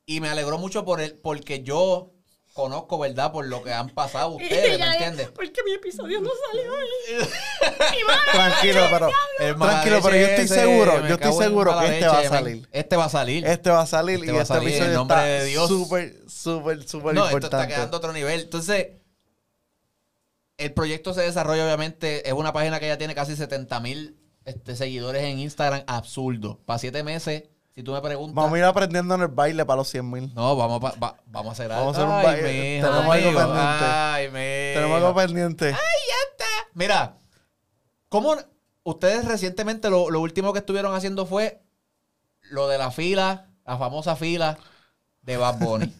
Y 0.07 0.19
me 0.19 0.29
alegró 0.29 0.57
mucho 0.57 0.83
por 0.83 0.99
el, 0.99 1.19
porque 1.19 1.61
yo 1.61 2.11
conozco, 2.53 2.97
¿verdad? 2.97 3.31
Por 3.31 3.45
lo 3.45 3.61
que 3.61 3.71
han 3.71 3.91
pasado 3.91 4.29
ustedes, 4.37 4.79
¿me 4.79 4.85
entiendes? 4.87 5.29
¿Por 5.29 5.51
qué 5.51 5.61
mi 5.63 5.73
episodio 5.73 6.21
no 6.21 6.31
sale 6.47 6.69
hoy? 6.69 7.27
Tranquilo, 8.31 8.81
pero 8.91 9.11
tranquilo, 9.59 9.99
pero 10.01 10.15
yo 10.15 10.25
estoy 10.25 10.47
seguro, 10.47 11.07
yo 11.07 11.13
estoy 11.13 11.33
seguro 11.33 11.79
que 11.79 11.85
este 11.85 12.07
va 12.07 12.19
a 12.19 12.29
salir. 12.29 12.67
Este 12.71 12.95
va 12.95 13.05
a 13.05 13.09
salir. 13.09 13.45
Este 13.45 13.69
va 13.69 13.81
a 13.81 13.85
salir 13.85 14.15
Este 14.15 14.31
y 14.31 14.31
va 14.31 14.39
a 14.39 14.41
este 14.41 14.53
salir, 14.55 14.69
en 14.69 14.73
episodio 14.73 14.97
nombre 14.97 15.17
está 15.17 15.27
de 15.27 15.45
Dios. 15.45 15.67
súper, 15.67 16.15
súper, 16.27 16.87
súper 16.87 17.13
no, 17.13 17.25
esto 17.25 17.37
importante. 17.37 17.63
está 17.63 17.75
quedando 17.75 17.97
a 17.97 17.99
otro 17.99 18.13
nivel. 18.13 18.41
Entonces, 18.41 18.87
el 20.57 20.73
proyecto 20.73 21.13
se 21.13 21.21
desarrolla, 21.21 21.63
obviamente, 21.65 22.27
es 22.27 22.33
una 22.33 22.51
página 22.53 22.79
que 22.79 22.87
ya 22.87 22.97
tiene 22.97 23.13
casi 23.15 23.35
70 23.35 23.79
mil 23.79 24.17
este, 24.45 24.75
seguidores 24.75 25.23
en 25.23 25.39
Instagram. 25.39 25.83
Absurdo. 25.87 26.59
Para 26.65 26.79
siete 26.79 27.03
meses, 27.03 27.43
si 27.75 27.83
tú 27.83 27.91
me 27.93 28.01
preguntas... 28.01 28.35
Vamos 28.35 28.53
a 28.53 28.57
ir 28.57 28.63
aprendiendo 28.63 29.13
en 29.15 29.21
el 29.21 29.27
baile 29.27 29.65
para 29.65 29.77
los 29.77 29.89
100 29.89 30.09
mil. 30.09 30.33
No, 30.33 30.55
vamos, 30.55 30.79
pa- 30.79 30.95
va- 31.01 31.17
vamos 31.27 31.49
a 31.49 31.53
hacer 31.53 31.71
algo. 31.71 31.85
Vamos 31.91 31.97
a 31.97 32.01
hacer 32.01 32.09
un 32.11 32.19
Ay, 32.19 32.25
baile. 32.25 32.75
mijo, 32.75 32.87
Tenemos 32.87 33.15
algo 33.15 33.27
amigo. 33.29 33.39
pendiente. 33.39 33.85
Ay, 33.85 34.25
mijo. 34.27 34.79
Tenemos 34.79 34.97
algo 34.97 35.15
pendiente. 35.15 35.75
Mira, 36.73 37.17
¿cómo 38.09 38.35
ustedes 38.83 39.25
recientemente 39.25 39.89
lo, 39.89 40.09
lo 40.09 40.21
último 40.21 40.53
que 40.53 40.59
estuvieron 40.59 40.95
haciendo 40.95 41.25
fue 41.25 41.61
lo 42.49 42.67
de 42.67 42.77
la 42.77 42.91
fila, 42.91 43.49
la 43.65 43.77
famosa 43.77 44.15
fila 44.15 44.57
de 45.21 45.37
Bad 45.37 45.59
Bunny? 45.59 45.93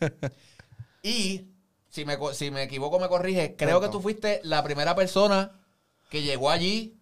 y 1.04 1.48
si 1.90 2.06
me, 2.06 2.18
co- 2.18 2.34
si 2.34 2.52
me 2.52 2.64
equivoco, 2.64 3.00
me 3.00 3.08
corrige. 3.08 3.56
Creo 3.56 3.80
que 3.82 3.88
tú 3.90 4.02
fuiste 4.02 4.40
la 4.44 4.64
primera 4.64 4.96
persona 4.96 5.52
que 6.10 6.22
llegó 6.22 6.50
allí 6.50 7.00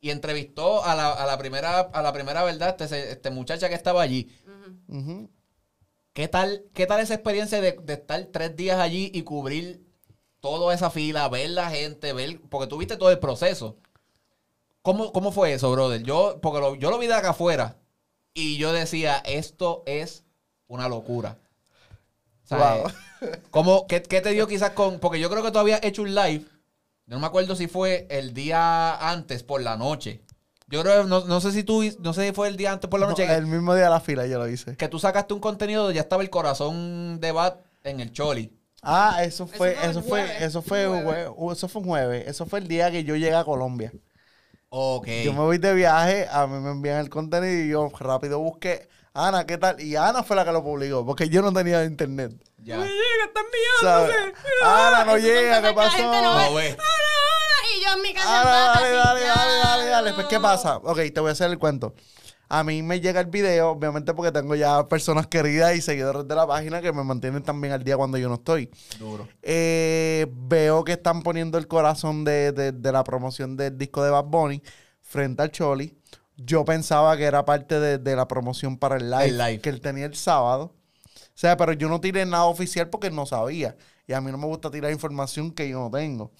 y 0.00 0.10
entrevistó 0.10 0.84
a 0.84 0.94
la, 0.94 1.12
a 1.12 1.26
la 1.26 1.38
primera, 1.38 1.80
a 1.80 2.02
la 2.02 2.12
primera 2.12 2.42
verdad, 2.44 2.80
este, 2.80 3.12
este 3.12 3.30
muchacha 3.30 3.68
que 3.68 3.74
estaba 3.74 4.02
allí. 4.02 4.30
¿Qué 6.12 6.28
tal, 6.28 6.64
¿Qué 6.74 6.86
tal 6.86 7.00
esa 7.00 7.14
experiencia 7.14 7.60
de, 7.60 7.72
de 7.72 7.92
estar 7.94 8.22
tres 8.32 8.54
días 8.56 8.78
allí 8.78 9.10
y 9.14 9.22
cubrir 9.22 9.86
toda 10.40 10.74
esa 10.74 10.90
fila, 10.90 11.28
ver 11.28 11.50
la 11.50 11.70
gente, 11.70 12.12
ver, 12.12 12.40
porque 12.50 12.66
tú 12.66 12.76
viste 12.78 12.96
todo 12.96 13.10
el 13.10 13.18
proceso? 13.18 13.78
¿Cómo, 14.82 15.12
cómo 15.12 15.30
fue 15.32 15.52
eso, 15.54 15.70
brother? 15.70 16.02
Yo, 16.02 16.38
porque 16.42 16.60
lo- 16.60 16.74
yo 16.74 16.90
lo 16.90 16.98
vi 16.98 17.06
de 17.06 17.14
acá 17.14 17.30
afuera 17.30 17.78
y 18.34 18.56
yo 18.58 18.72
decía, 18.72 19.22
esto 19.24 19.82
es 19.86 20.24
una 20.66 20.88
locura. 20.88 21.38
O 22.44 22.46
sea, 22.48 22.74
Wow. 22.74 22.92
¿cómo- 23.50 23.86
qué, 23.86 24.02
qué 24.02 24.20
te 24.20 24.30
dio 24.30 24.46
quizás 24.46 24.70
con...? 24.70 24.98
Porque 24.98 25.20
yo 25.20 25.30
creo 25.30 25.42
que 25.42 25.50
tú 25.52 25.58
habías 25.58 25.82
hecho 25.84 26.02
un 26.02 26.14
live, 26.14 26.44
no 27.06 27.18
me 27.20 27.26
acuerdo 27.26 27.54
si 27.56 27.66
fue 27.68 28.06
el 28.10 28.34
día 28.34 29.10
antes, 29.10 29.42
por 29.42 29.62
la 29.62 29.76
noche, 29.76 30.22
Yo 30.68 30.82
creo, 30.82 31.04
no, 31.04 31.24
no 31.26 31.40
sé 31.42 31.52
si 31.52 31.64
tú, 31.64 31.82
no 32.00 32.14
sé 32.14 32.26
si 32.28 32.32
fue 32.32 32.48
el 32.48 32.56
día 32.56 32.72
antes 32.72 32.88
por 32.88 32.98
la 32.98 33.04
No, 33.06 33.10
noche, 33.10 33.26
que- 33.26 33.34
el 33.34 33.46
mismo 33.46 33.74
día 33.74 33.84
de 33.84 33.90
la 33.90 34.00
fila 34.00 34.26
yo 34.26 34.38
lo 34.38 34.48
hice. 34.48 34.74
que 34.76 34.88
tú 34.88 34.98
sacaste 34.98 35.34
un 35.34 35.40
contenido 35.40 35.82
donde 35.82 35.96
ya 35.96 36.00
estaba 36.00 36.22
el 36.22 36.30
corazón 36.30 37.20
de 37.20 37.30
Bat 37.30 37.58
en 37.84 38.00
el 38.00 38.10
Choli. 38.12 38.56
Ah, 38.82 39.18
eso 39.22 39.46
fue, 39.46 39.74
fue 39.74 39.90
eso 39.90 40.02
fue, 40.02 40.44
eso 40.44 40.62
fue, 40.62 40.88
Un 40.88 41.02
jueves. 41.04 41.28
jue- 41.28 41.52
eso 41.52 41.68
fue 41.68 41.82
un 41.82 41.88
jueves. 41.88 42.26
Eso 42.26 42.46
fue 42.46 42.58
el 42.60 42.68
día 42.68 42.90
que 42.90 43.04
yo 43.04 43.14
llegué 43.16 43.34
a 43.34 43.44
Colombia. 43.44 43.92
Ok. 44.70 45.06
Yo 45.24 45.32
me 45.34 45.40
voy 45.40 45.58
de 45.58 45.74
viaje, 45.74 46.26
a 46.30 46.46
mí 46.46 46.58
me 46.58 46.70
envían 46.70 46.98
el 47.00 47.10
contenido 47.10 47.64
y 47.64 47.68
yo 47.68 47.90
rápido 48.00 48.38
busqué, 48.40 48.88
Ana, 49.14 49.44
¿qué 49.46 49.58
tal? 49.58 49.78
Y 49.80 49.94
Ana 49.96 50.22
fue 50.22 50.36
la 50.36 50.44
que 50.44 50.52
lo 50.52 50.62
publicó, 50.62 51.04
porque 51.04 51.28
yo 51.28 51.42
no 51.42 51.52
tenía 51.52 51.84
internet. 51.84 52.32
Ya. 52.58 52.78
Me 52.78 52.84
llega, 52.84 53.24
están 53.26 53.44
enviándose. 53.44 54.34
Ana, 54.64 55.04
no 55.04 55.18
llega, 55.18 55.60
¿qué 55.60 55.68
no 55.68 55.74
pasó? 55.74 55.98
No 56.02 56.54
ve. 56.54 56.68
Ana, 56.70 56.82
Ana, 56.82 57.76
Y 57.76 57.84
yo 57.84 57.92
en 57.96 58.02
mi 58.02 58.14
casa. 58.14 58.42
Dale, 58.44 58.90
dale, 58.90 59.20
dale, 59.20 59.54
dale, 59.62 59.86
dale. 59.86 60.12
Pues, 60.14 60.26
¿qué 60.28 60.36
no. 60.36 60.42
pasa? 60.42 60.76
Ok, 60.78 60.98
te 61.14 61.20
voy 61.20 61.28
a 61.28 61.32
hacer 61.32 61.50
el 61.50 61.58
cuento. 61.58 61.94
A 62.48 62.64
mí 62.64 62.82
me 62.82 63.00
llega 63.00 63.20
el 63.20 63.26
video, 63.26 63.70
obviamente 63.70 64.12
porque 64.14 64.30
tengo 64.32 64.54
ya 64.54 64.86
personas 64.88 65.26
queridas 65.26 65.74
y 65.74 65.80
seguidores 65.80 66.26
de 66.28 66.34
la 66.34 66.46
página 66.46 66.80
que 66.82 66.92
me 66.92 67.02
mantienen 67.02 67.42
también 67.42 67.72
al 67.72 67.82
día 67.82 67.96
cuando 67.96 68.16
yo 68.18 68.28
no 68.28 68.34
estoy. 68.36 68.70
Duro. 68.98 69.26
Eh, 69.42 70.26
veo 70.30 70.84
que 70.84 70.92
están 70.92 71.22
poniendo 71.22 71.56
el 71.58 71.66
corazón 71.66 72.24
de, 72.24 72.52
de- 72.52 72.72
de 72.72 72.92
la 72.92 73.04
promoción 73.04 73.56
del 73.56 73.76
disco 73.78 74.02
de 74.04 74.10
Bad 74.10 74.24
Bunny 74.24 74.62
frente 75.00 75.42
al 75.42 75.50
Choli. 75.50 75.98
Yo 76.44 76.64
pensaba 76.64 77.16
que 77.16 77.24
era 77.24 77.44
parte 77.44 77.78
de, 77.80 77.98
de 77.98 78.16
la 78.16 78.28
promoción 78.28 78.78
para 78.78 78.96
el 78.96 79.10
live, 79.10 79.24
El 79.28 79.38
live. 79.38 79.60
que 79.60 79.68
él 79.70 79.80
tenía 79.80 80.06
el 80.06 80.14
sábado. 80.14 80.74
O 81.16 81.20
sea, 81.34 81.56
pero 81.56 81.72
yo 81.72 81.88
no 81.88 82.00
tiré 82.00 82.24
nada 82.26 82.44
oficial 82.46 82.90
porque 82.90 83.10
no 83.10 83.26
sabía. 83.26 83.76
Y 84.06 84.12
a 84.14 84.20
mí 84.20 84.30
no 84.32 84.38
me 84.38 84.46
gusta 84.46 84.70
tirar 84.70 84.92
información 84.92 85.50
que 85.52 85.68
yo 85.68 85.80
no 85.80 85.90
tengo. 85.90 86.32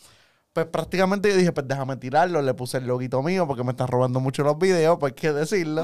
Pues 0.52 0.66
prácticamente 0.66 1.30
yo 1.30 1.36
dije, 1.36 1.50
pues 1.52 1.66
déjame 1.66 1.96
tirarlo. 1.96 2.42
Le 2.42 2.52
puse 2.52 2.76
el 2.76 2.86
loguito 2.86 3.22
mío 3.22 3.46
porque 3.46 3.64
me 3.64 3.70
están 3.70 3.88
robando 3.88 4.20
mucho 4.20 4.42
los 4.44 4.58
videos, 4.58 4.98
pues 5.00 5.12
hay 5.12 5.14
que 5.14 5.32
decirlo. 5.32 5.82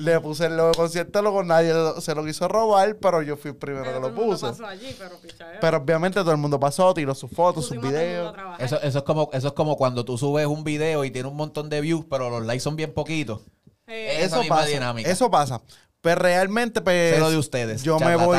Le 0.00 0.18
puse 0.20 0.46
el 0.46 0.56
logo 0.56 0.70
de 0.70 0.74
concierto, 0.74 1.22
luego 1.22 1.44
nadie 1.44 1.72
lo- 1.72 2.00
se 2.00 2.12
lo 2.16 2.24
quiso 2.24 2.48
robar, 2.48 2.96
pero 2.96 3.22
yo 3.22 3.36
fui 3.36 3.52
el 3.52 3.56
primero 3.56 3.84
Pero 3.84 3.94
que 3.94 4.00
todo 4.00 4.08
lo 4.10 4.14
el 4.16 4.20
mundo 4.20 4.32
puse. 4.32 4.46
pasó 4.48 4.66
allí, 4.66 4.96
pero. 4.98 5.16
Pero 5.60 5.76
obviamente 5.76 6.18
todo 6.20 6.32
el 6.32 6.38
mundo 6.38 6.58
pasó, 6.58 6.92
tiró 6.92 7.14
sus 7.14 7.30
fotos, 7.30 7.66
sus 7.66 7.80
videos. 7.80 8.34
Eso, 8.58 8.80
eso, 8.82 8.98
es 8.98 9.04
como, 9.04 9.30
eso 9.32 9.46
es 9.46 9.52
como 9.54 9.76
cuando 9.76 10.04
tú 10.04 10.18
subes 10.18 10.46
un 10.46 10.64
video 10.64 11.04
y 11.04 11.12
tiene 11.12 11.28
un 11.28 11.36
montón 11.36 11.68
de 11.70 11.80
views, 11.80 12.04
pero 12.10 12.30
los 12.30 12.44
likes 12.44 12.62
son 12.64 12.74
bien 12.74 12.92
poquitos. 12.92 13.42
Eh, 13.86 14.24
Eso 14.24 14.42
pasa. 14.48 14.66
dinámica. 14.66 15.08
Eso 15.08 15.30
pasa. 15.30 15.62
Pero 16.00 16.20
realmente, 16.20 16.80
pues. 16.80 17.16
Lo 17.20 17.30
de 17.30 17.36
ustedes, 17.36 17.84
Yo 17.84 17.98
me 18.00 18.16
voy. 18.16 18.38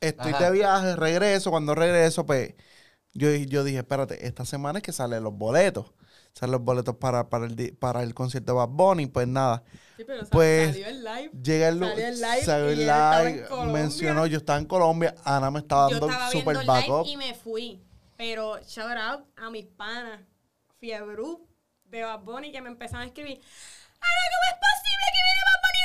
Estoy 0.00 0.32
Ajá. 0.32 0.44
de 0.44 0.50
viaje, 0.52 0.96
regreso. 0.96 1.50
Cuando 1.50 1.74
regreso, 1.74 2.24
pues. 2.24 2.54
Yo, 3.12 3.30
yo 3.34 3.64
dije, 3.64 3.78
espérate, 3.78 4.26
esta 4.26 4.44
semana 4.44 4.78
es 4.78 4.82
que 4.82 4.92
salen 4.92 5.24
los 5.24 5.34
boletos. 5.34 5.92
Salen 6.32 6.52
los 6.52 6.62
boletos 6.62 6.96
para, 6.96 7.28
para, 7.28 7.46
el, 7.46 7.76
para 7.76 8.02
el 8.02 8.14
concierto 8.14 8.52
de 8.52 8.58
Bad 8.58 8.68
Bunny. 8.68 9.06
Pues 9.06 9.26
nada. 9.26 9.64
sí, 9.96 10.04
pero 10.04 10.24
pues, 10.30 10.68
salió 10.70 10.86
el 10.86 11.04
live. 11.04 11.30
Llega 11.42 11.68
el, 11.68 11.80
Salió 11.80 12.06
el 12.06 12.20
live 12.20 12.42
salió 12.44 12.68
el 12.70 12.86
live, 12.86 13.72
mencionó, 13.72 14.26
yo 14.26 14.38
estaba 14.38 14.58
en 14.58 14.66
Colombia, 14.66 15.14
Ana 15.24 15.50
me 15.50 15.58
estaba 15.58 15.88
Yo 15.90 15.98
dando 15.98 16.08
estaba 16.10 16.30
super 16.30 16.56
viendo 16.56 16.60
el 16.60 16.66
backup. 16.66 17.06
y 17.06 17.16
me 17.16 17.34
fui. 17.34 17.82
Pero 18.16 18.60
shout 18.62 18.96
out 18.96 19.26
a 19.36 19.50
mis 19.50 19.66
panas, 19.66 20.20
Fiebru, 20.78 21.48
de 21.84 22.04
Bad 22.04 22.20
Bunny, 22.20 22.52
que 22.52 22.60
me 22.62 22.68
empezaron 22.68 23.02
a 23.02 23.06
escribir. 23.06 23.40
Ana, 24.00 24.22
¿cómo 24.30 24.44
es 24.46 24.58
posible 24.60 25.06
que 25.12 25.20
viene 25.26 25.40
Bad 25.46 25.60
Bunny 25.64 25.80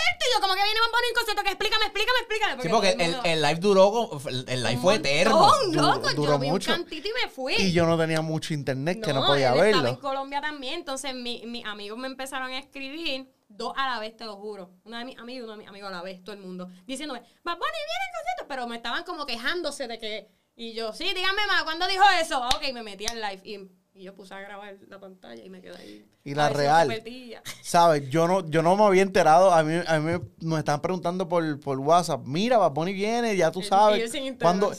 concierto? 0.00 0.24
Y 0.26 0.34
yo, 0.34 0.40
como 0.40 0.54
que 0.54 0.62
viene 0.62 0.80
Bad 0.80 0.90
Bunny 0.92 1.08
en 1.08 1.14
concierto? 1.14 1.42
Que 1.42 1.48
explícame, 1.50 1.84
explícame, 1.84 2.18
explícame. 2.20 2.62
Sí, 2.62 2.68
porque 2.68 3.22
el, 3.32 3.42
live 3.42 3.60
duró, 3.60 4.10
el, 4.48 4.62
live 4.62 4.76
fue 4.80 4.94
eterno. 4.96 5.38
montón, 5.38 5.72
Duró- 5.72 5.94
loco. 5.94 6.10
duró 6.14 6.32
yo 6.32 6.38
vi 6.38 6.50
mucho. 6.50 6.70
un 6.72 6.76
cantito 6.78 7.08
y 7.08 7.12
me 7.24 7.30
fui. 7.30 7.54
Y 7.56 7.72
yo 7.72 7.86
no 7.86 7.96
tenía 7.98 8.20
mucho 8.22 8.54
internet 8.54 9.00
que 9.04 9.12
no 9.12 9.24
podía 9.26 9.50
él 9.52 9.54
estaba 9.56 9.66
en 9.68 9.84
verlo. 9.84 10.00
Colombia 10.00 10.40
también, 10.40 10.74
entonces 10.74 11.14
mi- 11.14 11.44
mis 11.46 11.64
amigos 11.64 11.98
me 11.98 12.06
empezaron 12.06 12.50
a 12.50 12.58
escribir, 12.58 13.30
dos 13.48 13.72
a 13.76 13.86
la 13.94 13.98
vez, 13.98 14.16
te 14.16 14.24
lo 14.24 14.36
juro. 14.36 14.70
Una 14.84 15.00
de 15.00 15.04
mis 15.04 15.18
amigos 15.18 15.40
y 15.40 15.42
uno 15.44 15.52
de 15.52 15.58
mis 15.58 15.68
amigos 15.68 15.88
a 15.88 15.92
la 15.92 16.02
vez, 16.02 16.22
todo 16.22 16.34
el 16.34 16.40
mundo, 16.40 16.68
diciéndome, 16.86 17.20
Bad 17.42 17.56
Bunny 17.56 17.70
viene 17.70 18.04
en 18.06 18.12
concierto, 18.18 18.44
pero 18.48 18.66
me 18.68 18.76
estaban 18.76 19.02
como 19.04 19.26
quejándose 19.26 19.88
de 19.88 19.98
que, 19.98 20.28
y 20.56 20.72
yo, 20.74 20.92
sí, 20.92 21.04
dígame 21.14 21.46
más, 21.46 21.64
¿cuándo 21.64 21.86
dijo 21.88 22.04
eso? 22.20 22.40
Ah, 22.42 22.50
Ok, 22.56 22.72
me 22.72 22.82
metí 22.82 23.06
al 23.06 23.20
live 23.20 23.40
y, 23.44 23.79
y 24.00 24.04
yo 24.04 24.14
puse 24.14 24.32
a 24.34 24.40
grabar 24.40 24.74
la 24.88 24.98
pantalla 24.98 25.44
y 25.44 25.50
me 25.50 25.60
quedé 25.60 25.76
ahí. 25.76 26.06
Y 26.24 26.34
la 26.34 26.48
real. 26.48 26.88
¿Sabes? 27.62 28.08
Yo 28.08 28.26
no, 28.26 28.48
yo 28.48 28.62
no 28.62 28.74
me 28.76 28.84
había 28.84 29.02
enterado. 29.02 29.52
A 29.52 29.62
mí, 29.62 29.74
a 29.86 29.98
mí 30.00 30.18
me 30.40 30.58
estaban 30.58 30.80
preguntando 30.80 31.28
por, 31.28 31.60
por 31.60 31.78
WhatsApp. 31.78 32.22
Mira, 32.24 32.56
Bad 32.58 32.72
Bunny 32.72 32.92
viene, 32.94 33.36
ya 33.36 33.50
tú 33.50 33.60
Y- 33.60 33.64
y 33.64 33.66
sabes. 33.66 34.02
él 34.02 34.10
sin 34.10 34.34
Cuando, 34.36 34.72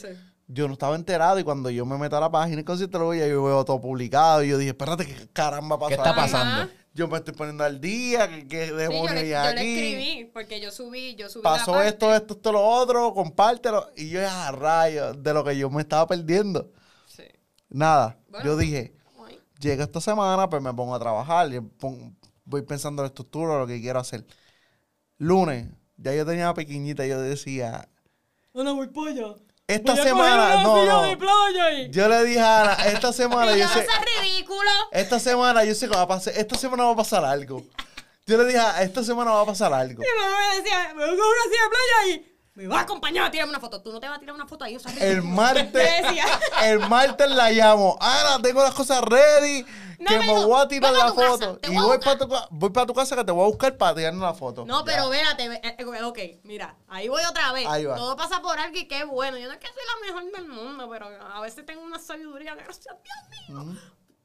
yo 0.48 0.66
no 0.66 0.74
estaba 0.74 0.96
enterado 0.96 1.38
y 1.38 1.44
cuando 1.44 1.70
yo 1.70 1.86
me 1.86 1.96
meto 1.96 2.16
a 2.16 2.20
la 2.20 2.30
página 2.30 2.60
y 2.60 2.64
concierto 2.64 3.14
yo 3.14 3.42
veo 3.44 3.64
todo 3.64 3.80
publicado. 3.80 4.42
Y 4.42 4.48
yo 4.48 4.58
dije, 4.58 4.70
espérate, 4.70 5.06
¿qué 5.06 5.28
caramba 5.32 5.78
pasa? 5.78 5.88
¿Qué 5.88 5.94
está 5.94 6.14
pasando? 6.14 6.62
Ajá. 6.62 6.70
Yo 6.94 7.08
me 7.08 7.16
estoy 7.16 7.32
poniendo 7.32 7.64
al 7.64 7.80
día. 7.80 8.28
¿Qué, 8.28 8.46
qué 8.46 8.64
Sí, 8.64 8.70
yo, 8.70 8.76
demonios 8.76 9.12
le, 9.14 9.20
hay 9.34 9.48
yo 9.48 9.54
le 9.54 9.60
aquí? 9.60 9.78
escribí, 9.78 10.24
porque 10.30 10.60
yo 10.60 10.70
subí, 10.70 11.14
yo 11.14 11.30
subí 11.30 11.42
Pasó 11.42 11.80
esto, 11.80 12.12
esto, 12.14 12.34
esto, 12.36 12.52
lo 12.52 12.60
otro. 12.62 13.14
Compártelo. 13.14 13.88
Y 13.96 14.10
yo, 14.10 14.20
a 14.28 14.50
rayos, 14.52 15.22
de 15.22 15.32
lo 15.32 15.42
que 15.42 15.56
yo 15.56 15.70
me 15.70 15.80
estaba 15.80 16.06
perdiendo. 16.06 16.70
Sí. 17.06 17.22
Nada. 17.70 18.18
Bueno. 18.28 18.44
Yo 18.44 18.56
dije. 18.58 18.92
Llega 19.62 19.84
esta 19.84 20.00
semana, 20.00 20.48
pues 20.50 20.60
me 20.62 20.74
pongo 20.74 20.94
a 20.94 20.98
trabajar. 20.98 21.52
y 21.52 21.60
voy 22.44 22.62
pensando 22.62 23.02
en 23.02 23.04
la 23.04 23.08
estructura, 23.08 23.58
lo 23.58 23.66
que 23.66 23.80
quiero 23.80 24.00
hacer. 24.00 24.26
Lunes, 25.18 25.68
ya 25.96 26.14
yo 26.14 26.26
tenía 26.26 26.52
pequeñita, 26.54 27.06
yo 27.06 27.20
decía, 27.20 27.88
voy 28.92 29.08
allá. 29.10 29.36
esta 29.68 29.92
Voy 29.92 30.00
a 30.00 30.04
semana, 30.04 30.62
coger 30.64 30.84
una 30.88 30.92
no, 30.92 31.04
no. 31.06 31.06
y... 31.78 31.90
Yo 31.90 32.08
le 32.08 32.24
dije 32.24 32.40
a 32.40 32.62
Ana, 32.62 32.72
esta 32.86 33.12
semana, 33.12 33.56
Y 33.56 33.60
yo 33.60 33.68
sé, 33.68 33.80
es 33.80 34.20
ridículo. 34.22 34.70
esta 34.90 35.18
semana, 35.20 35.64
yo 35.64 35.74
sé 35.74 35.88
que 35.88 35.94
va 35.94 36.02
a 36.02 36.08
pasar, 36.08 36.34
esta 36.36 36.56
semana 36.58 36.84
va 36.84 36.92
a 36.92 36.96
pasar 36.96 37.24
algo. 37.24 37.62
Yo 38.26 38.36
le 38.38 38.44
dije, 38.46 38.58
"Ah, 38.58 38.82
esta 38.82 39.02
semana 39.02 39.30
va 39.32 39.40
a 39.42 39.46
pasar 39.46 39.72
algo. 39.72 40.00
Mi 40.00 40.06
mamá 40.22 40.36
me 40.50 40.56
decía, 40.62 40.88
me 40.94 41.04
voy 41.06 41.14
a 41.14 41.16
coger 41.16 41.32
una 41.32 41.44
silla 41.44 41.62
de 41.62 41.70
playa 41.70 42.14
y 42.14 42.31
me 42.54 42.66
va 42.66 42.78
a 42.78 42.82
acompañar 42.82 43.24
a 43.26 43.30
tirarme 43.30 43.50
una 43.50 43.60
foto. 43.60 43.80
Tú 43.82 43.92
no 43.92 44.00
te 44.00 44.08
vas 44.08 44.16
a 44.16 44.20
tirar 44.20 44.34
una 44.34 44.46
foto 44.46 44.64
ahí, 44.64 44.76
o 44.76 44.80
sea, 44.80 44.92
El 45.00 45.22
martes, 45.22 46.04
el 46.62 46.80
martes 46.88 47.30
la 47.30 47.50
llamo, 47.50 47.96
Ana, 48.00 48.40
tengo 48.42 48.62
las 48.62 48.74
cosas 48.74 49.00
ready, 49.02 49.64
No, 49.98 50.06
que 50.08 50.18
me 50.18 50.22
dijo, 50.26 50.46
voy 50.48 50.60
a 50.62 50.68
tirar 50.68 50.92
"Ven 50.92 51.00
a 51.00 51.04
la 51.06 51.14
casa, 51.14 51.28
foto. 51.28 51.58
Y 51.62 51.66
voy 51.68 51.76
a 51.76 51.80
voy 51.82 51.96
buscar". 51.96 52.00
para 52.00 52.18
tu, 52.18 52.28
ca- 52.28 52.48
voy 52.50 52.70
para 52.70 52.86
tu 52.86 52.94
casa 52.94 53.16
que 53.16 53.24
te 53.24 53.32
voy 53.32 53.44
a 53.44 53.48
buscar 53.48 53.76
para 53.78 53.94
tirarme 53.94 54.20
la 54.20 54.34
foto. 54.34 54.64
No, 54.66 54.84
pero 54.84 55.08
vérate, 55.08 55.44
eh, 55.62 56.02
ok, 56.04 56.18
mira, 56.44 56.76
ahí 56.88 57.08
voy 57.08 57.22
otra 57.24 57.52
vez. 57.52 57.66
Ahí 57.68 57.84
va. 57.86 57.96
Todo 57.96 58.16
pasa 58.16 58.42
por 58.42 58.58
algo 58.58 58.76
y 58.78 58.86
qué 58.86 59.04
bueno. 59.04 59.38
Yo 59.38 59.46
no 59.46 59.52
es 59.54 59.58
que 59.58 59.68
soy 59.68 59.76
la 59.86 60.06
mejor 60.20 60.32
del 60.32 60.48
mundo, 60.48 60.88
pero 60.90 61.06
a 61.06 61.40
veces 61.40 61.64
tengo 61.64 61.82
una 61.82 61.98
sabiduría 61.98 62.54
que 62.56 62.64
gracias 62.64 62.94
Dios 63.48 63.64
mío. 63.64 63.80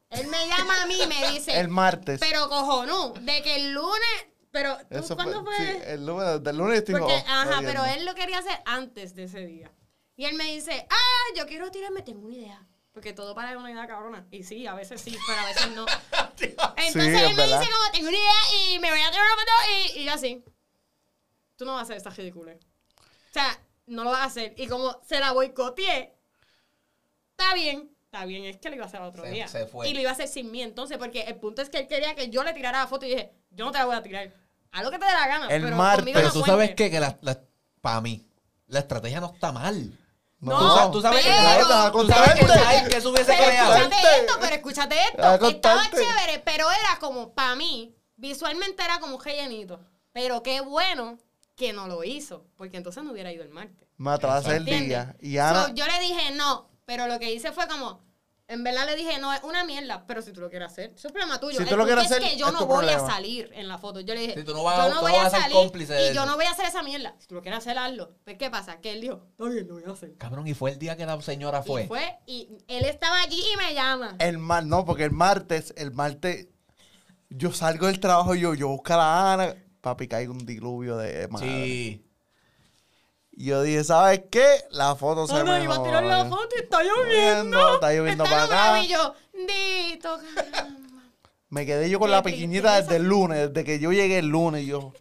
Él 0.10 0.28
me 0.28 0.48
llama 0.48 0.84
a 0.84 0.86
mí 0.86 0.96
y 1.04 1.08
me 1.08 1.32
dice, 1.32 1.60
El 1.60 1.68
martes. 1.68 2.20
pero 2.20 2.48
cojonú, 2.50 3.14
de 3.22 3.42
que 3.44 3.56
el 3.58 3.72
lunes, 3.74 4.26
pero 4.52 4.78
¿tú 4.90 4.98
Eso 4.98 5.16
cuándo 5.16 5.44
fue? 5.44 5.56
sí, 5.58 5.78
el 5.86 6.06
lunes, 6.06 6.44
del 6.44 6.58
lunes 6.58 6.78
estoy 6.80 6.96
Porque, 6.96 7.14
off, 7.14 7.24
ajá, 7.28 7.60
pero 7.64 7.86
él 7.86 8.06
lo 8.06 8.16
quería 8.16 8.40
hacer 8.40 8.60
antes 8.66 9.14
de 9.16 9.24
ese 9.24 9.46
día. 9.46 9.72
Y 10.16 10.26
él 10.26 10.36
me 10.36 10.46
dice, 10.46 10.88
ah, 10.90 11.34
yo 11.36 11.46
quiero 11.46 11.70
tirarme, 11.72 12.02
tengo 12.02 12.26
una 12.26 12.36
idea. 12.36 12.66
Porque 12.92 13.14
todo 13.14 13.36
para 13.36 13.56
una 13.58 13.72
idea 13.72 13.86
cabrona. 13.86 14.26
Y 14.32 14.44
sí, 14.44 14.66
a 14.66 14.74
veces 14.74 15.00
sí, 15.00 15.16
pero 15.28 15.40
a 15.42 15.46
veces 15.46 15.70
no. 15.76 15.86
Entonces 16.40 16.92
Sí, 16.92 17.00
él 17.00 17.30
me 17.30 17.36
verdad. 17.36 17.60
dice 17.60 17.72
como, 17.72 17.92
tengo 17.92 18.08
una 18.08 18.18
idea 18.18 18.34
y 18.74 18.80
me 18.80 18.90
voy 18.90 19.02
a 19.02 19.12
tirar 19.12 19.26
una 19.26 19.36
foto 19.36 19.52
y, 19.96 20.00
y 20.00 20.06
yo 20.06 20.14
así. 20.14 20.44
Tú 21.58 21.66
no 21.66 21.74
vas 21.74 21.82
a 21.82 21.84
hacer 21.84 21.98
esta 21.98 22.10
ridícula. 22.10 22.54
O 22.54 23.34
sea, 23.34 23.60
no 23.86 24.04
lo 24.04 24.10
vas 24.10 24.22
a 24.22 24.26
hacer. 24.26 24.54
Y 24.58 24.68
como 24.68 25.00
se 25.08 25.20
la 25.20 25.32
boicoteé, 25.34 26.16
está 27.32 27.54
bien. 27.54 27.96
Está 28.18 28.26
bien, 28.26 28.46
es 28.46 28.58
que 28.58 28.70
lo 28.70 28.76
iba 28.76 28.86
a 28.86 28.88
hacer 28.88 29.02
otro 29.02 29.24
Se- 29.26 29.30
día. 29.30 29.48
se 29.48 29.68
fue. 29.68 29.88
Y 29.88 29.94
lo 29.94 30.00
iba 30.02 30.10
a 30.10 30.14
hacer 30.14 30.28
sin 30.28 30.50
mí 30.52 30.64
entonces, 30.64 30.98
porque 30.98 31.22
el 31.22 31.36
punto 31.36 31.62
es 31.62 31.70
que 31.70 31.78
él 31.78 31.88
quería 31.88 32.16
que 32.16 32.30
yo 32.30 32.44
le 32.44 32.52
tirara 32.54 32.80
la 32.80 32.88
foto 32.88 33.06
y 33.06 33.10
dije, 33.10 33.32
yo 33.52 33.64
no 33.66 33.72
te 33.72 33.78
la 33.78 33.86
voy 33.86 33.96
a 33.96 34.02
tirar. 34.02 34.34
Haz 34.72 34.84
lo 34.84 34.90
que 34.90 34.98
te 34.98 35.06
dé 35.06 35.12
la 35.12 35.28
gana. 35.28 35.48
El 35.50 35.62
pero 35.62 35.76
martes. 35.76 36.00
conmigo 36.00 36.16
Pero 36.18 36.28
no 36.30 36.34
tú 36.34 36.44
sabes 36.46 36.74
qué? 36.76 36.90
que 36.90 37.00
la, 37.00 37.16
la- 37.22 37.40
para 37.80 38.02
mí, 38.02 38.26
la 38.68 38.80
estrategia 38.80 39.20
no 39.20 39.32
está 39.34 39.52
mal. 39.52 39.94
No, 40.40 40.58
Tú 40.60 40.68
sabes- 40.76 40.92
tú 40.92 41.02
sabes 41.02 41.24
que- 41.26 41.30
pero- 41.32 41.68
Deja 41.68 41.92
¿Tú 41.92 42.08
sabes 42.08 42.90
que 42.90 43.08
hubiese 43.08 43.34
Pero 43.34 43.46
creado? 43.46 43.76
escúchate 43.76 43.96
esto, 44.20 44.34
pero 44.42 44.56
escúchate 44.56 44.96
esto. 45.04 45.48
Estaba 45.48 45.84
chévere, 45.92 46.42
pero 46.44 46.72
era 46.72 47.00
como, 47.00 47.34
para 47.34 47.56
mí, 47.56 47.96
visualmente 48.16 48.84
era 48.84 49.00
como 49.00 49.16
un 49.18 49.24
rellenito. 49.24 49.80
Pero 50.12 50.42
qué 50.42 50.62
bueno 50.62 51.20
que 51.56 51.72
no 51.72 51.88
lo 51.88 52.04
hizo, 52.04 52.46
porque 52.56 52.78
entonces 52.78 53.04
no 53.04 53.12
hubiera 53.12 53.32
ido 53.32 53.44
el 53.44 53.50
martes. 53.50 53.88
Me 53.98 54.10
atrasé 54.12 54.58
el 54.58 54.66
día. 54.66 55.16
Y 55.20 55.38
Ana, 55.38 55.68
So, 55.68 55.74
yo 55.76 55.86
le 55.86 56.00
dije 56.00 56.32
no, 56.32 56.70
pero 56.86 57.08
lo 57.08 57.18
que 57.20 57.32
hice 57.34 57.52
fue 57.52 57.68
como, 57.68 58.00
en 58.50 58.64
verdad 58.64 58.86
le 58.86 58.96
dije 58.96 59.18
no, 59.20 59.34
es 59.34 59.44
una 59.44 59.64
mierda, 59.66 60.06
pero 60.08 60.22
si 60.22 60.32
tú 60.32 60.40
lo 60.42 60.50
quieres 60.50 60.72
hacer, 60.72 60.94
eso 60.96 61.08
es 61.08 61.12
problema 61.14 61.40
tuyo. 61.40 61.58
Si 61.58 61.64
El 61.64 61.70
tú 61.70 61.76
lo 61.78 61.86
quieres 61.86 62.06
es 62.06 62.12
hacer, 62.12 62.24
que 62.24 62.38
yo 62.38 62.48
es 62.48 62.54
no 62.54 62.66
voy 62.66 62.88
a 62.88 63.00
salir 63.00 63.52
en 63.54 63.68
la 63.68 63.78
foto. 63.78 64.00
Yo 64.00 64.14
le 64.14 64.22
dije, 64.22 64.34
Sí, 64.36 64.44
tú 64.44 64.54
no 64.54 64.64
vas 64.64 64.80
a- 64.80 64.84
yo 64.88 64.94
no 64.94 65.00
tú 65.02 65.08
voy 65.08 65.16
a 65.16 65.30
salir 65.30 65.56
cómplice 65.56 65.94
de 65.94 66.02
y 66.12 66.14
yo 66.14 66.22
eso. 66.22 66.26
no 66.26 66.36
voy 66.38 66.46
a 66.46 66.52
hacer 66.52 66.66
esa 66.66 66.82
mierda. 66.84 67.16
Si 67.20 67.28
tú 67.28 67.36
lo 67.36 67.42
quieres 67.42 67.60
hacer, 67.60 67.78
hazlo. 67.78 68.16
Pues, 68.24 68.38
¿qué 68.38 68.50
pasa? 68.50 68.80
Que 68.80 68.94
él 68.94 69.02
dijo, 69.02 69.22
está 69.32 69.46
bien, 69.50 69.68
lo 69.68 69.74
voy 69.76 69.84
a 69.88 69.92
hacer. 69.92 70.16
Cabrón, 70.18 70.48
y 70.48 70.54
fue 70.54 70.72
el 70.72 70.80
día 70.80 70.96
que 70.96 71.06
la 71.06 71.22
señora 71.22 71.62
fue. 71.62 71.84
Y 71.84 71.88
fue, 71.88 72.18
y 72.26 72.48
él 72.68 72.86
estaba 72.86 73.20
allí 73.22 73.44
y 73.54 73.58
me 73.58 73.74
llama. 73.74 74.16
el 74.20 74.38
mar, 74.38 74.66
no, 74.66 74.86
porque 74.86 75.04
el 75.04 75.12
martes, 75.12 75.74
el 75.78 75.92
martes, 75.92 76.48
yo 77.30 77.52
salgo 77.52 77.88
del 77.88 78.00
trabajo 78.00 78.34
y 78.36 78.40
yo, 78.40 78.54
yo 78.54 78.70
busco 78.70 78.94
a 78.94 78.98
la 78.98 79.34
Ana, 79.34 79.56
papi, 79.82 80.08
caigo 80.08 80.32
un 80.32 80.46
diluvio 80.46 80.96
de 80.98 81.28
madre. 81.28 81.48
Sí. 81.66 82.04
Y 83.40 83.46
yo 83.46 83.62
dije, 83.62 83.84
¿sabes 83.84 84.24
qué? 84.32 84.46
La 84.72 84.96
foto 84.96 85.28
se 85.28 85.36
no, 85.44 85.46
me 85.46 85.64
iba 85.64 85.76
a 85.76 85.84
tirar 85.84 86.04
la 86.04 86.26
foto 86.26 86.50
y 86.58 86.64
está 86.64 86.82
lloviendo. 86.84 87.76
Está 87.76 87.94
lloviendo 87.94 88.24
para 88.24 88.44
acá. 88.46 88.82
y 88.82 88.88
yo, 88.88 89.14
Dito. 89.32 90.18
Me 91.50 91.66
quedé 91.68 91.88
yo 91.90 92.00
con 92.00 92.10
la 92.10 92.24
pequeñita 92.24 92.82
desde 92.82 92.96
el 92.96 93.04
lunes, 93.04 93.54
desde 93.54 93.64
que 93.64 93.80
yo 93.80 93.92
llegué 93.92 94.18
el 94.18 94.28
lunes, 94.28 94.66
yo. 94.66 94.92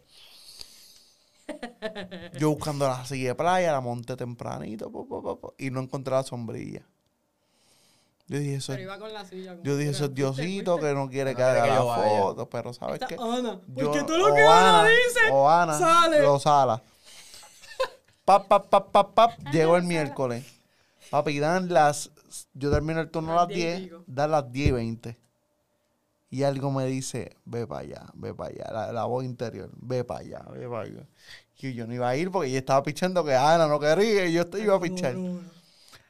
Yo 2.37 2.49
buscando 2.51 2.87
la 2.87 3.05
silla 3.05 3.29
de 3.29 3.35
playa, 3.35 3.71
la 3.71 3.81
monté 3.81 4.15
tempranito, 4.15 4.91
po, 4.91 5.07
po, 5.07 5.21
po, 5.23 5.39
po, 5.39 5.55
y 5.57 5.71
no 5.71 5.79
encontré 5.81 6.13
la 6.13 6.23
sombrilla. 6.23 6.81
Yo 8.27 8.37
dije, 8.39 8.55
eso, 8.55 8.73
Pero 8.73 8.83
iba 8.83 8.99
con 8.99 9.13
la 9.13 9.25
silla. 9.25 9.51
como 9.53 9.63
yo 9.63 9.77
dije, 9.77 9.91
eso 9.91 10.05
es 10.05 10.13
Diosito 10.13 10.73
fuiste. 10.73 10.87
que 10.89 10.93
no 10.93 11.09
quiere 11.09 11.33
que 11.33 11.41
No 11.41 11.47
haga 11.47 11.63
que 11.63 11.69
la 11.69 11.75
yo 11.77 11.85
vaya. 11.87 12.19
foto, 12.21 12.49
pero 12.49 12.73
¿sabes 12.73 12.95
Está 12.95 13.07
qué? 13.07 13.15
Ana. 13.15 13.61
Yo- 13.67 13.85
Porque 13.85 14.03
todo 14.03 14.17
lo 14.17 14.35
que 14.35 14.41
Ana, 14.43 14.81
Ana, 14.81 14.89
dice 14.89 15.19
o 15.31 15.49
Ana, 15.49 15.79
sale. 15.79 16.21
lo 16.21 16.37
sala. 16.39 16.83
Pap, 18.27 18.49
pap, 18.49 18.67
pap, 18.69 18.91
pap, 18.91 19.13
pap, 19.13 19.31
llegó 19.53 19.77
el 19.77 19.83
miércoles. 19.83 20.43
Papi, 21.09 21.39
dan 21.39 21.69
las. 21.69 22.11
Yo 22.53 22.69
termino 22.69 22.99
el 22.99 23.09
turno 23.09 23.31
a 23.31 23.35
Las 23.35 23.47
las 23.47 23.55
10 23.55 23.57
y 23.57 23.79
10, 23.79 23.89
pico. 23.89 24.03
dan 24.05 24.31
las 24.31 24.51
10 24.51 24.67
y 24.67 24.71
20. 24.71 25.17
Y 26.29 26.43
algo 26.43 26.69
me 26.69 26.85
dice, 26.87 27.37
ve 27.45 27.65
para 27.65 27.79
allá, 27.81 28.05
ve 28.15 28.33
para 28.33 28.49
allá, 28.49 28.69
la, 28.73 28.91
la 28.91 29.05
voz 29.05 29.23
interior, 29.23 29.69
ve 29.77 30.03
para 30.03 30.19
allá, 30.19 30.39
ve 30.51 30.67
para 30.67 30.81
allá. 30.81 31.07
Y 31.57 31.73
yo 31.73 31.87
no 31.87 31.93
iba 31.93 32.09
a 32.09 32.17
ir 32.17 32.29
porque 32.29 32.49
ella 32.49 32.59
estaba 32.59 32.83
pichando 32.83 33.23
que 33.23 33.33
Ana 33.33 33.65
no 33.65 33.79
quería 33.79 34.25
y 34.25 34.33
yo 34.33 34.45
te 34.45 34.59
iba 34.59 34.75
a 34.75 34.81
pichar. 34.81 35.15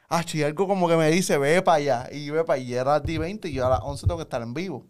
Ah, 0.08 0.24
y 0.32 0.42
algo 0.42 0.66
como 0.66 0.88
que 0.88 0.96
me 0.96 1.08
dice, 1.12 1.38
ve 1.38 1.62
para 1.62 1.76
allá. 1.76 2.08
Y 2.10 2.30
ve 2.30 2.42
para 2.42 2.56
allá, 2.60 2.68
y 2.68 2.74
era 2.74 2.92
las 2.94 3.04
10 3.04 3.14
y 3.14 3.18
20 3.18 3.48
y 3.48 3.52
yo 3.52 3.64
a 3.64 3.70
las 3.70 3.80
11 3.84 4.06
tengo 4.08 4.16
que 4.16 4.24
estar 4.24 4.42
en 4.42 4.54
vivo. 4.54 4.88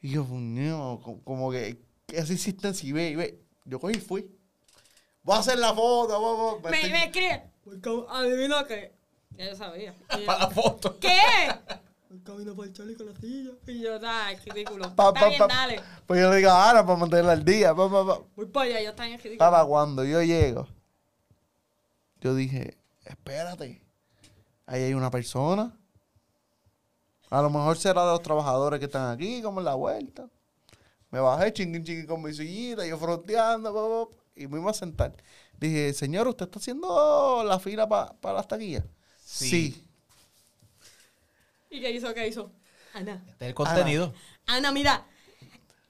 Y 0.00 0.10
yo, 0.10 0.24
no, 0.30 1.00
como 1.24 1.50
que 1.50 1.82
esa 2.12 2.32
insistencia 2.32 2.88
y 2.88 2.92
ve, 2.92 3.08
y 3.10 3.16
ve. 3.16 3.40
Yo 3.64 3.80
cogí 3.80 3.96
y 3.96 4.00
fui. 4.00 4.30
Voy 5.24 5.36
a 5.36 5.38
hacer 5.40 5.58
la 5.58 5.74
foto, 5.74 6.20
voy, 6.20 6.36
voy, 6.36 6.62
me 6.62 6.70
Me, 6.70 6.76
estoy- 6.76 6.90
me 6.92 7.04
escribe. 7.06 7.50
Porque 7.64 8.04
adivina 8.10 8.64
qué. 8.66 8.94
Ya 9.36 9.46
yo 9.50 9.56
sabía. 9.56 9.94
Yo, 10.16 10.26
Para 10.26 10.38
la 10.38 10.50
foto. 10.50 10.98
¿Qué? 11.00 11.18
El 12.10 12.22
camino 12.22 12.54
para 12.54 12.68
el 12.68 12.74
Charlie 12.74 12.94
con 12.94 13.06
la 13.06 13.16
silla. 13.16 13.50
Y 13.66 13.80
yo, 13.80 13.98
ay, 14.06 14.36
ridículo. 14.44 14.94
Pa, 14.94 15.08
está 15.08 15.20
pa, 15.20 15.26
bien, 15.28 15.38
pa. 15.40 15.46
dale. 15.48 15.80
Pues 16.06 16.20
yo 16.20 16.30
le 16.30 16.36
digo 16.36 16.50
a 16.50 16.70
Ana 16.70 16.86
para 16.86 16.98
mantenerla 16.98 17.32
al 17.32 17.44
día. 17.44 17.74
Pa, 17.74 17.90
pa, 17.90 18.06
pa. 18.06 18.20
Voy 18.36 18.46
para 18.46 18.66
allá, 18.66 18.82
yo 18.82 18.90
está 18.90 19.06
bien 19.06 19.18
ridículo. 19.18 19.38
Papá, 19.38 19.66
cuando 19.66 20.04
yo 20.04 20.22
llego, 20.22 20.68
yo 22.20 22.34
dije, 22.34 22.78
espérate, 23.04 23.82
ahí 24.66 24.82
hay 24.82 24.94
una 24.94 25.10
persona. 25.10 25.76
A 27.30 27.42
lo 27.42 27.50
mejor 27.50 27.76
será 27.78 28.02
de 28.04 28.12
los 28.12 28.22
trabajadores 28.22 28.78
que 28.78 28.86
están 28.86 29.10
aquí, 29.10 29.42
como 29.42 29.58
en 29.60 29.64
la 29.64 29.74
vuelta. 29.74 30.28
Me 31.10 31.18
bajé 31.18 31.52
chinguín 31.52 31.82
chinguín 31.82 32.06
con 32.06 32.22
mi 32.22 32.32
sillita, 32.32 32.86
yo 32.86 32.96
fronteando, 32.98 33.74
pa, 33.74 33.80
pa, 33.80 34.16
pa, 34.16 34.23
y 34.36 34.46
me 34.46 34.60
iba 34.60 34.70
a 34.70 34.74
sentar. 34.74 35.14
Dije, 35.58 35.92
señor, 35.92 36.28
¿usted 36.28 36.46
está 36.46 36.58
haciendo 36.58 37.42
la 37.44 37.58
fila 37.58 37.88
para 37.88 38.34
las 38.34 38.48
taquillas? 38.48 38.84
Sí. 39.24 39.48
sí. 39.48 39.88
¿Y 41.70 41.80
qué 41.80 41.90
hizo? 41.90 42.12
¿Qué 42.14 42.28
hizo? 42.28 42.52
Ana. 42.92 43.24
Este 43.28 43.44
es 43.44 43.48
el 43.48 43.54
contenido. 43.54 44.12
Ana, 44.46 44.70
mira. 44.72 45.06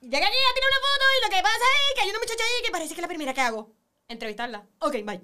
Llega 0.00 0.26
aquí 0.26 0.36
a 0.36 0.54
tirar 0.54 0.70
una 0.70 0.80
foto 0.86 1.04
y 1.18 1.24
lo 1.24 1.30
que 1.36 1.42
pasa 1.42 1.56
es 1.56 1.94
que 1.94 2.00
hay 2.02 2.10
una 2.10 2.18
muchacha 2.18 2.42
ahí 2.44 2.64
que 2.64 2.70
parece 2.70 2.94
que 2.94 3.00
es 3.00 3.02
la 3.02 3.08
primera 3.08 3.34
que 3.34 3.40
hago. 3.40 3.72
Entrevistarla. 4.08 4.66
Ok, 4.80 4.92
bye. 5.04 5.20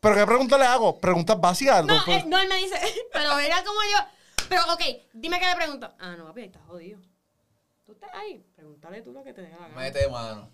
¿Pero 0.00 0.14
qué 0.14 0.26
pregunta 0.26 0.58
le 0.58 0.64
hago? 0.64 0.98
¿Preguntas 1.00 1.40
básicas? 1.40 1.84
No, 1.84 2.02
Pues- 2.04 2.22
eh, 2.22 2.24
no, 2.26 2.38
él 2.38 2.48
me 2.48 2.56
dice, 2.56 2.76
pero 3.12 3.38
era 3.38 3.64
como 3.64 3.80
yo. 3.82 4.46
Pero, 4.48 4.62
ok, 4.74 4.82
dime 5.14 5.38
qué 5.40 5.46
le 5.46 5.56
pregunto. 5.56 5.90
Ah, 5.98 6.16
no, 6.16 6.26
papi, 6.26 6.40
ahí 6.40 6.46
estás 6.46 6.62
jodido. 6.66 7.00
Tú 7.86 7.92
estás 7.92 8.10
ahí, 8.14 8.44
pregúntale 8.54 9.00
tú 9.02 9.12
lo 9.12 9.22
que 9.24 9.32
te 9.32 9.42
dé 9.42 9.50
la 9.50 9.56
gana. 9.58 9.74
Mete 9.74 10.08
mano. 10.08 10.50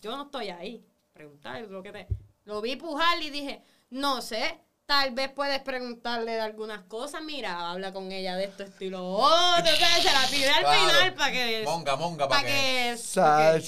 Yo 0.00 0.16
no 0.16 0.24
estoy 0.24 0.48
ahí. 0.50 0.86
Pregúntale 1.14 1.66
tú 1.66 1.72
lo 1.72 1.82
que 1.82 1.92
te. 1.92 2.06
Lo 2.44 2.60
vi 2.60 2.76
pujar 2.76 3.22
y 3.22 3.30
dije, 3.30 3.62
no 3.90 4.20
sé. 4.20 4.60
Tal 4.86 5.12
vez 5.14 5.30
puedes 5.30 5.62
preguntarle 5.62 6.32
de 6.32 6.40
algunas 6.42 6.82
cosas. 6.82 7.22
Mira, 7.22 7.70
habla 7.70 7.90
con 7.94 8.12
ella 8.12 8.36
de 8.36 8.44
esto, 8.44 8.64
esto 8.64 8.84
y 8.84 8.90
lo 8.90 9.02
otro. 9.02 9.72
O 9.72 9.76
sea, 9.76 10.02
se 10.02 10.12
la 10.12 10.26
tiré 10.28 10.50
al 10.50 10.60
Claro. 10.62 10.90
final 10.90 11.14
para 11.14 11.32
que. 11.32 11.62
Monga, 11.64 11.96
monga, 11.96 12.28
para 12.28 12.42
para 12.42 12.52
que. 12.52 12.94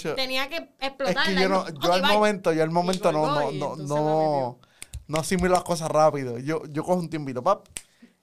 que. 0.02 0.12
tenía 0.14 0.46
que 0.50 0.56
Es 0.56 0.88
explotarla. 0.88 1.24
que 1.24 1.32
y 1.32 1.42
yo, 1.42 1.48
no, 1.48 1.68
yo 1.70 1.92
al 1.94 2.02
bye. 2.02 2.12
momento, 2.12 2.52
yo 2.52 2.62
al 2.62 2.70
momento 2.70 3.12
no, 3.12 3.26
no, 3.50 3.50
no, 3.52 3.76
no, 3.76 4.58
no 5.06 5.18
asimilo 5.18 5.54
las 5.54 5.64
cosas 5.64 5.88
rápido. 5.90 6.38
Yo, 6.38 6.62
yo 6.66 6.84
cojo 6.84 6.98
un 7.00 7.08
tiempito, 7.08 7.42
pap, 7.42 7.66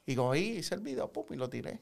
y 0.05 0.15
cogí, 0.15 0.57
hice 0.57 0.75
el 0.75 0.81
video, 0.81 1.11
pum, 1.11 1.25
y 1.31 1.35
lo 1.35 1.49
tiré. 1.49 1.81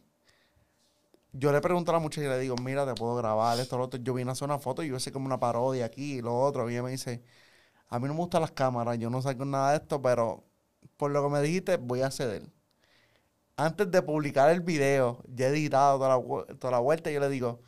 Yo 1.33 1.51
le 1.51 1.61
pregunto 1.61 1.91
a 1.91 1.93
la 1.93 1.99
muchacha 1.99 2.25
y 2.27 2.29
le 2.29 2.39
digo, 2.39 2.55
mira, 2.57 2.85
te 2.85 2.93
puedo 2.93 3.15
grabar 3.15 3.57
esto, 3.59 3.77
lo 3.77 3.85
otro. 3.85 3.99
Yo 4.01 4.13
vine 4.13 4.29
a 4.29 4.33
hacer 4.33 4.45
una 4.45 4.59
foto 4.59 4.83
y 4.83 4.89
yo 4.89 4.97
hice 4.97 5.11
como 5.11 5.25
una 5.25 5.39
parodia 5.39 5.85
aquí 5.85 6.15
y 6.17 6.21
lo 6.21 6.37
otro. 6.39 6.69
Y 6.69 6.73
ella 6.73 6.83
me 6.83 6.91
dice, 6.91 7.23
a 7.89 7.99
mí 7.99 8.07
no 8.07 8.13
me 8.13 8.19
gustan 8.19 8.41
las 8.41 8.51
cámaras, 8.51 8.97
yo 8.97 9.09
no 9.09 9.21
saco 9.21 9.45
nada 9.45 9.71
de 9.71 9.77
esto, 9.77 10.01
pero 10.01 10.43
por 10.97 11.11
lo 11.11 11.23
que 11.23 11.29
me 11.29 11.41
dijiste, 11.41 11.77
voy 11.77 12.01
a 12.01 12.11
ceder. 12.11 12.43
Antes 13.55 13.91
de 13.91 14.01
publicar 14.01 14.49
el 14.49 14.61
video, 14.61 15.23
ya 15.27 15.47
editado 15.47 15.97
toda 15.99 16.17
la, 16.49 16.55
toda 16.57 16.71
la 16.71 16.79
vuelta, 16.79 17.11
yo 17.11 17.19
le 17.19 17.29
digo, 17.29 17.61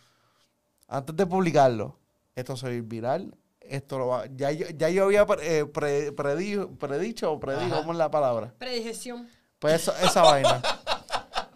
antes 0.88 1.16
de 1.16 1.26
publicarlo, 1.26 1.98
esto 2.36 2.58
se 2.58 2.66
va 2.66 2.72
a 2.72 2.76
ir 2.76 2.84
viral, 2.84 3.36
esto 3.62 3.98
lo 4.00 4.08
va, 4.08 4.26
ya 4.36 4.52
yo, 4.52 4.68
ya 4.70 4.90
yo 4.90 5.06
había 5.06 5.26
pre- 5.26 5.60
eh, 5.60 5.66
pre- 5.66 6.12
predijo- 6.16 6.76
predicho 6.78 7.32
o 7.34 7.40
predijo. 7.40 7.78
¿cómo 7.78 7.92
es 7.92 7.98
la 7.98 8.10
palabra? 8.10 8.54
Predicción. 8.58 9.28
Pues 9.60 9.76
eso- 9.84 9.94
esa 10.02 10.22
vaina. 10.24 10.62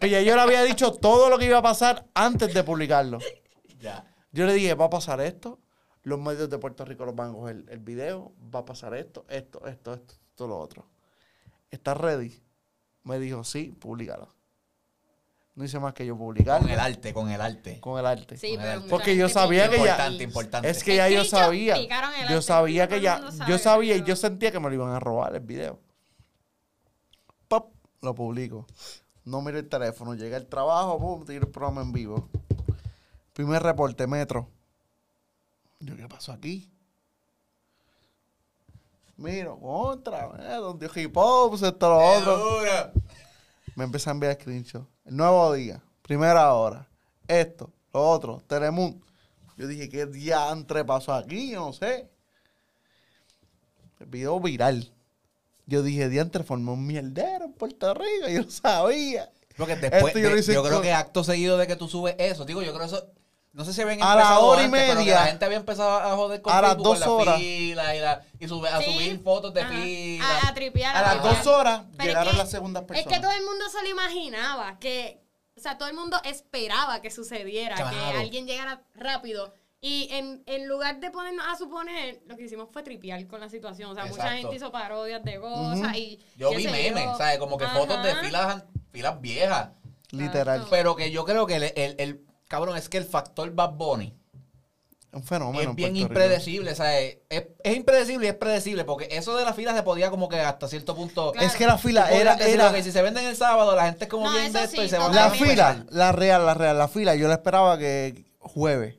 Ya 0.02 0.22
yo 0.22 0.36
le 0.36 0.42
había 0.42 0.64
dicho 0.64 0.92
todo 0.94 1.30
lo 1.30 1.38
que 1.38 1.46
iba 1.46 1.58
a 1.58 1.62
pasar 1.62 2.06
antes 2.14 2.54
de 2.54 2.64
publicarlo. 2.64 3.20
Ya. 3.80 4.06
Yo 4.32 4.46
le 4.46 4.54
dije, 4.54 4.74
va 4.76 4.86
a 4.86 4.90
pasar 4.90 5.22
esto, 5.22 5.60
los 6.04 6.20
medios 6.20 6.50
de 6.50 6.58
Puerto 6.58 6.86
Rico 6.86 7.06
los 7.06 7.16
van 7.16 7.32
a 7.32 7.34
coger 7.34 7.66
el 7.70 7.80
video, 7.80 8.34
va 8.54 8.60
a 8.60 8.66
pasar 8.66 8.94
esto, 8.96 9.26
esto, 9.30 9.66
esto, 9.66 9.94
esto, 9.94 10.14
todo 10.36 10.48
lo 10.50 10.58
otro. 10.60 10.88
¿Estás 11.72 11.98
ready? 11.98 12.42
Me 13.04 13.20
dijo, 13.20 13.44
sí, 13.44 13.76
públicalo. 13.80 14.34
No 15.56 15.64
hice 15.66 15.80
más 15.80 15.94
que 15.96 16.06
yo 16.06 16.16
publicarlo. 16.16 16.66
Con 16.68 16.72
el 16.72 16.80
arte, 16.80 17.14
con 17.14 17.32
el 17.32 17.42
arte. 17.42 17.80
Con 17.80 18.00
el 18.00 18.06
arte. 18.06 18.38
Sí, 18.38 18.56
Con 18.56 18.66
el- 18.66 18.80
mucha 18.82 18.90
Porque 18.92 19.16
yo 19.16 19.28
sabía 19.28 19.68
que 19.70 19.78
ya- 19.78 19.82
Importante, 19.86 20.24
importante. 20.24 20.70
Es 20.70 20.84
que 20.84 20.92
Es 20.92 20.98
ya 20.98 21.08
que 21.08 21.14
yo 21.16 21.26
sabía. 21.26 21.78
Yo 21.82 21.96
arte, 21.96 22.42
sabía 22.44 22.88
que 22.88 23.02
ya. 23.02 23.28
Yo 23.48 23.58
sabía 23.58 23.96
y 23.96 24.04
yo 24.04 24.16
sentía 24.16 24.52
que 24.52 24.60
me 24.60 24.70
lo 24.70 24.76
iban 24.76 24.92
a 24.94 25.00
robar 25.00 25.34
el 25.36 25.42
video. 25.42 25.80
Pop, 27.48 27.74
lo 28.02 28.14
publico. 28.14 28.68
No 29.28 29.42
miro 29.42 29.60
el 29.60 29.68
teléfono. 29.68 30.16
Llega 30.16 30.38
el 30.38 30.48
trabajo, 30.48 30.98
pum, 30.98 31.26
tiro 31.26 31.46
el 31.46 31.52
programa 31.52 31.82
en 31.82 31.92
vivo. 31.92 32.30
Primer 33.34 33.62
reporte, 33.62 34.08
metro. 34.08 34.48
Yo, 35.82 35.98
¿qué 35.98 36.08
pasó 36.08 36.32
aquí? 36.32 36.72
Miro, 39.18 39.60
contra, 39.60 40.30
eh, 40.40 40.56
donde 40.56 40.90
hip 40.96 41.12
hop, 41.18 41.56
esto, 41.56 41.90
lo 41.90 41.98
otro. 41.98 42.38
Dura. 42.38 42.94
Me 43.76 43.84
empecé 43.84 44.10
a 44.10 44.14
enviar 44.14 44.36
screenshot. 44.36 44.88
El 45.04 45.18
nuevo 45.18 45.52
día, 45.52 45.84
primera 46.04 46.54
hora, 46.54 46.88
esto, 47.28 47.70
lo 47.94 48.10
otro, 48.10 48.42
Telemundo. 48.48 49.06
Yo 49.58 49.68
dije, 49.68 49.90
¿qué 49.90 50.06
diantre 50.06 50.86
pasó 50.86 51.14
aquí? 51.14 51.52
Yo 51.52 51.66
no 51.66 51.74
sé. 51.74 52.10
El 54.00 54.06
video 54.06 54.40
viral. 54.40 54.90
Yo 55.68 55.84
dije, 55.84 56.10
diantre, 56.10 56.44
formó 56.44 56.74
un 56.74 56.88
mierdero 56.88 57.46
en 57.46 57.54
Puerto 57.54 57.94
Rico. 57.94 58.28
Yo 58.30 58.50
sabía. 58.50 59.30
Porque 59.58 59.76
después, 59.76 60.14
yo 60.14 60.22
de- 60.22 60.30
lo 60.30 60.38
hice 60.38 60.54
yo 60.54 60.64
creo 60.64 60.82
que 60.82 60.94
acto 60.94 61.24
seguido 61.24 61.58
de 61.58 61.68
que 61.68 61.76
tú 61.76 61.88
subes 61.88 62.16
eso, 62.20 62.46
digo, 62.46 62.62
yo 62.62 62.74
creo 62.74 62.86
eso, 62.86 63.08
no 63.54 63.66
sé 63.66 63.74
si 63.74 63.82
habían 63.82 64.02
A 64.04 64.06
la 64.16 64.22
empezado 64.22 64.46
hora 64.46 64.62
y 64.62 64.66
antes, 64.66 64.82
pero 64.82 64.94
que 64.94 65.00
media. 65.00 65.16
la 65.16 65.26
gente 65.26 65.46
había 65.46 65.58
empezado 65.58 65.90
a 65.98 66.16
joder 66.16 66.42
con 66.44 66.54
A 66.54 66.62
las 66.62 66.70
Facebook, 66.76 66.84
con 66.86 66.94
dos 66.94 67.00
la 67.08 67.12
horas. 67.12 67.38
fila 67.40 67.96
y, 67.96 68.00
la, 68.00 68.24
y 68.40 68.48
sube- 68.48 68.70
a 68.70 68.80
Sí. 68.82 68.94
subir 68.94 69.20
fotos 69.24 69.54
de 69.56 69.62
Ajá. 69.62 69.74
fila. 69.74 70.26
A, 70.44 70.48
a 70.50 70.54
tripear. 70.54 70.96
A 70.96 71.02
las 71.16 71.24
dos 71.24 71.48
horas 71.48 71.82
Pero 71.92 72.02
es 72.04 72.08
llegaron 72.08 72.32
que- 72.34 72.38
las 72.38 72.52
segundas 72.52 72.84
Es 72.84 72.88
personas. 72.88 73.14
que 73.14 73.20
todo 73.20 73.32
el 73.32 73.44
mundo 73.44 73.66
se 73.72 73.82
lo 73.82 73.90
imaginaba, 73.90 74.78
que, 74.80 75.22
o 75.58 75.60
sea, 75.60 75.78
todo 75.80 75.90
el 75.90 75.96
mundo 75.96 76.22
esperaba 76.24 77.02
que 77.02 77.10
sucediera, 77.10 77.76
que 77.78 78.18
alguien 78.18 78.46
llegara 78.46 78.84
rápido. 78.94 79.52
Y 79.80 80.08
en, 80.12 80.42
en 80.48 80.68
lugar 80.68 81.00
de 81.00 81.12
ponernos 81.12 81.46
a 81.48 81.56
suponer, 81.56 82.22
lo 82.26 82.36
que 82.36 82.44
hicimos 82.46 82.68
fue 82.74 82.82
tripear 82.82 83.26
con 83.28 83.40
la 83.40 83.48
situación. 83.50 83.92
O 83.92 83.94
sea, 83.96 84.06
mucha 84.06 84.30
gente 84.32 84.56
hizo 84.56 84.72
parodias 84.72 85.24
de 85.24 85.40
cosas 85.40 85.96
y... 85.96 86.20
Yo 86.36 86.50
vi 86.52 86.66
memes, 86.68 87.04
yo. 87.06 87.18
¿sabes? 87.18 87.38
Como 87.38 87.58
que 87.58 87.68
fotos 87.68 88.04
de 88.04 88.16
filas, 88.16 88.64
filas 88.92 89.22
viejas. 89.22 89.70
Literal. 90.10 90.56
Exacto. 90.58 90.68
Pero 90.72 90.96
que 90.96 91.12
yo 91.12 91.26
creo 91.26 91.46
que 91.46 91.56
el, 91.58 91.64
el- 91.76 91.96
el- 92.00 92.22
cabrón, 92.48 92.76
es 92.78 92.90
que 92.90 92.98
el 92.98 93.06
factor 93.06 93.52
Bad 93.54 93.74
Bunny 93.74 94.16
Un 95.12 95.22
fenómeno. 95.22 95.60
es 95.62 95.68
en 95.68 95.76
bien 95.76 95.96
impredecible, 95.96 96.74
¿sabes? 96.74 97.18
Es, 97.30 97.44
es 97.64 97.76
impredecible 97.76 98.26
y 98.26 98.30
es 98.30 98.36
predecible, 98.36 98.84
porque 98.84 99.10
eso 99.12 99.36
de 99.38 99.46
la 99.46 99.54
fila 99.54 99.76
se 99.76 99.84
podía 99.84 100.10
como 100.10 100.28
que 100.30 100.40
hasta 100.40 100.68
cierto 100.68 100.96
punto... 100.96 101.34
Claro. 101.34 101.46
Es 101.46 101.56
que 101.56 101.68
la 101.68 101.78
fila 101.78 102.10
era. 102.12 102.34
era 102.36 102.70
ok, 102.72 102.78
si 102.78 102.92
se 102.92 103.02
venden 103.04 103.26
el 103.26 103.36
sábado, 103.36 103.76
la 103.76 103.86
gente 103.86 104.06
es 104.06 104.10
como 104.10 104.26
No, 104.26 104.32
bien 104.32 104.52
de 104.54 104.64
esto 104.64 104.78
sí, 104.78 104.88
y 104.88 104.90
se 104.90 104.98
van 104.98 105.14
la 105.14 105.30
fila, 105.30 105.86
la 105.90 106.12
real, 106.14 106.46
la 106.48 106.54
real, 106.56 106.78
la 106.80 106.88
fila. 106.88 107.16
Yo 107.16 107.28
la 107.28 107.36
esperaba 107.36 107.78
que 107.78 108.26
jueves. 108.40 108.96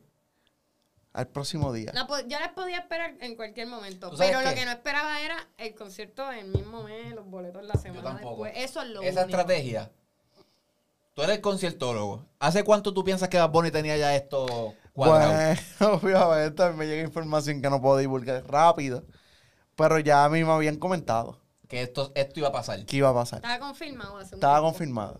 Al 1.11 1.27
próximo 1.27 1.73
día. 1.73 1.91
La 1.93 2.07
yo 2.27 2.39
les 2.39 2.49
podía 2.49 2.77
esperar 2.77 3.15
en 3.19 3.35
cualquier 3.35 3.67
momento, 3.67 4.09
¿Tú 4.11 4.17
sabes 4.17 4.31
pero 4.31 4.43
lo 4.43 4.49
qué? 4.49 4.55
que 4.59 4.65
no 4.65 4.71
esperaba 4.71 5.19
era 5.21 5.47
el 5.57 5.73
concierto 5.73 6.31
el 6.31 6.47
mismo 6.47 6.83
mes, 6.83 7.13
los 7.15 7.25
boletos 7.25 7.63
la 7.63 7.73
semana 7.75 8.03
tampoco. 8.03 8.43
después. 8.45 8.63
Eso 8.69 8.81
es 8.83 8.89
lo 8.89 9.01
Esa 9.01 9.21
único. 9.23 9.37
estrategia. 9.39 9.91
Tú 11.15 11.23
eres 11.23 11.39
conciertólogo. 11.39 12.23
¿Hace 12.39 12.63
cuánto 12.63 12.93
tú 12.93 13.03
piensas 13.03 13.27
que 13.27 13.37
Bad 13.39 13.49
Bunny 13.49 13.71
tenía 13.71 13.97
ya 13.97 14.15
esto 14.15 14.75
cuadrado? 14.93 15.33
Bueno, 15.79 15.95
obviamente 16.01 16.69
me 16.73 16.85
llega 16.85 17.01
información 17.03 17.61
que 17.61 17.69
no 17.69 17.81
puedo 17.81 17.97
divulgar 17.97 18.45
rápido. 18.49 19.03
Pero 19.75 19.97
ya 19.99 20.23
a 20.25 20.29
mí 20.29 20.43
me 20.43 20.51
habían 20.51 20.75
comentado 20.77 21.39
Que 21.67 21.81
esto, 21.81 22.11
esto 22.15 22.39
iba 22.39 22.49
a 22.49 22.51
pasar. 22.51 22.85
que 22.85 22.97
iba 22.97 23.09
a 23.09 23.13
pasar. 23.13 23.37
Estaba 23.37 23.59
confirmado 23.59 24.17
hace 24.17 24.35
un 24.35 24.39
Estaba 24.39 24.55
tiempo. 24.59 24.69
confirmado. 24.71 25.19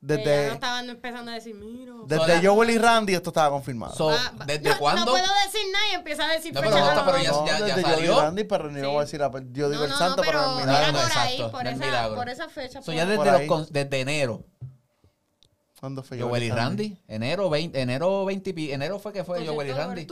Que 0.00 0.06
ya 0.06 0.16
Desde, 0.16 0.46
no 0.48 0.54
estaban 0.54 0.88
empezando 0.88 1.30
a 1.30 1.34
decir, 1.34 1.54
mira. 1.54 1.92
desde 2.06 2.46
Joel 2.46 2.70
y 2.70 2.78
Randy 2.78 3.14
esto 3.14 3.28
estaba 3.30 3.50
confirmado. 3.50 3.94
So, 3.94 4.06
va- 4.06 4.32
va- 4.40 4.46
¿Desde 4.46 4.70
no, 4.70 4.78
cuándo? 4.78 5.04
No 5.04 5.10
puedo 5.10 5.26
decir 5.44 5.60
nada 5.70 5.84
y 5.92 5.94
empieza 5.94 6.26
a 6.26 6.32
decir 6.32 6.54
No, 6.54 6.62
fecha 6.62 6.72
pero 6.72 6.86
no, 6.86 7.12
los- 7.12 7.22
ya- 7.22 7.30
no, 7.32 7.46
ya 7.46 7.52
desde 7.66 7.82
Joel 7.82 7.84
y 7.84 7.96
salió. 8.06 8.20
Randy, 8.22 8.44
pero 8.44 8.70
ni 8.70 8.80
Sí. 8.80 8.86
voy 8.86 8.96
a 8.96 9.00
decir, 9.00 9.20
yo 9.20 9.68
digo 9.68 9.80
No, 9.80 9.84
el 9.84 9.90
no, 9.90 9.98
santo 9.98 10.16
no, 10.16 10.22
pero 10.22 10.38
para 10.38 10.52
era 10.52 10.56
terminar. 10.56 10.92
no, 10.94 10.98
por 11.00 11.18
ahí, 11.18 11.32
exacto, 11.34 11.50
por, 11.52 11.64
no 11.64 11.70
es 11.70 11.76
esa, 11.76 11.84
milagro. 11.86 12.16
por 12.16 12.28
esa 12.30 12.48
fecha. 12.48 12.80
So, 12.80 12.86
por 12.86 12.94
ya 12.94 13.04
desde, 13.04 13.16
Por 13.16 13.26
los 13.26 13.34
ahí. 13.40 13.46
con- 13.46 13.66
desde 13.70 14.00
enero. 14.00 14.44
¿Cuándo 15.80 16.02
fue 16.02 16.18
Joel 16.20 16.42
y 16.44 16.50
Randy. 16.50 16.98
Enero 17.06 17.50
20, 17.50 17.80
enero 17.80 18.24
20 18.24 18.50
y 18.50 18.52
pi- 18.54 18.72
Enero 18.72 18.98
fue 18.98 19.12
que 19.12 19.22
fue 19.24 19.46
Joel 19.46 19.68
y 19.68 19.72
Randy. 19.72 20.06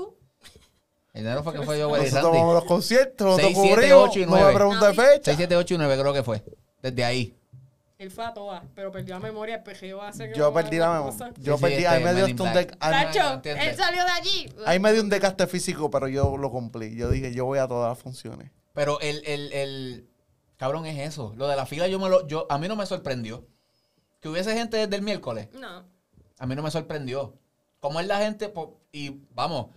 Enero 1.15 1.43
fue 1.43 1.53
que 1.55 1.63
fue 1.63 1.83
Joel 1.83 2.03
y 2.03 2.05
Nosotros 2.05 2.23
Randy. 2.25 2.39
vamos 2.39 2.51
a 2.53 2.55
los 2.57 2.65
conciertos, 2.65 3.27
nosotros 3.27 3.53
6, 3.53 3.59
7, 3.61 3.75
cubrimos, 3.75 4.09
8 4.11 4.19
y 4.21 4.27
no 4.27 4.33
me 4.33 4.41
9. 4.41 4.55
pregunta 4.55 4.87
de 4.91 4.95
No, 4.95 5.03
fecha. 5.03 5.23
6, 5.25 5.37
7, 5.39 5.57
8 5.57 5.75
y 5.75 5.79
9 5.79 5.99
creo 5.99 6.13
que 6.13 6.23
fue. 6.23 6.45
Desde 6.83 7.05
ahí. 7.05 7.35
Él 7.99 8.13
fue 8.13 8.25
a 8.25 8.33
todas, 8.33 8.63
pero 8.77 8.93
perdió 8.93 9.15
la 9.17 9.21
memoria, 9.21 9.57
el 9.57 9.63
pejeo 9.65 10.01
hace 10.01 10.29
que 10.31 10.39
Yo 10.39 10.55
perdí 10.55 10.77
la 10.79 10.93
memoria. 10.93 11.33
Yo 11.39 11.55
Sí, 11.55 11.59
sí, 11.59 11.63
perdí, 11.63 11.75
este, 11.75 11.87
ahí 11.89 12.05
me 12.05 12.15
dio 12.15 12.27
Men 12.27 12.31
in 12.31 12.37
hasta 12.37 12.43
un 12.45 12.53
Black. 12.53 12.71
dec- 12.71 12.77
ahí- 12.81 13.05
Tacho, 13.13 13.33
¿entiendes? 13.35 13.67
él 13.67 13.77
salió 13.77 14.05
de 14.05 14.11
allí. 14.11 14.53
ahí 14.67 14.79
me 14.79 14.93
dio 14.93 15.03
un 15.03 15.09
desgaste 15.09 15.47
físico, 15.49 15.91
pero 15.91 16.07
yo 16.07 16.37
lo 16.37 16.49
cumplí. 16.53 16.95
Yo 16.95 17.11
dije, 17.11 17.35
yo 17.35 17.45
voy 17.45 17.59
a 17.59 17.67
todas 17.67 17.89
las 17.91 17.99
funciones. 17.99 18.53
Pero 18.73 19.01
el, 19.01 19.21
el, 19.27 19.53
el 19.53 20.09
cabrón 20.59 20.87
es 20.87 20.97
eso. 21.09 21.35
Lo 21.37 21.49
de 21.49 21.57
la 21.57 21.67
fila 21.67 21.89
yo 21.89 21.99
me 21.99 22.09
lo, 22.09 22.25
yo, 22.29 22.47
a 22.49 22.57
mí 22.59 22.69
no 22.69 22.77
me 22.77 22.87
sorprendió. 22.87 23.45
Que 24.21 24.29
hubiese 24.29 24.55
gente 24.55 24.77
desde 24.77 24.95
el 24.95 25.03
miércoles. 25.03 25.49
No. 25.55 25.85
A 26.39 26.47
mí 26.47 26.55
no 26.55 26.63
me 26.63 26.71
sorprendió. 26.71 27.37
Como 27.81 27.99
es 27.99 28.07
la 28.07 28.19
gente, 28.19 28.49
po- 28.49 28.81
y 28.93 29.23
vamos, 29.35 29.71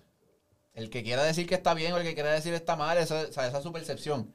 el 0.76 0.92
que 0.92 1.02
quiera 1.02 1.24
decir 1.24 1.48
que 1.48 1.56
está 1.56 1.74
bien 1.74 1.92
o 1.94 1.98
el 1.98 2.04
que 2.04 2.14
quiera 2.14 2.32
decir 2.32 2.54
está 2.54 2.76
mal, 2.76 3.00
esa, 3.00 3.16
o 3.22 3.32
sea, 3.32 3.48
esa 3.48 3.58
es 3.58 3.64
su 3.64 3.72
percepción. 3.72 4.32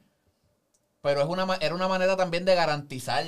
Pero 1.03 1.20
es 1.20 1.28
una, 1.28 1.47
ma- 1.47 1.59
era 1.61 1.72
una 1.72 1.87
manera 1.87 2.16
también 2.16 2.45
de 2.45 2.57
garantizar, 2.57 3.24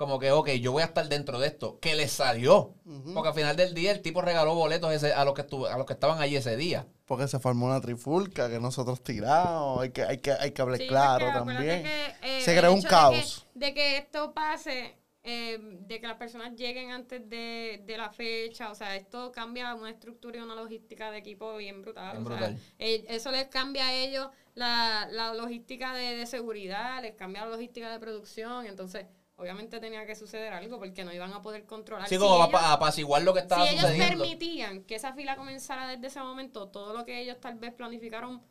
como 0.00 0.18
que, 0.18 0.32
ok, 0.32 0.48
yo 0.52 0.72
voy 0.72 0.80
a 0.80 0.86
estar 0.86 1.06
dentro 1.10 1.38
de 1.38 1.46
esto, 1.48 1.78
que 1.78 1.94
les 1.94 2.10
salió. 2.10 2.72
Porque 3.12 3.28
al 3.28 3.34
final 3.34 3.54
del 3.54 3.74
día 3.74 3.92
el 3.92 4.00
tipo 4.00 4.22
regaló 4.22 4.54
boletos 4.54 4.90
ese- 4.94 5.12
a, 5.12 5.26
los 5.26 5.34
que 5.34 5.42
estuvo, 5.42 5.66
a 5.66 5.76
los 5.76 5.84
que 5.84 5.92
estaban 5.92 6.18
allí 6.22 6.36
ese 6.36 6.56
día. 6.56 6.86
Porque 7.04 7.28
se 7.28 7.38
formó 7.38 7.66
una 7.66 7.82
trifulca 7.82 8.48
que 8.48 8.58
nosotros 8.60 9.02
tiramos. 9.02 9.82
Hay 9.82 9.90
que, 9.90 10.02
hay 10.02 10.16
que, 10.16 10.32
hay 10.32 10.52
que 10.52 10.62
hablar 10.62 10.78
Sí, 10.78 10.86
claro 10.88 11.26
también. 11.34 11.82
que, 11.82 12.06
eh, 12.22 12.40
Se 12.40 12.56
creó 12.56 12.72
un 12.72 12.80
de 12.80 12.88
caos. 12.88 13.46
que- 13.52 13.58
De 13.58 13.74
que, 13.74 13.98
esto 13.98 14.32
pase, 14.32 14.96
eh, 15.22 15.58
de 15.60 16.00
que 16.00 16.06
las 16.06 16.16
personas 16.16 16.54
lleguen 16.56 16.92
antes 16.92 17.28
de, 17.28 17.82
de 17.84 17.98
la 17.98 18.08
fecha, 18.10 18.70
o 18.70 18.74
sea, 18.74 18.96
esto 18.96 19.30
cambia 19.32 19.74
una 19.74 19.90
estructura 19.90 20.38
y 20.38 20.40
una 20.40 20.54
logística 20.54 21.10
de 21.10 21.18
equipo 21.18 21.58
bien 21.58 21.82
brutal. 21.82 22.16
Bien 22.24 22.32
o 22.32 22.38
sea, 22.38 22.56
eh, 22.78 23.04
eso 23.08 23.30
les 23.32 23.48
cambia 23.48 23.88
a 23.88 23.92
ellos 23.94 24.28
la, 24.54 25.06
la 25.12 25.34
logística 25.34 25.92
de, 25.92 26.16
de 26.16 26.24
seguridad, 26.26 27.02
les 27.02 27.16
cambia 27.16 27.44
la 27.44 27.50
logística 27.50 27.92
de 27.92 27.98
producción, 27.98 28.64
entonces 28.64 29.04
obviamente 29.40 29.80
tenía 29.80 30.04
que 30.06 30.14
suceder 30.14 30.52
algo 30.52 30.78
porque 30.78 31.02
no 31.04 31.12
iban 31.12 31.32
a 31.32 31.40
poder 31.40 31.64
controlar. 31.64 32.08
Sí, 32.08 32.16
Si 32.16 32.20
como 32.20 32.42
apaciguar 32.42 33.22
lo 33.22 33.32
que 33.32 33.40
estaba 33.40 33.64
si 33.64 33.70
ellos 33.70 33.82
sucediendo. 33.82 34.18
permitían 34.22 34.84
que 34.84 34.94
esa 34.96 35.12
fila 35.14 35.36
comenzara 35.36 35.88
desde 35.88 36.06
ese 36.08 36.20
momento, 36.20 36.68
todo 36.68 36.92
lo 36.92 37.04
que 37.04 37.20
ellos 37.20 37.38
tal 37.40 37.54
vez 37.54 37.72
planificaron 37.72 38.42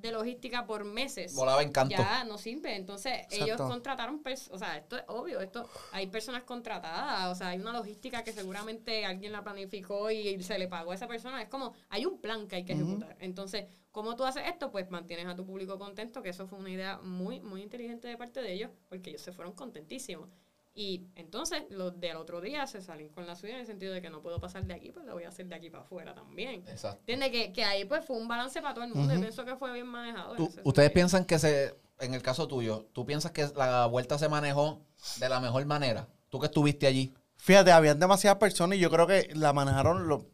de 0.00 0.12
logística 0.12 0.66
por 0.66 0.84
meses, 0.84 1.34
Volaba 1.34 1.62
en 1.62 1.72
canto. 1.72 1.94
ya 1.96 2.24
no 2.24 2.38
sirve. 2.38 2.74
Entonces, 2.76 3.26
ellos 3.30 3.60
contrataron, 3.60 4.22
o 4.50 4.58
sea, 4.58 4.76
esto 4.76 4.96
es 4.96 5.04
obvio, 5.08 5.40
esto 5.40 5.68
hay 5.92 6.06
personas 6.06 6.42
contratadas, 6.44 7.28
o 7.30 7.34
sea, 7.34 7.48
hay 7.48 7.60
una 7.60 7.72
logística 7.72 8.24
que 8.24 8.32
seguramente 8.32 9.04
alguien 9.04 9.32
la 9.32 9.42
planificó 9.42 10.10
y 10.10 10.42
se 10.42 10.58
le 10.58 10.68
pagó 10.68 10.92
a 10.92 10.94
esa 10.94 11.06
persona. 11.06 11.42
Es 11.42 11.48
como, 11.48 11.74
hay 11.88 12.06
un 12.06 12.20
plan 12.20 12.48
que 12.48 12.56
hay 12.56 12.64
que 12.64 12.72
ejecutar. 12.72 13.16
Entonces, 13.20 13.66
¿cómo 13.90 14.16
tú 14.16 14.24
haces 14.24 14.44
esto? 14.46 14.70
Pues 14.70 14.90
mantienes 14.90 15.26
a 15.26 15.36
tu 15.36 15.44
público 15.44 15.78
contento, 15.78 16.22
que 16.22 16.30
eso 16.30 16.46
fue 16.46 16.58
una 16.58 16.70
idea 16.70 16.98
muy, 17.02 17.40
muy 17.40 17.62
inteligente 17.62 18.08
de 18.08 18.16
parte 18.16 18.40
de 18.40 18.52
ellos, 18.52 18.70
porque 18.88 19.10
ellos 19.10 19.22
se 19.22 19.32
fueron 19.32 19.52
contentísimos. 19.54 20.28
Y 20.72 21.08
entonces, 21.16 21.64
los 21.70 21.98
del 21.98 22.16
otro 22.16 22.40
día 22.40 22.66
se 22.66 22.80
salen 22.80 23.08
con 23.08 23.26
la 23.26 23.34
suya 23.34 23.54
en 23.54 23.60
el 23.60 23.66
sentido 23.66 23.92
de 23.92 24.00
que 24.00 24.08
no 24.08 24.22
puedo 24.22 24.40
pasar 24.40 24.64
de 24.64 24.74
aquí, 24.74 24.92
pues 24.92 25.04
lo 25.04 25.14
voy 25.14 25.24
a 25.24 25.28
hacer 25.28 25.46
de 25.46 25.54
aquí 25.56 25.68
para 25.68 25.82
afuera 25.82 26.14
también. 26.14 26.62
Exacto. 26.68 27.00
¿Entiendes? 27.00 27.30
Que, 27.30 27.52
que 27.52 27.64
ahí 27.64 27.84
pues 27.84 28.04
fue 28.04 28.16
un 28.16 28.28
balance 28.28 28.62
para 28.62 28.74
todo 28.74 28.84
el 28.84 28.94
mundo. 28.94 29.14
y 29.14 29.18
pienso 29.18 29.44
que 29.44 29.56
fue 29.56 29.72
bien 29.72 29.86
manejado. 29.86 30.36
¿Ustedes 30.62 30.90
piensan 30.92 31.24
que 31.24 31.38
se, 31.38 31.74
en 31.98 32.14
el 32.14 32.22
caso 32.22 32.46
tuyo, 32.46 32.86
tú 32.92 33.04
piensas 33.04 33.32
que 33.32 33.48
la 33.56 33.86
vuelta 33.86 34.16
se 34.16 34.28
manejó 34.28 34.80
de 35.18 35.28
la 35.28 35.40
mejor 35.40 35.64
manera? 35.66 36.08
Tú 36.28 36.38
que 36.38 36.46
estuviste 36.46 36.86
allí. 36.86 37.12
Fíjate, 37.36 37.72
habían 37.72 37.98
demasiadas 37.98 38.38
personas 38.38 38.78
y 38.78 38.80
yo 38.80 38.90
creo 38.90 39.06
que 39.08 39.28
la 39.34 39.52
manejaron. 39.52 40.06
Lo, 40.06 40.26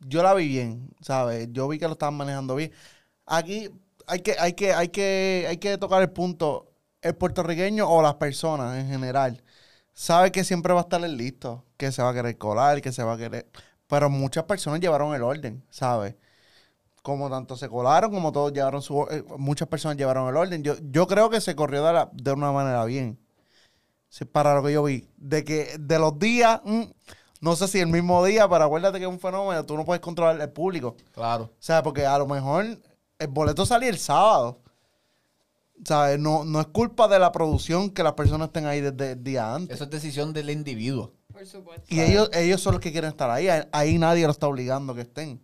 yo 0.00 0.24
la 0.24 0.34
vi 0.34 0.48
bien, 0.48 0.90
¿sabes? 1.02 1.48
Yo 1.52 1.68
vi 1.68 1.78
que 1.78 1.86
lo 1.86 1.92
estaban 1.92 2.14
manejando 2.14 2.56
bien. 2.56 2.72
Aquí 3.26 3.70
hay 4.08 4.20
que, 4.20 4.36
hay 4.40 4.54
que, 4.54 4.72
hay 4.74 4.88
que, 4.88 5.46
hay 5.48 5.56
que 5.58 5.78
tocar 5.78 6.02
el 6.02 6.10
punto. 6.10 6.72
El 7.00 7.14
puertorriqueño 7.14 7.86
o 7.86 8.00
las 8.00 8.14
personas 8.14 8.78
en 8.78 8.88
general 8.88 9.43
sabe 9.94 10.32
que 10.32 10.44
siempre 10.44 10.74
va 10.74 10.80
a 10.80 10.84
estar 10.84 11.04
el 11.04 11.16
listo, 11.16 11.64
que 11.78 11.92
se 11.92 12.02
va 12.02 12.10
a 12.10 12.14
querer 12.14 12.38
colar, 12.38 12.82
que 12.82 12.92
se 12.92 13.02
va 13.04 13.14
a 13.14 13.18
querer. 13.18 13.48
Pero 13.88 14.10
muchas 14.10 14.44
personas 14.44 14.80
llevaron 14.80 15.14
el 15.14 15.22
orden, 15.22 15.64
¿sabes? 15.70 16.16
Como 17.02 17.30
tanto 17.30 17.56
se 17.56 17.68
colaron, 17.68 18.12
como 18.12 18.32
todos 18.32 18.52
llevaron 18.52 18.82
su 18.82 19.02
eh, 19.10 19.24
muchas 19.38 19.68
personas 19.68 19.96
llevaron 19.98 20.28
el 20.28 20.36
orden. 20.36 20.62
Yo, 20.62 20.74
yo 20.82 21.06
creo 21.06 21.30
que 21.30 21.40
se 21.40 21.54
corrió 21.56 21.84
de, 21.84 21.92
la- 21.92 22.10
de 22.12 22.32
una 22.32 22.52
manera 22.52 22.84
bien. 22.86 23.18
Sí, 24.08 24.24
para 24.24 24.54
lo 24.54 24.62
que 24.62 24.72
yo 24.72 24.84
vi. 24.84 25.08
De 25.16 25.44
que 25.44 25.76
de 25.78 25.98
los 25.98 26.18
días, 26.18 26.60
mm, 26.64 26.82
no 27.40 27.56
sé 27.56 27.68
si 27.68 27.80
el 27.80 27.88
mismo 27.88 28.24
día, 28.24 28.48
pero 28.48 28.64
acuérdate 28.64 28.98
que 28.98 29.04
es 29.04 29.10
un 29.10 29.20
fenómeno, 29.20 29.66
tú 29.66 29.76
no 29.76 29.84
puedes 29.84 30.00
controlar 30.00 30.40
el 30.40 30.50
público. 30.50 30.96
Claro. 31.12 31.44
O 31.44 31.50
sea, 31.58 31.82
porque 31.82 32.06
a 32.06 32.16
lo 32.18 32.26
mejor 32.26 32.64
el 33.18 33.28
boleto 33.28 33.66
salía 33.66 33.90
el 33.90 33.98
sábado. 33.98 34.60
¿Sabes? 35.84 36.18
No, 36.18 36.44
no 36.44 36.60
es 36.60 36.66
culpa 36.68 37.08
de 37.08 37.18
la 37.18 37.32
producción 37.32 37.90
que 37.90 38.02
las 38.02 38.12
personas 38.12 38.48
estén 38.48 38.66
ahí 38.66 38.80
desde 38.80 39.12
el 39.12 39.24
día 39.24 39.54
antes. 39.54 39.74
Eso 39.76 39.84
es 39.84 39.90
decisión 39.90 40.32
del 40.32 40.50
individuo. 40.50 41.12
Por 41.32 41.44
supuesto. 41.46 41.86
Y 41.88 42.00
ellos, 42.00 42.30
ellos 42.32 42.60
son 42.60 42.74
los 42.74 42.80
que 42.80 42.92
quieren 42.92 43.10
estar 43.10 43.28
ahí. 43.30 43.48
Ahí 43.72 43.98
nadie 43.98 44.24
lo 44.24 44.30
está 44.30 44.46
obligando 44.46 44.94
que 44.94 45.00
estén. 45.02 45.42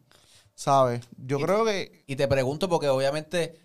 ¿Sabes? 0.55 1.03
Yo 1.17 1.39
Y- 1.39 1.43
creo 1.43 1.65
que. 1.65 2.05
Y 2.07 2.17
te 2.17 2.29
pregunto 2.29 2.69
porque 2.69 2.89
obviamente 2.89 3.59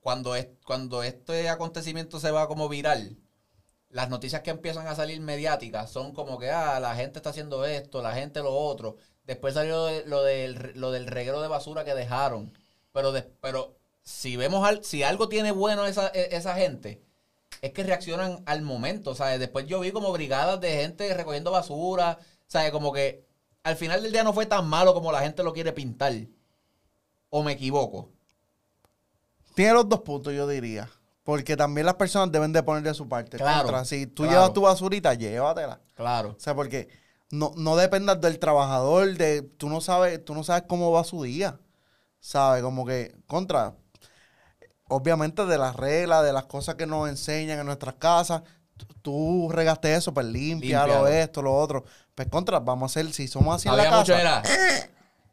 cuando, 0.00 0.36
es, 0.36 0.48
cuando 0.64 1.02
este 1.02 1.48
acontecimiento 1.48 2.20
se 2.20 2.30
va 2.30 2.46
como 2.46 2.68
viral, 2.68 3.16
las 3.90 4.08
noticias 4.08 4.42
que 4.42 4.50
empiezan 4.50 4.86
a 4.86 4.94
salir 4.94 5.20
mediáticas 5.20 5.90
son 5.90 6.12
como 6.12 6.38
que, 6.38 6.50
ah, 6.50 6.78
la 6.80 6.94
gente 6.94 7.18
está 7.18 7.30
haciendo 7.30 7.64
esto, 7.64 8.02
la 8.02 8.12
gente 8.14 8.40
lo 8.40 8.52
otro. 8.54 8.96
Después 9.24 9.54
salió 9.54 9.86
de- 9.86 10.04
lo, 10.06 10.22
del, 10.22 10.72
lo 10.76 10.90
del 10.92 11.06
reguero 11.06 11.42
de 11.42 11.48
basura 11.48 11.84
que 11.84 11.94
dejaron. 11.94 12.52
Pero, 12.92 13.12
de- 13.12 13.22
pero 13.22 13.77
si 14.08 14.36
vemos, 14.36 14.66
al, 14.66 14.82
si 14.84 15.02
algo 15.02 15.28
tiene 15.28 15.52
bueno 15.52 15.84
esa, 15.84 16.08
e- 16.08 16.34
esa 16.34 16.54
gente, 16.54 17.02
es 17.60 17.72
que 17.72 17.82
reaccionan 17.82 18.42
al 18.46 18.62
momento. 18.62 19.14
¿sabes? 19.14 19.38
Después 19.38 19.66
yo 19.66 19.80
vi 19.80 19.92
como 19.92 20.10
brigadas 20.12 20.60
de 20.60 20.70
gente 20.76 21.12
recogiendo 21.12 21.50
basura. 21.50 22.18
¿sabes? 22.46 22.70
Como 22.72 22.90
que 22.90 23.26
al 23.62 23.76
final 23.76 24.02
del 24.02 24.12
día 24.12 24.24
no 24.24 24.32
fue 24.32 24.46
tan 24.46 24.66
malo 24.66 24.94
como 24.94 25.12
la 25.12 25.20
gente 25.20 25.42
lo 25.42 25.52
quiere 25.52 25.74
pintar. 25.74 26.14
¿O 27.28 27.42
me 27.42 27.52
equivoco? 27.52 28.08
Tiene 29.54 29.74
los 29.74 29.86
dos 29.88 30.00
puntos, 30.00 30.32
yo 30.32 30.48
diría. 30.48 30.88
Porque 31.22 31.54
también 31.54 31.84
las 31.84 31.96
personas 31.96 32.32
deben 32.32 32.54
de 32.54 32.62
poner 32.62 32.82
de 32.82 32.94
su 32.94 33.06
parte. 33.06 33.36
Claro, 33.36 33.64
Contra, 33.64 33.84
si 33.84 34.06
tú 34.06 34.22
claro. 34.22 34.32
llevas 34.32 34.52
tu 34.54 34.62
basurita, 34.62 35.12
llévatela. 35.12 35.82
Claro. 35.94 36.30
O 36.30 36.40
sea, 36.40 36.54
porque 36.54 36.88
no, 37.30 37.52
no 37.56 37.76
dependas 37.76 38.18
del 38.22 38.38
trabajador, 38.38 39.14
de 39.18 39.42
tú 39.42 39.68
no 39.68 39.82
sabes, 39.82 40.24
tú 40.24 40.34
no 40.34 40.42
sabes 40.44 40.64
cómo 40.66 40.90
va 40.92 41.04
su 41.04 41.22
día. 41.22 41.60
¿Sabes? 42.20 42.62
Como 42.62 42.86
que, 42.86 43.14
contra, 43.26 43.76
obviamente 44.88 45.44
de 45.46 45.58
las 45.58 45.76
reglas, 45.76 46.24
de 46.24 46.32
las 46.32 46.44
cosas 46.44 46.74
que 46.76 46.86
nos 46.86 47.08
enseñan 47.08 47.58
en 47.60 47.66
nuestras 47.66 47.94
casas, 47.94 48.42
tú- 49.02 49.48
regaste 49.52 49.94
eso, 49.94 50.12
pues 50.14 50.26
límpialo, 50.26 50.86
Límpialo. 50.94 51.08
esto, 51.08 51.42
lo 51.42 51.54
otro. 51.56 51.84
Pues 52.14 52.28
contra, 52.28 52.58
vamos 52.60 52.90
a 52.96 53.00
hacer, 53.00 53.12
si 53.12 53.28
somos 53.28 53.56
así 53.56 53.68
en 53.68 53.76
la 53.76 53.84
casa, 53.90 54.20
era, 54.20 54.42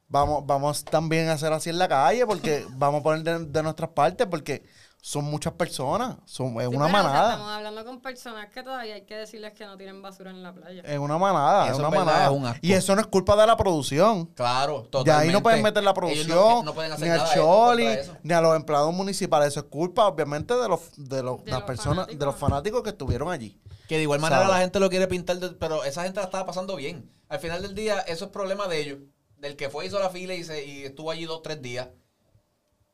vamos, 0.07 0.45
vamos 0.45 0.83
también 0.85 1.29
a 1.29 1.33
hacer 1.33 1.51
así 1.53 1.69
en 1.69 1.77
la 1.79 1.87
calle, 1.87 2.25
porque 2.25 2.65
vamos 2.77 3.01
a 3.01 3.03
poner 3.03 3.23
de, 3.23 3.45
de 3.45 3.63
nuestras 3.63 3.89
partes, 3.91 4.27
porque 4.27 4.63
son 5.07 5.23
muchas 5.25 5.53
personas, 5.53 6.15
son, 6.25 6.59
es 6.59 6.67
Sí, 6.67 6.75
una 6.75 6.85
pero, 6.85 6.85
o 6.85 6.87
sea, 6.89 7.03
manada. 7.03 7.29
estamos 7.33 7.51
hablando 7.51 7.85
con 7.85 8.01
personas 8.01 8.49
que 8.49 8.63
todavía 8.63 8.95
hay 8.95 9.05
que 9.05 9.15
decirles 9.15 9.53
que 9.53 9.63
no 9.67 9.77
tienen 9.77 10.01
basura 10.01 10.31
en 10.31 10.41
la 10.41 10.51
playa. 10.51 10.81
Es 10.83 10.97
una 10.97 11.19
manada, 11.19 11.69
es 11.69 11.77
una 11.77 11.89
verdad, 11.91 12.05
manada. 12.05 12.25
es 12.25 12.31
un 12.31 12.45
asco. 12.47 12.59
y 12.63 12.73
eso 12.73 12.95
no 12.95 13.01
es 13.01 13.07
culpa 13.07 13.35
de 13.35 13.45
la 13.45 13.55
producción. 13.55 14.25
claro, 14.33 14.81
totalmente. 14.89 15.07
Ya 15.11 15.19
ahí 15.19 15.31
no 15.31 15.43
pueden 15.43 15.61
meter 15.61 15.83
la 15.83 15.93
producción, 15.93 16.27
no, 16.29 16.63
no 16.63 16.73
pueden 16.73 16.91
hacer 16.91 17.07
ni 17.07 17.13
al 17.13 17.33
Choli, 17.35 17.87
ni 18.23 18.33
a 18.33 18.41
los 18.41 18.55
empleados 18.55 18.91
municipales. 18.95 19.49
Eso 19.49 19.59
es 19.59 19.65
culpa, 19.67 20.07
obviamente, 20.07 20.55
de 20.55 20.67
los, 20.67 20.79
de 20.97 21.21
los, 21.21 21.43
De 21.45 21.51
las 21.51 21.59
los 21.59 21.67
personas, 21.67 21.95
fanáticos. 21.97 22.19
de 22.19 22.25
los 22.25 22.35
fanáticos 22.35 22.81
que 22.81 22.89
estuvieron 22.89 23.29
allí. 23.31 23.61
Que 23.87 23.97
de 23.97 24.01
igual 24.01 24.19
manera 24.19 24.41
¿Sabes? 24.41 24.55
la 24.55 24.61
gente 24.63 24.79
lo 24.79 24.89
quiere 24.89 25.07
pintar, 25.07 25.37
de- 25.37 25.49
pero 25.51 25.83
esa 25.83 26.01
gente 26.01 26.19
la 26.19 26.25
estaba 26.25 26.47
pasando 26.47 26.75
bien. 26.77 27.11
Al 27.29 27.37
final 27.37 27.61
del 27.61 27.75
día, 27.75 27.99
eso 28.07 28.25
es 28.25 28.31
problema 28.31 28.67
de 28.67 28.81
ellos. 28.81 28.97
Del 29.37 29.55
que 29.55 29.69
fue, 29.69 29.85
hizo 29.85 29.99
la 29.99 30.09
fila 30.09 30.33
y, 30.33 30.43
se, 30.43 30.65
y 30.65 30.83
estuvo 30.85 31.11
allí 31.11 31.25
dos, 31.25 31.43
tres 31.43 31.61
días. 31.61 31.89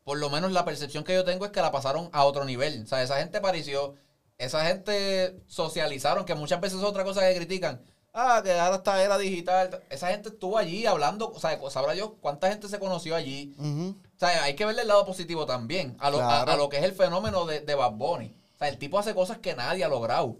Por 0.04 0.18
lo 0.18 0.30
menos 0.30 0.52
la 0.52 0.64
percepción 0.64 1.04
que 1.04 1.14
yo 1.14 1.24
tengo 1.24 1.44
es 1.44 1.52
que 1.52 1.60
la 1.60 1.70
pasaron 1.72 2.08
a 2.12 2.24
otro 2.24 2.44
nivel. 2.44 2.82
O 2.82 2.86
sea, 2.86 3.02
esa 3.02 3.18
gente 3.18 3.40
pareció, 3.40 3.94
esa 4.38 4.64
gente 4.66 5.40
socializaron, 5.46 6.24
que 6.24 6.34
muchas 6.34 6.60
veces 6.60 6.78
es 6.78 6.84
otra 6.84 7.04
cosa 7.04 7.20
que 7.28 7.36
critican. 7.36 7.82
Ah, 8.14 8.42
que 8.44 8.52
ahora 8.52 8.76
está 8.76 9.02
era 9.02 9.16
digital. 9.16 9.82
Esa 9.88 10.08
gente 10.08 10.28
estuvo 10.30 10.58
allí 10.58 10.84
hablando, 10.84 11.30
o 11.30 11.40
sea, 11.40 11.58
sabrá 11.70 11.94
yo 11.94 12.16
cuánta 12.20 12.48
gente 12.50 12.68
se 12.68 12.78
conoció 12.78 13.14
allí. 13.14 13.54
O 13.58 14.18
sea, 14.18 14.42
hay 14.44 14.54
que 14.54 14.66
verle 14.66 14.82
el 14.82 14.88
lado 14.88 15.06
positivo 15.06 15.46
también 15.46 15.96
a 15.98 16.10
lo, 16.10 16.18
a- 16.18 16.26
Claro. 16.44 16.52
a, 16.52 16.56
lo 16.56 16.68
que 16.68 16.76
es 16.78 16.84
el 16.84 16.92
fenómeno 16.92 17.46
de, 17.46 17.60
de 17.60 17.74
Bad 17.74 17.92
Bunny. 17.92 18.34
O 18.54 18.58
sea, 18.58 18.68
el 18.68 18.78
tipo 18.78 18.98
hace 18.98 19.14
cosas 19.14 19.38
que 19.38 19.54
nadie 19.54 19.84
ha 19.84 19.88
logrado. 19.88 20.38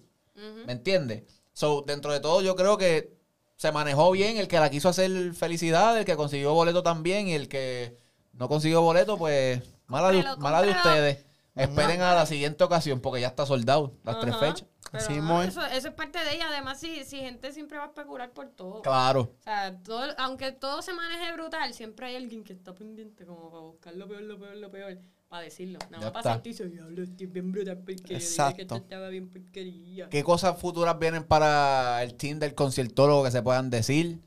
¿Me 0.67 0.73
entiendes? 0.73 1.23
So, 1.53 1.83
dentro 1.87 2.13
de 2.13 2.21
todo, 2.21 2.43
yo 2.43 2.57
creo 2.57 2.77
que 2.79 3.13
se 3.57 3.71
manejó 3.73 4.11
bien, 4.11 4.37
el 4.39 4.49
que 4.49 4.59
la 4.59 4.71
quiso 4.71 4.89
hacer 4.89 5.33
felicidad, 5.35 5.97
el 5.99 6.05
que 6.05 6.17
consiguió 6.17 6.53
boleto 6.53 6.83
también 6.83 7.29
y 7.29 7.35
el 7.35 7.49
que 7.49 7.97
no 8.33 8.49
consiguió 8.49 8.83
boleto, 8.83 9.17
pues 9.19 9.63
mala 9.87 10.11
de, 10.11 10.25
mala 10.39 10.63
de 10.63 10.71
ustedes. 10.71 11.25
Esperen 11.55 12.01
a 12.01 12.15
la 12.15 12.25
siguiente 12.25 12.65
ocasión 12.65 13.01
porque 13.01 13.21
ya 13.21 13.29
está 13.29 13.45
soldado 13.45 13.93
las 14.05 14.21
tres 14.21 14.37
fechas. 14.37 14.65
Pero, 14.91 15.43
es. 15.43 15.49
eso, 15.49 15.65
eso 15.67 15.89
es 15.89 15.95
parte 15.95 16.19
de 16.23 16.35
ella. 16.35 16.49
Además, 16.49 16.79
si, 16.79 17.05
si 17.05 17.19
gente 17.19 17.51
siempre 17.53 17.79
va 17.79 17.85
a 17.85 17.87
especular 17.89 18.31
por 18.33 18.49
todo. 18.51 18.83
Claro. 18.83 19.21
O 19.41 19.43
sea, 19.43 19.79
todo, 19.83 20.07
aunque 20.19 20.53
todo 20.53 20.83
se 20.83 20.93
maneje 20.93 21.33
brutal, 21.33 21.73
siempre 21.73 22.07
hay 22.07 22.17
alguien 22.17 22.45
que 22.45 22.53
está 22.53 22.75
pendiente 22.75 23.25
como 23.25 23.51
para 23.51 23.63
buscar 23.63 23.95
lo 23.95 24.07
peor, 24.07 24.23
lo 24.23 24.39
peor, 24.39 24.57
lo 24.57 24.71
peor, 24.71 24.99
para 25.29 25.45
decirlo. 25.45 25.79
Nada 25.91 26.05
más 26.05 26.13
para 26.13 26.21
está. 26.21 26.33
sentirse, 26.35 26.69
diablo, 26.69 27.03
estoy 27.03 27.27
bien 27.27 27.53
brutal 27.53 27.79
porque 27.79 27.97
yo 27.97 28.03
dije 28.03 28.09
que 28.09 28.15
Exacto. 28.17 28.63
esto 28.63 28.77
estaba 28.77 29.09
bien 29.09 29.31
porquería. 29.31 30.09
¿Qué 30.11 30.23
cosas 30.23 30.59
futuras 30.59 30.99
vienen 30.99 31.25
para 31.25 32.03
el 32.03 32.15
team 32.15 32.39
del 32.39 32.55
conciertólogo 32.55 33.25
que 33.25 33.31
se 33.31 33.43
puedan 33.43 33.71
decir? 33.71 34.21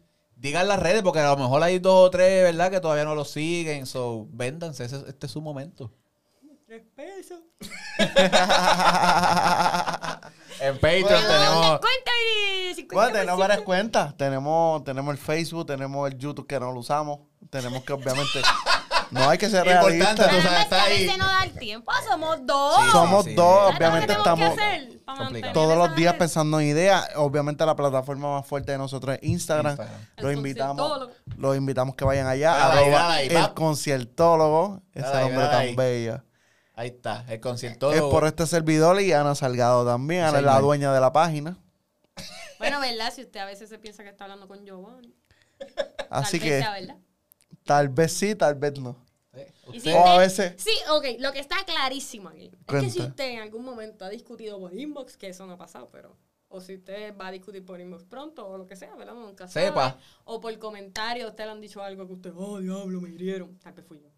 Digan 0.45 0.67
las 0.67 0.80
redes 0.80 1.01
porque 1.01 1.22
a 1.22 1.30
lo 1.31 1.38
mejor 1.38 1.63
hay 1.63 1.80
dos 1.80 2.07
o 2.07 2.11
tres, 2.11 2.43
¿verdad? 2.43 2.69
Que 2.69 2.80
todavía 2.80 3.03
no 3.03 3.15
lo 3.15 3.26
siguen. 3.26 3.88
So, 3.88 4.27
véndanse, 4.30 4.85
ese- 4.85 5.03
este 5.07 5.26
es 5.26 5.31
su 5.31 5.41
momento. 5.41 5.91
Tres 6.67 6.84
pesos. 6.95 7.39
En 10.61 10.76
Patreon 10.76 11.03
Bueno. 11.03 11.27
tenemos... 11.27 11.80
Cuenta 11.80 12.11
y 12.69 12.73
50%. 12.76 12.93
Bueno, 12.93 13.11
tenemos 13.11 13.39
varias 13.39 13.61
cuentas. 13.61 14.15
Tenemos, 14.17 14.84
tenemos 14.85 15.11
el 15.13 15.17
Facebook, 15.17 15.65
tenemos 15.65 16.09
el 16.09 16.17
YouTube 16.17 16.47
que 16.47 16.57
no 16.59 16.72
lo 16.72 16.80
usamos. 16.80 17.19
Tenemos 17.49 17.84
que 17.84 17.91
obviamente. 17.93 18.41
No 19.15 19.29
hay 19.29 19.37
que 19.37 19.49
ser 19.49 19.65
realistas. 19.65 20.15
tú 20.15 20.41
sabes, 20.41 20.61
está 20.63 20.83
ahí. 20.83 21.07
no 21.17 21.25
da 21.25 21.43
el 21.43 21.53
tiempo. 21.53 21.91
Somos 22.09 22.45
dos. 22.45 22.75
Sí, 22.83 22.91
Somos 22.91 23.25
sí. 23.25 23.33
dos, 23.33 23.45
¿Sabes 23.45 23.71
lo 23.71 23.77
obviamente 23.77 24.13
estamos 24.13 24.55
todos 25.53 25.77
los 25.77 25.95
días 25.95 26.15
pensando 26.15 26.59
en 26.59 26.67
ideas. 26.67 27.07
Obviamente 27.15 27.65
la 27.65 27.75
plataforma 27.75 28.39
más 28.39 28.47
fuerte 28.47 28.73
de 28.73 28.77
nosotros 28.77 29.15
es 29.15 29.23
Instagram. 29.29 29.71
Instagram. 29.77 30.05
Los 30.17 30.31
El 30.31 30.37
invitamos, 30.37 31.09
los 31.37 31.57
invitamos 31.57 31.95
que 31.95 32.05
vayan 32.05 32.27
allá. 32.27 32.51
Dale 32.51 32.79
ahí, 32.79 32.83
arroba 32.85 32.99
dale 33.03 33.13
ahí, 33.21 33.27
el 33.45 33.53
conciertólogo. 33.53 34.81
Ese 34.93 35.07
dale 35.07 35.33
tan 35.35 35.75
bello. 35.75 36.21
Ahí 36.77 36.89
está, 36.89 37.23
el 37.27 37.35
Es 37.35 37.39
conciertólogo. 37.39 38.09
por 38.11 38.25
este 38.25 38.45
servidor 38.45 38.99
y 38.99 39.13
Ana 39.13 39.33
Salgado 39.35 39.85
también. 39.85 40.25
Ana 40.25 40.39
es 40.39 40.43
la 40.43 40.59
dueña 40.59 40.91
de 40.93 40.99
la 40.99 41.13
página. 41.13 41.57
Bueno, 42.59 42.79
¿verdad? 42.79 43.13
Si 43.13 43.21
usted 43.21 43.39
a 43.39 43.45
veces 43.45 43.69
se 43.69 43.77
piensa 43.79 44.03
que 44.03 44.09
está 44.09 44.25
hablando 44.25 44.47
con 44.47 44.65
Giovanni. 44.65 45.13
Así 46.09 46.39
tal 46.39 46.41
vez 46.41 46.41
que 46.41 46.59
sea 46.59 46.71
verdad. 46.71 46.95
tal 47.65 47.89
vez 47.89 48.13
sí, 48.13 48.35
tal 48.35 48.55
vez 48.55 48.79
no. 48.79 49.05
Y 49.73 49.77
Usted- 49.77 49.91
si 49.91 49.97
O 49.97 49.99
a 49.99 50.25
usted- 50.25 50.47
veces- 50.47 50.61
Sí, 50.63 50.71
ok, 50.89 51.05
lo 51.19 51.31
que 51.33 51.39
está 51.39 51.57
clarísimo 51.65 52.29
aquí. 52.29 52.51
Es 52.67 52.81
que 52.83 52.89
si 52.89 53.01
usted 53.01 53.29
en 53.31 53.39
algún 53.39 53.63
momento 53.65 54.05
ha 54.05 54.09
discutido 54.09 54.59
por 54.59 54.73
inbox, 54.73 55.17
que 55.17 55.27
eso 55.29 55.45
no 55.45 55.53
ha 55.53 55.57
pasado, 55.57 55.89
pero. 55.91 56.15
O 56.47 56.61
si 56.61 56.75
usted 56.75 57.17
va 57.17 57.27
a 57.27 57.31
discutir 57.31 57.65
por 57.65 57.81
inbox 57.81 58.03
pronto, 58.05 58.47
o 58.47 58.57
lo 58.57 58.65
que 58.67 58.75
sea, 58.75 58.95
¿verdad? 58.95 59.13
Nunca 59.15 59.47
sabe. 59.47 59.65
Sepa. 59.67 59.97
O 60.23 60.39
por 60.39 60.57
comentario, 60.59 61.27
usted 61.27 61.43
le 61.45 61.51
han 61.51 61.59
dicho 61.61 61.81
algo 61.81 62.05
que 62.07 62.13
usted, 62.13 62.31
oh, 62.35 62.59
diablo, 62.59 63.01
me 63.01 63.09
hirieron. 63.09 63.57
Tal 63.59 63.73
vez 63.73 63.85
fui 63.85 63.99
yo. 63.99 64.09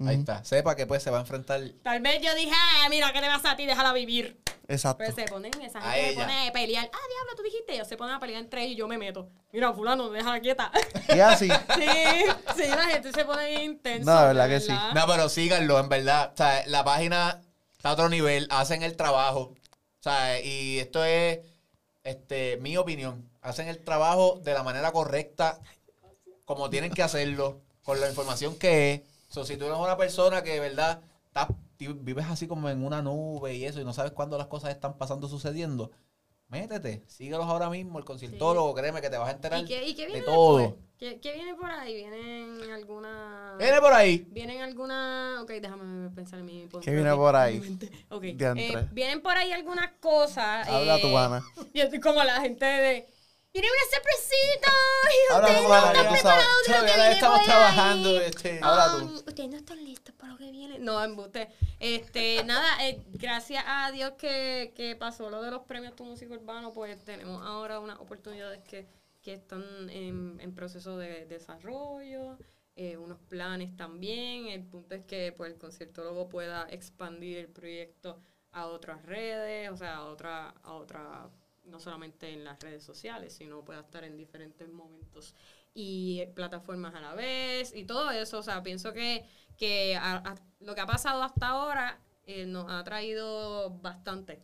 Ahí 0.00 0.16
está. 0.16 0.44
Sepa 0.44 0.74
que 0.74 0.86
pues 0.86 1.02
se 1.02 1.10
va 1.10 1.18
a 1.18 1.20
enfrentar. 1.20 1.60
Tal 1.82 2.00
vez 2.00 2.20
yo 2.20 2.34
dije, 2.34 2.52
ah, 2.52 2.88
mira, 2.90 3.12
¿qué 3.12 3.20
te 3.20 3.26
pasa 3.26 3.52
a 3.52 3.56
ti? 3.56 3.64
Déjala 3.66 3.92
vivir. 3.92 4.40
Exacto. 4.66 4.98
Pero 4.98 5.14
se 5.14 5.24
ponen, 5.24 5.52
esa 5.62 5.78
A 5.78 5.92
gente 5.92 6.14
se 6.14 6.20
pone 6.20 6.48
a 6.48 6.52
pelear. 6.52 6.90
Ah, 6.92 6.98
diablo, 7.08 7.36
tú 7.36 7.42
dijiste. 7.42 7.74
Ellos 7.74 7.86
se 7.86 7.96
ponen 7.96 8.14
a 8.14 8.20
pelear 8.20 8.42
entre 8.42 8.62
ellos 8.62 8.72
y 8.72 8.76
yo 8.76 8.88
me 8.88 8.98
meto. 8.98 9.28
Mira, 9.52 9.72
fulano, 9.72 10.10
déjala 10.10 10.40
quieta. 10.40 10.72
Y 11.14 11.20
así. 11.20 11.48
sí, 11.76 11.86
sí, 12.56 12.68
la 12.68 12.86
gente 12.88 13.12
se 13.12 13.24
pone 13.24 13.48
bien 13.48 13.62
intensa. 13.62 14.10
No, 14.10 14.20
de 14.20 14.26
verdad 14.28 14.48
que 14.48 14.60
sí. 14.60 14.72
No, 14.94 15.06
pero 15.06 15.28
síganlo, 15.28 15.78
en 15.78 15.88
verdad. 15.88 16.32
O 16.32 16.36
sea, 16.36 16.66
la 16.66 16.82
página 16.82 17.40
está 17.76 17.90
a 17.90 17.92
otro 17.92 18.08
nivel, 18.08 18.48
hacen 18.50 18.82
el 18.82 18.96
trabajo. 18.96 19.40
O 19.40 20.02
sea, 20.02 20.40
y 20.40 20.78
esto 20.78 21.04
es 21.04 21.40
este, 22.02 22.56
mi 22.58 22.76
opinión. 22.76 23.30
Hacen 23.42 23.68
el 23.68 23.82
trabajo 23.82 24.40
de 24.42 24.54
la 24.54 24.62
manera 24.62 24.92
correcta, 24.92 25.60
como 26.46 26.70
tienen 26.70 26.92
que 26.92 27.02
hacerlo, 27.02 27.60
con 27.82 28.00
la 28.00 28.08
información 28.08 28.56
que 28.56 28.94
es. 28.94 29.00
So, 29.34 29.44
si 29.44 29.56
tú 29.56 29.64
eres 29.64 29.76
una 29.76 29.96
persona 29.96 30.44
que 30.44 30.50
de 30.52 30.60
verdad 30.60 31.02
estás- 31.26 31.48
vives 31.76 32.26
así 32.26 32.46
como 32.46 32.70
en 32.70 32.84
una 32.84 33.02
nube 33.02 33.52
y 33.52 33.64
eso, 33.64 33.80
y 33.80 33.84
no 33.84 33.92
sabes 33.92 34.12
cuándo 34.12 34.38
las 34.38 34.46
cosas 34.46 34.70
están 34.70 34.96
pasando, 34.96 35.26
sucediendo, 35.26 35.90
métete, 36.46 37.02
síguelos 37.08 37.44
ahora 37.46 37.68
mismo, 37.68 37.98
el 37.98 38.04
conciertólogo, 38.04 38.72
créeme 38.74 39.00
que 39.00 39.10
te 39.10 39.18
vas 39.18 39.30
a 39.30 39.32
enterar 39.32 39.64
¿Y 39.64 39.66
qué, 39.66 39.88
y 39.88 39.94
qué 39.96 40.06
de 40.06 40.20
todo. 40.20 40.58
después? 40.58 40.84
¿Qué, 40.98 41.18
qué 41.18 41.32
viene 41.34 41.56
por 41.56 41.68
ahí? 41.68 41.96
¿Vienen 41.96 42.70
alguna...? 42.70 43.56
Viene 43.58 43.80
por 43.80 43.92
ahí. 43.92 44.24
¿Vienen 44.30 44.62
alguna...? 44.62 45.40
Ok, 45.42 45.50
déjame 45.60 46.10
pensar 46.10 46.38
en 46.38 46.46
mi... 46.46 46.68
¿Qué 46.80 46.92
viene 46.92 47.12
por 47.16 47.34
ahí? 47.34 47.60
Eh, 48.12 48.88
vienen 48.92 49.20
por 49.20 49.36
ahí 49.36 49.50
algunas 49.50 49.90
cosas. 49.98 50.68
Habla 50.68 50.98
eh, 50.98 51.02
tú, 51.02 51.18
Ana. 51.18 51.44
Yo 51.74 51.82
estoy 51.82 51.98
como 51.98 52.22
la 52.22 52.40
gente 52.40 52.64
de... 52.64 53.08
¡Viene 53.54 53.68
una 53.68 53.96
sorpresita! 53.96 54.72
Habla 55.30 55.46
ustedes 55.46 55.68
no 55.68 55.76
están 55.86 56.12
preparados 56.12 56.66
de 56.66 56.72
lo 56.72 56.78
que 56.80 56.84
viene 56.84 57.12
estamos 57.12 57.38
por 57.38 57.46
trabajando, 57.46 58.20
este. 58.20 58.60
Habla 58.60 58.86
tú. 58.98 59.04
Um, 59.04 59.14
ustedes 59.14 59.50
no 59.50 59.56
están 59.56 59.84
listos 59.84 60.14
para 60.16 60.32
lo 60.32 60.38
que 60.38 60.50
viene. 60.50 60.78
No, 60.80 61.04
embuste. 61.04 61.48
Este, 61.78 62.42
nada, 62.42 62.84
eh, 62.84 63.00
gracias 63.12 63.62
a 63.64 63.92
Dios 63.92 64.14
que, 64.18 64.72
que 64.74 64.96
pasó 64.96 65.30
lo 65.30 65.40
de 65.40 65.52
los 65.52 65.62
premios 65.62 65.94
Tu 65.94 66.04
Música 66.04 66.34
Urbano, 66.34 66.72
pues 66.72 67.04
tenemos 67.04 67.46
ahora 67.46 67.78
unas 67.78 68.00
oportunidades 68.00 68.60
que, 68.64 68.88
que 69.22 69.34
están 69.34 69.88
en, 69.88 70.36
en 70.40 70.52
proceso 70.52 70.98
de 70.98 71.24
desarrollo, 71.26 72.36
eh, 72.74 72.96
unos 72.96 73.20
planes 73.20 73.76
también. 73.76 74.48
El 74.48 74.64
punto 74.64 74.96
es 74.96 75.04
que 75.04 75.32
pues, 75.32 75.52
el 75.52 75.58
conciertólogo 75.60 76.28
pueda 76.28 76.66
expandir 76.70 77.38
el 77.38 77.48
proyecto 77.50 78.18
a 78.50 78.66
otras 78.66 79.04
redes, 79.06 79.70
o 79.70 79.76
sea, 79.76 79.98
a 79.98 80.06
otra, 80.06 80.54
a 80.64 80.72
otra, 80.72 81.30
no 81.64 81.80
solamente 81.80 82.30
en 82.32 82.44
las 82.44 82.60
redes 82.60 82.82
sociales, 82.84 83.34
sino 83.34 83.64
pueda 83.64 83.80
estar 83.80 84.04
en 84.04 84.16
diferentes 84.16 84.68
momentos 84.70 85.34
y 85.74 86.24
plataformas 86.34 86.94
a 86.94 87.00
la 87.00 87.14
vez 87.14 87.74
y 87.74 87.84
todo 87.84 88.10
eso. 88.10 88.38
O 88.38 88.42
sea, 88.42 88.62
pienso 88.62 88.92
que, 88.92 89.26
que 89.56 89.96
a- 89.96 90.16
a- 90.16 90.34
lo 90.60 90.74
que 90.74 90.80
ha 90.80 90.86
pasado 90.86 91.22
hasta 91.22 91.48
ahora 91.48 92.00
eh, 92.26 92.46
nos 92.46 92.70
ha 92.70 92.82
traído 92.84 93.70
bastante. 93.82 94.42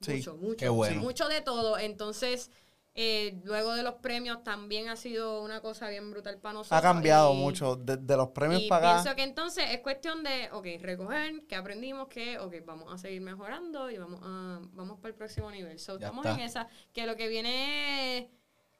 Sí, 0.00 0.14
mucho, 0.14 0.36
mucho. 0.36 0.56
qué 0.56 0.68
bueno. 0.68 1.00
Mucho 1.02 1.28
de 1.28 1.40
todo. 1.42 1.78
Entonces, 1.78 2.50
eh, 2.94 3.40
luego 3.44 3.74
de 3.74 3.82
los 3.84 3.94
premios 3.96 4.42
también 4.42 4.88
ha 4.88 4.96
sido 4.96 5.42
una 5.42 5.60
cosa 5.60 5.88
bien 5.88 6.10
brutal 6.10 6.38
para 6.38 6.54
nosotros. 6.54 6.78
Ha 6.78 6.82
cambiado 6.82 7.32
y- 7.32 7.36
mucho. 7.36 7.76
De, 7.76 7.96
de 7.96 8.16
los 8.16 8.28
premios 8.30 8.62
y 8.62 8.68
para 8.68 8.92
pienso 8.94 9.08
acá. 9.10 9.16
que 9.16 9.22
entonces 9.22 9.64
es 9.70 9.78
cuestión 9.80 10.22
de, 10.24 10.48
ok, 10.52 10.66
recoger 10.80 11.46
que 11.46 11.54
aprendimos 11.56 12.08
que, 12.08 12.38
ok, 12.38 12.54
vamos 12.66 12.92
a 12.92 12.98
seguir 12.98 13.20
mejorando 13.20 13.90
y 13.90 13.98
vamos 13.98 14.20
a, 14.22 14.58
vamos 14.72 14.98
para 14.98 15.10
el 15.10 15.14
próximo 15.14 15.50
nivel. 15.50 15.78
So, 15.78 15.94
estamos 15.94 16.26
está. 16.26 16.36
en 16.38 16.44
esa, 16.44 16.68
que 16.92 17.06
lo 17.06 17.14
que 17.16 17.28
viene 17.28 18.18
es 18.18 18.26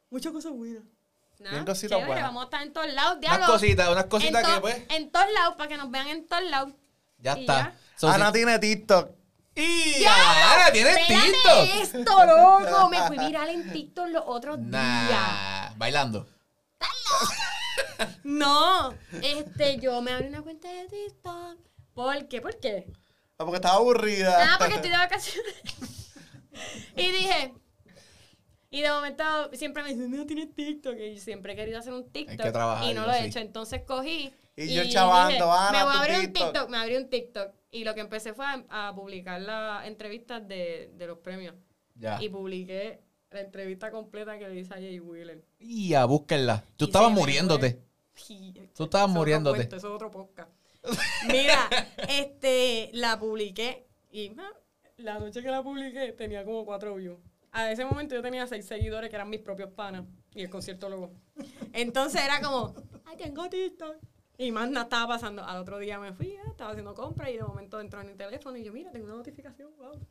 muchas 0.09 0.31
cosas 0.33 0.51
buenas. 0.51 0.83
Cositas 1.41 1.79
chévere, 1.79 2.05
buenas. 2.05 2.23
vamos 2.25 2.41
a 2.41 2.45
estar 2.45 2.61
en 2.61 2.71
todos 2.73 2.93
lados, 2.93 3.11
Unas 3.17 3.21
diablo. 3.21 3.45
cositas, 3.47 3.89
unas 3.89 4.05
cositas 4.05 4.45
que 4.45 4.53
to- 4.53 4.61
pues. 4.61 4.81
En 4.89 5.09
todos 5.09 5.25
lados, 5.33 5.55
para 5.55 5.69
que 5.69 5.77
nos 5.77 5.89
vean 5.89 6.07
en 6.09 6.27
todos 6.27 6.43
lados. 6.43 6.73
Ya 7.17 7.35
Y 7.37 7.41
está. 7.41 7.53
ya. 7.57 7.77
So, 7.95 8.09
Ana 8.09 8.27
si- 8.27 8.33
tiene 8.33 8.59
TikTok. 8.59 9.09
¡Y 9.55 10.03
Ana 10.05 10.71
tiene 10.71 10.91
Espérate 10.91 11.31
TikTok! 11.31 11.99
esto, 11.99 12.25
loco! 12.25 12.89
Me 12.89 13.01
fui 13.07 13.17
viral 13.17 13.49
en 13.49 13.71
TikTok 13.71 14.07
los 14.09 14.23
otros 14.25 14.59
días. 14.59 15.77
Bailando. 15.77 16.27
No, 18.23 18.93
este, 19.21 19.77
yo 19.79 20.01
me 20.01 20.11
abrí 20.11 20.27
una 20.27 20.41
cuenta 20.41 20.67
de 20.69 20.87
TikTok. 20.87 21.57
¿Por 21.93 22.27
qué? 22.27 22.41
¿Por 22.41 22.59
qué? 22.59 22.91
Ah, 23.37 23.45
Porque 23.45 23.57
estaba 23.57 23.75
aburrida. 23.75 24.53
Ah, 24.53 24.55
porque 24.57 24.73
estoy 24.75 24.89
de 24.89 24.97
vacaciones. 24.97 25.53
y 26.95 27.11
dije. 27.11 27.53
Y 28.71 28.81
de 28.81 28.89
momento 28.89 29.23
siempre 29.53 29.83
me 29.83 29.89
dicen, 29.93 30.09
no 30.11 30.25
tienes 30.25 30.53
TikTok. 30.55 30.95
Y 30.97 31.19
siempre 31.19 31.53
he 31.53 31.55
querido 31.55 31.77
hacer 31.79 31.93
un 31.93 32.09
TikTok. 32.09 32.41
que 32.41 32.51
trabajarlo, 32.51 32.89
y 32.89 32.93
no 32.93 33.05
lo 33.05 33.11
he 33.13 33.19
sí. 33.19 33.25
hecho. 33.25 33.39
Entonces 33.39 33.81
cogí. 33.85 34.33
Y 34.55 34.73
yo 34.73 34.89
chavando, 34.89 35.45
dije, 35.45 35.57
Ana, 35.57 35.71
Me 35.71 35.83
voy 35.83 35.93
a 35.93 35.99
abrir 35.99 36.15
un 36.15 36.21
TikTok". 36.33 36.51
TikTok. 36.53 36.69
Me 36.69 36.77
abrí 36.77 36.95
un 36.97 37.09
TikTok. 37.09 37.51
Y 37.71 37.83
lo 37.83 37.95
que 37.95 38.01
empecé 38.01 38.33
fue 38.33 38.45
a, 38.45 38.87
a 38.89 38.93
publicar 38.93 39.41
las 39.41 39.87
entrevistas 39.87 40.45
de, 40.47 40.91
de 40.93 41.07
los 41.07 41.19
premios. 41.19 41.55
Ya. 41.95 42.21
Y 42.21 42.29
publiqué 42.29 43.01
la 43.31 43.41
entrevista 43.41 43.91
completa 43.91 44.37
que 44.37 44.47
le 44.49 44.59
hice 44.59 44.73
a 44.73 44.77
Jay 44.77 44.99
Wheeler. 44.99 45.43
Y 45.59 45.93
a 45.93 46.05
búsquenla. 46.05 46.65
Tú 46.75 46.85
Y 46.85 46.87
estabas 46.87 47.11
muriéndote. 47.11 47.81
Tú 48.75 48.83
estabas 48.83 49.09
eso 49.09 49.17
muriéndote. 49.17 49.57
cuento, 49.59 49.75
Eso 49.77 49.87
es 49.87 49.93
otro 49.93 50.11
podcast. 50.11 50.49
Mira, 51.27 51.69
este, 52.09 52.89
la 52.93 53.17
publiqué 53.19 53.87
y 54.11 54.31
ah, 54.37 54.51
la 54.97 55.19
noche 55.19 55.41
que 55.41 55.49
la 55.49 55.63
publiqué 55.63 56.11
tenía 56.13 56.43
como 56.43 56.65
cuatro 56.65 56.95
views. 56.95 57.19
A 57.51 57.71
ese 57.71 57.85
momento 57.85 58.15
yo 58.15 58.21
tenía 58.21 58.47
seis 58.47 58.65
seguidores 58.65 59.09
que 59.09 59.15
eran 59.15 59.29
mis 59.29 59.41
propios 59.41 59.71
panas 59.71 60.05
y 60.33 60.41
el 60.41 60.49
concierto 60.49 60.89
luego. 60.89 61.13
Entonces 61.73 62.21
era 62.23 62.41
como, 62.41 62.73
ay, 63.05 63.17
tengo 63.17 63.49
TikTok. 63.49 63.97
Y 64.41 64.51
más 64.51 64.67
nada 64.71 64.85
estaba 64.85 65.07
pasando. 65.13 65.43
Al 65.43 65.59
otro 65.61 65.77
día 65.77 65.99
me 65.99 66.13
fui, 66.13 66.35
ah, 66.43 66.49
estaba 66.49 66.71
haciendo 66.71 66.95
compras 66.95 67.29
y 67.29 67.33
de 67.33 67.43
momento 67.43 67.79
entró 67.79 68.01
en 68.01 68.07
mi 68.07 68.15
teléfono 68.15 68.57
y 68.57 68.63
yo, 68.63 68.73
mira, 68.73 68.89
tengo 68.91 69.05
una 69.05 69.13
notificación, 69.15 69.69
wow. 69.77 70.03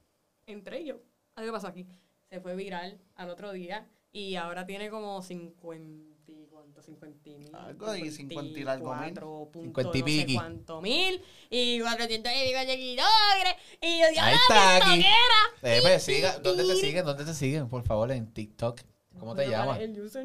Entré 0.46 0.82
y 0.82 0.86
yo, 0.86 1.00
"Ah, 1.34 1.42
¿qué 1.42 1.50
pasó 1.50 1.66
aquí? 1.66 1.88
Se 2.28 2.40
fue 2.40 2.54
viral 2.54 3.00
al 3.16 3.28
otro 3.30 3.50
día 3.50 3.88
y 4.12 4.36
ahora 4.36 4.64
tiene 4.66 4.88
como 4.88 5.20
50 5.20 6.30
y 6.30 6.46
cuánto, 6.46 6.80
50 6.80 7.30
mil. 7.38 7.52
Algo 7.56 7.88
ahí, 7.88 8.08
50 8.08 8.60
y 8.60 8.62
algo 8.62 8.94
mil. 8.94 9.14
50 9.64 9.98
y 9.98 10.00
no 10.00 10.06
sé 10.06 10.34
cuánto 10.34 10.80
mil 10.80 11.24
y 11.50 11.80
400 11.80 12.32
y 12.32 12.46
pico 12.46 12.60
seguidores 12.60 13.54
y 13.80 13.98
yo, 13.98 14.04
está, 14.06 14.76
aquí. 14.76 14.84
tiktokera. 14.90 15.40
Eh, 15.62 15.78
pues, 15.82 16.02
siga. 16.04 16.38
¿Dónde 16.38 16.64
te 16.64 16.76
siguen? 16.76 17.04
¿Dónde 17.04 17.24
te 17.24 17.34
siguen? 17.34 17.68
Por 17.68 17.82
favor, 17.82 18.12
en 18.12 18.32
TikTok. 18.32 18.80
¿Cómo 19.20 19.34
te 19.34 19.46
llamas? 19.48 19.78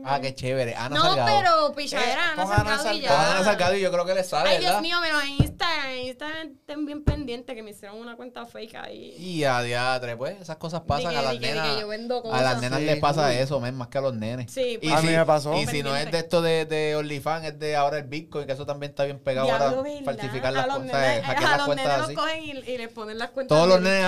Ah, 0.06 0.22
qué 0.22 0.34
chévere. 0.34 0.74
Ana 0.74 0.96
No, 0.96 1.04
Salgado. 1.04 1.38
pero 1.38 1.76
pichadera, 1.76 2.14
Eh, 2.14 2.40
Ana 2.40 2.44
Ana 2.56 2.78
Salgado 2.78 2.94
y 2.96 3.02
ya. 3.02 3.32
Ana 3.32 3.44
Salgado 3.44 3.76
y 3.76 3.82
yo 3.82 3.92
creo 3.92 4.06
que 4.06 4.14
le 4.16 4.24
sale, 4.24 4.50
Ay, 4.52 4.56
¿verdad? 4.58 4.70
Dios 4.72 4.82
mío, 4.82 5.02
menos 5.02 5.24
en 5.24 5.30
Instagram. 5.46 5.86
En 5.90 6.06
Instagram 6.08 6.48
estén 6.60 6.86
bien 6.86 7.04
pendientes 7.04 7.56
que 7.56 7.62
me 7.62 7.72
hicieron 7.72 7.98
una 8.00 8.16
cuenta 8.16 8.46
fake 8.46 8.76
ahí. 8.76 9.16
Y 9.20 9.44
a 9.44 9.62
diatre, 9.62 10.16
pues 10.16 10.40
esas 10.42 10.56
cosas 10.56 10.82
pasan 10.88 11.16
a 11.16 11.22
las 11.22 11.34
que- 11.34 11.40
que 11.42 11.48
nenas. 11.54 11.80
yo 11.82 11.88
vendo 11.90 12.24
A 12.34 12.42
las 12.42 12.62
nenas 12.62 12.80
Sí, 12.80 12.86
les 12.86 13.00
pasa 13.00 13.28
uy. 13.28 13.36
eso, 13.36 13.60
men, 13.60 13.76
más 13.76 13.90
que 13.90 13.98
a 13.98 14.02
los 14.02 14.14
nenes. 14.16 14.50
Sí, 14.52 14.80
Y 14.82 14.90
A 14.92 15.00
si, 15.02 15.08
mí 15.08 15.14
me 15.16 15.26
pasó. 15.26 15.54
Y 15.56 15.68
si 15.68 15.84
no 15.84 15.94
es 15.96 16.10
de 16.10 16.18
esto 16.20 16.42
de, 16.42 16.66
de 16.66 16.96
OnlyFans, 16.96 17.46
es 17.48 17.60
de 17.60 17.76
ahora 17.76 17.98
el 17.98 18.06
Bitcoin, 18.06 18.48
que 18.48 18.54
eso 18.54 18.66
también 18.66 18.92
está 18.92 19.04
bien 19.04 19.20
pegado 19.20 19.48
Diablo, 19.48 19.66
ahora. 19.66 19.82
¿verdad? 19.82 20.06
Falsificar 20.06 20.48
a 20.48 20.52
las 20.52 20.68
los 20.68 20.78
cosas, 20.78 20.94
nenes, 20.94 21.24
hackear 21.26 21.46
a 21.46 21.50
las 21.50 21.58
los 21.58 21.66
cuentas 21.66 21.86
nenes 21.88 22.02
así. 22.06 22.14
los 22.16 22.24
cogen 22.24 22.44
y, 22.44 22.50
y 22.72 22.78
les 22.78 22.90
ponen 22.90 23.18
las 23.20 23.30
cuentas. 23.32 23.58
Todos 23.58 23.68
los 23.68 23.82
nenes 23.82 24.06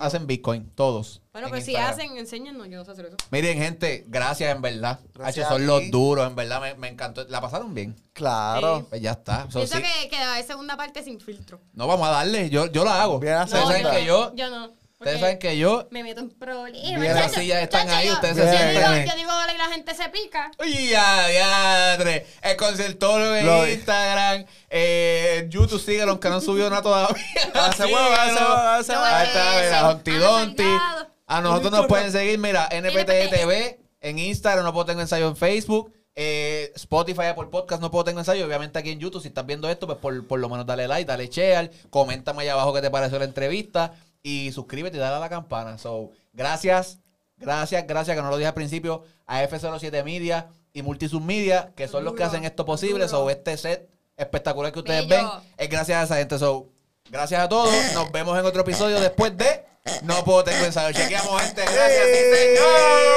hacen 0.00 0.26
Bitcoin, 0.26 0.70
todos. 0.74 1.22
Bueno, 1.40 1.48
en 1.48 1.52
pues 1.52 1.64
si 1.64 1.76
hacen, 1.76 2.16
enséñennos, 2.18 2.68
yo 2.68 2.78
no 2.78 2.84
sé 2.84 2.90
hacer 2.90 3.06
eso. 3.06 3.16
Miren, 3.30 3.58
gente, 3.58 4.04
gracias 4.08 4.54
en 4.54 4.60
verdad. 4.60 4.98
Gracias 5.14 5.46
Hacho, 5.46 5.54
son 5.56 5.66
los 5.66 5.90
duros, 5.90 6.26
en 6.26 6.34
verdad, 6.34 6.60
me, 6.60 6.74
me 6.74 6.88
encantó. 6.88 7.24
¿La 7.28 7.40
pasaron 7.40 7.72
bien? 7.74 7.94
Claro. 8.12 8.80
Sí. 8.80 8.86
Pues 8.90 9.00
ya 9.02 9.12
está. 9.12 9.42
So, 9.50 9.60
Pienso 9.60 9.76
sí. 9.76 9.82
que, 10.02 10.08
que 10.08 10.16
hay 10.16 10.42
segunda 10.42 10.76
parte 10.76 11.02
sin 11.04 11.20
filtro. 11.20 11.60
No, 11.74 11.86
vamos 11.86 12.08
a 12.08 12.10
darle. 12.10 12.50
Yo, 12.50 12.66
yo 12.66 12.84
la 12.84 13.02
hago. 13.02 13.18
Bien 13.20 13.36
Ustedes 13.42 13.62
No, 13.62 13.68
saben 13.68 13.82
segunda. 13.82 13.98
que 14.00 14.04
yo, 14.06 14.34
Yo 14.34 14.50
no. 14.50 14.72
ustedes 14.98 15.20
saben 15.20 15.38
que 15.38 15.56
yo, 15.56 15.86
Me 15.92 16.02
meto 16.02 16.20
en 16.22 16.30
problemas. 16.30 16.72
Bien, 16.72 17.14
las 17.14 17.32
sillas 17.32 17.62
están 17.62 17.88
ahí, 17.88 18.08
yo- 18.08 18.14
ustedes 18.14 18.36
se 18.36 18.42
yo 18.44 18.50
sientan 18.50 18.74
digo- 18.74 18.86
ahí. 18.88 19.08
Yo 19.08 19.16
digo, 19.16 19.28
vale, 19.28 19.54
y 19.54 19.58
la 19.58 19.66
gente 19.66 19.94
se 19.94 20.08
pica. 20.08 20.50
Uy, 20.58 20.88
ya, 20.88 21.28
diadre. 21.28 22.26
El 22.42 22.56
concertólogo 22.56 23.34
en 23.36 23.46
Lo- 23.46 23.68
Instagram. 23.68 24.44
Eh, 24.70 25.46
YouTube, 25.48 25.80
síguelo, 25.80 26.10
aunque 26.12 26.28
no 26.28 26.34
han 26.36 26.42
subido 26.42 26.68
nada 26.68 26.82
todavía. 26.82 27.16
Hace 27.54 27.84
huevo, 27.84 27.98
hace 28.12 28.34
huevo, 28.34 28.54
hace 28.54 28.92
huevo. 28.92 29.04
Ahí 29.04 29.26
está, 29.28 29.64
Eso. 29.64 30.00
mira, 30.04 31.08
A 31.28 31.40
nosotros 31.40 31.70
nos 31.72 31.86
pueden 31.86 32.10
seguir, 32.10 32.38
mira, 32.38 32.66
NPT. 32.70 33.08
NPTV 33.10 33.78
en 34.00 34.18
Instagram, 34.18 34.64
no 34.64 34.72
puedo 34.72 34.86
tener 34.86 35.02
ensayo 35.02 35.28
en 35.28 35.36
Facebook. 35.36 35.92
eh, 36.20 36.72
Spotify, 36.74 37.32
por 37.36 37.48
Podcast, 37.48 37.80
no 37.80 37.92
puedo 37.92 38.02
tener 38.04 38.18
ensayo. 38.18 38.44
Obviamente 38.44 38.76
aquí 38.78 38.90
en 38.90 38.98
YouTube, 38.98 39.22
si 39.22 39.28
estás 39.28 39.46
viendo 39.46 39.68
esto, 39.70 39.86
pues 39.86 39.98
por, 39.98 40.26
por 40.26 40.40
lo 40.40 40.48
menos 40.48 40.66
dale 40.66 40.88
like, 40.88 41.06
dale 41.06 41.28
share, 41.28 41.70
coméntame 41.90 42.42
allá 42.42 42.54
abajo 42.54 42.72
qué 42.72 42.80
te 42.80 42.90
pareció 42.90 43.20
la 43.20 43.24
entrevista 43.26 43.92
y 44.20 44.50
suscríbete 44.50 44.96
y 44.96 45.00
dale 45.00 45.14
a 45.14 45.20
la 45.20 45.28
campana. 45.28 45.78
So, 45.78 46.10
gracias, 46.32 46.98
gracias, 47.36 47.86
gracias, 47.86 48.16
que 48.16 48.22
no 48.22 48.30
lo 48.30 48.36
dije 48.36 48.48
al 48.48 48.54
principio, 48.54 49.04
a 49.26 49.44
F07 49.44 50.02
Media 50.02 50.48
y 50.72 50.82
Multisub 50.82 51.22
Media, 51.22 51.72
que 51.76 51.86
son 51.86 52.02
los 52.04 52.14
que 52.14 52.24
hacen 52.24 52.44
esto 52.44 52.64
posible. 52.64 53.04
duro. 53.04 53.08
So, 53.08 53.30
este 53.30 53.56
set 53.56 53.88
espectacular 54.16 54.72
que 54.72 54.80
ustedes 54.80 55.06
Bello. 55.06 55.30
ven 55.34 55.42
es 55.56 55.68
gracias 55.68 55.98
a 55.98 56.02
esa 56.04 56.16
gente. 56.16 56.36
So, 56.38 56.68
gracias 57.10 57.40
a 57.40 57.48
todos. 57.48 57.72
Nos 57.94 58.10
vemos 58.10 58.36
en 58.36 58.44
otro 58.44 58.62
episodio 58.62 58.98
después 58.98 59.36
de 59.36 59.62
No 60.02 60.24
Puedo 60.24 60.44
Tengo 60.44 60.64
Ensayo. 60.64 60.96
Chequeamos, 60.98 61.42
gente. 61.42 61.62
Gracias, 61.62 62.06
sí, 62.06 62.22
señor. 62.34 62.68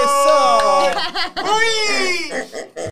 Eso. 0.04 0.92
¡Uy! 1.56 2.91